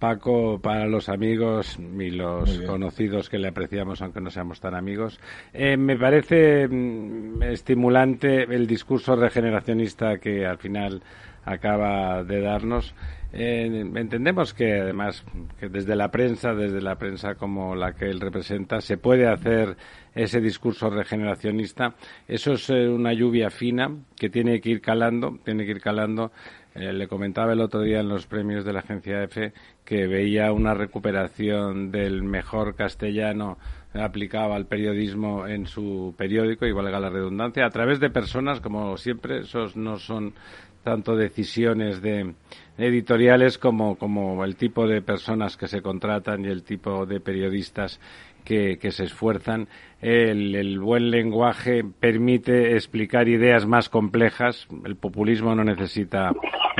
Paco, 0.02 0.60
para 0.60 0.88
los 0.88 1.10
amigos 1.10 1.78
y 1.78 2.10
los 2.10 2.58
conocidos 2.62 3.30
que 3.30 3.38
le 3.38 3.50
apreciamos, 3.50 4.02
aunque 4.02 4.20
no 4.20 4.32
seamos 4.32 4.60
tan 4.60 4.74
amigos, 4.74 5.20
eh, 5.54 5.78
me 5.78 5.96
parece 5.96 6.68
mm, 6.68 7.44
estimulante 7.44 8.44
el 8.44 8.66
discurso 8.66 9.16
regeneracionista 9.16 10.18
que 10.18 10.48
al 10.48 10.58
final 10.58 11.04
acaba 11.46 12.24
de 12.24 12.42
darnos. 12.42 12.96
Eh, 13.34 13.86
entendemos 13.96 14.54
que 14.54 14.82
además 14.82 15.24
que 15.60 15.70
desde 15.70 15.96
la 15.96 16.12
prensa, 16.12 16.54
desde 16.54 16.82
la 16.82 16.98
prensa 16.98 17.36
como 17.36 17.76
la 17.76 17.94
que 17.94 18.06
él 18.06 18.20
representa, 18.20 18.82
se 18.82 18.98
puede 18.98 19.28
hacer 19.28 19.78
ese 20.14 20.42
discurso 20.42 20.90
regeneracionista. 20.90 21.96
Eso 22.28 22.54
es 22.54 22.70
eh, 22.70 22.90
una 22.90 23.14
lluvia 23.14 23.50
fina 23.50 23.90
que 24.18 24.30
tiene 24.30 24.60
que 24.60 24.72
ir 24.72 24.82
calando, 24.82 25.40
tiene 25.44 25.66
que 25.66 25.72
ir 25.72 25.82
calando 25.82 26.32
eh, 26.74 26.94
le 26.94 27.08
comentaba 27.08 27.52
el 27.52 27.60
otro 27.60 27.82
día 27.82 28.00
en 28.00 28.08
los 28.08 28.28
premios 28.28 28.64
de 28.64 28.72
la 28.72 28.80
agencia 28.80 29.24
EFE 29.24 29.52
que 29.84 30.08
veía 30.08 30.54
una 30.54 30.74
recuperación 30.74 31.92
del 31.92 32.24
mejor 32.24 32.76
castellano 32.76 33.58
aplicado 33.94 34.54
al 34.54 34.68
periodismo 34.68 35.48
en 35.48 35.68
su 35.68 36.16
periódico, 36.18 36.66
y 36.66 36.72
valga 36.72 36.98
la 36.98 37.10
redundancia, 37.10 37.66
a 37.66 37.70
través 37.70 38.00
de 38.00 38.10
personas, 38.10 38.62
como 38.62 38.96
siempre, 38.96 39.40
esos 39.40 39.76
no 39.76 39.98
son 39.98 40.34
tanto 40.82 41.18
decisiones 41.18 42.02
de 42.02 42.34
editoriales 42.78 43.58
como, 43.58 43.96
como 43.98 44.44
el 44.44 44.56
tipo 44.56 44.88
de 44.88 45.02
personas 45.02 45.58
que 45.58 45.68
se 45.68 45.82
contratan 45.82 46.46
y 46.46 46.48
el 46.48 46.64
tipo 46.64 47.06
de 47.06 47.20
periodistas 47.20 48.00
que, 48.44 48.78
se 48.92 49.04
esfuerzan. 49.04 49.68
El, 50.02 50.80
buen 50.80 51.12
lenguaje 51.12 51.84
permite 52.00 52.74
explicar 52.76 53.28
ideas 53.28 53.66
más 53.66 53.90
complejas. 53.90 54.68
El 54.86 54.96
populismo 54.96 55.54
no 55.54 55.64
necesita, 55.64 56.32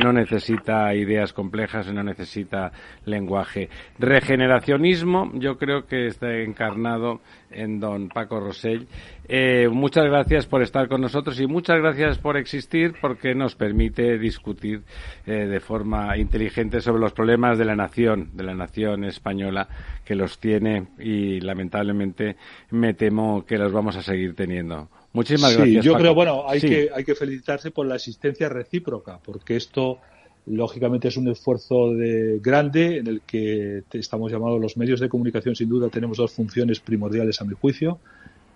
no 0.02 0.12
necesita 0.12 0.94
ideas 0.94 1.32
complejas, 1.32 1.92
no 1.92 2.02
necesita 2.02 2.72
lenguaje. 3.04 3.68
Regeneracionismo, 3.98 5.30
yo 5.34 5.56
creo 5.56 5.86
que 5.86 6.08
está 6.08 6.36
encarnado 6.38 7.20
en 7.50 7.78
don 7.78 8.08
Paco 8.08 8.40
Rosell. 8.40 8.88
Eh, 9.28 9.68
muchas 9.70 10.04
gracias 10.06 10.46
por 10.46 10.62
estar 10.62 10.88
con 10.88 11.00
nosotros 11.00 11.40
y 11.40 11.46
muchas 11.46 11.78
gracias 11.78 12.18
por 12.18 12.36
existir 12.36 12.94
porque 13.00 13.34
nos 13.34 13.54
permite 13.54 14.18
discutir 14.18 14.82
eh, 15.26 15.46
de 15.46 15.60
forma 15.60 16.16
inteligente 16.18 16.80
sobre 16.80 17.00
los 17.00 17.12
problemas 17.12 17.56
de 17.56 17.64
la 17.64 17.76
nación, 17.76 18.30
de 18.34 18.44
la 18.44 18.54
nación 18.54 19.04
española 19.04 19.68
que 20.12 20.16
los 20.16 20.38
tiene 20.38 20.88
y 20.98 21.40
lamentablemente 21.40 22.36
me 22.70 22.92
temo 22.92 23.46
que 23.46 23.56
los 23.56 23.72
vamos 23.72 23.96
a 23.96 24.02
seguir 24.02 24.34
teniendo. 24.36 24.90
Muchísimas 25.14 25.56
gracias. 25.56 25.82
Yo 25.82 25.94
creo, 25.94 26.14
bueno, 26.14 26.44
hay, 26.46 26.60
que, 26.60 26.90
hay 26.94 27.02
que 27.02 27.14
felicitarse 27.14 27.70
por 27.70 27.86
la 27.86 27.94
existencia 27.94 28.50
recíproca, 28.50 29.18
porque 29.24 29.56
esto 29.56 30.00
lógicamente 30.44 31.08
es 31.08 31.16
un 31.16 31.28
esfuerzo 31.28 31.94
de, 31.94 32.40
grande 32.42 32.98
en 32.98 33.06
el 33.06 33.22
que 33.22 33.84
estamos 33.92 34.30
llamados 34.30 34.60
los 34.60 34.76
medios 34.76 35.00
de 35.00 35.08
comunicación 35.08 35.56
sin 35.56 35.70
duda 35.70 35.88
tenemos 35.88 36.18
dos 36.18 36.32
funciones 36.32 36.80
primordiales 36.80 37.40
a 37.40 37.44
mi 37.44 37.54
juicio 37.54 38.00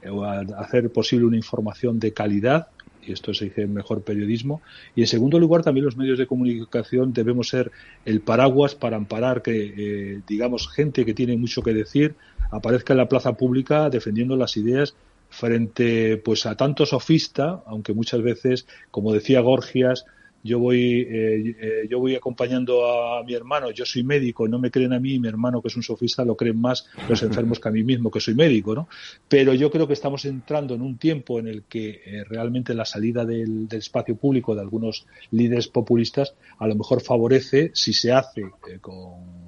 eh, 0.02 0.10
hacer 0.58 0.90
posible 0.90 1.26
una 1.26 1.36
información 1.36 2.00
de 2.00 2.12
calidad 2.12 2.66
y 3.06 3.12
esto 3.12 3.32
se 3.34 3.46
dice 3.46 3.66
mejor 3.66 4.02
periodismo. 4.02 4.62
Y 4.94 5.02
en 5.02 5.06
segundo 5.06 5.38
lugar, 5.38 5.62
también 5.62 5.86
los 5.86 5.96
medios 5.96 6.18
de 6.18 6.26
comunicación 6.26 7.12
debemos 7.12 7.48
ser 7.48 7.70
el 8.04 8.20
paraguas 8.20 8.74
para 8.74 8.96
amparar 8.96 9.42
que, 9.42 9.74
eh, 9.76 10.20
digamos, 10.26 10.68
gente 10.68 11.04
que 11.04 11.14
tiene 11.14 11.36
mucho 11.36 11.62
que 11.62 11.72
decir 11.72 12.14
aparezca 12.50 12.92
en 12.92 12.98
la 12.98 13.08
plaza 13.08 13.32
pública 13.32 13.90
defendiendo 13.90 14.36
las 14.36 14.56
ideas 14.56 14.94
frente 15.28 16.16
pues 16.18 16.46
a 16.46 16.56
tanto 16.56 16.86
sofista, 16.86 17.62
aunque 17.66 17.92
muchas 17.92 18.22
veces, 18.22 18.66
como 18.90 19.12
decía 19.12 19.40
Gorgias, 19.40 20.04
yo 20.46 20.58
voy, 20.58 21.00
eh, 21.02 21.56
eh, 21.60 21.86
yo 21.90 21.98
voy 21.98 22.14
acompañando 22.14 22.86
a 22.86 23.22
mi 23.24 23.34
hermano, 23.34 23.70
yo 23.70 23.84
soy 23.84 24.02
médico, 24.02 24.48
no 24.48 24.58
me 24.58 24.70
creen 24.70 24.92
a 24.92 25.00
mí, 25.00 25.18
mi 25.18 25.28
hermano 25.28 25.60
que 25.60 25.68
es 25.68 25.76
un 25.76 25.82
sofista 25.82 26.24
lo 26.24 26.36
creen 26.36 26.60
más 26.60 26.86
los 27.08 27.22
enfermos 27.22 27.60
que 27.60 27.68
a 27.68 27.72
mí 27.72 27.82
mismo, 27.82 28.10
que 28.10 28.20
soy 28.20 28.34
médico, 28.34 28.74
¿no? 28.74 28.88
Pero 29.28 29.52
yo 29.52 29.70
creo 29.70 29.86
que 29.86 29.92
estamos 29.92 30.24
entrando 30.24 30.74
en 30.74 30.82
un 30.82 30.96
tiempo 30.96 31.38
en 31.38 31.48
el 31.48 31.64
que 31.64 32.00
eh, 32.06 32.24
realmente 32.24 32.72
la 32.74 32.84
salida 32.84 33.24
del, 33.24 33.68
espacio 33.70 34.16
público 34.16 34.54
de 34.54 34.62
algunos 34.62 35.06
líderes 35.32 35.68
populistas 35.68 36.34
a 36.58 36.66
lo 36.66 36.76
mejor 36.76 37.02
favorece, 37.02 37.72
si 37.74 37.92
se 37.92 38.12
hace 38.12 38.42
con 38.80 39.46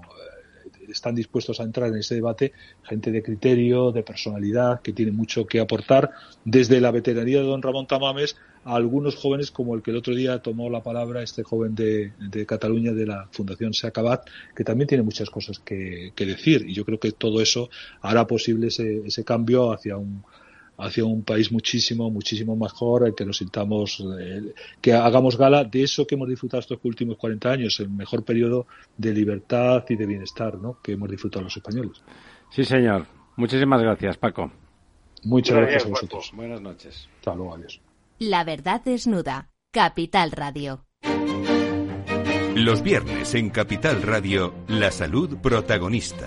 están 0.93 1.15
dispuestos 1.15 1.61
a 1.61 1.65
entrar 1.65 1.89
en 1.89 1.99
ese 1.99 2.15
debate 2.15 2.53
gente 2.83 3.11
de 3.11 3.23
criterio, 3.23 3.93
de 3.93 4.03
personalidad, 4.03 4.81
que 4.81 4.93
tiene 4.93 5.12
mucho 5.12 5.47
que 5.47 5.61
aportar, 5.61 6.11
desde 6.45 6.81
la 6.81 6.91
veteranía 6.91 7.39
de 7.39 7.45
don 7.45 7.62
Ramón 7.62 7.87
Tamames 7.87 8.37
a 8.65 8.75
algunos 8.75 9.17
jóvenes 9.17 9.51
como 9.51 9.75
el 9.75 9.83
que 9.83 9.91
el 9.91 9.97
otro 9.97 10.15
día 10.15 10.39
tomó 10.41 10.71
la 10.71 10.83
palabra 10.83 11.23
este 11.23 11.43
joven 11.43 11.75
de, 11.75 12.13
Cataluña 12.47 12.93
de 12.93 13.07
la 13.07 13.29
Fundación 13.31 13.75
Seacabat, 13.75 14.27
que 14.55 14.65
también 14.65 14.89
tiene 14.89 15.03
muchas 15.03 15.31
cosas 15.31 15.59
que, 15.59 16.13
decir. 16.17 16.65
Y 16.69 16.75
yo 16.75 16.85
creo 16.85 16.99
que 16.99 17.13
todo 17.13 17.41
eso 17.41 17.71
hará 18.01 18.27
posible 18.27 18.69
ese, 18.69 19.03
ese 19.07 19.25
cambio 19.25 19.73
hacia 19.73 19.97
un 19.97 20.23
hacia 20.79 21.05
un 21.05 21.23
país 21.25 21.51
muchísimo, 21.51 22.09
muchísimo 22.11 22.57
mejor, 22.57 23.07
el 23.07 23.15
que 23.15 23.25
nos 23.25 23.39
sintamos, 23.39 24.03
eh, 24.21 24.55
que 24.81 24.93
hagamos 24.93 25.37
gala 25.37 25.65
de 25.65 25.83
eso 25.83 26.07
que 26.07 26.15
hemos 26.15 26.29
disfrutado 26.29 26.61
estos 26.61 26.79
últimos 26.85 27.17
40 27.17 27.51
años, 27.51 27.81
el 27.81 27.91
mejor 27.91 28.25
periodo 28.25 28.67
de 28.97 29.13
libertad 29.13 29.85
y 29.89 29.97
de 29.97 30.07
bienestar 30.07 30.57
¿no? 30.57 30.79
que 30.81 30.93
hemos 30.93 31.11
disfrutado 31.11 31.45
los 31.45 31.57
españoles. 31.57 32.01
Sí, 32.51 32.65
señor. 32.65 33.07
Muchísimas 33.37 33.83
gracias, 33.83 34.17
Paco. 34.17 34.51
Muchas 35.25 35.57
gracias, 35.57 35.85
a 35.85 35.89
vosotros. 35.89 36.33
Buenas 36.35 36.61
noches. 36.61 37.09
Hasta 37.19 37.35
luego, 37.35 37.55
adiós. 37.55 37.81
La 38.19 38.43
verdad 38.43 38.82
desnuda. 38.85 39.51
Capital 39.73 40.32
Radio. 40.32 40.86
Los 42.57 42.82
viernes 42.82 43.35
en 43.36 43.51
Capital 43.51 44.03
Radio, 44.03 44.55
la 44.66 44.90
salud 44.90 45.36
protagonista. 45.40 46.27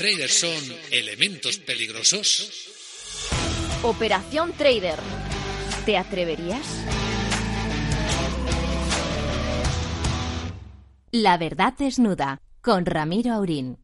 Traders 0.00 0.32
son 0.32 0.76
elementos 0.90 1.58
peligrosos? 1.58 2.70
Operación 3.82 4.54
Trader. 4.54 4.98
¿Te 5.84 5.98
atreverías? 5.98 6.66
La 11.10 11.36
verdad 11.36 11.74
desnuda 11.76 12.40
con 12.62 12.86
Ramiro 12.86 13.34
Aurín. 13.34 13.79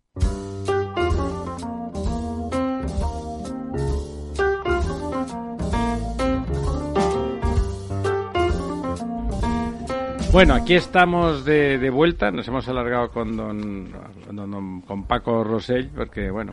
Bueno, 10.36 10.52
aquí 10.52 10.74
estamos 10.74 11.46
de, 11.46 11.78
de, 11.78 11.88
vuelta. 11.88 12.30
Nos 12.30 12.46
hemos 12.46 12.68
alargado 12.68 13.08
con 13.08 13.38
don, 13.38 14.82
con 14.86 15.04
Paco 15.06 15.42
Rosell, 15.42 15.88
porque 15.88 16.30
bueno, 16.30 16.52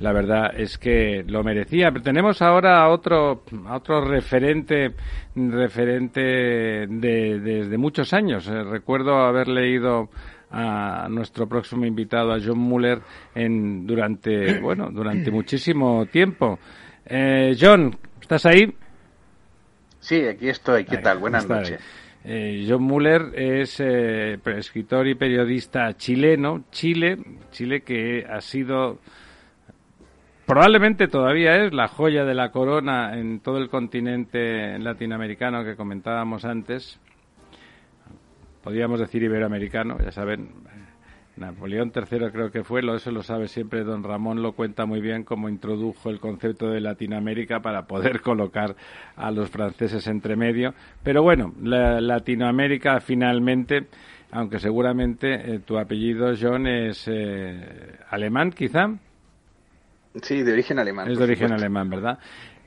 la 0.00 0.12
verdad 0.12 0.50
es 0.54 0.76
que 0.76 1.24
lo 1.26 1.42
merecía. 1.42 1.90
Pero 1.90 2.04
tenemos 2.04 2.42
ahora 2.42 2.82
a 2.82 2.90
otro, 2.90 3.42
a 3.66 3.76
otro 3.76 4.02
referente, 4.02 4.92
referente 5.34 6.20
de, 6.20 7.40
desde 7.40 7.78
muchos 7.78 8.12
años. 8.12 8.46
Eh, 8.46 8.62
recuerdo 8.62 9.16
haber 9.16 9.48
leído 9.48 10.10
a 10.50 11.08
nuestro 11.08 11.48
próximo 11.48 11.86
invitado, 11.86 12.30
a 12.30 12.38
John 12.44 12.58
Muller, 12.58 13.00
en, 13.34 13.86
durante, 13.86 14.60
bueno, 14.60 14.90
durante 14.90 15.30
muchísimo 15.30 16.04
tiempo. 16.04 16.58
Eh, 17.06 17.56
John, 17.58 17.96
¿estás 18.20 18.44
ahí? 18.44 18.70
Sí, 19.98 20.26
aquí 20.26 20.50
estoy. 20.50 20.84
¿Qué 20.84 20.98
tal? 20.98 21.16
Buenas 21.16 21.48
noches. 21.48 21.80
Eh, 22.26 22.64
John 22.66 22.82
Muller 22.82 23.32
es 23.34 23.78
eh, 23.80 24.38
escritor 24.46 25.06
y 25.06 25.14
periodista 25.14 25.94
chileno, 25.94 26.64
Chile, 26.70 27.18
Chile 27.50 27.82
que 27.82 28.24
ha 28.26 28.40
sido 28.40 28.98
probablemente 30.46 31.06
todavía 31.06 31.64
es 31.64 31.74
la 31.74 31.86
joya 31.86 32.24
de 32.24 32.34
la 32.34 32.50
corona 32.50 33.18
en 33.18 33.40
todo 33.40 33.58
el 33.58 33.68
continente 33.68 34.78
latinoamericano 34.78 35.64
que 35.64 35.76
comentábamos 35.76 36.46
antes. 36.46 36.98
Podríamos 38.62 39.00
decir 39.00 39.22
iberoamericano, 39.22 39.98
ya 40.02 40.10
saben, 40.10 40.48
Napoleón 41.36 41.92
III 41.94 42.30
creo 42.30 42.50
que 42.50 42.62
fue, 42.62 42.82
lo, 42.82 42.94
eso 42.94 43.10
lo 43.10 43.22
sabe 43.22 43.48
siempre 43.48 43.82
don 43.82 44.04
Ramón, 44.04 44.42
lo 44.42 44.52
cuenta 44.52 44.86
muy 44.86 45.00
bien 45.00 45.24
cómo 45.24 45.48
introdujo 45.48 46.10
el 46.10 46.20
concepto 46.20 46.68
de 46.68 46.80
Latinoamérica 46.80 47.60
para 47.60 47.86
poder 47.86 48.20
colocar 48.22 48.76
a 49.16 49.30
los 49.30 49.50
franceses 49.50 50.06
entre 50.06 50.36
medio. 50.36 50.74
Pero 51.02 51.22
bueno, 51.22 51.52
Latinoamérica 51.60 53.00
finalmente, 53.00 53.88
aunque 54.30 54.58
seguramente 54.58 55.54
eh, 55.54 55.58
tu 55.60 55.76
apellido, 55.78 56.32
John, 56.40 56.66
es 56.66 57.08
eh, 57.08 57.98
alemán 58.10 58.50
quizá. 58.50 58.94
Sí, 60.22 60.42
de 60.42 60.52
origen 60.52 60.78
alemán. 60.78 61.10
Es 61.10 61.18
de 61.18 61.24
origen 61.24 61.52
alemán, 61.52 61.90
¿verdad? 61.90 62.18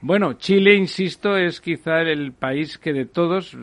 Bueno, 0.02 0.34
Chile, 0.34 0.76
insisto, 0.76 1.38
es 1.38 1.62
quizá 1.62 2.02
el 2.02 2.34
país 2.34 2.78
que 2.78 2.92
de 2.92 3.06
todos 3.06 3.58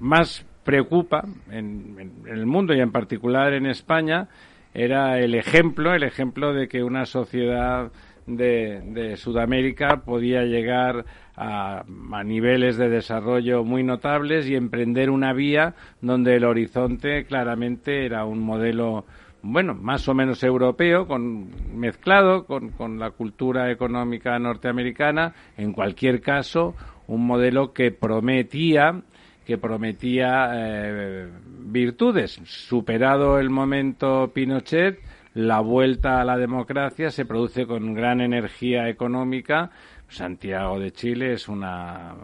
más 0.00 0.46
preocupa 0.64 1.24
en, 1.50 2.12
el 2.26 2.46
mundo 2.46 2.74
y 2.74 2.80
en 2.80 2.92
particular 2.92 3.52
en 3.52 3.66
España 3.66 4.28
era 4.74 5.18
el 5.18 5.34
ejemplo, 5.34 5.94
el 5.94 6.02
ejemplo 6.02 6.54
de 6.54 6.68
que 6.68 6.82
una 6.82 7.04
sociedad 7.04 7.90
de, 8.26 9.16
Sudamérica 9.16 10.02
podía 10.04 10.44
llegar 10.44 11.04
a, 11.36 11.84
niveles 12.24 12.76
de 12.76 12.88
desarrollo 12.88 13.64
muy 13.64 13.82
notables 13.82 14.48
y 14.48 14.54
emprender 14.54 15.10
una 15.10 15.32
vía 15.32 15.74
donde 16.00 16.36
el 16.36 16.44
horizonte 16.44 17.24
claramente 17.24 18.06
era 18.06 18.24
un 18.24 18.40
modelo 18.40 19.04
bueno, 19.44 19.74
más 19.74 20.06
o 20.08 20.14
menos 20.14 20.44
europeo, 20.44 21.08
con, 21.08 21.48
mezclado 21.74 22.44
con, 22.44 22.68
con 22.70 23.00
la 23.00 23.10
cultura 23.10 23.72
económica 23.72 24.38
norteamericana, 24.38 25.34
en 25.56 25.72
cualquier 25.72 26.20
caso, 26.20 26.76
un 27.08 27.26
modelo 27.26 27.72
que 27.72 27.90
prometía 27.90 29.02
que 29.44 29.58
prometía 29.58 30.50
eh, 30.54 31.28
virtudes. 31.64 32.40
Superado 32.44 33.38
el 33.38 33.50
momento 33.50 34.30
Pinochet, 34.32 35.00
la 35.34 35.60
vuelta 35.60 36.20
a 36.20 36.24
la 36.24 36.36
democracia 36.36 37.10
se 37.10 37.24
produce 37.24 37.66
con 37.66 37.94
gran 37.94 38.20
energía 38.20 38.88
económica. 38.88 39.70
Santiago 40.08 40.78
de 40.78 40.92
Chile 40.92 41.32
es 41.32 41.48
una 41.48 42.14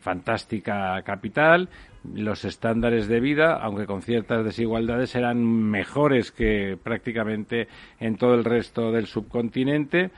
fantástica 0.00 1.00
capital. 1.02 1.68
Los 2.14 2.44
estándares 2.44 3.08
de 3.08 3.20
vida, 3.20 3.56
aunque 3.56 3.86
con 3.86 4.02
ciertas 4.02 4.44
desigualdades, 4.44 5.14
eran 5.14 5.44
mejores 5.44 6.32
que 6.32 6.78
prácticamente 6.82 7.68
en 7.98 8.16
todo 8.16 8.34
el 8.34 8.44
resto 8.44 8.90
del 8.92 9.06
subcontinente, 9.06 10.10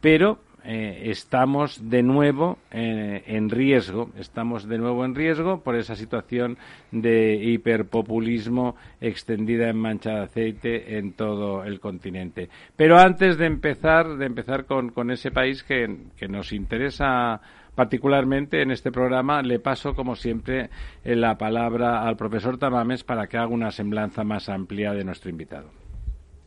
pero 0.00 0.38
eh, 0.66 1.10
estamos 1.10 1.90
de 1.90 2.02
nuevo 2.02 2.56
eh, 2.70 3.22
en 3.26 3.50
riesgo, 3.50 4.08
estamos 4.18 4.66
de 4.66 4.78
nuevo 4.78 5.04
en 5.04 5.14
riesgo 5.14 5.62
por 5.62 5.76
esa 5.76 5.94
situación 5.94 6.56
de 6.90 7.34
hiperpopulismo 7.34 8.74
extendida 8.98 9.68
en 9.68 9.76
mancha 9.76 10.10
de 10.14 10.20
aceite 10.22 10.96
en 10.96 11.12
todo 11.12 11.64
el 11.64 11.80
continente. 11.80 12.48
Pero 12.76 12.98
antes 12.98 13.36
de 13.36 13.44
empezar, 13.44 14.16
de 14.16 14.24
empezar 14.24 14.64
con, 14.64 15.10
ese 15.10 15.30
país 15.30 15.62
que, 15.62 15.86
nos 16.28 16.52
interesa 16.52 17.42
particularmente 17.74 18.62
en 18.62 18.70
este 18.70 18.90
programa, 18.90 19.42
le 19.42 19.58
paso, 19.58 19.94
como 19.94 20.16
siempre, 20.16 20.70
la 21.04 21.36
palabra 21.36 22.08
al 22.08 22.16
profesor 22.16 22.56
Tamames 22.56 23.04
para 23.04 23.26
que 23.26 23.36
haga 23.36 23.48
una 23.48 23.70
semblanza 23.70 24.24
más 24.24 24.48
amplia 24.48 24.94
de 24.94 25.04
nuestro 25.04 25.28
invitado. 25.28 25.68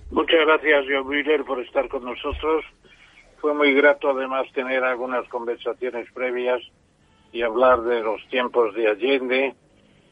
Muchas 0.10 0.39
gracias, 0.45 0.85
John 0.89 1.07
Wheeler, 1.07 1.44
por 1.44 1.61
estar 1.61 1.88
con 1.89 2.03
nosotros. 2.03 2.65
Fue 3.39 3.53
muy 3.53 3.73
grato 3.73 4.09
además 4.09 4.51
tener 4.53 4.84
algunas 4.84 5.27
conversaciones 5.30 6.11
previas 6.11 6.61
y 7.31 7.43
hablar 7.43 7.81
de 7.81 8.01
los 8.01 8.26
tiempos 8.30 8.73
de 8.73 8.88
Allende 8.88 9.55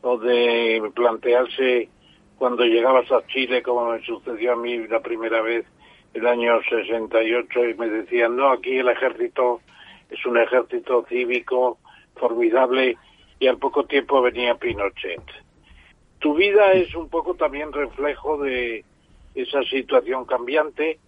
o 0.02 0.18
de 0.18 0.91
plantearse 0.93 1.89
cuando 2.38 2.64
llegabas 2.65 3.11
a 3.11 3.26
Chile, 3.27 3.64
como 3.64 3.91
me 3.91 4.03
sucedió 4.06 4.53
a 4.53 4.56
mí 4.56 4.88
la 4.88 4.99
primera 4.99 5.41
vez 5.41 5.65
el 6.14 6.27
año 6.27 6.61
68 6.69 7.69
y 7.69 7.73
me 7.73 7.89
decían, 7.89 8.35
no, 8.35 8.52
aquí 8.52 8.77
el 8.77 8.89
ejército 8.89 9.61
es 10.10 10.26
un 10.26 10.38
ejército 10.38 11.06
cívico 11.10 11.80
formidable 12.15 12.97
y 13.39 13.47
al 13.47 13.57
poco 13.57 13.85
tiempo 13.85 14.22
venía 14.22 14.56
Pinochet. 14.56 15.22
Tu 16.19 16.35
vida 16.35 16.73
es 16.73 16.93
un 16.95 17.10
poco 17.10 17.35
también 17.35 17.73
reflejo 17.73 18.38
de 18.38 18.85
esa 19.34 19.64
situación 19.64 20.26
cambiante 20.26 20.99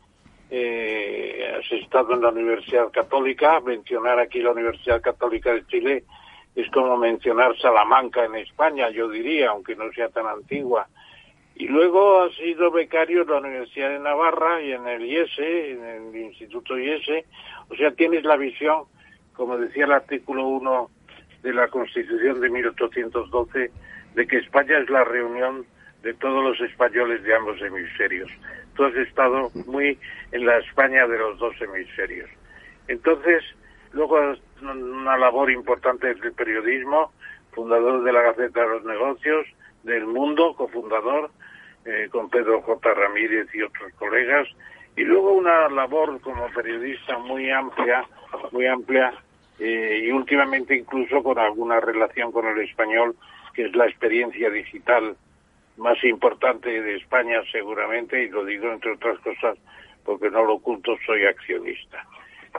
eh, 0.49 1.56
has 1.57 1.72
estado 1.72 2.14
en 2.14 2.22
la 2.22 2.30
Universidad 2.30 2.91
Católica, 2.91 3.60
mencionar 3.61 4.19
aquí 4.19 4.40
la 4.40 4.52
Universidad 4.52 5.02
Católica 5.02 5.53
de 5.53 5.65
Chile 5.68 6.03
es 6.57 6.68
como 6.72 6.98
mencionar 6.98 7.56
Salamanca 7.60 8.26
en 8.26 8.36
España, 8.36 8.90
yo 8.90 9.07
diría, 9.10 9.52
aunque 9.52 9.76
no 9.76 9.91
sea 9.94 10.10
tan 10.10 10.26
antigua. 10.26 10.88
Y 11.56 11.68
luego 11.68 12.24
has 12.24 12.36
sido 12.36 12.72
becario 12.72 13.22
en 13.22 13.30
la 13.30 13.38
Universidad 13.38 13.90
de 13.90 13.99
Navarra 13.99 14.60
y 14.61 14.72
en 14.72 14.88
el 14.88 15.06
IESE, 15.06 15.72
en 15.72 15.86
el 15.86 16.15
Instituto 16.15 16.78
IESE, 16.78 17.26
o 17.69 17.76
sea, 17.76 17.91
tienes 17.91 18.24
la 18.24 18.38
visión, 18.38 18.86
como 19.34 19.56
decía 19.57 19.86
el 19.86 19.91
artículo 19.91 20.48
1 20.48 20.90
de 21.44 21.53
la 21.53 21.68
Constitución 21.68 22.41
de 22.41 22.49
1812, 22.49 23.72
de 24.15 24.28
que 24.28 24.38
España 24.38 24.80
es 24.80 24.90
la 24.90 25.03
reunión 25.03 25.64
de 26.02 26.15
todos 26.15 26.44
los 26.44 26.60
españoles 26.68 27.22
de 27.22 27.36
ambos 27.36 27.61
hemisferios 27.61 28.32
tú 28.78 28.86
has 28.86 28.95
estado 28.95 29.49
muy 29.66 29.98
en 30.32 30.45
la 30.45 30.60
España 30.60 31.06
de 31.08 31.18
los 31.18 31.38
dos 31.40 31.54
hemisferios. 31.60 32.30
Entonces, 32.88 33.44
luego 33.91 34.18
una 34.62 35.18
labor 35.18 35.52
importante 35.52 36.14
del 36.14 36.32
periodismo, 36.34 37.12
fundador 37.52 38.04
de 38.04 38.14
la 38.14 38.22
Gaceta 38.22 38.62
de 38.62 38.70
los 38.70 38.86
Negocios, 38.86 39.45
del 39.84 40.06
Mundo, 40.06 40.54
cofundador, 40.56 41.32
eh, 41.86 42.08
con 42.12 42.30
Pedro 42.30 42.62
J. 42.62 42.94
Ramírez 42.94 43.48
y 43.54 43.64
otros 43.64 43.91
colegas, 43.95 44.48
y 44.95 45.04
luego 45.04 45.34
una 45.34 45.68
labor 45.70 46.20
como 46.22 46.48
periodista 46.54 47.18
muy 47.18 47.49
amplia, 47.49 48.06
muy 48.52 48.68
amplia, 48.68 49.14
eh, 49.60 50.04
y 50.06 50.12
últimamente 50.12 50.76
incluso 50.76 51.24
con 51.24 51.40
alguna 51.40 51.80
relación 51.80 52.32
con 52.32 52.45
el 52.45 52.60
español, 52.60 53.16
que 53.54 53.66
es 53.66 53.76
la 53.76 53.88
experiencia 53.88 54.49
digital 54.49 55.16
más 55.78 56.04
importante 56.04 56.82
de 56.82 56.95
España 56.98 57.41
seguramente, 57.52 58.24
y 58.24 58.30
lo 58.30 58.44
digo 58.45 58.72
entre 58.72 58.94
otras 58.94 59.20
cosas 59.20 59.58
porque 60.04 60.32
no 60.32 60.45
lo 60.45 60.56
oculto, 60.56 60.95
soy 61.06 61.26
accionista. 61.26 62.06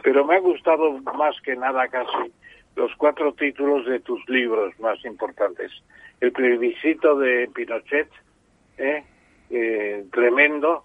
Pero 0.02 0.24
me 0.24 0.36
ha 0.36 0.40
gustado 0.40 0.92
más 0.98 1.34
que 1.40 1.56
nada 1.56 1.88
casi 1.88 2.30
los 2.76 2.94
cuatro 2.96 3.32
títulos 3.32 3.86
de 3.86 4.00
tus 4.00 4.20
libros 4.28 4.78
más 4.78 5.02
importantes. 5.04 5.72
El 6.20 6.30
plebiscito 6.32 7.18
de 7.18 7.48
Pinochet, 7.54 8.08
¿eh? 8.76 9.02
Eh, 9.50 10.04
tremendo. 10.12 10.84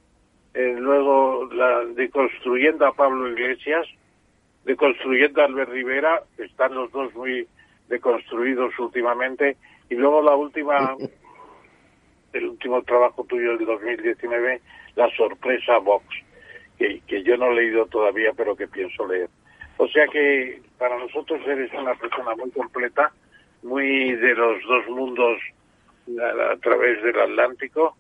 Eh, 0.54 0.76
luego 0.80 1.50
la 1.52 1.84
de 1.86 2.10
construyendo 2.10 2.88
a 2.88 2.94
Pablo 2.94 3.30
Iglesias, 3.30 3.86
de 4.64 4.76
construyendo 4.76 5.42
a 5.42 5.46
Albert 5.46 5.72
Rivera, 5.72 6.24
están 6.38 6.74
los 6.76 6.92
dos 6.92 7.14
muy 7.14 7.46
deconstruidos 7.90 8.78
últimamente. 8.80 9.58
Y 9.90 9.96
luego 9.96 10.22
la 10.22 10.36
última 10.36 10.96
el 12.34 12.46
último 12.46 12.82
trabajo 12.84 13.24
tuyo 13.24 13.58
del 13.58 13.66
2019, 13.66 14.62
La 14.96 15.10
sorpresa 15.16 15.78
Vox, 15.78 16.06
que, 16.78 17.02
que 17.08 17.24
yo 17.24 17.38
no 17.38 17.52
he 17.52 17.56
leído 17.56 17.86
todavía, 17.86 18.32
pero 18.36 18.56
que 18.56 18.68
pienso 18.68 19.08
leer. 19.08 19.30
O 19.78 19.88
sea 19.88 20.08
que 20.08 20.62
para 20.78 20.98
nosotros 20.98 21.42
eres 21.48 21.72
una 21.74 21.96
persona 21.96 22.36
muy 22.36 22.52
completa, 22.52 23.12
muy 23.64 24.14
de 24.16 24.36
los 24.36 24.62
dos 24.64 24.88
mundos 24.90 25.40
a, 26.52 26.56
través 26.58 27.02
del 27.04 27.20
Atlántico 27.20 27.98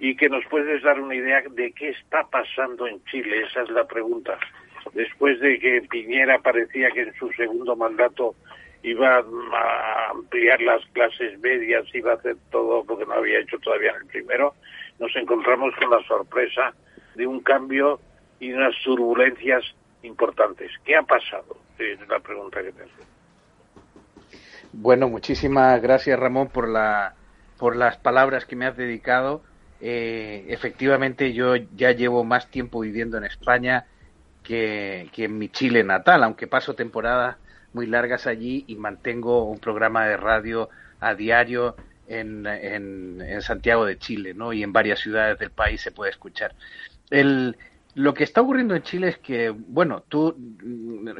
y 0.00 0.16
que 0.16 0.28
nos 0.28 0.44
puedes 0.46 0.82
dar 0.82 1.00
una 1.00 1.14
idea 1.14 1.42
de 1.50 1.72
qué 1.72 1.90
está 1.90 2.24
pasando 2.24 2.86
en 2.86 3.02
Chile. 3.04 3.42
Esa 3.42 3.62
es 3.62 3.70
la 3.70 3.86
pregunta. 3.86 4.38
Después 4.92 5.40
de 5.40 5.58
que 5.58 5.82
Piñera 5.82 6.38
parecía 6.40 6.90
que 6.90 7.02
en 7.02 7.14
su 7.14 7.30
segundo 7.32 7.74
mandato 7.76 8.34
iba 8.84 9.16
a 9.16 10.10
ampliar 10.10 10.60
las 10.60 10.84
clases 10.92 11.38
medias, 11.40 11.86
iba 11.94 12.12
a 12.12 12.16
hacer 12.16 12.36
todo 12.50 12.84
porque 12.84 13.06
no 13.06 13.14
había 13.14 13.40
hecho 13.40 13.58
todavía 13.58 13.90
en 13.90 14.02
el 14.02 14.06
primero, 14.06 14.54
nos 14.98 15.14
encontramos 15.16 15.74
con 15.76 15.90
la 15.90 16.02
sorpresa 16.06 16.74
de 17.14 17.26
un 17.26 17.40
cambio 17.40 17.98
y 18.38 18.52
unas 18.52 18.74
turbulencias 18.84 19.64
importantes. 20.02 20.70
¿Qué 20.84 20.94
ha 20.96 21.02
pasado? 21.02 21.56
Es 21.78 21.98
la 22.08 22.20
pregunta 22.20 22.62
que 22.62 22.72
tengo. 22.72 22.90
Bueno, 24.74 25.08
muchísimas 25.08 25.80
gracias 25.80 26.18
Ramón 26.18 26.48
por 26.48 26.68
la 26.68 27.14
por 27.56 27.76
las 27.76 27.96
palabras 27.96 28.44
que 28.44 28.56
me 28.56 28.66
has 28.66 28.76
dedicado. 28.76 29.42
Eh, 29.80 30.44
efectivamente, 30.48 31.32
yo 31.32 31.56
ya 31.56 31.92
llevo 31.92 32.22
más 32.22 32.50
tiempo 32.50 32.80
viviendo 32.80 33.16
en 33.16 33.24
España 33.24 33.86
que, 34.42 35.08
que 35.12 35.24
en 35.24 35.38
mi 35.38 35.48
Chile 35.48 35.84
natal, 35.84 36.22
aunque 36.24 36.46
paso 36.46 36.74
temporada 36.74 37.38
muy 37.74 37.86
largas 37.86 38.26
allí 38.26 38.64
y 38.66 38.76
mantengo 38.76 39.44
un 39.44 39.58
programa 39.58 40.06
de 40.06 40.16
radio 40.16 40.70
a 41.00 41.14
diario 41.14 41.76
en, 42.08 42.46
en, 42.46 43.42
Santiago 43.42 43.84
de 43.84 43.98
Chile, 43.98 44.32
¿no? 44.34 44.52
Y 44.52 44.62
en 44.62 44.72
varias 44.72 45.00
ciudades 45.00 45.38
del 45.38 45.50
país 45.50 45.80
se 45.80 45.90
puede 45.90 46.10
escuchar. 46.10 46.54
El, 47.10 47.56
lo 47.94 48.14
que 48.14 48.24
está 48.24 48.40
ocurriendo 48.40 48.74
en 48.74 48.82
Chile 48.82 49.08
es 49.08 49.18
que, 49.18 49.50
bueno, 49.50 50.02
tú, 50.08 50.36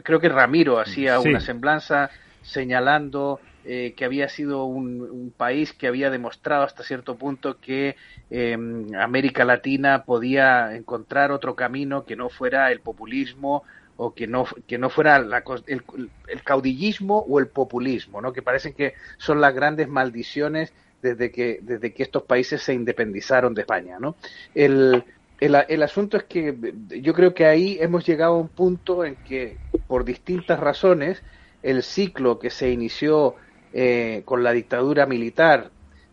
creo 0.02 0.20
que 0.20 0.28
Ramiro 0.28 0.78
hacía 0.78 1.20
una 1.20 1.40
semblanza 1.40 2.10
señalando 2.42 3.40
eh, 3.64 3.94
que 3.96 4.04
había 4.04 4.28
sido 4.28 4.64
un, 4.64 5.32
país 5.36 5.72
que 5.72 5.86
había 5.86 6.10
demostrado 6.10 6.64
hasta 6.64 6.82
cierto 6.82 7.16
punto 7.16 7.58
que 7.58 7.96
em, 8.30 8.94
América 8.94 9.44
Latina 9.44 10.04
podía 10.04 10.76
encontrar 10.76 11.32
otro 11.32 11.54
camino 11.54 12.04
que 12.04 12.14
no 12.14 12.28
fuera 12.28 12.70
el 12.70 12.80
populismo 12.80 13.64
o 13.96 14.14
que 14.14 14.26
no, 14.26 14.46
que 14.66 14.78
no 14.78 14.90
fuera 14.90 15.16
el, 15.16 16.42
caudillismo 16.42 17.18
o 17.28 17.38
el 17.38 17.48
populismo, 17.48 18.20
¿no? 18.20 18.32
que 18.32 18.42
parecen 18.42 18.72
que 18.72 18.94
son 19.18 19.40
las 19.40 19.54
grandes 19.54 19.88
maldiciones 19.88 20.72
desde 21.00 21.30
que, 21.30 21.60
desde 21.62 21.92
que 21.92 22.02
estos 22.02 22.22
países 22.22 22.62
se 22.62 22.74
independizaron 22.74 23.54
de 23.54 23.62
España. 23.62 23.98
¿no? 24.00 24.16
El, 24.54 25.04
el, 25.40 25.82
asunto 25.82 26.16
es 26.16 26.24
que 26.24 26.74
yo 26.88 27.12
creo 27.12 27.34
que 27.34 27.46
ahí 27.46 27.76
hemos 27.80 28.06
llegado 28.06 28.34
a 28.34 28.38
un 28.38 28.48
punto 28.48 29.04
en 29.04 29.16
que, 29.16 29.58
por 29.86 30.04
distintas 30.04 30.58
razones, 30.58 31.22
el 31.62 31.82
ciclo 31.82 32.38
que 32.38 32.50
se 32.50 32.70
inició 32.70 33.36
eh, 33.72 34.22
con 34.24 34.42
la 34.42 34.52
dictadura 34.52 35.06
militar 35.06 35.70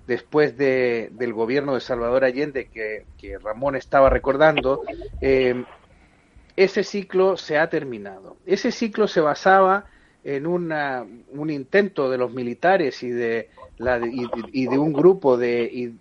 después 0.08 0.58
de, 0.58 1.10
del 1.14 1.34
gobierno 1.34 1.76
de 1.76 1.80
Salvador 1.82 2.26
Allende, 2.26 2.68
que, 2.68 3.06
que 3.18 3.38
Ramón 3.38 3.76
estaba 3.76 4.10
recordando, 4.10 4.82
eh, 5.22 5.64
ese 6.56 6.84
ciclo 6.84 7.38
se 7.38 7.58
ha 7.58 7.70
terminado. 7.70 8.38
Ese 8.46 8.72
ciclo 8.72 9.08
se 9.08 9.22
basaba 9.22 9.86
en 10.24 10.46
una, 10.46 11.06
un 11.30 11.50
intento 11.50 12.10
de 12.10 12.18
los 12.18 12.32
militares 12.32 13.02
y 13.04 13.10
de, 13.10 13.50
la, 13.78 14.00
y, 14.04 14.68
de 14.68 14.78
un 14.78 14.94
grupo 14.94 15.38
de 15.38 15.94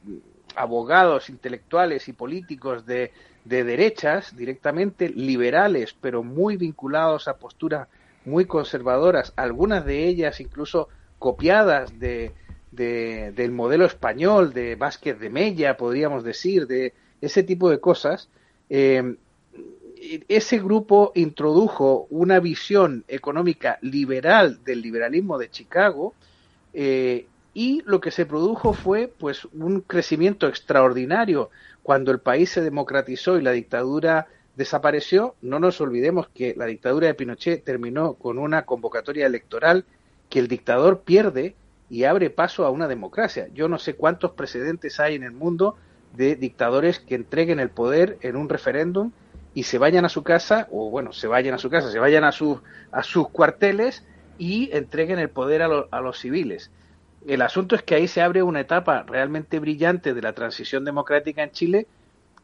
abogados, 0.56 1.30
intelectuales 1.30 2.08
y 2.08 2.12
políticos 2.12 2.84
de, 2.84 3.12
de 3.44 3.64
derechas, 3.64 4.36
directamente 4.36 5.08
liberales, 5.08 5.94
pero 5.98 6.22
muy 6.22 6.56
vinculados 6.56 7.28
a 7.28 7.38
posturas 7.38 7.88
muy 8.24 8.44
conservadoras, 8.44 9.32
algunas 9.36 9.84
de 9.84 10.06
ellas 10.06 10.40
incluso 10.40 10.88
copiadas 11.18 11.98
de, 11.98 12.32
del 12.70 13.50
modelo 13.50 13.84
español, 13.86 14.52
de 14.52 14.76
Vázquez 14.76 15.18
de 15.18 15.30
Mella, 15.30 15.76
podríamos 15.76 16.22
decir, 16.22 16.66
de 16.66 16.94
ese 17.20 17.42
tipo 17.42 17.70
de 17.70 17.80
cosas, 17.80 18.28
eh, 18.68 19.16
ese 20.28 20.58
grupo 20.58 21.12
introdujo 21.14 22.06
una 22.10 22.40
visión 22.40 23.04
económica 23.06 23.78
liberal 23.82 24.64
del 24.64 24.80
liberalismo 24.80 25.36
de 25.36 25.50
Chicago 25.50 26.14
eh, 26.72 27.26
y 27.52 27.82
lo 27.84 28.00
que 28.00 28.10
se 28.10 28.26
produjo 28.26 28.72
fue 28.72 29.12
pues 29.18 29.44
un 29.46 29.82
crecimiento 29.82 30.48
extraordinario 30.48 31.50
cuando 31.82 32.12
el 32.12 32.20
país 32.20 32.50
se 32.50 32.62
democratizó 32.62 33.38
y 33.38 33.42
la 33.42 33.50
dictadura 33.52 34.28
desapareció. 34.56 35.34
No 35.42 35.58
nos 35.58 35.80
olvidemos 35.80 36.28
que 36.28 36.54
la 36.56 36.66
dictadura 36.66 37.08
de 37.08 37.14
Pinochet 37.14 37.64
terminó 37.64 38.14
con 38.14 38.38
una 38.38 38.64
convocatoria 38.64 39.26
electoral 39.26 39.84
que 40.28 40.38
el 40.38 40.48
dictador 40.48 41.00
pierde 41.00 41.56
y 41.90 42.04
abre 42.04 42.30
paso 42.30 42.64
a 42.64 42.70
una 42.70 42.88
democracia. 42.88 43.48
Yo 43.52 43.68
no 43.68 43.78
sé 43.78 43.94
cuántos 43.94 44.32
precedentes 44.32 45.00
hay 45.00 45.16
en 45.16 45.24
el 45.24 45.32
mundo 45.32 45.76
de 46.16 46.36
dictadores 46.36 47.00
que 47.00 47.16
entreguen 47.16 47.60
el 47.60 47.70
poder 47.70 48.16
en 48.22 48.36
un 48.36 48.48
referéndum 48.48 49.10
y 49.54 49.64
se 49.64 49.78
vayan 49.78 50.04
a 50.04 50.08
su 50.08 50.22
casa, 50.22 50.68
o 50.70 50.90
bueno, 50.90 51.12
se 51.12 51.26
vayan 51.26 51.54
a 51.54 51.58
su 51.58 51.70
casa, 51.70 51.90
se 51.90 51.98
vayan 51.98 52.24
a 52.24 52.32
sus, 52.32 52.58
a 52.92 53.02
sus 53.02 53.28
cuarteles 53.28 54.04
y 54.38 54.70
entreguen 54.72 55.18
el 55.18 55.30
poder 55.30 55.62
a, 55.62 55.68
a 55.90 56.00
los 56.00 56.18
civiles. 56.18 56.70
El 57.26 57.42
asunto 57.42 57.74
es 57.74 57.82
que 57.82 57.96
ahí 57.96 58.08
se 58.08 58.22
abre 58.22 58.42
una 58.42 58.60
etapa 58.60 59.02
realmente 59.02 59.58
brillante 59.58 60.14
de 60.14 60.22
la 60.22 60.32
transición 60.32 60.84
democrática 60.84 61.42
en 61.42 61.50
Chile, 61.50 61.86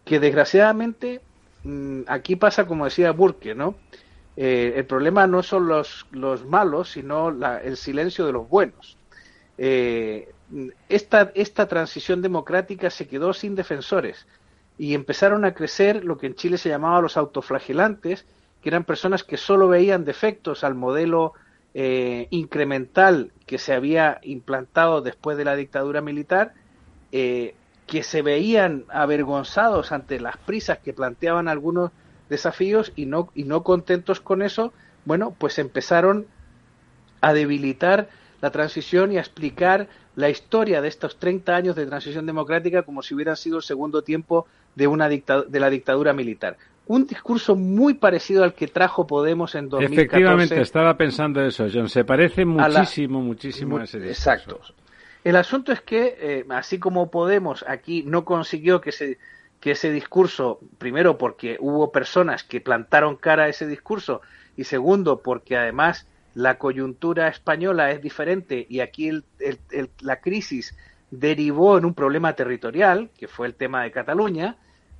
que 0.05 0.21
desgraciadamente 0.21 1.21
mm, 1.65 2.03
aquí 2.09 2.37
pasa 2.37 2.67
como 2.67 2.85
decía 2.85 3.13
Burke, 3.13 3.55
¿no? 3.55 3.77
Eh, 4.37 4.75
el 4.77 4.85
problema 4.85 5.27
no 5.27 5.43
son 5.43 5.67
los, 5.67 6.07
los 6.11 6.45
malos, 6.45 6.91
sino 6.91 7.31
el 7.59 7.77
silencio 7.77 8.27
de 8.27 8.33
los 8.33 8.49
buenos. 8.49 8.99
Eh, 9.57 10.31
esta, 10.89 11.33
esta 11.35 11.67
transición 11.67 12.21
democrática 12.21 12.91
se 12.91 13.09
quedó 13.09 13.33
sin 13.33 13.55
defensores 13.55 14.27
y 14.79 14.95
empezaron 14.95 15.45
a 15.45 15.55
crecer 15.55 16.05
lo 16.05 16.19
que 16.19 16.27
en 16.27 16.35
Chile 16.35 16.59
se 16.59 16.69
llamaba 16.69 17.01
los 17.01 17.17
autoflagelantes, 17.17 18.27
que 18.63 18.69
eran 18.69 18.85
personas 18.85 19.25
que 19.25 19.37
solo 19.37 19.69
veían 19.69 20.05
defectos 20.05 20.65
al 20.65 20.75
modelo 20.75 21.33
eh, 21.75 22.27
incremental 22.31 23.33
que 23.47 23.59
se 23.59 23.73
había 23.73 24.19
implantado 24.23 25.03
después 25.03 25.37
de 25.37 25.45
la 25.45 25.57
dictadura 25.57 26.01
militar, 26.01 26.53
eh, 27.13 27.55
que 27.87 28.03
se 28.03 28.23
veían 28.23 28.85
avergonzados 28.89 29.93
ante 29.93 30.21
las 30.21 30.37
prisas 30.37 30.79
que 30.79 30.93
planteaban 30.93 31.49
algunos 31.49 31.93
desafíos 32.29 32.93
y 32.97 33.07
no, 33.07 33.31
y 33.35 33.45
no 33.45 33.63
contentos 33.63 34.21
con 34.21 34.43
eso, 34.43 34.73
bueno, 35.05 35.35
pues 35.39 35.59
empezaron 35.59 36.27
a 37.21 37.33
debilitar 37.33 38.09
la 38.41 38.51
transición 38.51 39.13
y 39.13 39.19
a 39.19 39.21
explicar 39.21 39.89
la 40.17 40.31
historia 40.31 40.81
de 40.81 40.89
estos 40.89 41.19
30 41.19 41.55
años 41.55 41.77
de 41.77 41.87
transición 41.87 42.27
democrática 42.27 42.83
como 42.83 43.03
si 43.03 43.15
hubiera 43.15 43.37
sido 43.37 43.59
el 43.59 43.63
segundo 43.63 44.03
tiempo 44.03 44.47
de, 44.77 44.87
una 44.87 45.09
de 45.09 45.61
la 45.61 45.71
dictadura 45.71 46.13
militar 46.13 46.57
un 46.89 47.07
discurso 47.07 47.57
muy 47.57 47.95
parecido 47.95 48.45
al 48.45 48.55
que 48.55 48.69
trajo 48.69 49.07
Podemos 49.07 49.55
en 49.55 49.69
2014. 49.69 49.95
Efectivamente, 49.95 50.61
estaba 50.61 50.97
pensando 50.97 51.45
eso, 51.45 51.67
John. 51.73 51.89
Se 51.89 52.05
parece 52.05 52.45
muchísimo, 52.45 53.21
muchísimo 53.21 53.79
a 53.79 53.85
ese 53.85 53.99
discurso. 53.99 54.31
Exacto. 54.31 54.61
El 55.25 55.35
asunto 55.35 55.73
es 55.73 55.81
que, 55.81 56.17
eh, 56.21 56.47
así 56.51 56.79
como 56.79 57.11
Podemos 57.11 57.65
aquí 57.67 58.05
no 58.05 58.25
consiguió 58.25 58.81
que, 58.81 58.93
se, 58.93 59.19
que 59.59 59.73
ese 59.73 59.91
discurso, 59.91 60.61
primero 60.79 61.19
porque 61.19 61.57
hubo 61.59 61.91
personas 61.91 62.45
que 62.45 62.61
plantaron 62.61 63.17
cara 63.17 63.45
a 63.45 63.49
ese 63.49 63.67
discurso, 63.67 64.21
y 64.57 64.65
segundo 64.65 65.21
porque 65.23 65.57
además 65.57 66.07
la 66.35 66.59
coyuntura 66.59 67.27
española 67.29 67.91
es 67.91 68.01
diferente 68.01 68.67
y 68.69 68.81
aquí 68.81 69.11
la 70.01 70.21
crisis 70.21 70.77
derivó 71.11 71.79
en 71.79 71.85
un 71.85 71.95
problema 71.95 72.35
territorial, 72.35 73.11
que 73.19 73.27
fue 73.27 73.49
el 73.49 73.55
tema 73.55 73.83
de 73.83 73.91
Cataluña, 73.91 74.57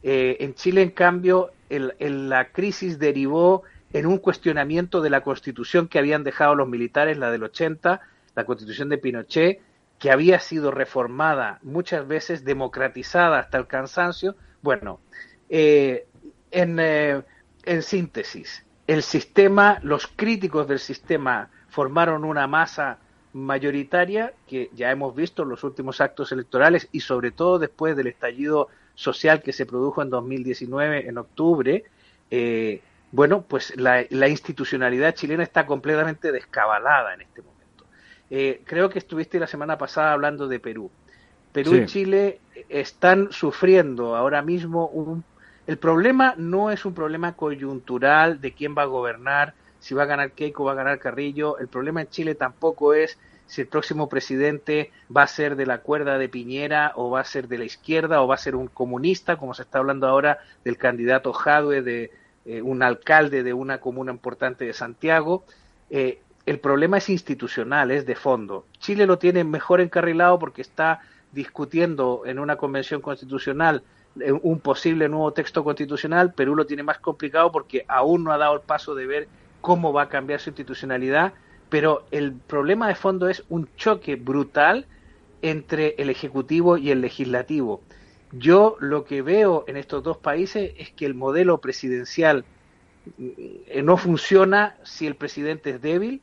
eh, 0.09 0.45
en 0.45 0.55
Chile, 0.55 0.83
en 0.83 0.91
cambio, 0.91 1.51
la 1.69 2.53
crisis 2.53 3.01
derivó 3.01 3.65
en 3.93 4.07
un 4.07 4.19
cuestionamiento 4.19 5.01
de 5.01 5.11
la 5.11 5.23
constitución 5.23 5.89
que 5.89 5.99
habían 5.99 6.23
dejado 6.23 6.55
los 6.55 6.69
militares, 6.69 7.19
la 7.19 7.33
del 7.33 7.43
80, 7.43 8.01
la 8.37 8.45
constitución 8.45 8.89
de 8.89 8.99
Pinochet, 8.99 9.61
que 9.99 10.13
había 10.13 10.39
sido 10.39 10.71
reformada 10.71 11.59
muchas 11.63 12.07
veces, 12.07 12.45
democratizada 12.45 13.41
hasta 13.41 13.59
el 13.59 13.67
cansancio. 13.67 14.37
Bueno, 14.63 15.01
eh, 15.49 16.07
en, 16.53 16.79
eh, 16.79 17.23
en 17.65 17.83
síntesis, 17.83 18.65
el 18.87 19.03
sistema, 19.03 19.81
los 19.83 20.07
críticos 20.07 20.69
del 20.69 20.79
sistema 20.79 21.51
formaron 21.69 22.25
una 22.25 22.47
masa 22.47 22.99
mayoritaria 23.33 24.35
que 24.47 24.71
ya 24.73 24.93
hemos 24.93 25.17
visto 25.17 25.43
en 25.43 25.49
los 25.49 25.65
últimos 25.65 26.01
actos 26.01 26.31
electorales 26.31 26.89
y 26.93 27.01
sobre 27.01 27.33
todo 27.33 27.59
después 27.59 27.97
del 27.97 28.07
estallido 28.07 28.69
social 28.97 29.43
que 29.43 29.53
se 29.53 29.67
produjo 29.67 30.03
en 30.03 30.11
2019, 30.11 31.09
en 31.09 31.19
octubre, 31.19 31.85
eh, 32.31 32.81
bueno, 33.13 33.43
pues 33.43 33.73
la, 33.77 34.03
institucionalidad 34.29 35.15
chilena 35.15 35.45
está 35.45 35.65
completamente 35.65 36.33
descabalada 36.33 37.15
en 37.15 37.21
este 37.21 37.43
momento. 37.43 37.85
Eh, 38.31 38.63
creo 38.65 38.91
que 38.91 38.99
estuviste 38.99 39.39
la 39.39 39.47
semana 39.47 39.79
pasada 39.79 40.13
hablando 40.13 40.49
de 40.49 40.59
Perú. 40.59 40.91
Perú 41.53 41.77
y 41.77 41.87
Chile 41.87 42.41
están 42.69 43.31
sufriendo 43.31 44.17
ahora 44.17 44.43
mismo 44.43 44.89
un... 44.89 45.25
El 45.67 45.79
problema 45.79 46.35
no 46.37 46.71
es 46.71 46.85
un 46.85 46.95
problema 46.95 47.33
coyuntural 47.35 48.41
de 48.41 48.53
quién 48.53 48.75
va 48.77 48.83
a 48.83 48.87
gobernar, 48.87 49.55
si 49.81 49.95
va 49.95 50.03
a 50.03 50.07
ganar 50.07 50.33
Keiko 50.33 50.63
o 50.63 50.67
va 50.67 50.73
a 50.73 50.77
ganar 50.77 50.99
Carrillo. 50.99 51.59
El 51.59 51.69
problema 51.69 52.03
en 52.03 52.09
Chile 52.09 52.35
tampoco 52.35 52.93
es 52.95 53.19
si 53.47 53.61
el 53.61 53.69
próximo 53.69 54.09
presidente 54.09 54.91
va 55.15 55.23
a 55.23 55.27
ser 55.27 55.57
de 55.57 55.67
la 55.67 55.79
cuerda 55.79 56.19
de 56.19 56.29
Piñera 56.29 56.93
o 56.97 57.11
va 57.11 57.21
a 57.21 57.25
ser 57.25 57.49
de 57.49 57.59
la 57.59 57.65
izquierda 57.65 58.21
o 58.21 58.27
va 58.27 58.35
a 58.35 58.39
ser 58.39 58.57
un 58.57 58.69
comunista, 58.69 59.37
como 59.37 59.55
se 59.55 59.63
está 59.63 59.79
hablando 59.79 60.07
ahora 60.09 60.39
del 60.65 60.77
candidato 60.77 61.33
Jadwe, 61.33 61.83
de 61.83 62.11
eh, 62.45 62.63
un 62.63 62.83
alcalde 62.83 63.43
de 63.43 63.53
una 63.53 63.79
comuna 63.79 64.13
importante 64.13 64.65
de 64.65 64.73
Santiago. 64.73 65.45
Eh, 65.91 66.21
el 66.45 66.61
problema 66.61 66.99
es 66.99 67.09
institucional, 67.09 67.91
es 67.91 68.07
de 68.07 68.15
fondo. 68.15 68.67
Chile 68.79 69.07
lo 69.07 69.19
tiene 69.19 69.45
mejor 69.45 69.81
encarrilado 69.81 70.39
porque 70.39 70.63
está 70.63 71.01
discutiendo 71.33 72.23
en 72.25 72.39
una 72.39 72.57
convención 72.57 73.01
constitucional 73.01 73.83
eh, 74.21 74.33
un 74.33 74.61
posible 74.61 75.09
nuevo 75.09 75.33
texto 75.33 75.63
constitucional. 75.63 76.33
Perú 76.33 76.57
lo 76.57 76.67
tiene 76.67 76.83
más 76.83 76.99
complicado 76.99 77.53
porque 77.53 77.85
aún 77.89 78.25
no 78.25 78.33
ha 78.33 78.39
dado 78.39 78.55
el 78.55 78.61
paso 78.61 78.95
de 78.95 79.07
ver 79.07 79.29
cómo 79.61 79.93
va 79.93 80.03
a 80.03 80.09
cambiar 80.09 80.41
su 80.41 80.51
institucionalidad 80.51 81.35
pero 81.69 82.07
el 82.11 82.33
problema 82.33 82.89
de 82.89 82.95
fondo 82.95 83.29
es 83.29 83.45
un 83.49 83.69
choque 83.77 84.17
brutal 84.17 84.87
entre 85.43 85.95
el 85.99 86.11
Ejecutivo 86.11 86.77
y 86.77 86.91
el 86.91 87.01
Legislativo. 87.01 87.83
Yo 88.33 88.77
lo 88.81 89.05
que 89.05 89.23
veo 89.23 89.65
en 89.67 89.77
estos 89.77 90.03
dos 90.03 90.19
países 90.19 90.73
es 90.79 90.91
que 90.91 91.07
el 91.07 91.15
modelo 91.15 91.59
presidencial 91.59 92.45
eh, 93.19 93.83
no 93.83 93.97
funciona 93.97 94.77
si 94.83 95.07
el 95.07 95.15
presidente 95.15 95.71
es 95.71 95.81
débil, 95.81 96.21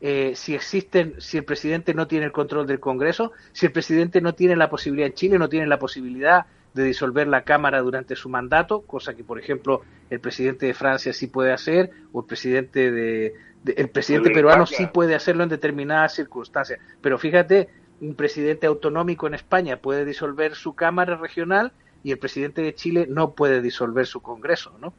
eh, 0.00 0.32
si 0.34 0.54
existen, 0.54 1.14
si 1.18 1.36
el 1.36 1.44
presidente 1.44 1.94
no 1.94 2.08
tiene 2.08 2.26
el 2.26 2.32
control 2.32 2.66
del 2.66 2.80
Congreso, 2.80 3.32
si 3.52 3.66
el 3.66 3.72
presidente 3.72 4.20
no 4.20 4.34
tiene 4.34 4.56
la 4.56 4.70
posibilidad 4.70 5.06
en 5.06 5.14
Chile, 5.14 5.38
no 5.38 5.48
tiene 5.48 5.66
la 5.66 5.78
posibilidad 5.78 6.46
de 6.74 6.84
disolver 6.84 7.28
la 7.28 7.44
Cámara 7.44 7.80
durante 7.80 8.16
su 8.16 8.28
mandato, 8.28 8.82
cosa 8.82 9.14
que, 9.14 9.24
por 9.24 9.38
ejemplo, 9.38 9.82
el 10.10 10.20
presidente 10.20 10.66
de 10.66 10.74
Francia 10.74 11.12
sí 11.12 11.26
puede 11.26 11.52
hacer, 11.52 11.90
o 12.12 12.20
el 12.20 12.26
presidente 12.26 12.90
de, 12.90 13.34
el 13.64 13.90
presidente 13.90 14.30
peruano 14.30 14.66
sí 14.66 14.86
puede 14.86 15.14
hacerlo 15.14 15.42
en 15.44 15.48
determinadas 15.48 16.14
circunstancias. 16.14 16.80
Pero 17.00 17.18
fíjate, 17.18 17.68
un 18.00 18.14
presidente 18.14 18.66
autonómico 18.66 19.26
en 19.26 19.34
España 19.34 19.76
puede 19.76 20.04
disolver 20.04 20.54
su 20.54 20.74
Cámara 20.74 21.16
regional 21.16 21.72
y 22.02 22.10
el 22.10 22.18
presidente 22.18 22.62
de 22.62 22.74
Chile 22.74 23.06
no 23.08 23.32
puede 23.32 23.62
disolver 23.62 24.06
su 24.06 24.20
Congreso, 24.20 24.76
¿no? 24.80 24.92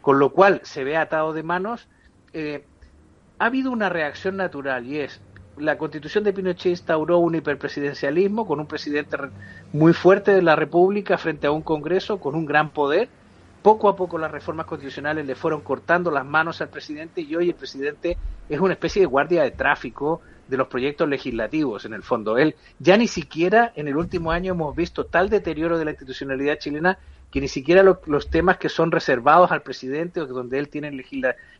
Con 0.00 0.18
lo 0.18 0.30
cual 0.30 0.60
se 0.62 0.84
ve 0.84 0.96
atado 0.96 1.32
de 1.32 1.42
manos. 1.42 1.88
Eh, 2.32 2.64
ha 3.38 3.46
habido 3.46 3.72
una 3.72 3.88
reacción 3.88 4.36
natural 4.36 4.86
y 4.86 5.00
es 5.00 5.20
la 5.56 5.78
constitución 5.78 6.24
de 6.24 6.32
Pinochet 6.32 6.70
instauró 6.70 7.18
un 7.18 7.34
hiperpresidencialismo 7.34 8.46
con 8.46 8.60
un 8.60 8.66
presidente 8.66 9.16
muy 9.72 9.92
fuerte 9.92 10.32
de 10.34 10.42
la 10.42 10.56
República 10.56 11.18
frente 11.18 11.46
a 11.46 11.52
un 11.52 11.62
Congreso 11.62 12.18
con 12.18 12.34
un 12.34 12.44
gran 12.44 12.70
poder 12.70 13.08
poco 13.64 13.88
a 13.88 13.96
poco 13.96 14.18
las 14.18 14.30
reformas 14.30 14.66
constitucionales 14.66 15.24
le 15.24 15.34
fueron 15.34 15.62
cortando 15.62 16.10
las 16.10 16.26
manos 16.26 16.60
al 16.60 16.68
presidente 16.68 17.22
y 17.22 17.34
hoy 17.34 17.48
el 17.48 17.54
presidente 17.54 18.18
es 18.46 18.60
una 18.60 18.74
especie 18.74 19.00
de 19.00 19.06
guardia 19.06 19.42
de 19.42 19.52
tráfico 19.52 20.20
de 20.48 20.58
los 20.58 20.68
proyectos 20.68 21.08
legislativos 21.08 21.86
en 21.86 21.94
el 21.94 22.02
fondo. 22.02 22.36
Él 22.36 22.56
ya 22.78 22.98
ni 22.98 23.08
siquiera 23.08 23.72
en 23.74 23.88
el 23.88 23.96
último 23.96 24.32
año 24.32 24.52
hemos 24.52 24.76
visto 24.76 25.06
tal 25.06 25.30
deterioro 25.30 25.78
de 25.78 25.86
la 25.86 25.92
institucionalidad 25.92 26.58
chilena 26.58 26.98
que 27.34 27.40
ni 27.40 27.48
siquiera 27.48 27.82
los 27.82 28.30
temas 28.30 28.58
que 28.58 28.68
son 28.68 28.92
reservados 28.92 29.50
al 29.50 29.62
presidente 29.62 30.20
o 30.20 30.26
donde 30.28 30.56
él 30.56 30.68
tiene 30.68 30.92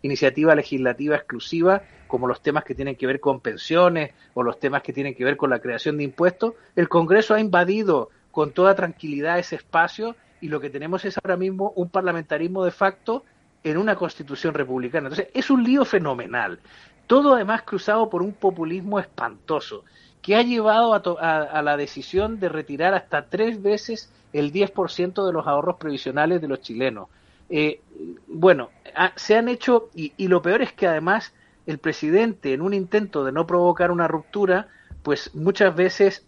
iniciativa 0.02 0.54
legislativa 0.54 1.16
exclusiva, 1.16 1.82
como 2.06 2.28
los 2.28 2.40
temas 2.40 2.62
que 2.62 2.76
tienen 2.76 2.94
que 2.94 3.08
ver 3.08 3.18
con 3.18 3.40
pensiones 3.40 4.12
o 4.34 4.44
los 4.44 4.60
temas 4.60 4.84
que 4.84 4.92
tienen 4.92 5.16
que 5.16 5.24
ver 5.24 5.36
con 5.36 5.50
la 5.50 5.58
creación 5.58 5.96
de 5.96 6.04
impuestos, 6.04 6.54
el 6.76 6.88
Congreso 6.88 7.34
ha 7.34 7.40
invadido 7.40 8.10
con 8.30 8.52
toda 8.52 8.76
tranquilidad 8.76 9.40
ese 9.40 9.56
espacio 9.56 10.14
y 10.40 10.46
lo 10.46 10.60
que 10.60 10.70
tenemos 10.70 11.04
es 11.04 11.18
ahora 11.18 11.36
mismo 11.36 11.72
un 11.74 11.88
parlamentarismo 11.88 12.64
de 12.64 12.70
facto 12.70 13.24
en 13.64 13.76
una 13.76 13.96
constitución 13.96 14.54
republicana. 14.54 15.08
Entonces, 15.08 15.32
es 15.34 15.50
un 15.50 15.64
lío 15.64 15.84
fenomenal. 15.84 16.60
Todo 17.08 17.34
además 17.34 17.62
cruzado 17.62 18.08
por 18.08 18.22
un 18.22 18.32
populismo 18.32 19.00
espantoso 19.00 19.82
que 20.24 20.36
ha 20.36 20.42
llevado 20.42 20.94
a, 21.20 21.60
la 21.60 21.76
decisión 21.76 22.40
de 22.40 22.48
retirar 22.48 22.94
hasta 22.94 23.26
tres 23.26 23.62
veces 23.62 24.10
el 24.32 24.54
10% 24.54 25.26
de 25.26 25.32
los 25.34 25.46
ahorros 25.46 25.76
previsionales 25.76 26.40
de 26.40 26.48
los 26.48 26.62
chilenos. 26.62 27.08
Eh, 27.50 27.82
bueno, 28.26 28.70
se 29.16 29.36
han 29.36 29.50
hecho, 29.50 29.90
y, 29.94 30.26
lo 30.26 30.40
peor 30.40 30.62
es 30.62 30.72
que 30.72 30.86
además 30.86 31.34
el 31.66 31.76
presidente, 31.76 32.54
en 32.54 32.62
un 32.62 32.72
intento 32.72 33.22
de 33.22 33.32
no 33.32 33.46
provocar 33.46 33.90
una 33.90 34.08
ruptura, 34.08 34.68
pues 35.02 35.34
muchas 35.34 35.76
veces 35.76 36.24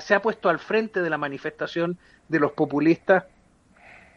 se 0.00 0.14
ha 0.14 0.22
puesto 0.22 0.48
al 0.48 0.58
frente 0.58 1.02
de 1.02 1.10
la 1.10 1.18
manifestación 1.18 1.98
de 2.28 2.40
los 2.40 2.52
populistas 2.52 3.24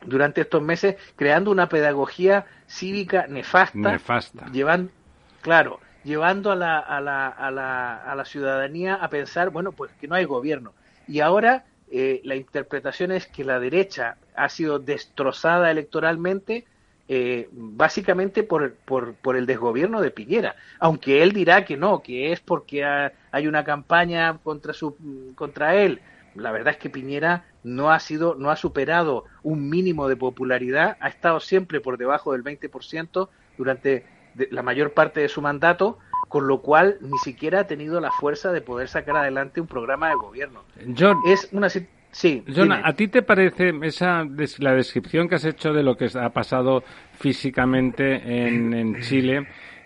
durante 0.06 0.40
estos 0.40 0.62
meses, 0.62 0.96
creando 1.18 1.52
una 1.52 1.68
pedagogía 1.68 2.46
cívica 2.66 3.28
nefasta, 3.28 3.92
nefasta. 3.92 4.46
Llevan, 4.54 4.90
claro, 5.42 5.82
llevando 6.06 6.52
a 6.52 6.56
la, 6.56 6.80
a, 6.80 7.02
la, 7.02 7.28
a, 7.28 7.52
la, 7.52 7.96
a 7.98 8.16
la 8.16 8.26
ciudadanía 8.26 8.96
a 8.96 9.10
pensar, 9.10 9.50
bueno, 9.50 9.74
pues 9.74 9.92
que 10.00 10.08
no 10.08 10.16
hay 10.16 10.24
gobierno. 10.24 10.74
Y 11.08 11.20
ahora 11.20 11.66
eh, 11.92 12.22
la 12.24 12.36
interpretación 12.36 13.12
es 13.12 13.28
que 13.28 13.44
la 13.44 13.60
derecha 13.60 14.18
ha 14.36 14.48
sido 14.50 14.80
destrozada 14.80 15.72
electoralmente 15.72 16.66
eh, 17.08 17.50
básicamente 17.52 18.42
por, 18.42 18.74
por, 18.74 19.14
por, 19.14 19.36
el 19.36 19.46
desgobierno 19.46 20.02
de 20.02 20.10
Piñera, 20.10 20.56
aunque 20.80 21.22
él 21.22 21.34
dirá 21.34 21.64
que 21.64 21.78
no, 21.78 22.02
que 22.02 22.32
es 22.32 22.40
porque 22.40 22.84
hay 22.84 23.48
una 23.48 23.64
campaña 23.64 24.40
contra, 24.40 24.74
su, 24.74 24.98
contra 25.36 25.76
él. 25.76 26.02
La 26.34 26.52
verdad 26.52 26.74
es 26.74 26.80
que 26.80 26.90
Piñera 26.90 27.46
no 27.64 27.92
ha 27.92 28.00
sido, 28.00 28.34
no 28.34 28.50
ha 28.50 28.56
superado 28.56 29.26
un 29.44 29.70
mínimo 29.70 30.08
de 30.08 30.16
popularidad, 30.16 30.98
ha 31.00 31.08
estado 31.08 31.40
siempre 31.40 31.80
por 31.80 31.98
debajo 31.98 32.34
del 32.34 32.44
20% 32.44 33.30
durante 33.58 34.04
la 34.52 34.62
mayor 34.62 34.94
parte 34.94 35.22
de 35.22 35.30
su 35.30 35.42
mandato, 35.42 35.98
con 36.28 36.48
lo 36.48 36.62
cual 36.62 36.98
ni 37.02 37.18
siquiera 37.20 37.62
ha 37.62 37.68
tenido 37.68 38.00
la 38.02 38.12
fuerza 38.12 38.52
de 38.52 38.62
poder 38.62 38.88
sacar 38.88 39.18
adelante 39.18 39.62
un 39.62 39.68
programa 39.68 40.10
de 40.10 40.16
gobierno. 40.16 40.64
John, 40.98 41.18
es 41.26 41.50
una 41.52 41.70
Sí, 42.16 42.46
John, 42.48 42.72
¿a 42.72 42.94
ti 42.94 43.10
te 43.10 43.24
parece 43.24 43.74
esa 43.82 44.24
la 44.60 44.74
descripción 44.74 45.28
que 45.28 45.36
has 45.36 45.44
hecho 45.44 45.74
de 45.74 45.84
lo 45.84 45.98
que 45.98 46.10
ha 46.18 46.30
pasado 46.30 46.82
físicamente 47.20 48.48
en, 48.48 48.74
en 48.74 49.02
Chile? 49.02 49.46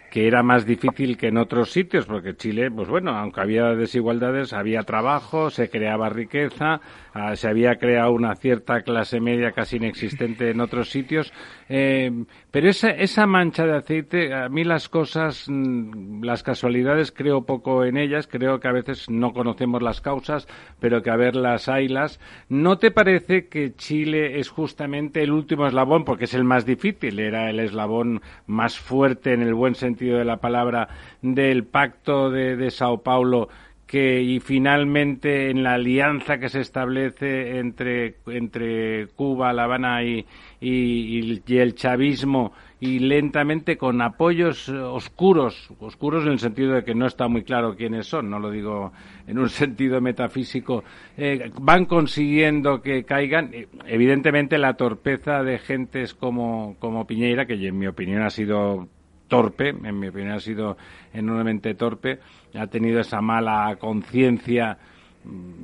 que 0.10 0.28
era 0.28 0.44
más 0.44 0.66
difícil 0.66 1.18
que 1.18 1.28
en 1.28 1.38
otros 1.38 1.72
sitios, 1.72 2.06
porque 2.06 2.36
Chile, 2.36 2.72
pues 2.72 2.90
bueno, 2.90 3.12
aunque 3.12 3.42
había 3.42 3.76
desigualdades, 3.76 4.54
había 4.54 4.82
trabajo, 4.82 5.50
se 5.50 5.70
creaba 5.70 6.10
riqueza, 6.10 6.82
ah, 7.14 7.36
se 7.36 7.48
había 7.48 7.76
creado 7.76 8.12
una 8.12 8.36
cierta 8.36 8.82
clase 8.82 9.20
media 9.20 9.52
casi 9.52 9.78
inexistente 9.78 10.50
en 10.50 10.62
otros 10.62 10.90
sitios, 10.90 11.32
eh, 11.72 12.26
pero 12.50 12.68
esa, 12.68 12.90
esa 12.90 13.28
mancha 13.28 13.64
de 13.64 13.78
aceite, 13.78 14.34
a 14.34 14.50
mí 14.50 14.64
las 14.64 14.90
cosas, 14.90 15.46
mm, 15.48 16.24
las 16.24 16.42
casualidades 16.42 17.12
creo 17.12 17.46
poco 17.46 17.86
en 17.86 17.96
ellas, 17.96 18.28
creo 18.28 18.60
que 18.60 18.68
a 18.68 18.72
veces 18.72 19.08
no 19.08 19.34
conocemos 19.34 19.84
las 19.84 20.02
causas, 20.02 20.48
pero 20.80 21.04
que 21.04 21.12
a 21.12 21.16
ver 21.16 21.36
las 21.36 21.70
haylas. 21.70 22.20
¿No 22.50 22.80
te 22.80 22.90
parece 22.90 23.48
que 23.50 23.76
Chile 23.76 24.40
es 24.40 24.50
justamente 24.50 25.22
el 25.22 25.32
último 25.32 25.68
eslabón, 25.68 26.06
porque 26.06 26.26
es 26.26 26.34
el 26.34 26.44
más 26.44 26.66
difícil, 26.66 27.20
era 27.20 27.52
el 27.52 27.60
eslabón 27.60 28.22
más 28.48 28.80
fuerte 28.80 29.34
en 29.34 29.44
el 29.44 29.54
buen 29.54 29.76
sentido 29.76 30.18
de 30.18 30.26
la 30.26 30.38
palabra 30.38 30.90
del 31.22 31.66
pacto 31.66 32.32
de, 32.32 32.56
de 32.56 32.72
Sao 32.72 33.04
Paulo 33.04 33.48
que 33.90 34.22
y 34.22 34.40
finalmente 34.40 35.50
en 35.50 35.64
la 35.64 35.74
alianza 35.74 36.38
que 36.38 36.50
se 36.50 36.62
establece 36.62 37.58
entre, 37.58 38.18
entre 38.28 39.08
Cuba, 39.16 39.52
La 39.52 39.64
Habana 39.64 40.04
y, 40.04 40.28
y, 40.62 41.42
el 41.58 41.76
chavismo 41.76 42.52
y 42.80 43.00
lentamente 43.00 43.78
con 43.78 44.02
apoyos 44.02 44.70
oscuros, 44.70 45.70
oscuros 45.80 46.26
en 46.26 46.34
el 46.34 46.40
sentido 46.40 46.74
de 46.76 46.84
que 46.84 46.96
no 46.96 47.08
está 47.08 47.28
muy 47.28 47.44
claro 47.44 47.76
quiénes 47.76 48.08
son, 48.08 48.30
no 48.30 48.40
lo 48.40 48.52
digo 48.52 48.92
en 49.28 49.40
un 49.40 49.50
sentido 49.50 50.02
metafísico, 50.02 50.84
eh, 51.18 51.52
van 51.62 51.86
consiguiendo 51.86 52.82
que 52.82 53.04
caigan, 53.04 53.52
evidentemente 53.86 54.58
la 54.58 54.74
torpeza 54.74 55.44
de 55.44 55.60
gentes 55.60 56.14
como, 56.14 56.76
como 56.80 57.06
Piñeira, 57.06 57.46
que 57.46 57.54
en 57.54 57.78
mi 57.78 57.88
opinión 57.88 58.22
ha 58.24 58.30
sido 58.30 58.88
torpe, 59.28 59.70
en 59.70 60.00
mi 60.00 60.08
opinión 60.08 60.32
ha 60.34 60.40
sido 60.40 60.78
enormemente 61.14 61.76
torpe, 61.76 62.20
ha 62.56 62.68
tenido 62.68 63.00
esa 63.00 63.22
mala 63.22 63.78
conciencia 63.80 64.78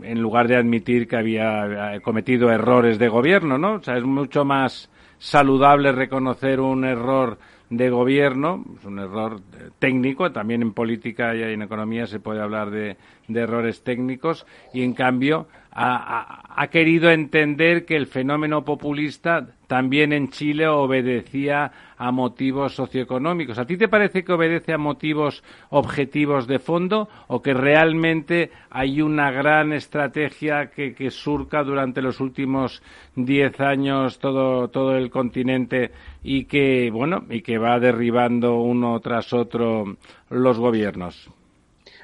en 0.04 0.22
lugar 0.22 0.48
de 0.48 0.56
admitir 0.56 1.08
que 1.08 1.18
había 1.18 2.00
cometido 2.02 2.52
errores 2.52 3.00
de 3.00 3.08
gobierno, 3.08 3.58
¿no? 3.58 3.76
O 3.76 3.84
sea, 3.84 3.98
es 3.98 4.04
mucho 4.04 4.46
más 4.46 4.90
saludable 5.18 5.92
reconocer 5.92 6.60
un 6.60 6.86
error 6.86 7.38
de 7.70 7.90
gobierno, 7.90 8.64
es 8.78 8.86
un 8.86 9.00
error 9.00 9.42
técnico, 9.80 10.32
también 10.32 10.62
en 10.62 10.74
política 10.74 11.36
y 11.36 11.42
en 11.42 11.64
economía 11.64 12.06
se 12.06 12.20
puede 12.20 12.42
hablar 12.42 12.70
de, 12.70 12.98
de 13.28 13.40
errores 13.40 13.84
técnicos, 13.84 14.46
y 14.74 14.84
en 14.84 14.94
cambio 14.94 15.48
ha, 15.77 16.68
querido 16.72 17.11
entender 17.11 17.85
que 17.85 17.97
el 17.97 18.07
fenómeno 18.07 18.64
populista 18.64 19.45
también 19.68 20.14
en 20.14 20.30
Chile 20.30 20.68
obedecía 20.68 21.72
a 21.97 22.11
motivos 22.11 22.76
socioeconómicos. 22.76 23.60
¿A 23.60 23.65
ti 23.65 23.76
te 23.76 23.89
parece 23.89 24.23
que 24.23 24.31
obedece 24.31 24.72
a 24.72 24.77
motivos 24.77 25.43
objetivos 25.72 26.47
de 26.47 26.60
fondo 26.60 27.10
o 27.27 27.41
que 27.41 27.53
realmente 27.53 28.52
hay 28.69 29.02
una 29.02 29.31
gran 29.31 29.73
estrategia 29.73 30.68
que, 30.68 30.93
que 30.93 31.11
surca 31.11 31.64
durante 31.64 32.02
los 32.02 32.22
últimos 32.22 32.81
diez 33.15 33.60
años 33.60 34.19
todo, 34.19 34.69
todo 34.69 34.95
el 34.95 35.10
continente 35.10 35.91
y 36.23 36.45
que, 36.45 36.89
bueno, 36.89 37.26
y 37.30 37.41
que 37.41 37.57
va 37.57 37.80
derribando 37.80 38.56
uno 38.61 38.97
tras 39.02 39.34
otro 39.34 39.97
los 40.30 40.57
gobiernos? 40.57 41.30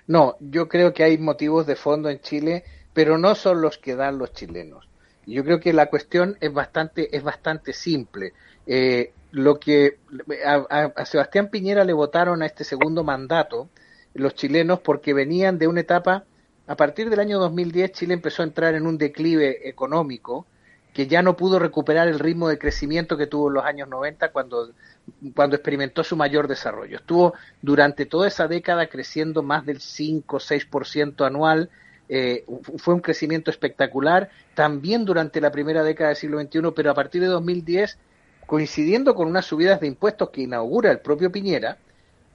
No, 0.07 0.35
yo 0.41 0.67
creo 0.67 0.93
que 0.93 1.03
hay 1.03 1.17
motivos 1.17 1.65
de 1.67 1.77
fondo 1.77 2.09
en 2.09 2.19
Chile 2.19 2.63
pero 2.93 3.17
no 3.17 3.35
son 3.35 3.61
los 3.61 3.77
que 3.77 3.95
dan 3.95 4.17
los 4.17 4.33
chilenos. 4.33 4.87
Yo 5.25 5.43
creo 5.43 5.59
que 5.59 5.73
la 5.73 5.87
cuestión 5.87 6.37
es 6.41 6.51
bastante, 6.51 7.15
es 7.15 7.23
bastante 7.23 7.73
simple. 7.73 8.33
Eh, 8.65 9.13
lo 9.31 9.59
que 9.59 9.99
a, 10.45 11.05
Sebastián 11.05 11.49
Piñera 11.49 11.83
le 11.83 11.93
votaron 11.93 12.41
a 12.41 12.45
este 12.45 12.63
segundo 12.63 13.03
mandato 13.03 13.69
los 14.13 14.35
chilenos 14.35 14.81
porque 14.81 15.13
venían 15.13 15.57
de 15.57 15.67
una 15.67 15.81
etapa, 15.81 16.25
a 16.67 16.75
partir 16.75 17.09
del 17.09 17.19
año 17.19 17.39
2010 17.39 17.91
Chile 17.93 18.13
empezó 18.13 18.41
a 18.41 18.45
entrar 18.45 18.75
en 18.75 18.85
un 18.85 18.97
declive 18.97 19.69
económico 19.69 20.45
que 20.93 21.07
ya 21.07 21.21
no 21.21 21.37
pudo 21.37 21.59
recuperar 21.59 22.09
el 22.09 22.19
ritmo 22.19 22.49
de 22.49 22.59
crecimiento 22.59 23.15
que 23.15 23.27
tuvo 23.27 23.47
en 23.47 23.53
los 23.53 23.63
años 23.63 23.87
90 23.87 24.33
cuando, 24.33 24.71
cuando 25.33 25.55
experimentó 25.55 26.03
su 26.03 26.17
mayor 26.17 26.49
desarrollo. 26.49 26.97
Estuvo 26.97 27.33
durante 27.61 28.05
toda 28.05 28.27
esa 28.27 28.49
década 28.49 28.87
creciendo 28.87 29.41
más 29.41 29.65
del 29.65 29.79
5 29.79 30.35
o 30.35 30.39
6% 30.39 31.25
anual 31.25 31.69
eh, 32.13 32.43
fue 32.75 32.93
un 32.93 32.99
crecimiento 32.99 33.49
espectacular, 33.51 34.29
también 34.53 35.05
durante 35.05 35.39
la 35.39 35.49
primera 35.49 35.81
década 35.81 36.09
del 36.09 36.17
siglo 36.17 36.41
XXI, 36.41 36.73
pero 36.75 36.91
a 36.91 36.93
partir 36.93 37.21
de 37.21 37.27
2010, 37.27 37.97
coincidiendo 38.45 39.15
con 39.15 39.29
unas 39.29 39.45
subidas 39.45 39.79
de 39.79 39.87
impuestos 39.87 40.29
que 40.29 40.41
inaugura 40.41 40.91
el 40.91 40.99
propio 40.99 41.31
Piñera, 41.31 41.77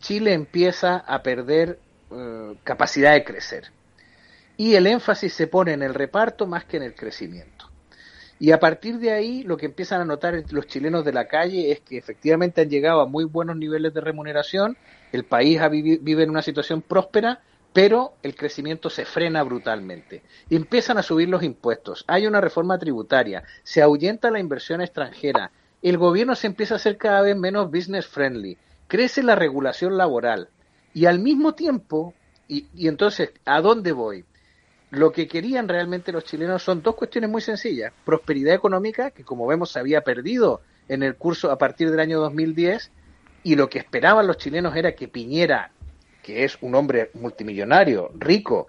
Chile 0.00 0.32
empieza 0.32 0.96
a 0.96 1.22
perder 1.22 1.78
eh, 2.10 2.54
capacidad 2.64 3.12
de 3.12 3.22
crecer. 3.22 3.64
Y 4.56 4.76
el 4.76 4.86
énfasis 4.86 5.34
se 5.34 5.46
pone 5.46 5.74
en 5.74 5.82
el 5.82 5.92
reparto 5.92 6.46
más 6.46 6.64
que 6.64 6.78
en 6.78 6.82
el 6.82 6.94
crecimiento. 6.94 7.70
Y 8.38 8.52
a 8.52 8.60
partir 8.60 8.98
de 8.98 9.12
ahí, 9.12 9.42
lo 9.42 9.58
que 9.58 9.66
empiezan 9.66 10.00
a 10.00 10.06
notar 10.06 10.42
los 10.52 10.66
chilenos 10.66 11.04
de 11.04 11.12
la 11.12 11.28
calle 11.28 11.70
es 11.70 11.80
que 11.80 11.98
efectivamente 11.98 12.62
han 12.62 12.70
llegado 12.70 13.02
a 13.02 13.06
muy 13.06 13.24
buenos 13.24 13.58
niveles 13.58 13.92
de 13.92 14.00
remuneración, 14.00 14.78
el 15.12 15.24
país 15.24 15.60
vive 15.70 16.22
en 16.22 16.30
una 16.30 16.40
situación 16.40 16.80
próspera, 16.80 17.42
pero 17.76 18.14
el 18.22 18.34
crecimiento 18.34 18.88
se 18.88 19.04
frena 19.04 19.42
brutalmente. 19.42 20.22
empiezan 20.48 20.96
a 20.96 21.02
subir 21.02 21.28
los 21.28 21.42
impuestos, 21.42 22.06
hay 22.08 22.26
una 22.26 22.40
reforma 22.40 22.78
tributaria, 22.78 23.42
se 23.64 23.82
ahuyenta 23.82 24.30
la 24.30 24.40
inversión 24.40 24.80
extranjera, 24.80 25.50
el 25.82 25.98
gobierno 25.98 26.34
se 26.36 26.46
empieza 26.46 26.72
a 26.72 26.76
hacer 26.76 26.96
cada 26.96 27.20
vez 27.20 27.36
menos 27.36 27.70
business 27.70 28.06
friendly, 28.06 28.56
crece 28.88 29.22
la 29.22 29.34
regulación 29.34 29.98
laboral 29.98 30.48
y 30.94 31.04
al 31.04 31.18
mismo 31.18 31.54
tiempo, 31.54 32.14
y, 32.48 32.66
entonces, 32.88 33.34
¿a 33.44 33.60
dónde 33.60 33.92
voy? 33.92 34.24
Lo 34.88 35.12
que 35.12 35.28
querían 35.28 35.68
realmente 35.68 36.12
los 36.12 36.24
chilenos 36.24 36.62
son 36.62 36.80
dos 36.80 36.94
cuestiones 36.94 37.28
muy 37.28 37.42
sencillas. 37.42 37.92
Prosperidad 38.06 38.54
económica, 38.54 39.10
que 39.10 39.22
como 39.22 39.46
vemos 39.46 39.72
se 39.72 39.80
había 39.80 40.00
perdido 40.00 40.62
en 40.88 41.02
el 41.02 41.16
curso 41.16 41.50
a 41.50 41.58
partir 41.58 41.90
del 41.90 42.00
año 42.00 42.20
2010, 42.20 42.90
y 43.42 43.54
lo 43.54 43.68
que 43.68 43.80
esperaban 43.80 44.26
los 44.26 44.38
chilenos 44.38 44.74
era 44.76 44.94
que 44.94 45.08
Piñera 45.08 45.72
que 46.26 46.42
es 46.42 46.58
un 46.60 46.74
hombre 46.74 47.12
multimillonario, 47.14 48.10
rico, 48.18 48.66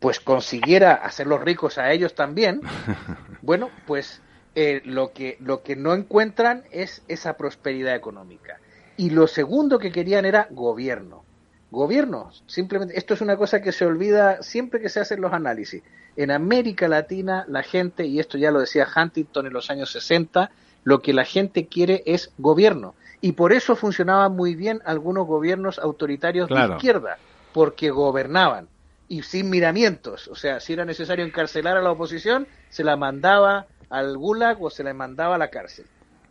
pues 0.00 0.18
consiguiera 0.18 0.94
hacerlos 0.94 1.42
ricos 1.42 1.76
a 1.76 1.92
ellos 1.92 2.14
también, 2.14 2.62
bueno, 3.42 3.68
pues 3.86 4.22
eh, 4.54 4.80
lo, 4.86 5.12
que, 5.12 5.36
lo 5.40 5.62
que 5.62 5.76
no 5.76 5.92
encuentran 5.92 6.64
es 6.70 7.02
esa 7.06 7.36
prosperidad 7.36 7.94
económica. 7.94 8.58
Y 8.96 9.10
lo 9.10 9.26
segundo 9.26 9.78
que 9.78 9.92
querían 9.92 10.24
era 10.24 10.48
gobierno. 10.50 11.22
gobierno. 11.70 12.30
Simplemente, 12.46 12.98
esto 12.98 13.12
es 13.12 13.20
una 13.20 13.36
cosa 13.36 13.60
que 13.60 13.72
se 13.72 13.84
olvida 13.84 14.42
siempre 14.42 14.80
que 14.80 14.88
se 14.88 15.00
hacen 15.00 15.20
los 15.20 15.34
análisis. 15.34 15.82
En 16.16 16.30
América 16.30 16.88
Latina, 16.88 17.44
la 17.46 17.62
gente, 17.62 18.06
y 18.06 18.20
esto 18.20 18.38
ya 18.38 18.50
lo 18.50 18.60
decía 18.60 18.88
Huntington 18.96 19.46
en 19.46 19.52
los 19.52 19.68
años 19.68 19.92
60, 19.92 20.50
lo 20.84 21.02
que 21.02 21.12
la 21.12 21.26
gente 21.26 21.66
quiere 21.66 22.02
es 22.06 22.32
gobierno. 22.38 22.94
Y 23.20 23.32
por 23.32 23.52
eso 23.52 23.76
funcionaban 23.76 24.36
muy 24.36 24.54
bien 24.54 24.80
algunos 24.84 25.26
gobiernos 25.26 25.78
autoritarios 25.78 26.48
de 26.48 26.74
izquierda, 26.74 27.18
porque 27.52 27.90
gobernaban 27.90 28.68
y 29.08 29.22
sin 29.22 29.50
miramientos. 29.50 30.28
O 30.28 30.34
sea, 30.34 30.60
si 30.60 30.72
era 30.72 30.84
necesario 30.84 31.24
encarcelar 31.24 31.76
a 31.76 31.82
la 31.82 31.90
oposición, 31.90 32.46
se 32.68 32.84
la 32.84 32.96
mandaba 32.96 33.66
al 33.88 34.16
gulag 34.16 34.62
o 34.62 34.70
se 34.70 34.84
la 34.84 34.92
mandaba 34.94 35.36
a 35.36 35.38
la 35.38 35.48
cárcel. 35.48 35.86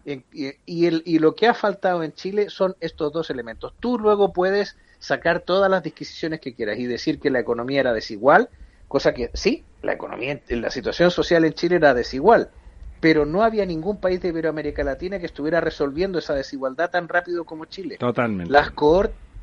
Y, 0.05 0.85
el, 0.85 1.01
y 1.05 1.17
lo 1.17 1.33
que 1.33 1.47
ha 1.47 1.55
faltado 1.55 2.03
en 2.03 2.13
Chile 2.13 2.49
son 2.49 2.75
estos 2.79 3.11
dos 3.11 3.31
elementos. 3.31 3.73
Tú 3.79 3.97
luego 3.97 4.33
puedes 4.33 4.77
sacar 4.99 5.39
todas 5.39 5.69
las 5.69 5.81
disquisiciones 5.81 6.39
que 6.39 6.53
quieras 6.53 6.77
y 6.77 6.85
decir 6.85 7.19
que 7.19 7.31
la 7.31 7.39
economía 7.39 7.79
era 7.79 7.93
desigual, 7.93 8.49
cosa 8.87 9.13
que 9.13 9.31
sí, 9.33 9.63
la 9.81 9.93
economía, 9.93 10.39
la 10.49 10.69
situación 10.69 11.09
social 11.09 11.43
en 11.43 11.53
Chile 11.53 11.77
era 11.77 11.95
desigual, 11.95 12.51
pero 12.99 13.25
no 13.25 13.43
había 13.43 13.65
ningún 13.65 13.97
país 13.97 14.21
de 14.21 14.29
Iberoamérica 14.29 14.83
Latina 14.83 15.19
que 15.19 15.25
estuviera 15.25 15.61
resolviendo 15.61 16.19
esa 16.19 16.33
desigualdad 16.33 16.89
tan 16.89 17.07
rápido 17.07 17.43
como 17.43 17.65
Chile. 17.65 17.97
Totalmente. 17.97 18.51
Las, 18.51 18.71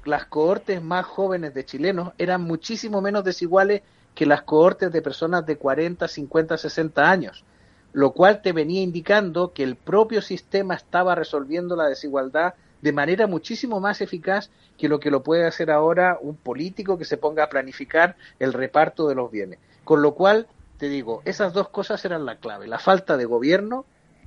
las 0.04 0.26
cohortes 0.26 0.82
más 0.82 1.04
jóvenes 1.06 1.54
de 1.54 1.64
chilenos 1.64 2.12
eran 2.18 2.42
muchísimo 2.42 3.00
menos 3.00 3.24
desiguales 3.24 3.82
que 4.14 4.26
las 4.26 4.42
cohortes 4.42 4.92
de 4.92 5.02
personas 5.02 5.46
de 5.46 5.56
40, 5.56 6.06
50, 6.06 6.58
60 6.58 7.10
años, 7.10 7.44
lo 7.92 8.12
cual 8.12 8.42
te 8.42 8.52
venía 8.52 8.82
indicando 8.82 9.52
que 9.52 9.62
el 9.62 9.76
propio 9.76 10.22
sistema 10.22 10.74
estaba 10.74 11.14
resolviendo 11.14 11.76
la 11.76 11.86
desigualdad 11.86 12.54
de 12.82 12.92
manera 12.92 13.26
muchísimo 13.26 13.80
más 13.80 14.00
eficaz 14.00 14.50
que 14.76 14.88
lo 14.88 14.98
que 14.98 15.10
lo 15.10 15.22
puede 15.22 15.46
hacer 15.46 15.70
ahora 15.70 16.18
un 16.20 16.36
político 16.36 16.98
que 16.98 17.04
se 17.04 17.16
ponga 17.16 17.44
a 17.44 17.48
planificar 17.48 18.16
el 18.40 18.52
reparto 18.52 19.06
de 19.08 19.14
los 19.14 19.30
bienes. 19.30 19.60
Con 19.84 20.02
lo 20.02 20.14
cual, 20.14 20.48
te 20.82 20.88
digo, 20.88 21.22
esas 21.24 21.52
dos 21.52 21.68
cosas 21.68 22.04
eran 22.04 22.26
la 22.26 22.38
clave. 22.38 22.66
La 22.66 22.80
falta 22.80 23.16
de 23.16 23.24
gobierno, 23.24 23.84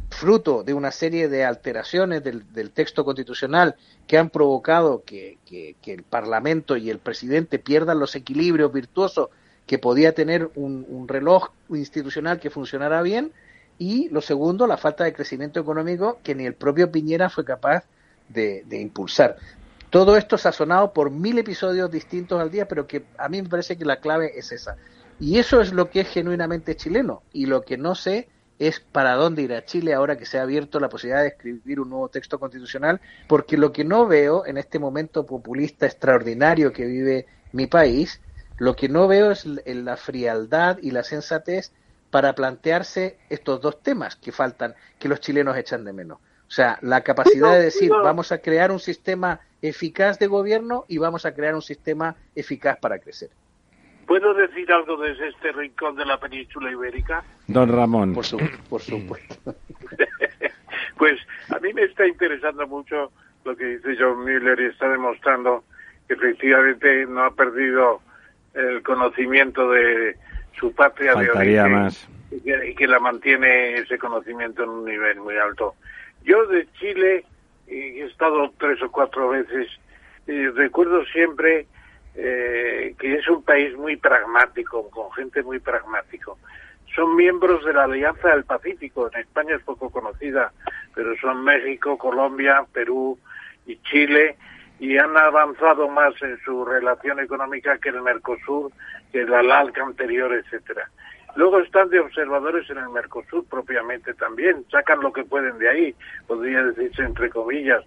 fruto 0.10 0.64
de 0.64 0.74
una 0.74 0.90
serie 0.92 1.28
de 1.28 1.44
alteraciones 1.44 2.24
del, 2.24 2.72
texto 2.72 3.04
constitucional 3.04 3.76
que 4.08 4.18
han 4.18 4.30
provocado 4.30 5.04
que, 5.04 5.38
el 5.86 6.04
Parlamento 6.04 6.78
y 6.78 6.90
el 6.90 7.00
presidente 7.00 7.60
pierdan 7.60 8.00
los 8.00 8.16
equilibrios 8.16 8.72
virtuosos 8.72 9.32
que 9.66 9.80
podía 9.80 10.14
tener 10.14 10.50
un 10.56 11.10
reloj 11.10 11.50
institucional 11.68 12.40
que 12.40 12.50
funcionara 12.50 13.02
bien, 13.02 13.34
y 13.78 14.08
lo 14.08 14.22
segundo, 14.22 14.66
la 14.66 14.78
falta 14.78 15.04
de 15.04 15.12
crecimiento 15.12 15.60
económico 15.60 16.20
que 16.24 16.36
ni 16.36 16.46
el 16.46 16.54
propio 16.54 16.90
Piñera 16.90 17.30
fue 17.30 17.44
capaz 17.44 17.84
de, 18.30 18.64
impulsar. 18.72 19.36
Todo 19.90 20.16
esto 20.16 20.38
sazonado 20.38 20.94
por 20.94 21.12
mil 21.12 21.38
episodios 21.38 21.92
distintos 21.92 22.40
al 22.40 22.50
día, 22.50 22.66
pero 22.66 22.88
que 22.88 23.04
a 23.18 23.28
mí 23.28 23.42
me 23.42 23.50
parece 23.50 23.78
que 23.78 23.84
la 23.84 24.00
clave 24.00 24.40
es 24.40 24.54
esa. 24.54 24.78
Y 25.20 25.40
eso 25.40 25.62
es 25.62 25.74
lo 25.74 25.90
que 25.90 26.02
es 26.02 26.10
genuinamente 26.10 26.76
chileno. 26.76 27.24
Y 27.32 27.46
lo 27.46 27.62
que 27.62 27.78
no 27.78 27.96
sé 27.96 28.28
es 28.60 28.80
para 28.80 29.14
dónde 29.16 29.42
irá 29.42 29.66
Chile 29.66 29.94
ahora 29.94 30.18
que 30.18 30.26
se 30.26 30.40
ha 30.40 30.44
abierto 30.44 30.80
la 30.80 30.90
posibilidad 30.90 31.22
de 31.22 31.30
escribir 31.30 31.80
un 31.80 31.90
nuevo 31.90 32.10
texto 32.10 32.40
constitucional, 32.40 33.02
porque 33.28 33.58
lo 33.58 33.72
que 33.72 33.84
no 33.84 34.08
veo 34.08 34.46
en 34.46 34.58
este 34.58 34.80
momento 34.80 35.26
populista 35.26 35.86
extraordinario 35.86 36.72
que 36.72 36.86
vive 36.86 37.26
mi 37.52 37.68
país, 37.68 38.22
lo 38.58 38.76
que 38.76 38.88
no 38.88 39.08
veo 39.08 39.32
es 39.32 39.46
la 39.46 39.98
frialdad 39.98 40.78
y 40.82 40.92
la 40.92 41.04
sensatez 41.04 41.74
para 42.12 42.34
plantearse 42.34 43.18
estos 43.30 43.60
dos 43.60 43.82
temas 43.82 44.16
que 44.16 44.32
faltan, 44.32 44.74
que 45.00 45.10
los 45.10 45.20
chilenos 45.20 45.58
echan 45.58 45.84
de 45.84 45.92
menos. 45.92 46.20
O 46.48 46.52
sea, 46.52 46.78
la 46.82 47.02
capacidad 47.02 47.52
de 47.52 47.64
decir, 47.64 47.90
vamos 47.90 48.32
a 48.32 48.38
crear 48.38 48.72
un 48.72 48.80
sistema 48.80 49.42
eficaz 49.62 50.20
de 50.20 50.28
gobierno 50.28 50.86
y 50.88 51.00
vamos 51.00 51.26
a 51.26 51.34
crear 51.34 51.56
un 51.56 51.62
sistema 51.62 52.16
eficaz 52.36 52.78
para 52.80 53.00
crecer. 53.00 53.32
¿Puedo 54.08 54.34
decir 54.34 54.72
algo 54.72 54.98
desde 54.98 55.30
este 55.30 55.52
rincón 55.52 55.96
de 55.96 56.06
la 56.06 56.20
península 56.20 56.72
ibérica? 56.72 57.24
Don 57.48 57.70
Ramón. 57.70 58.14
Por, 58.14 58.26
por 58.70 58.82
supuesto. 58.82 59.56
pues 60.98 61.20
a 61.50 61.60
mí 61.60 61.74
me 61.74 61.84
está 61.84 62.08
interesando 62.08 62.68
mucho 62.68 63.12
lo 63.44 63.56
que 63.56 63.66
dice 63.66 63.96
John 64.00 64.24
Miller 64.24 64.60
y 64.60 64.66
está 64.66 64.90
demostrando 64.90 65.64
que 66.08 66.14
efectivamente 66.14 67.06
no 67.08 67.24
ha 67.24 67.32
perdido 67.32 68.02
el 68.54 68.82
conocimiento 68.84 69.70
de 69.72 70.16
su 70.60 70.74
patria 70.74 71.16
de 71.16 71.30
origen 71.30 71.90
y 72.32 72.76
que 72.76 72.88
la 72.88 73.00
mantiene 73.00 73.76
ese 73.76 73.98
conocimiento 73.98 74.64
en 74.64 74.70
un 74.70 74.86
nivel 74.86 75.20
muy 75.20 75.38
alto. 75.38 75.76
Yo 76.24 76.46
de 76.48 76.68
Chile 76.80 77.26
he 77.68 78.04
estado 78.04 78.52
tres 78.58 78.82
o 78.82 78.92
cuatro 78.92 79.30
veces 79.30 79.68
y 80.28 80.48
recuerdo 80.48 81.06
siempre 81.06 81.68
eh, 82.16 82.96
que 82.98 83.16
es 83.16 83.28
un 83.28 83.44
país 83.44 83.76
muy 83.76 83.98
pragmático, 83.98 84.90
con 84.90 85.12
gente 85.14 85.44
muy 85.44 85.60
pragmático. 85.60 86.38
Son 86.96 87.16
miembros 87.16 87.64
de 87.66 87.74
la 87.74 87.84
Alianza 87.84 88.30
del 88.30 88.46
Pacífico. 88.46 89.10
En 89.12 89.20
España 89.20 89.56
es 89.56 89.64
poco 89.64 89.90
conocida, 89.90 90.54
pero 90.94 91.16
son 91.18 91.44
México, 91.44 91.98
Colombia, 91.98 92.66
Perú 92.72 93.20
y 93.66 93.78
Chile 93.84 94.38
y 94.80 94.98
han 94.98 95.16
avanzado 95.18 95.88
más 95.88 96.14
en 96.22 96.38
su 96.44 96.66
relación 96.66 97.20
económica 97.20 97.78
que 97.78 97.90
el 97.90 98.02
Mercosur, 98.02 98.72
que 99.12 99.22
el 99.22 99.34
ALALC 99.34 99.78
anterior, 99.80 100.34
etcétera. 100.34 100.90
Luego 101.36 101.60
están 101.60 101.90
de 101.90 102.00
observadores 102.00 102.70
en 102.70 102.78
el 102.78 102.90
Mercosur 102.90 103.46
propiamente 103.46 104.14
también, 104.14 104.66
sacan 104.72 105.02
lo 105.02 105.12
que 105.12 105.24
pueden 105.24 105.58
de 105.60 105.70
ahí, 105.70 105.96
podría 106.28 106.64
decirse 106.64 107.04
entre 107.04 107.30
comillas. 107.30 107.84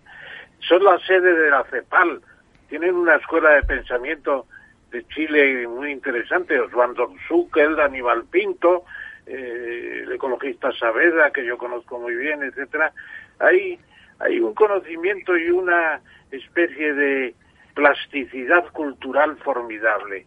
Son 0.61 0.83
la 0.83 0.99
sede 1.01 1.35
de 1.35 1.51
la 1.51 1.65
CEPAL, 1.65 2.21
tienen 2.69 2.95
una 2.95 3.17
escuela 3.17 3.51
de 3.51 3.63
pensamiento 3.63 4.47
de 4.91 5.07
Chile 5.09 5.67
muy 5.67 5.91
interesante, 5.93 6.59
Osvaldo 6.59 7.13
Zuckel, 7.27 7.79
Aníbal 7.79 8.25
Pinto, 8.25 8.85
eh, 9.27 10.03
el 10.05 10.13
ecologista 10.13 10.73
Saavedra, 10.73 11.31
que 11.31 11.45
yo 11.45 11.59
conozco 11.59 11.99
muy 11.99 12.15
bien, 12.15 12.43
etcétera. 12.43 12.93
Hay, 13.39 13.79
hay 14.19 14.41
un 14.41 14.55
conocimiento 14.55 15.37
y 15.37 15.51
una 15.51 16.01
especie 16.31 16.95
de 16.95 17.35
plasticidad 17.75 18.71
cultural 18.73 19.37
formidable 19.39 20.27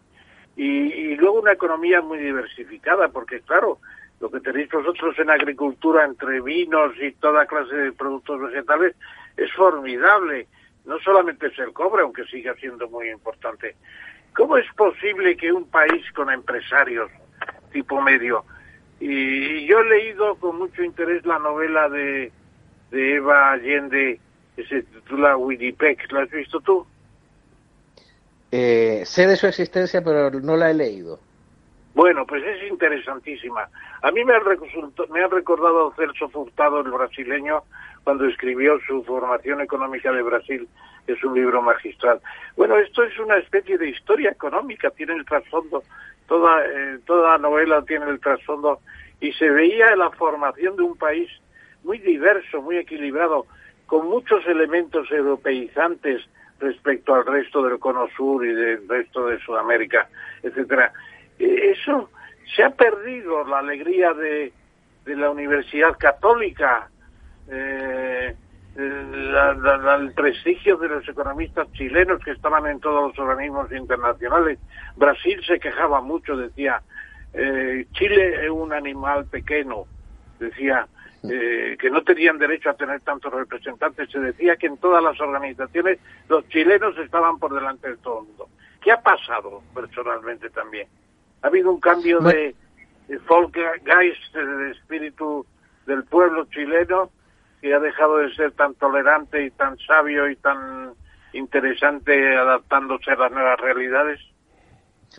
y, 0.56 1.16
luego 1.16 1.40
una 1.40 1.52
economía 1.52 2.00
muy 2.00 2.18
diversificada, 2.18 3.08
porque 3.08 3.40
claro, 3.40 3.78
lo 4.20 4.30
que 4.30 4.40
tenéis 4.40 4.70
vosotros 4.70 5.18
en 5.18 5.30
agricultura 5.30 6.04
entre 6.04 6.40
vinos 6.40 6.92
y 7.00 7.12
toda 7.12 7.46
clase 7.46 7.74
de 7.74 7.92
productos 7.92 8.40
vegetales 8.40 8.94
es 9.36 9.52
formidable. 9.52 10.46
No 10.84 10.98
solamente 11.00 11.46
es 11.46 11.58
el 11.58 11.72
cobre, 11.72 12.02
aunque 12.02 12.24
siga 12.24 12.54
siendo 12.54 12.88
muy 12.88 13.08
importante. 13.10 13.76
¿Cómo 14.34 14.56
es 14.56 14.66
posible 14.74 15.36
que 15.36 15.52
un 15.52 15.68
país 15.68 16.04
con 16.12 16.30
empresarios 16.30 17.10
tipo 17.72 18.00
medio, 18.00 18.44
y 19.00 19.66
yo 19.66 19.80
he 19.80 19.84
leído 19.84 20.36
con 20.36 20.58
mucho 20.58 20.82
interés 20.84 21.26
la 21.26 21.38
novela 21.38 21.88
de, 21.88 22.30
de 22.90 23.16
Eva 23.16 23.50
Allende 23.50 24.20
que 24.54 24.64
se 24.64 24.82
titula 24.82 25.36
Winnipeg, 25.36 25.98
¿la 26.12 26.22
has 26.22 26.30
visto 26.30 26.60
tú? 26.60 26.86
Eh, 28.52 29.02
sé 29.04 29.26
de 29.26 29.36
su 29.36 29.46
existencia, 29.46 30.02
pero 30.04 30.30
no 30.30 30.56
la 30.56 30.70
he 30.70 30.74
leído. 30.74 31.18
Bueno, 31.94 32.24
pues 32.26 32.44
es 32.44 32.70
interesantísima. 32.70 33.68
A 34.02 34.10
mí 34.12 34.24
me 34.24 34.34
ha, 34.34 34.40
me 35.10 35.24
ha 35.24 35.28
recordado 35.28 35.92
Celso 35.96 36.28
Furtado, 36.28 36.80
el 36.80 36.90
brasileño, 36.90 37.64
cuando 38.04 38.26
escribió 38.26 38.78
su 38.86 39.02
Formación 39.04 39.60
Económica 39.60 40.12
de 40.12 40.22
Brasil, 40.22 40.68
es 41.06 41.22
un 41.24 41.34
libro 41.34 41.62
magistral. 41.62 42.20
Bueno, 42.56 42.76
esto 42.78 43.02
es 43.02 43.18
una 43.18 43.36
especie 43.36 43.78
de 43.78 43.88
historia 43.88 44.30
económica, 44.30 44.90
tiene 44.90 45.14
el 45.14 45.24
trasfondo, 45.24 45.82
toda, 46.26 46.64
eh, 46.64 46.98
toda 47.04 47.38
novela 47.38 47.82
tiene 47.82 48.08
el 48.08 48.20
trasfondo, 48.20 48.80
y 49.20 49.32
se 49.32 49.50
veía 49.50 49.94
la 49.96 50.10
formación 50.10 50.76
de 50.76 50.82
un 50.82 50.96
país 50.96 51.30
muy 51.84 51.98
diverso, 51.98 52.62
muy 52.62 52.76
equilibrado, 52.76 53.46
con 53.86 54.08
muchos 54.08 54.46
elementos 54.46 55.10
europeizantes, 55.10 56.22
respecto 56.62 57.14
al 57.14 57.26
resto 57.26 57.62
del 57.62 57.78
cono 57.78 58.08
sur 58.16 58.46
y 58.46 58.52
del 58.52 58.88
resto 58.88 59.26
de 59.26 59.38
Sudamérica, 59.40 60.08
etcétera. 60.42 60.92
E, 61.38 61.72
eso 61.72 62.08
se 62.54 62.62
ha 62.62 62.70
perdido 62.70 63.44
la 63.44 63.58
alegría 63.58 64.12
de, 64.12 64.52
de 65.04 65.16
la 65.16 65.30
Universidad 65.30 65.98
Católica, 65.98 66.88
eh, 67.52 68.34
el 68.76 70.12
prestigio 70.14 70.78
de 70.78 70.88
los 70.88 71.06
economistas 71.06 71.70
chilenos 71.72 72.22
que 72.24 72.30
estaban 72.30 72.66
en 72.66 72.80
todos 72.80 73.10
los 73.10 73.18
organismos 73.18 73.70
internacionales. 73.72 74.58
Brasil 74.96 75.40
se 75.46 75.60
quejaba 75.60 76.00
mucho, 76.00 76.36
decía, 76.36 76.82
eh, 77.34 77.86
Chile 77.92 78.44
es 78.44 78.50
un 78.50 78.72
animal 78.72 79.26
pequeño, 79.26 79.84
decía, 80.38 80.86
eh, 81.24 81.76
que 81.78 81.90
no 81.90 82.02
tenían 82.02 82.38
derecho 82.38 82.70
a 82.70 82.74
tener 82.74 83.00
tantos 83.02 83.32
representantes. 83.32 84.10
Se 84.10 84.18
decía 84.18 84.56
que 84.56 84.66
en 84.66 84.78
todas 84.78 85.02
las 85.02 85.20
organizaciones 85.20 85.98
los 86.28 86.48
chilenos 86.48 86.96
estaban 86.98 87.38
por 87.38 87.54
delante 87.54 87.90
de 87.90 87.96
todo 87.98 88.20
el 88.20 88.26
mundo. 88.28 88.48
¿Qué 88.80 88.90
ha 88.90 89.00
pasado 89.00 89.62
personalmente 89.74 90.50
también? 90.50 90.88
Ha 91.42 91.48
habido 91.48 91.70
un 91.70 91.80
cambio 91.80 92.20
de, 92.20 92.54
de 93.08 93.20
Geist, 93.84 94.34
de 94.34 94.70
espíritu 94.70 95.46
del 95.86 96.04
pueblo 96.04 96.46
chileno, 96.46 97.10
que 97.62 97.72
ha 97.72 97.78
dejado 97.78 98.18
de 98.18 98.34
ser 98.34 98.52
tan 98.52 98.74
tolerante 98.74 99.44
y 99.44 99.50
tan 99.52 99.78
sabio 99.78 100.28
y 100.28 100.36
tan 100.36 100.92
interesante 101.32 102.36
adaptándose 102.36 103.12
a 103.12 103.16
las 103.16 103.30
nuevas 103.30 103.58
realidades? 103.60 104.20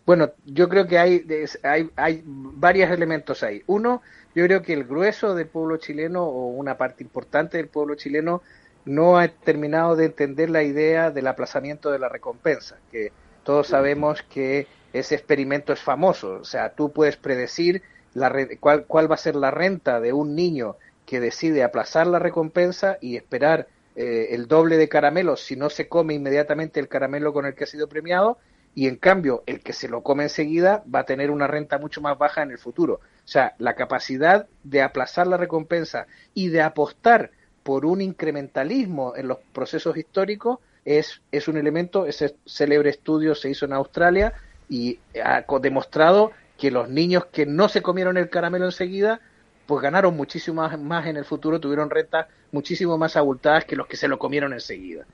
Bueno, 0.05 0.31
yo 0.45 0.67
creo 0.67 0.85
que 0.85 0.99
hay, 0.99 1.25
hay, 1.63 1.89
hay 1.95 2.21
varios 2.25 2.91
elementos 2.91 3.43
ahí. 3.43 3.63
Uno, 3.67 4.01
yo 4.35 4.45
creo 4.45 4.61
que 4.61 4.73
el 4.73 4.83
grueso 4.83 5.35
del 5.35 5.47
pueblo 5.47 5.77
chileno 5.77 6.23
o 6.23 6.47
una 6.47 6.77
parte 6.77 7.03
importante 7.03 7.57
del 7.57 7.69
pueblo 7.69 7.95
chileno 7.95 8.41
no 8.85 9.17
ha 9.17 9.27
terminado 9.29 9.95
de 9.95 10.05
entender 10.05 10.49
la 10.49 10.63
idea 10.63 11.11
del 11.11 11.27
aplazamiento 11.27 11.91
de 11.91 11.99
la 11.99 12.09
recompensa, 12.09 12.77
que 12.91 13.13
todos 13.43 13.67
sabemos 13.67 14.21
que 14.23 14.67
ese 14.91 15.15
experimento 15.15 15.71
es 15.71 15.81
famoso. 15.81 16.39
O 16.41 16.43
sea, 16.43 16.73
tú 16.73 16.91
puedes 16.91 17.15
predecir 17.15 17.81
la, 18.13 18.33
cuál, 18.59 18.85
cuál 18.85 19.09
va 19.09 19.15
a 19.15 19.19
ser 19.19 19.35
la 19.35 19.51
renta 19.51 20.01
de 20.01 20.11
un 20.11 20.35
niño 20.35 20.75
que 21.05 21.19
decide 21.19 21.63
aplazar 21.63 22.07
la 22.07 22.19
recompensa 22.19 22.97
y 23.01 23.15
esperar 23.15 23.67
eh, 23.95 24.29
el 24.31 24.47
doble 24.47 24.77
de 24.77 24.89
caramelos 24.89 25.41
si 25.41 25.55
no 25.55 25.69
se 25.69 25.87
come 25.87 26.13
inmediatamente 26.13 26.79
el 26.79 26.87
caramelo 26.87 27.33
con 27.33 27.45
el 27.45 27.53
que 27.53 27.65
ha 27.65 27.67
sido 27.67 27.87
premiado 27.87 28.37
y 28.75 28.87
en 28.87 28.95
cambio 28.95 29.43
el 29.45 29.61
que 29.61 29.73
se 29.73 29.87
lo 29.87 30.01
come 30.01 30.23
enseguida 30.23 30.83
va 30.93 30.99
a 30.99 31.05
tener 31.05 31.29
una 31.29 31.47
renta 31.47 31.77
mucho 31.77 32.01
más 32.01 32.17
baja 32.17 32.41
en 32.41 32.51
el 32.51 32.57
futuro. 32.57 32.95
O 32.95 33.27
sea, 33.27 33.53
la 33.59 33.75
capacidad 33.75 34.47
de 34.63 34.81
aplazar 34.81 35.27
la 35.27 35.37
recompensa 35.37 36.07
y 36.33 36.47
de 36.47 36.61
apostar 36.61 37.31
por 37.61 37.85
un 37.85 38.01
incrementalismo 38.01 39.15
en 39.15 39.27
los 39.27 39.37
procesos 39.53 39.95
históricos 39.95 40.59
es, 40.85 41.21
es 41.31 41.47
un 41.47 41.57
elemento, 41.57 42.05
ese 42.05 42.35
célebre 42.45 42.89
estudio 42.89 43.35
se 43.35 43.49
hizo 43.49 43.65
en 43.65 43.73
Australia 43.73 44.33
y 44.69 44.99
ha 45.23 45.45
demostrado 45.61 46.31
que 46.57 46.71
los 46.71 46.89
niños 46.89 47.25
que 47.27 47.45
no 47.45 47.69
se 47.69 47.81
comieron 47.81 48.17
el 48.17 48.29
caramelo 48.29 48.65
enseguida, 48.65 49.21
pues 49.65 49.81
ganaron 49.81 50.15
muchísimo 50.15 50.67
más, 50.77 51.05
en 51.07 51.17
el 51.17 51.25
futuro, 51.25 51.59
tuvieron 51.59 51.89
rentas 51.89 52.27
muchísimo 52.51 52.97
más 52.97 53.15
abultadas 53.15 53.65
que 53.65 53.75
los 53.75 53.87
que 53.87 53.97
se 53.97 54.07
lo 54.07 54.19
comieron 54.19 54.53
enseguida. 54.53 55.05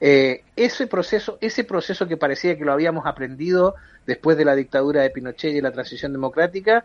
Eh, 0.00 0.42
ese 0.56 0.86
proceso, 0.86 1.38
ese 1.40 1.64
proceso 1.64 2.06
que 2.06 2.16
parecía 2.16 2.56
que 2.58 2.64
lo 2.64 2.72
habíamos 2.72 3.06
aprendido 3.06 3.74
después 4.06 4.36
de 4.36 4.44
la 4.44 4.54
dictadura 4.54 5.02
de 5.02 5.10
Pinochet 5.10 5.54
y 5.54 5.60
la 5.60 5.72
transición 5.72 6.12
democrática, 6.12 6.84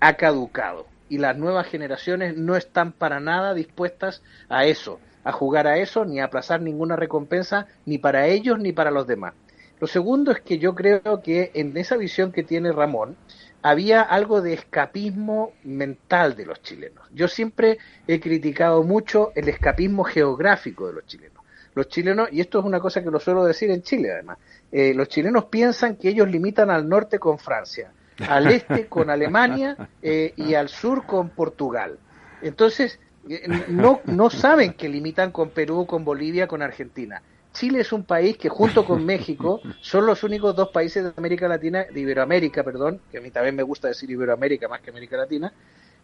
ha 0.00 0.14
caducado. 0.14 0.86
Y 1.08 1.18
las 1.18 1.36
nuevas 1.36 1.66
generaciones 1.66 2.36
no 2.36 2.56
están 2.56 2.92
para 2.92 3.20
nada 3.20 3.54
dispuestas 3.54 4.22
a 4.48 4.64
eso, 4.64 5.00
a 5.24 5.32
jugar 5.32 5.66
a 5.66 5.78
eso, 5.78 6.04
ni 6.04 6.20
a 6.20 6.24
aplazar 6.24 6.60
ninguna 6.60 6.96
recompensa, 6.96 7.66
ni 7.84 7.98
para 7.98 8.26
ellos 8.26 8.58
ni 8.58 8.72
para 8.72 8.90
los 8.90 9.06
demás. 9.06 9.34
Lo 9.78 9.86
segundo 9.86 10.32
es 10.32 10.40
que 10.40 10.58
yo 10.58 10.74
creo 10.74 11.20
que 11.22 11.50
en 11.54 11.76
esa 11.76 11.96
visión 11.96 12.32
que 12.32 12.42
tiene 12.42 12.72
Ramón, 12.72 13.16
había 13.62 14.02
algo 14.02 14.42
de 14.42 14.52
escapismo 14.52 15.52
mental 15.64 16.36
de 16.36 16.46
los 16.46 16.62
chilenos. 16.62 17.04
Yo 17.12 17.28
siempre 17.28 17.78
he 18.06 18.20
criticado 18.20 18.82
mucho 18.82 19.32
el 19.34 19.48
escapismo 19.48 20.04
geográfico 20.04 20.86
de 20.86 20.94
los 20.94 21.06
chilenos. 21.06 21.42
Los 21.74 21.88
chilenos, 21.88 22.28
y 22.32 22.40
esto 22.40 22.58
es 22.58 22.64
una 22.64 22.80
cosa 22.80 23.02
que 23.02 23.10
lo 23.10 23.20
suelo 23.20 23.44
decir 23.44 23.70
en 23.70 23.82
Chile 23.82 24.12
además, 24.12 24.38
eh, 24.72 24.94
los 24.94 25.08
chilenos 25.08 25.44
piensan 25.46 25.96
que 25.96 26.08
ellos 26.08 26.28
limitan 26.28 26.70
al 26.70 26.88
norte 26.88 27.18
con 27.18 27.38
Francia, 27.38 27.92
al 28.28 28.46
este 28.46 28.86
con 28.86 29.10
Alemania 29.10 29.76
eh, 30.02 30.32
y 30.36 30.54
al 30.54 30.68
sur 30.68 31.04
con 31.04 31.28
Portugal. 31.28 31.98
Entonces, 32.40 32.98
eh, 33.28 33.46
no, 33.68 34.00
no 34.06 34.30
saben 34.30 34.72
que 34.72 34.88
limitan 34.88 35.32
con 35.32 35.50
Perú, 35.50 35.86
con 35.86 36.04
Bolivia, 36.04 36.46
con 36.46 36.62
Argentina. 36.62 37.22
Chile 37.56 37.80
es 37.80 37.90
un 37.90 38.04
país 38.04 38.36
que 38.36 38.50
junto 38.50 38.84
con 38.84 39.06
México 39.06 39.62
son 39.80 40.04
los 40.04 40.22
únicos 40.22 40.54
dos 40.54 40.68
países 40.68 41.02
de 41.02 41.12
América 41.16 41.48
Latina, 41.48 41.86
de 41.90 42.00
Iberoamérica, 42.00 42.62
perdón, 42.62 43.00
que 43.10 43.16
a 43.16 43.20
mí 43.22 43.30
también 43.30 43.56
me 43.56 43.62
gusta 43.62 43.88
decir 43.88 44.10
Iberoamérica 44.10 44.68
más 44.68 44.82
que 44.82 44.90
América 44.90 45.16
Latina, 45.16 45.50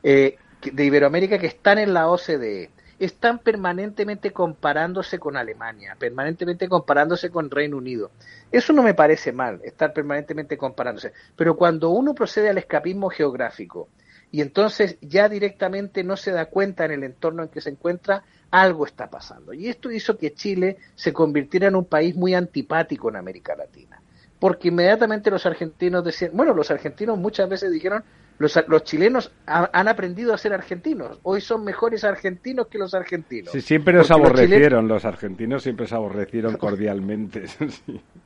eh, 0.02 0.36
de 0.62 0.84
Iberoamérica 0.84 1.38
que 1.38 1.48
están 1.48 1.76
en 1.76 1.92
la 1.92 2.08
OCDE. 2.08 2.70
Están 2.98 3.38
permanentemente 3.40 4.30
comparándose 4.30 5.18
con 5.18 5.36
Alemania, 5.36 5.94
permanentemente 5.98 6.70
comparándose 6.70 7.30
con 7.30 7.50
Reino 7.50 7.76
Unido. 7.76 8.12
Eso 8.50 8.72
no 8.72 8.82
me 8.82 8.94
parece 8.94 9.30
mal, 9.32 9.60
estar 9.62 9.92
permanentemente 9.92 10.56
comparándose. 10.56 11.12
Pero 11.36 11.56
cuando 11.56 11.90
uno 11.90 12.14
procede 12.14 12.48
al 12.48 12.56
escapismo 12.56 13.10
geográfico 13.10 13.88
y 14.32 14.40
entonces 14.40 14.96
ya 15.02 15.28
directamente 15.28 16.02
no 16.02 16.16
se 16.16 16.32
da 16.32 16.46
cuenta 16.46 16.86
en 16.86 16.92
el 16.92 17.04
entorno 17.04 17.42
en 17.42 17.50
que 17.50 17.60
se 17.60 17.68
encuentra, 17.68 18.24
algo 18.50 18.86
está 18.86 19.10
pasando. 19.10 19.52
Y 19.52 19.68
esto 19.68 19.90
hizo 19.90 20.16
que 20.16 20.32
Chile 20.32 20.78
se 20.94 21.12
convirtiera 21.12 21.68
en 21.68 21.76
un 21.76 21.84
país 21.84 22.16
muy 22.16 22.34
antipático 22.34 23.10
en 23.10 23.16
América 23.16 23.54
Latina. 23.54 24.00
Porque 24.40 24.68
inmediatamente 24.68 25.30
los 25.30 25.44
argentinos 25.44 26.02
decían, 26.02 26.30
bueno, 26.32 26.54
los 26.54 26.70
argentinos 26.70 27.18
muchas 27.18 27.46
veces 27.46 27.70
dijeron, 27.70 28.02
los, 28.38 28.58
los 28.68 28.82
chilenos 28.84 29.30
han 29.46 29.86
aprendido 29.86 30.32
a 30.32 30.38
ser 30.38 30.54
argentinos, 30.54 31.20
hoy 31.22 31.40
son 31.42 31.62
mejores 31.62 32.02
argentinos 32.02 32.66
que 32.66 32.78
los 32.78 32.94
argentinos. 32.94 33.52
Sí, 33.52 33.60
siempre 33.60 33.94
nos 33.94 34.10
aborrecieron, 34.10 34.88
los, 34.88 35.04
argentinos 35.04 35.62
siempre 35.62 35.86
se 35.86 35.94
aborrecieron 35.94 36.56
cordialmente. 36.56 37.44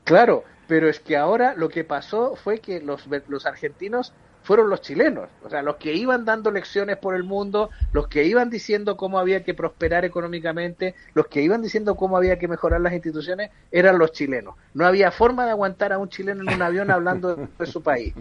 Claro, 0.05 0.45
pero 0.69 0.89
es 0.89 1.01
que 1.01 1.16
ahora 1.16 1.55
lo 1.57 1.69
que 1.69 1.83
pasó 1.83 2.37
fue 2.37 2.61
que 2.61 2.81
los, 2.81 3.09
los 3.27 3.45
argentinos 3.45 4.15
fueron 4.47 4.70
los 4.70 4.81
chilenos, 4.81 5.28
o 5.43 5.51
sea, 5.51 5.60
los 5.60 5.74
que 5.74 5.93
iban 5.93 6.24
dando 6.24 6.52
lecciones 6.52 6.97
por 6.98 7.16
el 7.16 7.24
mundo, 7.24 7.70
los 7.93 8.06
que 8.06 8.23
iban 8.23 8.48
diciendo 8.48 8.97
cómo 8.97 9.18
había 9.18 9.43
que 9.43 9.55
prosperar 9.55 10.05
económicamente, 10.05 10.94
los 11.14 11.27
que 11.27 11.43
iban 11.43 11.62
diciendo 11.62 11.97
cómo 11.97 12.16
había 12.16 12.39
que 12.39 12.47
mejorar 12.47 12.81
las 12.81 12.93
instituciones, 12.93 13.51
eran 13.73 13.98
los 13.98 14.12
chilenos. 14.12 14.55
No 14.73 14.86
había 14.86 15.10
forma 15.10 15.44
de 15.47 15.51
aguantar 15.51 15.93
a 15.93 15.98
un 15.98 16.09
chileno 16.09 16.43
en 16.43 16.55
un 16.55 16.62
avión 16.62 16.93
hablando 16.93 17.48
de 17.59 17.66
su 17.66 17.82
país. 17.82 18.14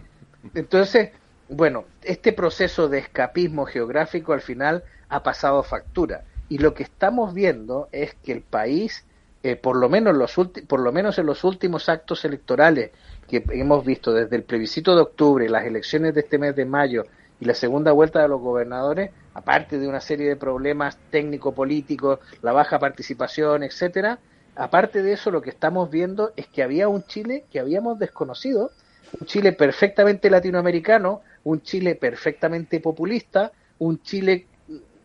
Entonces, 0.55 1.11
bueno, 1.47 1.85
este 2.01 2.33
proceso 2.33 2.89
de 2.89 2.97
escapismo 2.97 3.65
geográfico 3.65 4.33
al 4.33 4.41
final 4.41 4.83
ha 5.09 5.21
pasado 5.21 5.61
factura. 5.61 6.23
Y 6.49 6.57
lo 6.57 6.73
que 6.73 6.81
estamos 6.81 7.35
viendo 7.35 7.87
es 7.91 8.15
que 8.23 8.31
el 8.31 8.41
país, 8.41 9.05
eh, 9.43 9.55
por, 9.55 9.75
lo 9.77 9.89
menos 9.89 10.15
los 10.15 10.33
por 10.67 10.79
lo 10.79 10.91
menos 10.91 11.19
en 11.19 11.27
los 11.27 11.43
últimos 11.43 11.87
actos 11.87 12.25
electorales 12.25 12.89
que 13.27 13.43
hemos 13.51 13.85
visto 13.85 14.13
desde 14.13 14.35
el 14.35 14.43
plebiscito 14.43 14.95
de 14.95 15.01
octubre, 15.01 15.49
las 15.49 15.65
elecciones 15.65 16.13
de 16.13 16.21
este 16.21 16.37
mes 16.37 16.55
de 16.55 16.65
mayo 16.65 17.05
y 17.39 17.45
la 17.45 17.53
segunda 17.53 17.91
vuelta 17.91 18.21
de 18.21 18.27
los 18.27 18.39
gobernadores, 18.39 19.11
aparte 19.33 19.77
de 19.77 19.87
una 19.87 19.99
serie 19.99 20.29
de 20.29 20.35
problemas 20.35 20.97
técnico-políticos, 21.09 22.19
la 22.41 22.53
baja 22.53 22.79
participación, 22.79 23.63
etcétera, 23.63 24.19
aparte 24.55 25.01
de 25.01 25.13
eso 25.13 25.31
lo 25.31 25.41
que 25.41 25.49
estamos 25.49 25.89
viendo 25.89 26.31
es 26.35 26.47
que 26.47 26.63
había 26.63 26.87
un 26.87 27.03
Chile 27.03 27.45
que 27.51 27.59
habíamos 27.59 27.99
desconocido, 27.99 28.71
un 29.19 29.27
Chile 29.27 29.53
perfectamente 29.53 30.29
latinoamericano, 30.29 31.21
un 31.43 31.61
Chile 31.61 31.95
perfectamente 31.95 32.79
populista, 32.79 33.51
un 33.79 34.01
Chile 34.01 34.47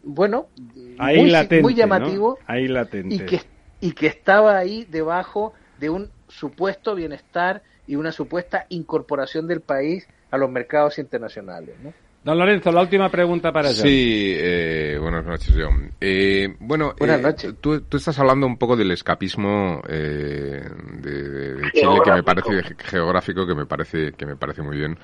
bueno, 0.03 0.49
muy, 0.99 1.75
llamativo 1.75 2.39
y 3.05 3.19
que 3.21 3.41
y 3.81 3.93
que 3.93 4.07
estaba 4.07 4.57
ahí 4.57 4.87
debajo 4.91 5.55
de 5.79 5.91
un 5.91 6.11
supuesto 6.29 6.95
bienestar 6.95 7.63
y 7.91 7.97
una 7.97 8.13
supuesta 8.13 8.67
incorporación 8.69 9.49
del 9.49 9.63
país 9.63 10.07
a 10.31 10.39
los 10.39 10.49
mercados 10.49 11.01
internacionales. 11.01 11.75
¿no? 11.83 11.93
Don 12.23 12.39
Lorenzo, 12.39 12.71
la 12.71 12.83
última 12.83 13.09
pregunta 13.09 13.51
para 13.51 13.71
John. 13.71 13.79
Sí, 13.79 14.33
eh, 14.37 14.97
buenas 15.01 15.25
noches, 15.25 15.53
John. 15.59 15.91
Eh, 16.01 16.55
bueno, 16.61 16.95
buenas 16.97 17.19
eh, 17.19 17.23
noches. 17.23 17.55
Tú, 17.61 17.81
tú, 17.81 17.97
estás 17.97 18.17
hablando 18.21 18.47
un 18.47 18.59
poco 18.59 18.77
del 18.77 18.93
escapismo 18.93 19.83
eh, 19.89 20.63
de, 21.01 21.55
de, 21.55 21.71
Chile, 21.73 22.01
que 22.05 22.13
me 22.13 22.23
parece 22.23 22.63
geográfico, 22.79 23.45
que 23.45 23.55
me 23.57 23.67
parece 23.67 24.13
que 24.13 24.25
me 24.25 24.37
parece 24.37 24.63
muy 24.63 24.77
bien. 24.77 24.97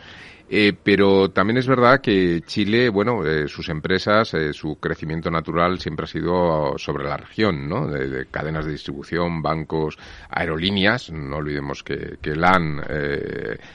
Eh, 0.48 0.72
pero 0.80 1.30
también 1.30 1.56
es 1.56 1.66
verdad 1.66 2.00
que 2.00 2.40
Chile, 2.46 2.88
bueno, 2.88 3.24
eh, 3.26 3.48
sus 3.48 3.68
empresas, 3.68 4.32
eh, 4.34 4.52
su 4.52 4.76
crecimiento 4.78 5.28
natural 5.28 5.80
siempre 5.80 6.04
ha 6.04 6.06
sido 6.06 6.78
sobre 6.78 7.04
la 7.04 7.16
región, 7.16 7.68
¿no? 7.68 7.88
De, 7.88 8.26
cadenas 8.26 8.64
de 8.64 8.72
distribución, 8.72 9.42
bancos, 9.42 9.98
aerolíneas. 10.30 11.10
No 11.10 11.38
olvidemos 11.38 11.82
que, 11.82 12.18
que 12.22 12.36
LAN 12.36 12.80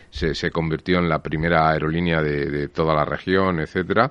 se, 0.10 0.34
se, 0.34 0.52
convirtió 0.52 0.99
en 0.99 1.10
la 1.10 1.19
primera 1.19 1.69
aerolínea 1.69 2.22
de, 2.22 2.49
de 2.49 2.68
toda 2.69 2.95
la 2.95 3.03
región, 3.03 3.60
etcétera. 3.60 4.10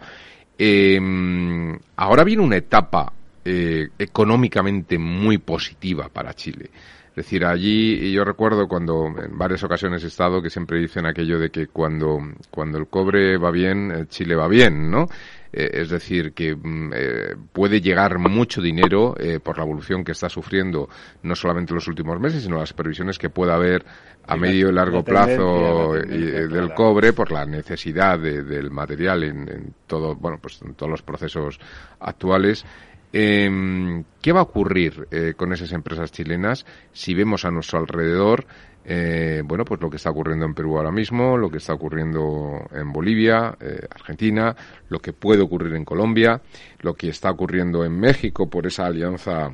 Em, 0.58 1.78
ahora 1.96 2.24
viene 2.24 2.42
una 2.42 2.56
etapa 2.56 3.12
económicamente 3.42 4.98
muy 4.98 5.38
positiva 5.38 6.08
para 6.10 6.34
Chile. 6.34 6.70
Es 7.10 7.26
decir, 7.26 7.44
allí 7.44 8.12
yo 8.12 8.24
recuerdo 8.24 8.68
cuando 8.68 9.06
en 9.06 9.36
varias 9.36 9.62
ocasiones 9.64 10.04
he 10.04 10.06
estado 10.06 10.40
que 10.40 10.48
siempre 10.48 10.78
dicen 10.78 11.06
aquello 11.06 11.38
de 11.38 11.50
que 11.50 11.66
cuando, 11.66 12.18
cuando 12.50 12.78
el 12.78 12.86
cobre 12.86 13.36
va 13.36 13.50
bien, 13.50 14.06
Chile 14.08 14.36
va 14.36 14.46
bien, 14.46 14.90
¿no? 14.90 15.08
Eh, 15.52 15.70
es 15.72 15.90
decir, 15.90 16.32
que 16.32 16.54
mm, 16.54 16.92
eh, 16.94 17.36
puede 17.52 17.80
llegar 17.80 18.18
mucho 18.18 18.62
dinero 18.62 19.16
eh, 19.18 19.40
por 19.40 19.58
la 19.58 19.64
evolución 19.64 20.04
que 20.04 20.12
está 20.12 20.28
sufriendo 20.28 20.88
no 21.24 21.34
solamente 21.34 21.72
en 21.72 21.76
los 21.76 21.88
últimos 21.88 22.20
meses, 22.20 22.44
sino 22.44 22.58
las 22.58 22.72
previsiones 22.72 23.18
que 23.18 23.30
pueda 23.30 23.54
haber 23.54 23.84
a 24.28 24.36
medio 24.36 24.68
y 24.68 24.72
largo 24.72 25.02
plazo 25.02 25.94
del 25.94 26.72
cobre 26.74 27.12
por 27.12 27.32
la 27.32 27.44
necesidad 27.46 28.16
del 28.20 28.70
material 28.70 29.24
en, 29.24 29.48
en 29.48 29.74
todo, 29.88 30.14
bueno, 30.14 30.38
pues 30.40 30.62
en 30.62 30.74
todos 30.74 30.90
los 30.90 31.02
procesos 31.02 31.58
actuales. 31.98 32.64
Eh, 33.12 34.02
¿Qué 34.22 34.32
va 34.32 34.40
a 34.40 34.44
ocurrir 34.44 35.08
eh, 35.10 35.34
con 35.36 35.52
esas 35.52 35.72
empresas 35.72 36.12
chilenas 36.12 36.66
si 36.92 37.14
vemos 37.14 37.44
a 37.44 37.50
nuestro 37.50 37.78
alrededor, 37.78 38.46
eh, 38.84 39.42
bueno, 39.44 39.64
pues 39.64 39.80
lo 39.80 39.90
que 39.90 39.96
está 39.96 40.10
ocurriendo 40.10 40.46
en 40.46 40.54
Perú 40.54 40.76
ahora 40.76 40.90
mismo, 40.90 41.36
lo 41.36 41.50
que 41.50 41.58
está 41.58 41.74
ocurriendo 41.74 42.66
en 42.72 42.92
Bolivia, 42.92 43.56
eh, 43.60 43.86
Argentina, 43.90 44.56
lo 44.88 45.00
que 45.00 45.12
puede 45.12 45.42
ocurrir 45.42 45.74
en 45.74 45.84
Colombia, 45.84 46.40
lo 46.80 46.94
que 46.94 47.08
está 47.08 47.30
ocurriendo 47.30 47.84
en 47.84 47.98
México 47.98 48.48
por 48.48 48.66
esa 48.66 48.86
alianza 48.86 49.52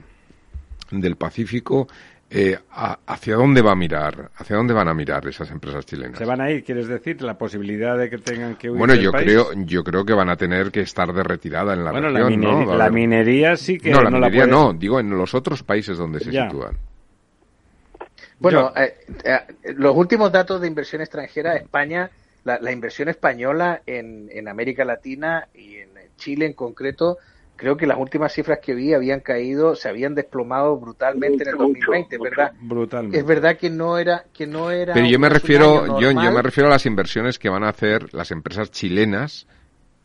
del 0.90 1.16
Pacífico? 1.16 1.88
Eh, 2.28 2.58
¿Hacia 3.06 3.36
dónde 3.36 3.62
va 3.62 3.72
a 3.72 3.76
mirar? 3.76 4.32
¿Hacia 4.36 4.56
dónde 4.56 4.74
van 4.74 4.88
a 4.88 4.94
mirar 4.94 5.26
esas 5.28 5.48
empresas 5.52 5.86
chilenas? 5.86 6.18
¿Se 6.18 6.24
van 6.24 6.40
a 6.40 6.50
ir, 6.50 6.64
quieres 6.64 6.88
decir? 6.88 7.22
¿La 7.22 7.38
posibilidad 7.38 7.96
de 7.96 8.10
que 8.10 8.18
tengan 8.18 8.56
que 8.56 8.68
huir 8.68 8.78
Bueno, 8.78 8.94
yo 8.94 9.12
creo 9.12 9.52
yo 9.54 9.84
creo 9.84 10.04
que 10.04 10.12
van 10.12 10.28
a 10.28 10.36
tener 10.36 10.72
que 10.72 10.80
estar 10.80 11.12
de 11.12 11.22
retirada 11.22 11.74
en 11.74 11.84
la 11.84 11.92
bueno, 11.92 12.08
región, 12.08 12.42
la, 12.42 12.64
¿no? 12.64 12.76
la 12.76 12.90
minería 12.90 13.56
sí 13.56 13.78
que 13.78 13.90
no, 13.90 14.02
la 14.02 14.10
minería 14.10 14.44
no, 14.44 14.72
digo 14.72 14.98
en 14.98 15.10
los 15.10 15.34
otros 15.34 15.62
países 15.62 15.98
donde 15.98 16.18
se 16.18 16.32
sitúan. 16.32 16.76
Bueno, 18.40 18.72
eh, 18.76 18.96
eh, 19.24 19.72
los 19.76 19.96
últimos 19.96 20.30
datos 20.32 20.60
de 20.60 20.66
inversión 20.66 21.00
extranjera, 21.02 21.54
España, 21.56 22.10
la, 22.44 22.58
la 22.60 22.72
inversión 22.72 23.08
española 23.08 23.82
en, 23.86 24.28
en 24.32 24.48
América 24.48 24.84
Latina 24.84 25.46
y 25.54 25.76
en 25.76 25.90
Chile 26.16 26.46
en 26.46 26.54
concreto 26.54 27.18
creo 27.56 27.76
que 27.76 27.86
las 27.86 27.98
últimas 27.98 28.32
cifras 28.32 28.60
que 28.62 28.74
vi 28.74 28.94
habían 28.94 29.20
caído, 29.20 29.74
se 29.74 29.88
habían 29.88 30.14
desplomado 30.14 30.76
brutalmente 30.76 31.42
en 31.44 31.50
el 31.50 31.56
2020, 31.56 32.18
¿verdad? 32.18 32.52
Brutalmente. 32.60 33.18
Es 33.18 33.26
verdad 33.26 33.56
que 33.56 33.70
no 33.70 33.98
era 33.98 34.24
que 34.32 34.46
no 34.46 34.70
era 34.70 34.94
Pero 34.94 35.06
yo 35.06 35.18
me 35.18 35.28
refiero 35.28 36.00
yo, 36.00 36.12
yo 36.12 36.30
me 36.30 36.42
refiero 36.42 36.68
a 36.68 36.72
las 36.72 36.86
inversiones 36.86 37.38
que 37.38 37.48
van 37.48 37.64
a 37.64 37.68
hacer 37.68 38.12
las 38.14 38.30
empresas 38.30 38.70
chilenas 38.70 39.46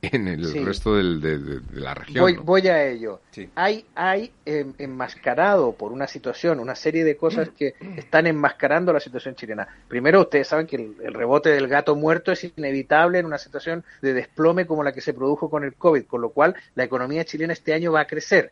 en 0.01 0.27
el 0.27 0.65
resto 0.65 0.95
del, 0.95 1.21
de, 1.21 1.61
la 1.73 1.93
región. 1.93 2.23
Voy, 2.23 2.35
voy 2.37 2.67
a 2.67 2.87
ello. 2.87 3.21
Hay, 3.55 3.85
hay 3.93 4.31
em, 4.45 4.73
enmascarado 4.79 5.73
por 5.73 5.91
una 5.91 6.07
situación, 6.07 6.59
una 6.59 6.75
serie 6.75 7.03
de 7.03 7.15
cosas 7.15 7.49
que 7.49 7.75
están 7.95 8.25
enmascarando 8.25 8.91
la 8.91 8.99
situación 8.99 9.35
chilena. 9.35 9.67
Primero, 9.87 10.21
ustedes 10.21 10.47
saben 10.47 10.65
que 10.65 10.75
el, 10.77 11.13
rebote 11.13 11.49
del 11.49 11.67
gato 11.67 11.95
muerto 11.95 12.31
es 12.31 12.43
inevitable 12.43 13.19
en 13.19 13.27
una 13.27 13.37
situación 13.37 13.83
de 14.01 14.13
desplome 14.13 14.65
como 14.65 14.83
la 14.83 14.91
que 14.91 15.01
se 15.01 15.13
produjo 15.13 15.49
con 15.49 15.63
el 15.63 15.75
COVID, 15.75 16.05
con 16.05 16.21
lo 16.21 16.29
cual 16.29 16.55
la 16.73 16.83
economía 16.83 17.23
chilena 17.23 17.53
este 17.53 17.73
año 17.73 17.91
va 17.91 18.01
a 18.01 18.07
crecer. 18.07 18.51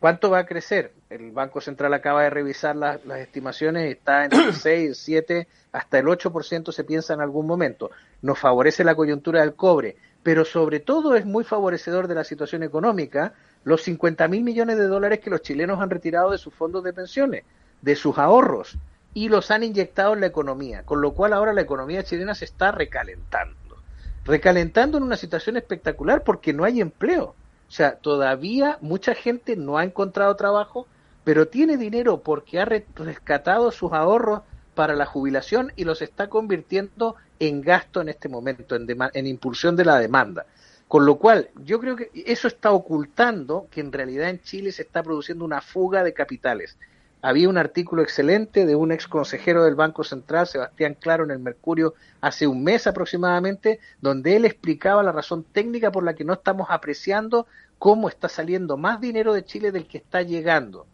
¿Cuánto 0.00 0.30
va 0.30 0.40
a 0.40 0.46
crecer? 0.46 0.92
El 1.08 1.30
Banco 1.30 1.60
Central 1.60 1.92
acaba 1.94 2.22
de 2.22 2.30
revisar 2.30 2.76
las, 2.76 3.04
las 3.06 3.18
estimaciones, 3.20 3.90
está 3.90 4.26
en 4.26 4.32
el 4.34 4.54
6, 4.54 4.96
7, 4.96 5.48
hasta 5.72 5.98
el 5.98 6.06
8% 6.06 6.72
se 6.72 6.84
piensa 6.84 7.14
en 7.14 7.20
algún 7.20 7.46
momento. 7.46 7.90
Nos 8.22 8.38
favorece 8.38 8.84
la 8.84 8.94
coyuntura 8.94 9.40
del 9.40 9.54
cobre 9.54 9.96
pero 10.26 10.44
sobre 10.44 10.80
todo 10.80 11.14
es 11.14 11.24
muy 11.24 11.44
favorecedor 11.44 12.08
de 12.08 12.16
la 12.16 12.24
situación 12.24 12.64
económica 12.64 13.34
los 13.62 13.82
50 13.82 14.26
mil 14.26 14.42
millones 14.42 14.76
de 14.76 14.88
dólares 14.88 15.20
que 15.20 15.30
los 15.30 15.40
chilenos 15.40 15.80
han 15.80 15.88
retirado 15.88 16.32
de 16.32 16.38
sus 16.38 16.52
fondos 16.52 16.82
de 16.82 16.92
pensiones, 16.92 17.44
de 17.80 17.94
sus 17.94 18.18
ahorros, 18.18 18.76
y 19.14 19.28
los 19.28 19.52
han 19.52 19.62
inyectado 19.62 20.14
en 20.14 20.20
la 20.22 20.26
economía, 20.26 20.82
con 20.82 21.00
lo 21.00 21.12
cual 21.12 21.32
ahora 21.32 21.52
la 21.52 21.60
economía 21.60 22.02
chilena 22.02 22.34
se 22.34 22.44
está 22.44 22.72
recalentando. 22.72 23.76
Recalentando 24.24 24.98
en 24.98 25.04
una 25.04 25.16
situación 25.16 25.58
espectacular 25.58 26.24
porque 26.24 26.52
no 26.52 26.64
hay 26.64 26.80
empleo. 26.80 27.36
O 27.68 27.70
sea, 27.70 27.94
todavía 27.94 28.78
mucha 28.80 29.14
gente 29.14 29.54
no 29.54 29.78
ha 29.78 29.84
encontrado 29.84 30.34
trabajo, 30.34 30.88
pero 31.22 31.46
tiene 31.46 31.76
dinero 31.76 32.18
porque 32.18 32.58
ha 32.58 32.64
rescatado 32.64 33.70
sus 33.70 33.92
ahorros 33.92 34.40
para 34.76 34.94
la 34.94 35.06
jubilación 35.06 35.72
y 35.74 35.84
los 35.84 36.02
está 36.02 36.28
convirtiendo 36.28 37.16
en 37.40 37.62
gasto 37.62 38.02
en 38.02 38.10
este 38.10 38.28
momento, 38.28 38.76
en, 38.76 39.26
impulsión 39.26 39.74
de 39.74 39.86
la 39.86 39.98
demanda. 39.98 40.44
Con 40.86 41.06
lo 41.06 41.16
cual, 41.16 41.48
yo 41.64 41.80
creo 41.80 41.96
que 41.96 42.10
eso 42.14 42.46
está 42.46 42.70
ocultando 42.70 43.66
que 43.70 43.80
en 43.80 43.90
realidad 43.90 44.28
en 44.28 44.42
Chile 44.42 44.70
se 44.70 44.82
está 44.82 45.02
produciendo 45.02 45.46
una 45.46 45.62
fuga 45.62 46.04
de 46.04 46.12
capitales. 46.12 46.76
Había 47.22 47.48
un 47.48 47.56
artículo 47.56 48.02
excelente 48.02 48.66
de 48.66 48.76
un 48.76 48.92
ex 48.92 49.08
consejero 49.08 49.64
del 49.64 49.74
Banco 49.74 50.04
Central, 50.04 50.46
Sebastián 50.46 50.94
Claro, 51.00 51.24
en 51.24 51.30
el 51.30 51.38
Mercurio, 51.38 51.94
hace 52.20 52.46
un 52.46 52.62
mes 52.62 52.86
aproximadamente, 52.86 53.80
donde 54.02 54.36
él 54.36 54.44
explicaba 54.44 55.02
la 55.02 55.10
razón 55.10 55.42
técnica 55.42 55.90
por 55.90 56.04
la 56.04 56.14
que 56.14 56.24
no 56.24 56.34
estamos 56.34 56.68
apreciando 56.70 57.46
cómo 57.78 58.10
está 58.10 58.28
saliendo 58.28 58.76
más 58.76 59.00
dinero 59.00 59.32
de 59.32 59.44
Chile 59.44 59.72
del 59.72 59.88
que 59.88 59.98
está 59.98 60.20
llegando. 60.20 60.86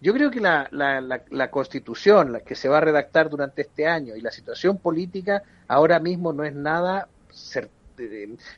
Yo 0.00 0.12
creo 0.12 0.30
que 0.30 0.40
la, 0.40 0.68
la, 0.70 1.00
la, 1.00 1.50
constitución 1.50 2.32
la 2.32 2.40
que 2.40 2.54
se 2.54 2.68
va 2.68 2.78
a 2.78 2.80
redactar 2.80 3.30
durante 3.30 3.62
este 3.62 3.86
año 3.86 4.14
y 4.16 4.20
la 4.20 4.30
situación 4.30 4.78
política 4.78 5.42
ahora 5.66 5.98
mismo 5.98 6.32
no 6.32 6.44
es 6.44 6.54
nada, 6.54 7.08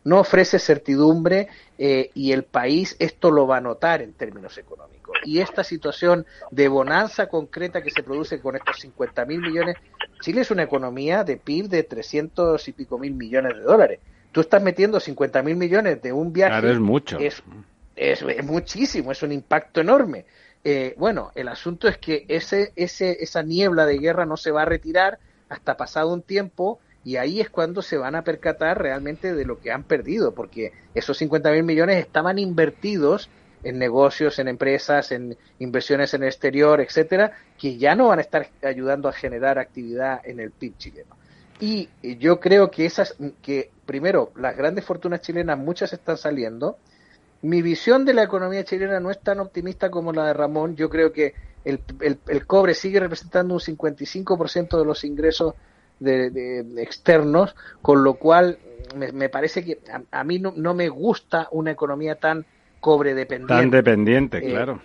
no 0.05 0.21
ofrece 0.21 0.59
certidumbre 0.59 1.49
eh, 1.79 2.11
y 2.15 2.33
el 2.33 2.45
país 2.45 2.97
esto 2.99 3.31
lo 3.31 3.47
va 3.47 3.59
a 3.59 3.61
notar 3.61 4.03
en 4.03 4.13
términos 4.13 4.59
económicos. 4.59 5.17
Y 5.25 5.41
esta 5.41 5.63
situación 5.63 6.27
de 6.51 6.69
bonanza 6.69 7.29
concreta 7.29 7.83
que 7.83 7.91
se 7.91 8.03
produce 8.03 8.41
con 8.41 8.57
estos 8.57 8.81
50 8.81 9.25
mil 9.27 9.41
millones, 9.41 9.77
Chile 10.21 10.41
es 10.41 10.51
una 10.51 10.63
economía 10.63 11.25
de 11.25 11.37
PIB 11.37 11.69
de 11.69 11.83
300 11.83 12.67
y 12.69 12.73
pico 12.73 12.99
mil 12.99 13.15
millones 13.15 13.55
de 13.55 13.63
dólares. 13.63 14.01
Tú 14.33 14.41
estás 14.41 14.63
metiendo 14.63 15.01
50 15.01 15.43
mil 15.43 15.57
millones 15.57 16.03
de 16.03 16.13
un 16.13 16.33
viaje. 16.33 16.71
es 16.71 16.81
mucho. 16.81 17.19
es, 17.19 17.43
es 17.95 18.45
muchísimo, 18.45 19.13
es 19.13 19.23
un 19.23 19.33
impacto 19.33 19.81
enorme. 19.81 20.25
Eh, 20.69 20.97
bueno, 20.99 21.31
el 21.37 21.47
asunto 21.47 21.87
es 21.87 21.97
que 21.97 22.25
ese, 22.27 22.73
ese, 22.75 23.19
esa 23.23 23.45
niebla 23.45 23.87
de 23.87 23.99
guerra 23.99 24.27
no 24.27 24.37
se 24.37 24.51
va 24.51 24.63
a 24.63 24.65
retirar 24.65 25.21
hasta 25.49 25.77
pasado 25.77 26.13
un 26.13 26.23
tiempo 26.23 26.81
y 27.05 27.19
ahí 27.19 27.41
es 27.41 27.51
cuando 27.51 27.83
se 27.83 27.97
van 27.97 28.17
a 28.17 28.25
percatar 28.25 28.83
realmente 28.83 29.33
de 29.33 29.45
lo 29.45 29.61
que 29.61 29.71
han 29.71 29.85
perdido, 29.85 30.35
porque 30.35 30.73
esos 30.93 31.19
50 31.19 31.53
mil 31.53 31.63
millones 31.63 32.05
estaban 32.05 32.41
invertidos 32.41 33.31
en 33.63 33.79
negocios, 33.79 34.41
en 34.41 34.49
empresas, 34.49 35.13
en 35.13 35.37
inversiones 35.61 36.15
en 36.15 36.25
el 36.25 36.31
exterior, 36.31 36.81
etcétera, 36.81 37.39
que 37.57 37.79
ya 37.79 37.95
no 37.95 38.09
van 38.09 38.19
a 38.19 38.23
estar 38.23 38.49
ayudando 38.65 39.09
a 39.09 39.13
generar 39.13 39.61
actividad 39.61 40.21
en 40.25 40.41
el 40.41 40.51
PIB 40.51 40.79
chileno. 40.79 41.17
Y 41.61 41.89
yo 42.19 42.41
creo 42.41 42.73
que 42.73 42.87
esas, 42.87 43.15
que 43.41 43.71
primero, 43.87 44.33
las 44.35 44.57
grandes 44.57 44.85
fortunas 44.85 45.21
chilenas, 45.21 45.59
muchas 45.59 45.93
están 45.93 46.17
saliendo, 46.17 46.77
mi 47.43 47.63
visión 47.63 48.05
de 48.05 48.15
la 48.15 48.23
economía 48.23 48.65
chilena 48.65 49.01
no 49.01 49.11
es 49.11 49.21
tan 49.21 49.41
optimista 49.41 49.91
como 49.91 50.13
la 50.13 50.27
de 50.27 50.33
Ramón. 50.33 50.77
Yo 50.77 50.89
creo 50.89 51.13
que 51.13 51.35
el, 51.65 51.81
el, 52.01 52.47
cobre 52.47 52.75
sigue 52.75 53.01
representando 53.01 53.55
un 53.55 53.61
55% 53.61 54.79
de 54.79 54.85
los 54.85 55.05
ingresos 55.05 55.55
de, 55.99 56.65
externos, 56.79 57.57
con 57.83 58.05
lo 58.05 58.15
cual 58.15 58.59
me, 58.95 59.29
parece 59.29 59.65
que 59.65 59.81
a, 60.11 60.25
mí 60.25 60.39
no, 60.39 60.75
me 60.75 60.89
gusta 60.89 61.49
una 61.51 61.73
economía 61.73 62.17
tan 62.17 62.45
cobre 62.81 63.15
dependiente. 63.15 63.55
Tan 63.55 63.71
dependiente, 63.71 64.39
eh, 64.39 64.51
claro. 64.51 64.81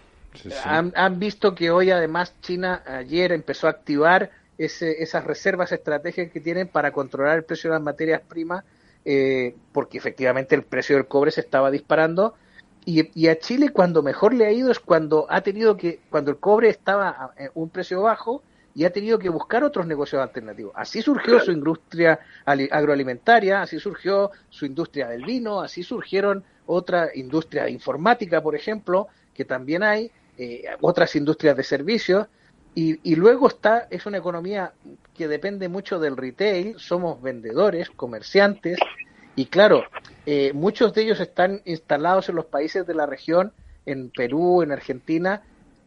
Han, 0.65 0.93
han, 0.95 1.19
visto 1.19 1.53
que 1.53 1.71
hoy 1.71 1.91
además 1.91 2.33
China 2.41 2.81
ayer 2.85 3.31
empezó 3.33 3.67
a 3.67 3.71
activar 3.71 4.31
ese, 4.57 5.03
esas 5.03 5.25
reservas 5.25 5.71
estratégicas 5.71 6.31
que 6.31 6.39
tienen 6.39 6.67
para 6.67 6.91
controlar 6.91 7.37
el 7.37 7.43
precio 7.43 7.69
de 7.69 7.75
las 7.75 7.83
materias 7.83 8.21
primas 8.27 8.63
eh, 9.05 9.55
porque 9.71 9.97
efectivamente 9.97 10.55
el 10.55 10.63
precio 10.63 10.95
del 10.95 11.07
cobre 11.07 11.31
se 11.31 11.41
estaba 11.41 11.71
disparando. 11.71 12.35
Y, 12.83 13.27
a 13.27 13.37
Chile 13.37 13.69
cuando 13.69 14.01
mejor 14.01 14.33
le 14.33 14.47
ha 14.47 14.51
ido 14.51 14.71
es 14.71 14.79
cuando 14.79 15.27
ha 15.29 15.41
tenido 15.41 15.77
que, 15.77 15.99
cuando 16.09 16.31
el 16.31 16.37
cobre 16.37 16.69
estaba 16.69 17.09
a 17.09 17.33
un 17.53 17.69
precio 17.69 18.01
bajo 18.01 18.41
y 18.73 18.85
ha 18.85 18.89
tenido 18.91 19.19
que 19.19 19.29
buscar 19.29 19.63
otros 19.63 19.85
negocios 19.85 20.21
alternativos. 20.21 20.73
Así 20.75 21.01
surgió 21.01 21.39
su 21.39 21.51
industria 21.51 22.19
agroalimentaria, 22.45 23.61
así 23.61 23.79
surgió 23.79 24.31
su 24.49 24.65
industria 24.65 25.09
del 25.09 25.25
vino, 25.25 25.61
así 25.61 25.83
surgieron 25.83 26.43
otra 26.65 27.09
industria 27.13 27.65
de 27.65 27.71
informática, 27.71 28.41
por 28.41 28.55
ejemplo, 28.55 29.07
que 29.33 29.45
también 29.45 29.83
hay, 29.83 30.09
eh, 30.37 30.63
otras 30.79 31.15
industrias 31.15 31.55
de 31.57 31.63
servicios, 31.63 32.27
y, 32.73 32.99
y, 33.03 33.15
luego 33.15 33.47
está, 33.47 33.87
es 33.89 34.05
una 34.05 34.17
economía 34.17 34.73
que 35.13 35.27
depende 35.27 35.67
mucho 35.67 35.99
del 35.99 36.15
retail, 36.15 36.75
somos 36.79 37.21
vendedores, 37.21 37.89
comerciantes, 37.89 38.79
y 39.35 39.45
claro, 39.45 39.83
eh, 40.25 40.51
muchos 40.53 40.93
de 40.93 41.03
ellos 41.03 41.19
están 41.19 41.61
instalados 41.65 42.29
en 42.29 42.35
los 42.35 42.45
países 42.45 42.85
de 42.85 42.93
la 42.93 43.05
región, 43.05 43.53
en 43.85 44.09
Perú, 44.09 44.61
en 44.61 44.71
Argentina, 44.71 45.41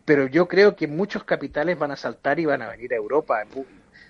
pero 0.05 0.27
yo 0.27 0.49
creo 0.49 0.77
que 0.77 0.87
muchos 0.87 1.25
capitales 1.25 1.79
van 1.79 1.91
a 1.91 1.97
saltar 1.97 2.39
y 2.41 2.45
van 2.45 2.63
a 2.63 2.69
venir 2.69 2.93
a 2.93 2.97
Europa. 2.97 3.43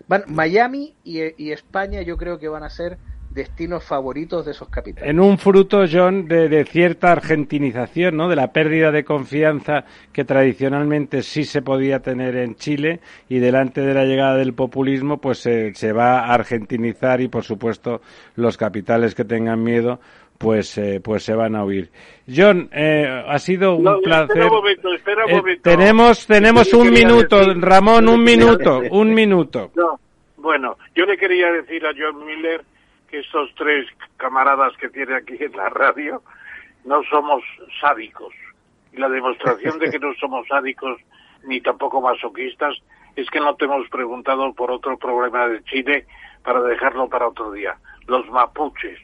Van, 0.08 0.24
Miami 0.26 0.94
y, 1.04 1.20
y 1.42 1.52
España 1.52 2.02
yo 2.02 2.16
creo 2.16 2.38
que 2.38 2.48
van 2.48 2.62
a 2.62 2.70
ser 2.70 2.98
destinos 3.34 3.84
favoritos 3.84 4.46
de 4.46 4.52
esos 4.52 4.68
capitales. 4.68 5.10
En 5.10 5.18
un 5.18 5.38
fruto, 5.38 5.84
John, 5.90 6.28
de, 6.28 6.64
cierta 6.64 7.12
argentinización, 7.12 8.16
¿no? 8.16 8.28
De 8.28 8.36
la 8.36 8.52
pérdida 8.52 8.92
de 8.92 9.04
confianza 9.04 9.84
que 10.12 10.24
tradicionalmente 10.24 11.22
sí 11.22 11.44
se 11.44 11.60
podía 11.60 12.00
tener 12.00 12.36
en 12.36 12.54
Chile 12.54 13.00
y 13.28 13.40
delante 13.40 13.80
de 13.80 13.92
la 13.92 14.04
llegada 14.04 14.36
del 14.36 14.54
populismo, 14.54 15.18
pues 15.18 15.38
se, 15.40 15.92
va 15.92 16.20
a 16.20 16.34
argentinizar 16.34 17.20
y, 17.20 17.28
por 17.28 17.42
supuesto, 17.42 18.00
los 18.36 18.56
capitales 18.56 19.14
que 19.14 19.24
tengan 19.24 19.62
miedo 19.62 19.98
pues 20.36 20.76
eh, 20.78 21.00
pues 21.02 21.22
se 21.22 21.32
van 21.32 21.54
a 21.54 21.64
huir. 21.64 21.90
John, 22.26 22.68
eh, 22.72 23.06
ha 23.06 23.38
sido 23.38 23.76
un 23.76 24.02
placer. 24.02 24.30
Espera 24.30 24.46
un 24.46 24.52
momento, 24.52 24.92
espera 24.92 25.24
un 25.24 25.30
eh, 25.30 25.36
momento. 25.36 25.62
tenemos 25.62 26.26
tenemos 26.26 26.72
un 26.74 26.90
minuto, 26.90 27.54
Ramón, 27.54 28.08
un 28.08 28.22
minuto, 28.22 28.82
un 28.90 29.14
minuto. 29.14 29.70
No, 29.76 29.98
bueno, 30.36 30.76
yo 30.94 31.06
le 31.06 31.16
quería 31.16 31.52
decir 31.52 31.86
a 31.86 31.92
John 31.96 32.26
Miller 32.26 32.62
estos 33.16 33.50
tres 33.56 33.86
camaradas 34.16 34.76
que 34.76 34.88
tiene 34.88 35.16
aquí 35.16 35.36
en 35.40 35.52
la 35.52 35.68
radio 35.68 36.22
no 36.84 37.02
somos 37.04 37.42
sádicos. 37.80 38.34
Y 38.92 38.98
la 38.98 39.08
demostración 39.08 39.78
de 39.78 39.90
que 39.90 39.98
no 39.98 40.14
somos 40.14 40.46
sádicos 40.48 41.00
ni 41.44 41.60
tampoco 41.60 42.00
masoquistas 42.00 42.76
es 43.16 43.28
que 43.30 43.40
no 43.40 43.54
te 43.56 43.64
hemos 43.64 43.88
preguntado 43.88 44.52
por 44.54 44.70
otro 44.70 44.96
problema 44.98 45.48
de 45.48 45.62
Chile 45.64 46.06
para 46.42 46.60
dejarlo 46.62 47.08
para 47.08 47.28
otro 47.28 47.52
día. 47.52 47.76
Los 48.06 48.28
mapuches, 48.28 48.98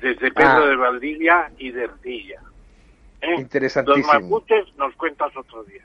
desde 0.00 0.30
Pedro 0.32 0.64
ah. 0.64 0.66
de 0.66 0.76
Valdivia 0.76 1.52
y 1.58 1.70
de 1.70 1.84
Ercilla. 1.84 2.40
¿Eh? 3.20 3.46
Los 3.86 3.98
mapuches 4.06 4.74
nos 4.76 4.94
cuentas 4.96 5.36
otro 5.36 5.64
día. 5.64 5.84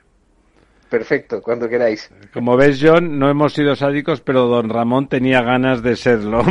Perfecto, 0.88 1.42
cuando 1.42 1.68
queráis. 1.68 2.10
Como 2.32 2.56
ves, 2.56 2.80
John, 2.82 3.18
no 3.18 3.28
hemos 3.28 3.52
sido 3.52 3.76
sádicos, 3.76 4.22
pero 4.22 4.46
don 4.46 4.70
Ramón 4.70 5.08
tenía 5.08 5.42
ganas 5.42 5.82
de 5.82 5.96
serlo. 5.96 6.42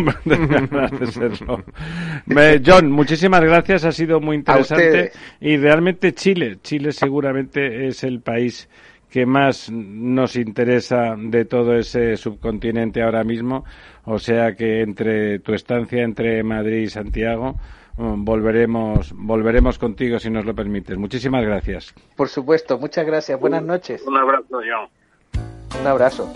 John, 2.65 2.91
muchísimas 2.91 3.41
gracias, 3.41 3.85
ha 3.85 3.91
sido 3.91 4.19
muy 4.19 4.35
interesante. 4.35 5.11
Y 5.39 5.57
realmente 5.57 6.13
Chile, 6.13 6.59
Chile 6.61 6.91
seguramente 6.91 7.87
es 7.87 8.03
el 8.03 8.21
país 8.21 8.69
que 9.09 9.25
más 9.25 9.71
nos 9.71 10.35
interesa 10.35 11.15
de 11.17 11.45
todo 11.45 11.75
ese 11.75 12.15
subcontinente 12.17 13.01
ahora 13.01 13.23
mismo. 13.23 13.65
O 14.03 14.19
sea 14.19 14.53
que 14.53 14.81
entre 14.81 15.39
tu 15.39 15.53
estancia 15.53 16.03
entre 16.03 16.43
Madrid 16.43 16.83
y 16.83 16.89
Santiago, 16.89 17.55
volveremos, 17.97 19.11
volveremos 19.13 19.79
contigo 19.79 20.19
si 20.19 20.29
nos 20.29 20.45
lo 20.45 20.53
permites. 20.53 20.97
Muchísimas 20.97 21.43
gracias. 21.43 21.93
Por 22.15 22.29
supuesto, 22.29 22.77
muchas 22.77 23.05
gracias. 23.05 23.39
Buenas 23.39 23.63
noches. 23.63 24.03
Un 24.05 24.17
abrazo, 24.17 24.45
John. 24.49 24.89
Un 25.81 25.87
abrazo. 25.87 26.31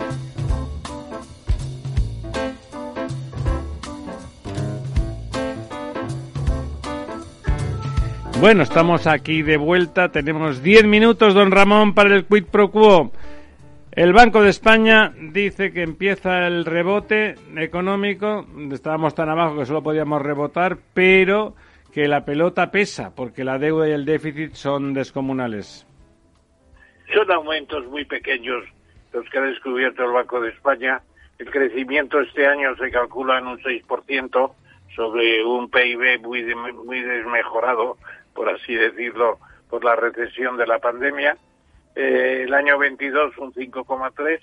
Bueno, 8.40 8.64
estamos 8.64 9.06
aquí 9.06 9.42
de 9.42 9.56
vuelta. 9.56 10.10
Tenemos 10.10 10.64
diez 10.64 10.84
minutos, 10.84 11.32
don 11.32 11.52
Ramón, 11.52 11.94
para 11.94 12.16
el 12.16 12.24
quid 12.24 12.46
pro 12.46 12.72
quo. 12.72 13.12
El 13.94 14.14
Banco 14.14 14.40
de 14.40 14.48
España 14.48 15.12
dice 15.20 15.70
que 15.70 15.82
empieza 15.82 16.46
el 16.46 16.64
rebote 16.64 17.34
económico. 17.58 18.46
Estábamos 18.72 19.14
tan 19.14 19.28
abajo 19.28 19.58
que 19.58 19.66
solo 19.66 19.82
podíamos 19.82 20.22
rebotar, 20.22 20.78
pero 20.94 21.54
que 21.92 22.08
la 22.08 22.24
pelota 22.24 22.70
pesa 22.70 23.14
porque 23.14 23.44
la 23.44 23.58
deuda 23.58 23.86
y 23.86 23.92
el 23.92 24.06
déficit 24.06 24.54
son 24.54 24.94
descomunales. 24.94 25.86
Son 27.12 27.30
aumentos 27.30 27.84
muy 27.88 28.06
pequeños 28.06 28.64
los 29.12 29.28
que 29.28 29.38
ha 29.38 29.42
descubierto 29.42 30.04
el 30.04 30.12
Banco 30.12 30.40
de 30.40 30.48
España. 30.48 31.02
El 31.38 31.50
crecimiento 31.50 32.18
este 32.18 32.46
año 32.46 32.74
se 32.76 32.90
calcula 32.90 33.40
en 33.40 33.46
un 33.46 33.58
6% 33.58 34.52
sobre 34.96 35.44
un 35.44 35.68
PIB 35.68 36.18
muy, 36.22 36.42
muy 36.54 37.00
desmejorado, 37.02 37.98
por 38.32 38.48
así 38.48 38.74
decirlo, 38.74 39.38
por 39.68 39.84
la 39.84 39.96
recesión 39.96 40.56
de 40.56 40.66
la 40.66 40.78
pandemia 40.78 41.36
eh, 41.94 42.44
el 42.46 42.54
año 42.54 42.78
22 42.78 43.36
un 43.38 43.52
5,3 43.52 44.40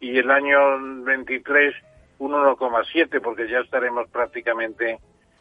y 0.00 0.18
el 0.18 0.30
año 0.30 1.02
23 1.04 1.74
un 2.18 2.32
1,7 2.32 3.20
porque 3.20 3.48
ya 3.48 3.60
estaremos 3.60 4.08
prácticamente 4.10 4.98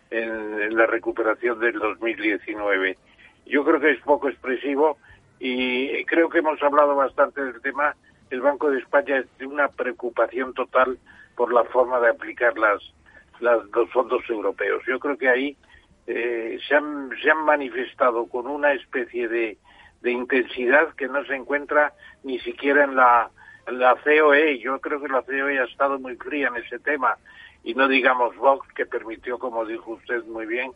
en, 0.10 0.76
la 0.76 0.86
recuperación 0.88 1.60
del 1.60 1.80
2019. 1.80 2.98
Yo 3.46 3.64
creo 3.64 3.80
que 3.80 3.92
es 3.92 4.02
poco 4.02 4.30
expresivo 4.30 4.98
y 5.40 6.04
creo 6.06 6.30
que 6.30 6.40
hemos 6.40 6.62
hablado 6.64 6.96
bastante 6.96 7.44
del 7.44 7.62
tema. 7.62 7.96
El 8.30 8.42
Banco 8.42 8.72
de 8.72 8.80
España 8.80 9.18
es 9.18 9.38
de 9.38 9.46
una 9.46 9.68
preocupación 9.68 10.54
total 10.54 10.98
por 11.36 11.54
la 11.54 11.64
forma 11.66 12.00
de 12.00 12.10
aplicar 12.10 12.58
las, 12.58 12.82
las 13.40 13.64
los 13.74 13.90
fondos 13.92 14.24
europeos. 14.30 14.82
Yo 14.88 15.00
creo 15.00 15.18
que 15.18 15.30
ahí 15.30 15.58
eh, 16.08 16.58
se, 16.68 16.76
han, 16.76 17.10
se 17.22 17.30
han 17.30 17.46
manifestado 17.46 18.26
con 18.28 18.48
una 18.48 18.74
especie 18.74 19.28
de, 19.28 19.58
de 20.04 20.12
intensidad 20.12 20.94
que 20.96 21.08
no 21.08 21.26
se 21.26 21.36
encuentra 21.36 21.94
ni 22.24 22.38
siquiera 22.40 22.84
en 22.84 22.96
la, 22.96 23.32
la 23.68 23.96
COE. 24.04 24.60
Yo 24.60 24.80
creo 24.80 25.02
que 25.02 25.08
la 25.08 25.24
COE 25.24 25.60
ha 25.60 25.64
estado 25.64 25.98
muy 25.98 26.16
fría 26.18 26.50
en 26.50 26.58
ese 26.58 26.78
tema 26.80 27.18
y 27.64 27.74
no 27.74 27.88
digamos 27.88 28.36
Vox 28.36 28.68
que 28.74 28.86
permitió, 28.86 29.40
como 29.40 29.66
dijo 29.66 29.92
usted 29.92 30.24
muy 30.26 30.46
bien, 30.46 30.74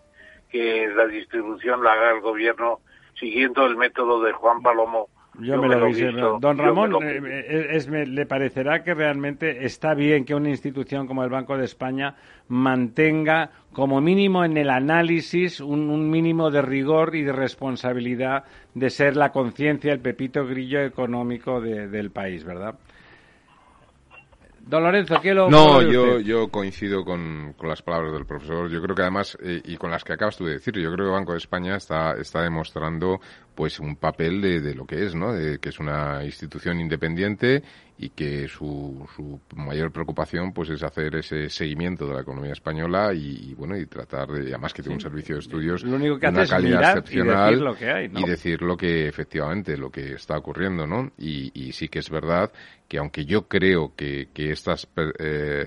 que 0.50 0.88
la 0.96 1.06
distribución 1.06 1.84
la 1.84 1.92
haga 1.92 2.12
el 2.12 2.22
gobierno 2.22 2.80
siguiendo 3.20 3.66
el 3.66 3.76
método 3.76 4.22
de 4.24 4.32
Juan 4.32 4.62
Palomo 4.62 5.10
yo, 5.40 5.62
me, 5.62 5.68
lo, 5.68 6.40
Don 6.40 6.58
Ramón, 6.58 6.96
eh, 7.04 7.78
eh, 7.78 8.06
¿le 8.08 8.26
parecerá 8.26 8.84
que 8.84 8.94
realmente 8.94 9.66
está 9.66 9.94
bien 9.94 10.26
que 10.26 10.34
una 10.34 10.50
institución 10.50 11.06
como 11.06 11.24
el 11.24 11.30
Banco 11.30 11.58
de 11.58 11.66
España 11.66 12.16
mantenga, 12.48 13.52
como 13.72 14.02
mínimo 14.02 14.44
en 14.44 14.58
el 14.58 14.70
análisis, 14.70 15.60
un, 15.60 16.10
mínimo 16.10 16.50
de 16.50 16.62
rigor 16.62 17.16
y 17.16 17.24
de 17.24 17.34
responsabilidad 17.34 18.46
de 18.74 18.90
ser 18.90 19.16
la 19.16 19.32
conciencia, 19.32 19.94
el 19.94 20.00
pepito 20.00 20.46
grillo 20.46 20.82
económico 20.82 21.62
del 21.62 22.10
país, 22.10 22.44
verdad? 22.44 22.76
Don 24.68 24.84
Lorenzo, 24.84 25.16
¿qué 25.22 25.34
lo 25.34 25.50
No, 25.50 25.82
yo, 25.82 26.20
yo 26.20 26.50
coincido 26.50 27.06
con, 27.06 27.54
con, 27.58 27.70
las 27.70 27.82
palabras 27.82 28.12
del 28.12 28.26
profesor. 28.26 28.70
Yo 28.70 28.82
creo 28.82 28.96
que 28.96 29.02
además, 29.02 29.38
eh, 29.42 29.62
y 29.64 29.78
con 29.78 29.92
las 29.92 30.04
que 30.04 30.12
acabas 30.12 30.36
tú 30.36 30.44
de 30.44 30.54
decir, 30.54 30.74
yo 30.76 30.92
creo 30.92 31.06
que 31.06 31.12
el 31.12 31.20
Banco 31.20 31.32
de 31.32 31.38
España 31.38 31.78
está, 31.78 32.16
está 32.20 32.42
demostrando 32.42 33.22
pues 33.58 33.80
un 33.80 33.96
papel 33.96 34.40
de, 34.40 34.62
de 34.62 34.76
lo 34.76 34.86
que 34.86 35.04
es, 35.04 35.16
¿no? 35.16 35.34
De 35.34 35.58
que 35.58 35.70
es 35.70 35.80
una 35.80 36.24
institución 36.24 36.80
independiente 36.80 37.64
y 37.98 38.10
que 38.10 38.48
su, 38.48 39.08
su 39.16 39.40
mayor 39.56 39.92
preocupación 39.92 40.54
pues 40.54 40.70
es 40.70 40.84
hacer 40.84 41.16
ese 41.16 41.50
seguimiento 41.50 42.08
de 42.08 42.14
la 42.14 42.22
economía 42.22 42.52
española 42.52 43.16
y, 43.16 43.56
bueno 43.56 43.76
y 43.76 43.88
tratar 43.88 44.28
de 44.28 44.50
además 44.50 44.76
que 44.76 44.84
tiene 44.84 44.98
un 44.98 45.02
servicio 45.02 45.34
de 45.34 45.42
estudios 45.42 45.82
de 45.82 45.90
una 45.90 46.46
calidad 46.46 47.00
excepcional 47.00 47.50
y 47.50 47.56
decir 47.56 47.64
lo 47.64 47.76
que 47.76 47.90
hay 47.90 48.12
y 48.16 48.30
decir 48.30 48.62
lo 48.62 48.78
que 48.78 49.08
efectivamente 49.08 49.76
lo 49.76 49.90
que 49.90 50.14
está 50.14 50.38
ocurriendo 50.38 50.86
no 50.86 51.12
y, 51.18 51.52
y 51.60 51.72
sí 51.72 51.90
que 51.90 51.98
es 51.98 52.12
verdad 52.12 52.52
que 52.88 53.00
aunque 53.00 53.26
yo 53.26 53.48
creo 53.48 53.96
que, 53.96 54.30
que 54.32 54.52
estas 54.52 54.88
eh, 55.18 55.66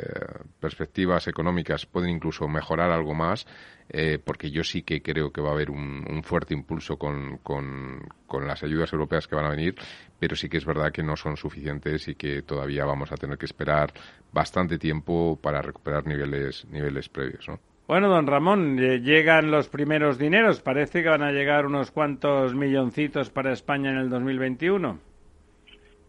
perspectivas 0.61 1.27
económicas 1.27 1.85
pueden 1.87 2.11
incluso 2.11 2.47
mejorar 2.47 2.93
algo 2.93 3.15
más 3.15 3.45
eh, 3.93 4.19
porque 4.25 4.51
yo 4.51 4.63
sí 4.63 4.83
que 4.83 5.03
creo 5.03 5.33
que 5.33 5.41
va 5.41 5.51
a 5.51 5.53
haber 5.53 5.71
un, 5.71 6.23
fuerte 6.23 6.55
impulso 6.55 6.97
con, 6.97 7.39
con, 7.39 8.09
las 8.47 8.63
ayudas 8.63 8.93
europeas 8.93 9.27
que 9.27 9.35
van 9.35 9.47
a 9.47 9.51
venir, 9.51 9.75
pero 10.19 10.37
sí 10.37 10.49
que 10.49 10.59
es 10.59 10.65
verdad 10.65 10.93
que 10.93 11.03
no 11.03 11.17
son 11.17 11.37
suficientes 11.37 12.07
y 12.07 12.15
que 12.15 12.43
todavía 12.43 12.85
vamos 12.85 13.11
a 13.11 13.17
tener 13.17 13.37
que 13.37 13.47
esperar 13.47 13.93
bastante 14.33 14.79
tiempo 14.79 15.39
para 15.43 15.61
recuperar 15.61 16.07
niveles, 16.07 16.65
niveles 16.71 17.09
previos, 17.09 17.49
¿no? 17.49 17.59
Bueno, 17.89 18.09
don 18.09 18.29
Ramón, 18.29 18.79
llegan 18.79 19.51
los 19.51 19.69
primeros 19.69 20.17
dineros. 20.17 20.61
Parece 20.61 21.03
que 21.03 21.09
van 21.09 21.25
a 21.25 21.33
llegar 21.33 21.67
unos 21.67 21.91
cuantos 21.91 22.55
milloncitos 22.55 23.31
para 23.31 23.53
España 23.53 23.91
en 23.91 23.97
el 23.97 24.09
2021. 24.09 24.97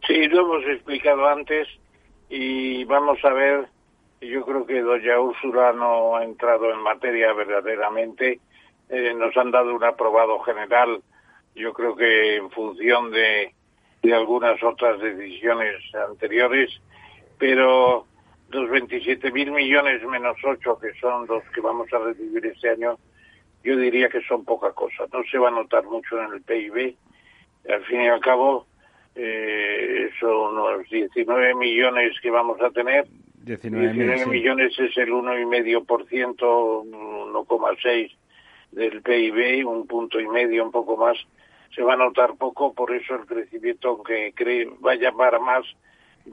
Sí, 0.08 0.28
lo 0.28 0.41
hemos 0.41 0.64
explicado 0.68 1.28
antes 1.28 1.68
y 2.30 2.84
vamos 2.84 3.18
a 3.24 3.34
ver 3.34 3.68
yo 4.22 4.45
creo 4.45 4.65
que 4.65 4.81
doña 4.81 5.19
Úrsula 5.19 5.73
no 5.73 6.15
ha 6.15 6.23
entrado 6.23 6.72
en 6.72 6.80
materia 6.80 7.34
verdaderamente. 7.34 8.39
Eh, 8.89 9.14
nos 9.15 9.35
han 9.35 9.52
dado 9.52 9.73
un 9.76 9.84
aprobado 9.84 10.39
general. 10.39 11.02
Yo 11.56 11.73
creo 11.73 11.95
que 11.95 12.35
en 12.35 12.52
función 12.52 13.11
de, 13.11 13.53
algunas 14.14 14.61
otras 14.64 14.99
decisiones 14.99 15.76
anteriores, 16.10 16.69
pero 17.38 18.06
los 18.49 18.69
27 18.69 19.31
mil 19.31 19.52
millones 19.52 20.03
menos 20.03 20.38
8 20.43 20.80
que 20.80 20.93
son 20.99 21.26
los 21.27 21.43
que 21.53 21.61
vamos 21.61 21.91
a 21.93 21.99
recibir 21.99 22.45
este 22.45 22.69
año, 22.69 22.98
yo 23.64 23.76
diría 23.77 24.10
que 24.10 24.22
son 24.22 24.45
poca 24.45 24.72
cosa. 24.73 25.06
No 25.11 25.23
se 25.31 25.38
va 25.39 25.48
a 25.48 25.52
notar 25.52 25.84
mucho 25.85 26.22
en 26.22 26.34
el 26.34 26.41
PIB. 26.41 26.95
Al 27.69 27.84
fin 27.85 28.02
y 28.02 28.07
al 28.07 28.19
cabo, 28.19 28.68
eh, 29.15 30.10
son 30.19 30.57
unos 30.57 30.89
19 30.89 31.56
millones 31.56 32.19
que 32.22 32.30
vamos 32.30 32.61
a 32.61 32.69
tener 32.69 33.07
19, 33.44 34.26
millones 34.28 34.78
es 34.80 34.98
el 34.98 35.10
1,5%, 35.10 35.86
1,6% 35.86 38.12
del 38.72 39.02
PIB, 39.02 39.68
un 39.68 39.86
punto 39.88 40.20
y 40.20 40.28
medio, 40.28 40.64
un 40.64 40.72
poco 40.72 40.98
más. 40.98 41.18
Se 41.76 41.84
va 41.84 41.94
a 41.94 41.98
notar 41.98 42.36
poco, 42.36 42.74
por 42.74 42.94
eso 42.94 43.16
el 43.16 43.26
crecimiento, 43.26 43.90
aunque 43.90 44.34
cree, 44.36 44.70
vaya 44.80 45.12
para 45.12 45.40
más, 45.40 45.66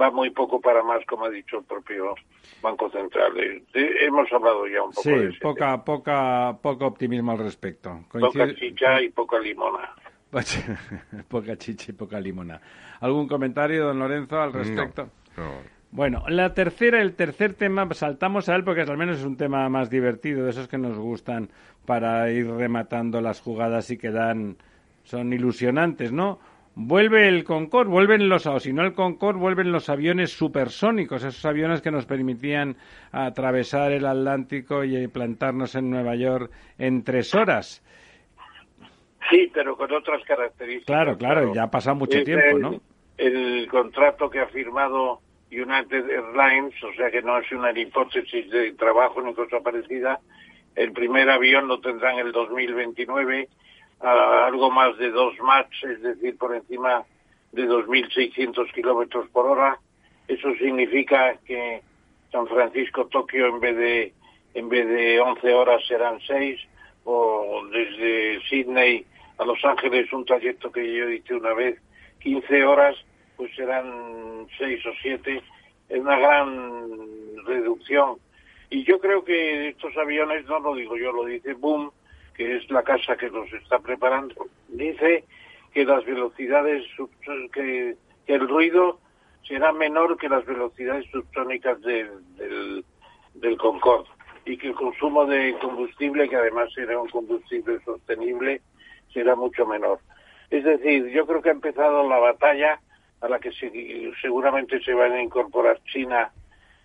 va 0.01 0.11
muy 0.11 0.31
poco 0.31 0.61
para 0.61 0.83
más, 0.83 1.05
como 1.07 1.27
ha 1.27 1.31
dicho 1.31 1.59
el 1.59 1.65
propio 1.65 2.15
Banco 2.61 2.91
Central. 2.91 3.33
Eh, 3.39 3.63
hemos 4.01 4.31
hablado 4.33 4.67
ya 4.67 4.83
un 4.83 4.93
poco 4.93 5.09
de 5.09 5.29
eso. 5.29 5.39
poca, 5.41 5.85
poca, 5.85 6.59
poco 6.61 6.87
optimismo 6.87 7.33
al 7.33 7.39
respecto. 7.39 8.05
Poca 8.11 8.55
chicha 8.55 9.01
y 9.01 9.11
poca 9.11 9.39
limona. 9.39 9.95
poca 11.29 11.57
chicha 11.57 11.93
y 11.93 11.95
poca 11.95 12.21
limona. 12.21 12.61
¿Algún 13.01 13.29
comentario, 13.29 13.87
don 13.87 13.99
Lorenzo, 13.99 14.41
al 14.41 14.53
respecto? 14.53 15.09
no. 15.37 15.78
Bueno, 15.91 16.23
la 16.29 16.53
tercera, 16.53 17.01
el 17.01 17.15
tercer 17.15 17.55
tema, 17.55 17.89
saltamos 17.93 18.49
a 18.49 18.57
él 18.57 18.65
porque 18.65 18.83
al 18.83 18.99
menos 18.99 19.19
es 19.19 19.25
un 19.25 19.37
tema 19.37 19.69
más 19.69 19.89
divertido, 19.89 20.45
de 20.45 20.51
esos 20.51 20.69
que 20.69 20.77
nos 20.77 20.99
gustan 20.99 21.49
para 21.87 22.31
ir 22.31 22.47
rematando 22.47 23.23
las 23.23 23.41
jugadas 23.41 23.91
y 23.91 23.97
que 23.97 24.11
dan, 24.11 24.59
son 25.05 25.33
ilusionantes, 25.33 26.13
¿no? 26.13 26.39
Vuelve 26.75 27.27
el 27.27 27.43
Concorde, 27.43 27.91
vuelven 27.91 28.29
los, 28.29 28.47
o 28.47 28.61
si 28.61 28.73
no 28.73 28.85
el 28.85 28.93
Concorde, 28.93 29.41
vuelven 29.41 29.73
los 29.73 29.89
aviones 29.89 30.31
supersónicos, 30.31 31.25
esos 31.25 31.45
aviones 31.45 31.81
que 31.81 31.91
nos 31.91 32.05
permitían 32.05 32.77
atravesar 33.11 33.91
el 33.91 34.07
Atlántico 34.07 34.85
y 34.85 35.09
plantarnos 35.09 35.75
en 35.75 35.91
Nueva 35.91 36.15
York 36.15 36.53
en 36.77 37.03
tres 37.03 37.35
horas. 37.35 37.83
Sí, 39.31 39.51
pero 39.53 39.77
con 39.77 39.93
otras 39.93 40.23
características. 40.25 40.87
Claro, 40.87 41.19
claro, 41.19 41.55
ya 41.55 41.65
ha 41.65 41.71
pasado 41.71 41.97
mucho 41.97 42.23
tiempo, 42.23 42.59
¿no? 42.59 42.81
El 43.17 43.67
contrato 43.69 44.31
que 44.31 44.39
ha 44.39 44.47
firmado 44.47 45.21
United 45.51 46.11
Airlines, 46.11 46.75
o 46.83 46.93
sea 46.95 47.11
que 47.11 47.23
no 47.23 47.39
es 47.39 47.51
una 47.53 47.71
hipótesis 47.79 48.51
de 48.51 48.73
trabajo 48.73 49.23
ni 49.23 49.35
cosa 49.35 49.61
parecida. 49.61 50.21
El 50.75 50.93
primer 50.93 51.29
avión 51.31 51.69
lo 51.69 51.81
tendrán 51.81 52.19
en 52.19 52.27
el 52.27 52.33
2029, 52.33 53.49
algo 54.01 54.71
más 54.71 54.97
de 54.99 55.11
dos 55.11 55.35
Max, 55.41 55.71
es 55.83 56.03
decir, 56.03 56.37
por 56.37 56.55
encima 56.55 57.05
de 57.53 57.67
2.600 57.67 58.73
kilómetros 58.73 59.29
por 59.31 59.47
hora. 59.47 59.79
Eso 60.29 60.55
significa 60.57 61.37
que 61.47 61.83
San 62.31 62.47
Francisco-Tokio 62.47 63.47
en 63.47 63.61
vez 63.61 63.77
de 63.77 64.13
en 64.55 64.69
vez 64.69 64.89
de 64.89 65.21
11 65.21 65.55
horas 65.55 65.87
serán 65.87 66.21
6 66.27 66.61
o 67.05 67.63
desde 67.71 68.41
Sydney 68.49 69.05
a 69.39 69.45
Los 69.45 69.65
Ángeles 69.65 70.13
un 70.13 70.25
trayecto 70.25 70.73
que 70.73 70.95
yo 70.95 71.09
hice 71.09 71.35
una 71.35 71.55
vez 71.55 71.81
15 72.21 72.65
horas 72.65 72.97
pues 73.39 73.55
serán 73.55 74.47
6 74.59 74.87
o 74.87 74.91
7 75.01 75.43
es 75.89 75.99
una 75.99 76.19
gran 76.19 77.47
reducción 77.47 78.17
y 78.69 78.85
yo 78.85 79.01
creo 79.01 79.25
que 79.25 79.69
estos 79.69 79.97
aviones 79.97 80.45
no 80.47 80.61
lo 80.61 80.75
digo 80.75 80.99
yo 80.99 81.13
lo 81.13 81.25
dice 81.25 81.55
Boom 81.55 81.91
que 82.35 82.57
es 82.57 82.71
la 82.71 82.83
casa 82.83 83.17
que 83.17 83.31
nos 83.31 83.51
está 83.55 83.79
preparando 83.79 84.35
dice 84.69 85.25
que 85.73 85.87
las 85.87 86.05
velocidades 86.05 86.85
que, 87.55 87.97
que 88.27 88.35
el 88.35 88.47
ruido 88.47 89.01
será 89.49 89.73
menor 89.73 90.19
que 90.19 90.29
las 90.29 90.45
velocidades 90.45 91.07
subsónicas 91.11 91.81
del, 91.81 92.11
del, 92.37 92.85
del 93.35 93.57
Concorde 93.57 94.09
y 94.45 94.57
que 94.57 94.69
el 94.69 94.75
consumo 94.75 95.27
de 95.27 95.55
combustible, 95.61 96.29
que 96.29 96.37
además 96.37 96.73
será 96.75 96.99
un 96.99 97.09
combustible 97.09 97.79
sostenible, 97.85 98.63
será 99.13 99.37
mucho 99.37 99.67
menor. 99.67 100.01
Es 100.51 100.65
decir, 100.65 101.07
yo 101.09 101.27
creo 101.27 101.43
que 101.43 101.51
ha 101.51 101.53
empezado 101.53 102.09
la 102.09 102.19
batalla 102.19 102.81
a 103.21 103.29
la 103.29 103.39
que 103.39 103.51
seguramente 104.23 104.81
se 104.83 104.95
van 104.95 105.13
a 105.13 105.23
incorporar 105.23 105.81
China 105.85 106.31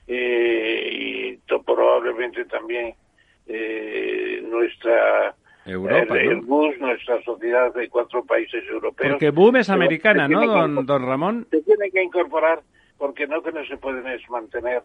eh, 0.07 0.89
y 0.91 1.37
probablemente 1.65 2.45
también 2.45 2.93
eh, 3.47 4.43
nuestra 4.49 5.35
Europa, 5.65 6.19
el, 6.19 6.41
bus, 6.41 6.77
nuestra 6.79 7.21
sociedad 7.23 7.73
de 7.73 7.87
cuatro 7.89 8.23
países 8.25 8.63
europeos. 8.67 9.13
Porque 9.13 9.29
boom 9.29 9.57
es 9.57 9.69
americana, 9.69 10.27
¿no, 10.27 10.45
don, 10.45 10.85
don 10.85 11.05
Ramón? 11.05 11.47
Se 11.51 11.61
tiene 11.61 11.89
que 11.91 12.03
incorporar 12.03 12.61
porque 12.97 13.27
no 13.27 13.41
que 13.41 13.51
no 13.51 13.65
se 13.65 13.77
pueden 13.77 14.05
es 14.07 14.29
mantener, 14.29 14.83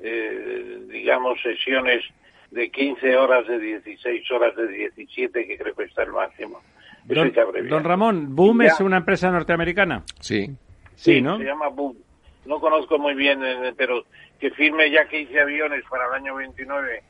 eh, 0.00 0.78
digamos, 0.88 1.40
sesiones 1.42 2.02
de 2.50 2.70
15 2.70 3.16
horas, 3.16 3.46
de 3.46 3.58
16 3.58 4.30
horas, 4.30 4.56
de 4.56 4.68
17, 4.68 5.46
que 5.46 5.58
creo 5.58 5.74
que 5.74 5.84
está 5.84 6.02
el 6.02 6.12
máximo. 6.12 6.60
Don, 7.04 7.32
don 7.68 7.84
Ramón, 7.84 8.34
¿Boom 8.34 8.62
es 8.62 8.80
una 8.80 8.96
empresa 8.96 9.30
norteamericana? 9.30 10.02
Sí. 10.20 10.48
Sí, 10.96 11.20
¿no? 11.20 11.38
se 11.38 11.44
llama 11.44 11.68
Boom. 11.68 11.96
No 12.44 12.60
conozco 12.60 12.98
muy 12.98 13.14
bien, 13.14 13.42
eh, 13.44 13.72
pero 13.76 14.04
que 14.40 14.50
firme 14.50 14.90
ya 14.90 15.06
15 15.06 15.40
aviones 15.40 15.84
para 15.88 16.06
el 16.08 16.14
año 16.14 16.34
29 16.36 17.02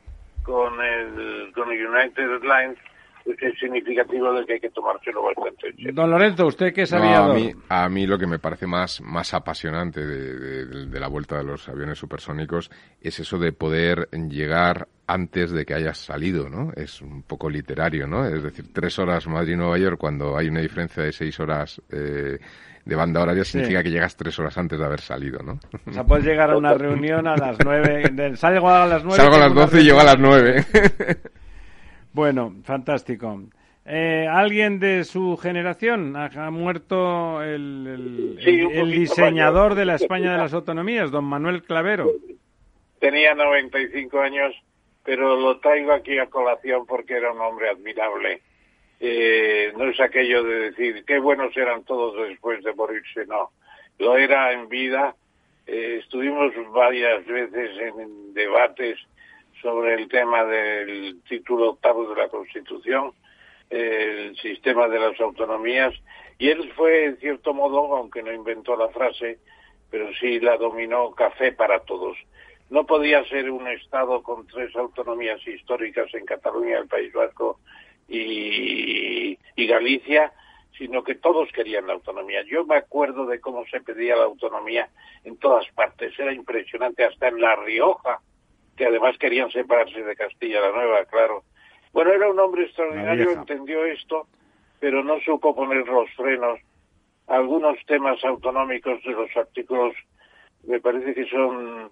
con 0.42 0.80
el 0.80 1.52
con 1.52 1.68
United 1.68 2.22
Airlines 2.22 2.78
es 3.26 3.58
significativo 3.58 4.32
de 4.32 4.46
que 4.46 4.52
hay 4.54 4.60
que 4.60 4.70
tomárselo 4.70 5.22
bastante 5.22 5.68
en 5.68 5.76
serio. 5.76 5.92
Don 5.92 6.10
Lorenzo, 6.10 6.46
¿usted 6.46 6.72
qué 6.72 6.86
sabía? 6.86 7.24
a, 7.24 7.34
mí, 7.34 7.52
a 7.68 7.88
mí 7.88 8.06
lo 8.06 8.18
que 8.18 8.26
me 8.26 8.38
parece 8.38 8.66
más, 8.66 9.00
más 9.00 9.34
apasionante 9.34 10.04
de, 10.04 11.00
la 11.00 11.08
vuelta 11.08 11.36
de 11.36 11.44
los 11.44 11.68
aviones 11.68 11.98
supersónicos 11.98 12.70
es 13.00 13.18
eso 13.18 13.38
de 13.38 13.52
poder 13.52 14.08
llegar 14.28 14.88
antes 15.06 15.50
de 15.50 15.64
que 15.64 15.74
hayas 15.74 15.98
salido, 15.98 16.48
¿no? 16.48 16.72
Es 16.74 17.00
un 17.00 17.22
poco 17.22 17.48
literario, 17.48 18.06
¿no? 18.06 18.26
Es 18.26 18.42
decir, 18.42 18.72
tres 18.72 18.98
horas 18.98 19.26
Madrid-Nueva 19.26 19.78
York 19.78 19.98
cuando 19.98 20.36
hay 20.36 20.48
una 20.48 20.60
diferencia 20.60 21.02
de 21.02 21.12
seis 21.12 21.38
horas 21.40 21.80
eh, 21.90 22.38
de 22.86 22.94
banda 22.94 23.20
horaria 23.20 23.44
significa 23.44 23.82
que 23.82 23.90
llegas 23.90 24.16
tres 24.16 24.38
horas 24.38 24.56
antes 24.56 24.78
de 24.78 24.84
haber 24.84 25.00
salido, 25.00 25.40
¿no? 25.42 25.58
O 25.86 25.92
sea, 25.92 26.04
puedes 26.04 26.24
llegar 26.24 26.52
a 26.52 26.56
una 26.56 26.72
reunión 26.72 27.26
a 27.26 27.36
las 27.36 27.58
nueve, 27.64 28.36
salgo 28.36 28.70
a 28.70 28.86
las 28.86 29.02
nueve. 29.02 29.16
Salgo 29.16 29.34
a 29.34 29.40
las 29.40 29.54
doce 29.54 29.80
y 29.80 29.84
llego 29.84 30.00
a 30.00 30.04
las 30.04 30.18
nueve. 30.18 30.64
Bueno, 32.12 32.54
fantástico. 32.64 33.42
Eh, 33.84 34.26
¿Alguien 34.26 34.80
de 34.80 35.04
su 35.04 35.36
generación 35.36 36.16
ha, 36.16 36.50
muerto 36.50 37.42
el, 37.42 38.38
diseñador 38.90 39.74
de 39.74 39.84
la 39.84 39.96
España 39.96 40.32
de 40.32 40.38
las 40.38 40.54
Autonomías, 40.54 41.10
don 41.10 41.26
Manuel 41.26 41.62
Clavero? 41.62 42.10
Tenía 43.00 43.34
95 43.34 44.18
años, 44.18 44.54
pero 45.04 45.38
lo 45.38 45.60
traigo 45.60 45.92
aquí 45.92 46.18
a 46.18 46.24
colación 46.30 46.86
porque 46.86 47.18
era 47.18 47.30
un 47.32 47.40
hombre 47.42 47.68
admirable. 47.68 48.40
Eh, 48.98 49.72
no 49.76 49.88
es 49.88 50.00
aquello 50.00 50.42
de 50.42 50.70
decir 50.70 51.04
qué 51.04 51.18
buenos 51.18 51.56
eran 51.56 51.84
todos 51.84 52.28
después 52.28 52.62
de 52.64 52.74
morirse, 52.74 53.26
no. 53.26 53.50
Lo 53.98 54.16
era 54.16 54.52
en 54.52 54.68
vida. 54.68 55.14
Eh, 55.66 55.98
estuvimos 56.02 56.52
varias 56.72 57.24
veces 57.26 57.70
en 57.78 58.32
debates 58.32 58.98
sobre 59.60 59.94
el 59.94 60.08
tema 60.08 60.44
del 60.44 61.20
título 61.28 61.70
octavo 61.70 62.08
de 62.08 62.22
la 62.22 62.28
Constitución, 62.28 63.12
el 63.68 64.36
sistema 64.36 64.86
de 64.88 65.00
las 65.00 65.18
autonomías, 65.20 65.92
y 66.38 66.50
él 66.50 66.72
fue, 66.76 67.06
en 67.06 67.16
cierto 67.16 67.52
modo, 67.54 67.96
aunque 67.96 68.22
no 68.22 68.32
inventó 68.32 68.76
la 68.76 68.88
frase, 68.90 69.38
pero 69.90 70.12
sí 70.14 70.38
la 70.40 70.56
dominó 70.56 71.10
café 71.12 71.52
para 71.52 71.80
todos. 71.80 72.16
No 72.68 72.84
podía 72.84 73.24
ser 73.24 73.50
un 73.50 73.66
Estado 73.68 74.22
con 74.22 74.46
tres 74.46 74.74
autonomías 74.76 75.44
históricas 75.46 76.12
en 76.14 76.26
Cataluña, 76.26 76.78
el 76.78 76.88
País 76.88 77.12
Vasco 77.12 77.58
y, 78.08 79.38
y 79.56 79.66
Galicia, 79.66 80.32
sino 80.76 81.02
que 81.02 81.14
todos 81.14 81.50
querían 81.52 81.86
la 81.86 81.94
autonomía. 81.94 82.42
Yo 82.42 82.64
me 82.64 82.76
acuerdo 82.76 83.26
de 83.26 83.40
cómo 83.40 83.64
se 83.66 83.80
pedía 83.80 84.16
la 84.16 84.24
autonomía 84.24 84.88
en 85.24 85.36
todas 85.38 85.66
partes. 85.72 86.18
Era 86.18 86.32
impresionante, 86.32 87.04
hasta 87.04 87.28
en 87.28 87.40
La 87.40 87.56
Rioja 87.56 88.20
que 88.76 88.86
además 88.86 89.16
querían 89.18 89.50
separarse 89.50 90.02
de 90.02 90.14
Castilla 90.14 90.60
la 90.60 90.72
Nueva, 90.72 91.04
claro. 91.06 91.44
Bueno, 91.92 92.12
era 92.12 92.28
un 92.28 92.38
hombre 92.38 92.64
extraordinario, 92.64 93.30
entendió 93.30 93.84
esto, 93.86 94.26
pero 94.78 95.02
no 95.02 95.18
supo 95.20 95.56
poner 95.56 95.88
los 95.88 96.10
frenos. 96.14 96.60
Algunos 97.26 97.78
temas 97.86 98.22
autonómicos 98.22 99.02
de 99.02 99.12
los 99.12 99.34
artículos, 99.34 99.94
me 100.64 100.78
parece 100.78 101.14
que 101.14 101.24
son 101.26 101.90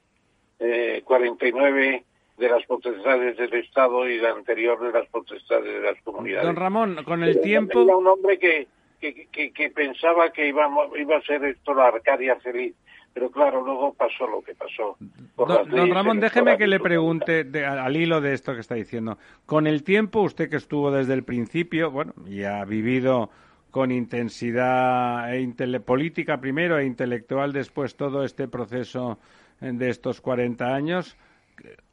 eh, 0.59 1.03
49 1.05 2.05
de 2.37 2.49
las 2.49 2.65
potestades 2.67 3.37
del 3.37 3.55
Estado 3.55 4.09
y 4.09 4.19
la 4.19 4.31
anterior 4.31 4.81
de 4.81 4.93
las 4.93 5.09
potestades 5.09 5.73
de 5.73 5.81
las 5.81 6.01
comunidades. 6.03 6.47
Don 6.47 6.57
Ramón, 6.57 6.99
con 7.05 7.23
el 7.23 7.41
tiempo... 7.41 7.83
Era 7.83 7.97
un 7.97 8.07
hombre 8.07 8.39
que, 8.39 8.67
que, 9.01 9.27
que, 9.27 9.53
que 9.53 9.71
pensaba 9.71 10.31
que 10.31 10.49
iba, 10.49 10.69
iba 10.99 11.17
a 11.17 11.23
ser 11.23 11.45
esto 11.45 11.75
la 11.75 11.89
Arcadia 11.89 12.37
feliz 12.37 12.75
pero 13.15 13.31
claro, 13.31 13.65
luego 13.65 13.95
pasó 13.95 14.27
lo 14.27 14.43
que 14.43 14.57
pasó. 14.57 14.97
Don, 15.37 15.91
Ramón, 15.91 16.19
déjeme 16.19 16.59
que 16.59 16.67
le 16.67 16.81
pregunte 16.81 17.47
al 17.65 17.97
hilo 17.97 18.21
de 18.21 18.35
esto 18.35 18.55
que 18.55 18.61
está 18.61 18.75
diciendo. 18.75 19.19
Con 19.47 19.69
el 19.69 19.85
tiempo, 19.85 20.23
usted 20.23 20.51
que 20.51 20.57
estuvo 20.57 20.91
desde 20.91 21.15
el 21.15 21.23
principio, 21.23 21.93
bueno, 21.93 22.13
y 22.27 22.43
ha 22.43 22.65
vivido 22.65 23.31
con 23.71 23.93
intensidad 23.93 25.33
e 25.33 25.81
política 25.81 26.41
primero 26.41 26.79
e 26.79 26.87
intelectual 26.87 27.53
después 27.53 27.97
todo 27.97 28.25
este 28.25 28.49
proceso 28.49 29.19
de 29.61 29.91
estos 29.91 30.21
40 30.21 30.75
años, 30.75 31.17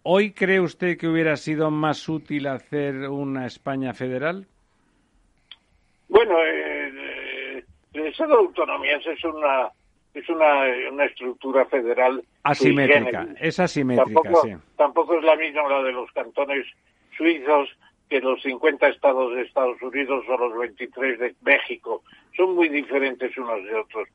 ¿hoy 0.03 0.31
cree 0.31 0.59
usted 0.59 0.97
que 0.97 1.07
hubiera 1.07 1.37
sido 1.37 1.71
más 1.71 2.07
útil 2.09 2.47
hacer 2.47 3.09
una 3.09 3.45
España 3.45 3.93
federal? 3.93 4.47
Bueno, 6.09 6.37
eh, 6.43 6.91
eh 6.93 7.65
el 7.93 8.07
Estado 8.07 8.29
de 8.29 8.39
Autonomías 8.39 9.05
es 9.05 9.23
una 9.23 9.69
es 10.13 10.27
una, 10.27 10.65
una 10.91 11.05
estructura 11.05 11.65
federal 11.65 12.21
asimétrica, 12.43 13.27
es 13.39 13.59
asimétrica, 13.59 14.21
tampoco, 14.21 14.41
sí. 14.41 14.53
Tampoco 14.75 15.17
es 15.17 15.23
la 15.23 15.35
misma 15.37 15.69
la 15.69 15.83
de 15.83 15.93
los 15.93 16.11
cantones 16.11 16.65
suizos 17.15 17.69
que 18.09 18.19
los 18.19 18.41
50 18.41 18.89
estados 18.89 19.33
de 19.33 19.43
Estados 19.43 19.81
Unidos 19.81 20.25
o 20.27 20.37
los 20.37 20.57
23 20.57 21.17
de 21.17 21.35
México. 21.43 22.03
Son 22.35 22.55
muy 22.55 22.67
diferentes 22.67 23.37
unos 23.37 23.63
de 23.63 23.73
otros. 23.73 24.09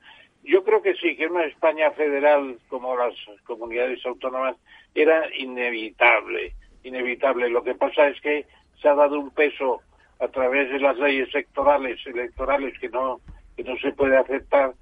Yo 0.47 0.62
creo 0.62 0.81
que 0.81 0.94
sí, 0.94 1.16
que 1.16 1.27
una 1.27 1.44
España 1.44 1.90
federal 1.90 2.56
como 2.68 2.97
las 2.97 3.14
comunidades 3.44 4.05
autónomas 4.06 4.56
era 4.94 5.24
inevitable, 5.36 6.52
inevitable. 6.85 7.48
Lo 7.48 7.64
que 7.64 7.74
pasa 7.74 8.09
es 8.09 8.20
que 8.20 8.47
se 8.81 8.89
ha 8.89 8.94
dado 8.94 9.18
un 9.18 9.31
peso 9.31 9.81
a 10.20 10.28
través 10.28 10.70
de 10.70 10.78
las 10.78 10.97
leyes 10.98 11.28
electorales, 11.35 11.98
electorales 12.06 12.78
que 12.78 12.89
no, 12.89 13.20
que 13.56 13.64
no 13.64 13.77
se 13.78 13.90
puede 13.93 14.16
aceptar 14.16 14.73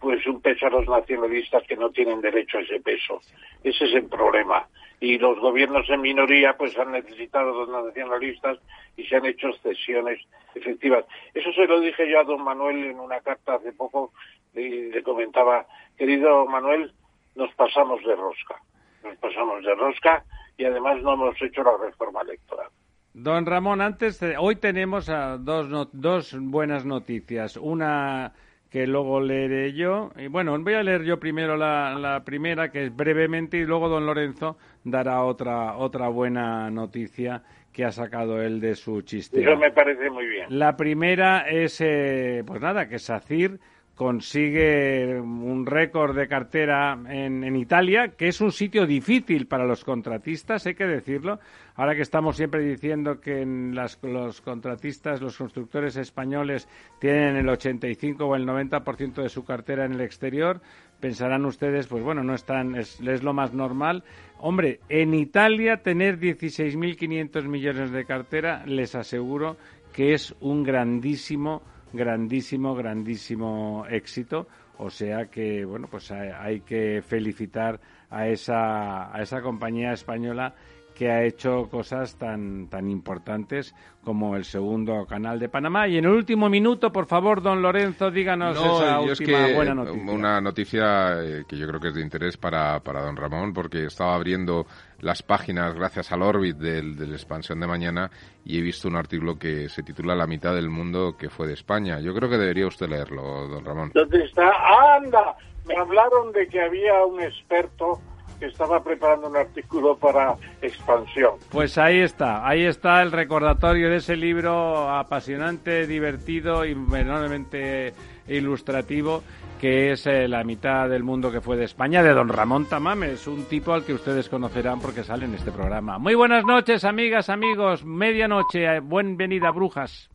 pues 0.00 0.26
un 0.26 0.40
peso 0.42 0.66
a 0.66 0.70
los 0.70 0.86
nacionalistas 0.88 1.62
que 1.62 1.76
no 1.76 1.90
tienen 1.90 2.20
derecho 2.20 2.58
a 2.58 2.62
ese 2.62 2.80
peso. 2.80 3.20
Ese 3.62 3.84
es 3.84 3.94
el 3.94 4.08
problema. 4.08 4.68
Y 5.00 5.18
los 5.18 5.38
gobiernos 5.38 5.88
en 5.90 6.00
minoría 6.00 6.56
pues 6.56 6.76
han 6.76 6.90
necesitado 6.90 7.50
a 7.50 7.64
los 7.64 7.86
nacionalistas 7.86 8.58
y 8.96 9.04
se 9.04 9.16
han 9.16 9.26
hecho 9.26 9.52
cesiones 9.62 10.20
efectivas. 10.54 11.04
Eso 11.32 11.52
se 11.52 11.66
lo 11.66 11.80
dije 11.80 12.10
yo 12.10 12.20
a 12.20 12.24
don 12.24 12.42
Manuel 12.42 12.84
en 12.84 12.98
una 12.98 13.20
carta 13.20 13.54
hace 13.54 13.72
poco 13.72 14.12
y 14.54 14.90
le 14.92 15.02
comentaba, 15.02 15.66
querido 15.96 16.46
Manuel, 16.46 16.92
nos 17.34 17.52
pasamos 17.54 18.02
de 18.04 18.14
rosca. 18.14 18.56
Nos 19.02 19.16
pasamos 19.18 19.64
de 19.64 19.74
rosca 19.74 20.24
y 20.56 20.64
además 20.64 21.02
no 21.02 21.14
hemos 21.14 21.42
hecho 21.42 21.62
la 21.62 21.76
reforma 21.76 22.22
electoral. 22.22 22.68
Don 23.12 23.46
Ramón, 23.46 23.80
antes, 23.80 24.20
hoy 24.38 24.56
tenemos 24.56 25.08
a 25.08 25.38
dos, 25.38 25.90
dos 25.92 26.36
buenas 26.40 26.84
noticias. 26.84 27.56
Una 27.56 28.32
que 28.74 28.88
luego 28.88 29.20
leeré 29.20 29.72
yo. 29.72 30.10
Y 30.16 30.26
bueno, 30.26 30.58
voy 30.58 30.74
a 30.74 30.82
leer 30.82 31.04
yo 31.04 31.20
primero 31.20 31.56
la, 31.56 32.22
primera, 32.24 32.72
que 32.72 32.86
es 32.86 32.96
brevemente, 32.96 33.58
y 33.58 33.64
luego 33.64 33.88
don 33.88 34.04
Lorenzo 34.04 34.56
dará 34.82 35.22
otra, 35.22 35.76
otra 35.76 36.08
buena 36.08 36.72
noticia 36.72 37.44
que 37.72 37.84
ha 37.84 37.92
sacado 37.92 38.42
él 38.42 38.60
de 38.60 38.74
su 38.74 39.02
chiste. 39.02 39.40
Eso 39.40 39.56
me 39.56 39.70
parece 39.70 40.10
muy 40.10 40.26
bien. 40.26 40.46
La 40.48 40.76
primera 40.76 41.48
es, 41.48 41.80
eh, 41.80 42.42
pues 42.44 42.60
nada, 42.60 42.88
que 42.88 42.98
SACIR 42.98 43.60
consigue 43.94 45.20
un 45.20 45.66
récord 45.66 46.16
de 46.16 46.26
cartera 46.26 46.98
en, 47.08 47.56
Italia, 47.56 48.08
que 48.16 48.28
es 48.28 48.40
un 48.40 48.50
sitio 48.50 48.86
difícil 48.86 49.46
para 49.46 49.66
los 49.66 49.84
contratistas, 49.84 50.66
hay 50.66 50.74
que 50.74 50.86
decirlo. 50.86 51.38
Ahora 51.76 51.94
que 51.94 52.02
estamos 52.02 52.36
siempre 52.36 52.62
diciendo 52.62 53.20
que 53.20 53.44
los 53.44 54.40
contratistas, 54.40 55.20
los 55.20 55.36
constructores 55.38 55.96
españoles 55.96 56.68
tienen 56.98 57.36
el 57.36 57.48
85 57.48 58.24
o 58.26 58.34
el 58.34 58.46
90% 58.46 59.22
de 59.22 59.28
su 59.28 59.44
cartera 59.44 59.84
en 59.84 59.92
el 59.92 60.00
exterior, 60.00 60.60
pensarán 60.98 61.44
ustedes, 61.44 61.86
pues 61.86 62.02
bueno, 62.02 62.24
no 62.24 62.34
están, 62.34 62.74
es, 62.74 63.00
es 63.00 63.22
lo 63.22 63.32
más 63.32 63.54
normal. 63.54 64.02
Hombre, 64.38 64.80
en 64.88 65.14
Italia 65.14 65.82
tener 65.82 66.18
16.500 66.18 67.44
millones 67.44 67.92
de 67.92 68.04
cartera, 68.04 68.64
les 68.66 68.94
aseguro 68.96 69.56
que 69.92 70.14
es 70.14 70.34
un 70.40 70.64
grandísimo 70.64 71.62
grandísimo, 71.94 72.74
grandísimo 72.74 73.86
éxito. 73.88 74.46
O 74.78 74.90
sea 74.90 75.26
que, 75.26 75.64
bueno, 75.64 75.86
pues 75.90 76.10
hay, 76.10 76.60
que 76.60 77.02
felicitar 77.06 77.80
a 78.10 78.26
esa, 78.28 79.14
a 79.14 79.22
esa 79.22 79.40
compañía 79.40 79.92
española 79.92 80.54
que 80.94 81.10
ha 81.10 81.24
hecho 81.24 81.68
cosas 81.68 82.16
tan, 82.16 82.68
tan 82.68 82.88
importantes 82.88 83.74
como 84.04 84.36
el 84.36 84.44
segundo 84.44 85.06
canal 85.06 85.38
de 85.38 85.48
Panamá. 85.48 85.88
Y 85.88 85.98
en 85.98 86.04
el 86.04 86.12
último 86.12 86.48
minuto, 86.48 86.92
por 86.92 87.06
favor, 87.06 87.42
don 87.42 87.60
Lorenzo, 87.60 88.10
díganos 88.10 88.56
esa 88.56 89.00
última 89.00 89.52
buena 89.54 89.74
noticia. 89.74 90.12
Una 90.12 90.40
noticia 90.40 91.22
eh, 91.22 91.44
que 91.48 91.56
yo 91.56 91.66
creo 91.66 91.80
que 91.80 91.88
es 91.88 91.94
de 91.94 92.02
interés 92.02 92.36
para, 92.36 92.80
para 92.80 93.02
don 93.02 93.16
Ramón, 93.16 93.52
porque 93.52 93.86
estaba 93.86 94.14
abriendo 94.14 94.66
las 95.04 95.22
páginas 95.22 95.74
gracias 95.74 96.10
al 96.12 96.22
Orbit 96.22 96.56
del, 96.56 96.96
del 96.96 97.12
Expansión 97.12 97.60
de 97.60 97.66
Mañana 97.66 98.10
y 98.42 98.58
he 98.58 98.62
visto 98.62 98.88
un 98.88 98.96
artículo 98.96 99.38
que 99.38 99.68
se 99.68 99.82
titula 99.82 100.14
La 100.14 100.26
mitad 100.26 100.54
del 100.54 100.70
mundo 100.70 101.14
que 101.18 101.28
fue 101.28 101.46
de 101.46 101.52
España. 101.52 102.00
Yo 102.00 102.14
creo 102.14 102.30
que 102.30 102.38
debería 102.38 102.66
usted 102.66 102.88
leerlo, 102.88 103.46
don 103.46 103.64
Ramón. 103.64 103.90
¿Dónde 103.92 104.24
está? 104.24 104.50
¡Anda! 104.96 105.36
Me 105.66 105.76
hablaron 105.76 106.32
de 106.32 106.48
que 106.48 106.60
había 106.60 107.04
un 107.04 107.20
experto 107.20 108.00
que 108.40 108.46
estaba 108.46 108.82
preparando 108.82 109.28
un 109.28 109.36
artículo 109.36 109.94
para 109.96 110.36
expansión. 110.62 111.34
Pues 111.50 111.76
ahí 111.76 112.00
está, 112.00 112.46
ahí 112.48 112.64
está 112.64 113.02
el 113.02 113.12
recordatorio 113.12 113.90
de 113.90 113.96
ese 113.96 114.16
libro 114.16 114.88
apasionante, 114.88 115.86
divertido 115.86 116.64
y 116.64 116.72
enormemente 116.72 117.92
ilustrativo 118.26 119.22
que 119.64 119.92
es 119.92 120.06
eh, 120.06 120.28
la 120.28 120.44
mitad 120.44 120.90
del 120.90 121.04
mundo 121.04 121.32
que 121.32 121.40
fue 121.40 121.56
de 121.56 121.64
España, 121.64 122.02
de 122.02 122.12
don 122.12 122.28
Ramón 122.28 122.66
Tamames, 122.66 123.26
un 123.26 123.46
tipo 123.46 123.72
al 123.72 123.82
que 123.82 123.94
ustedes 123.94 124.28
conocerán 124.28 124.78
porque 124.78 125.02
sale 125.02 125.24
en 125.24 125.34
este 125.34 125.50
programa. 125.52 125.98
Muy 125.98 126.14
buenas 126.14 126.44
noches, 126.44 126.84
amigas, 126.84 127.30
amigos, 127.30 127.82
medianoche, 127.82 128.66
eh, 128.66 128.80
bienvenida, 128.80 129.50
brujas. 129.52 130.10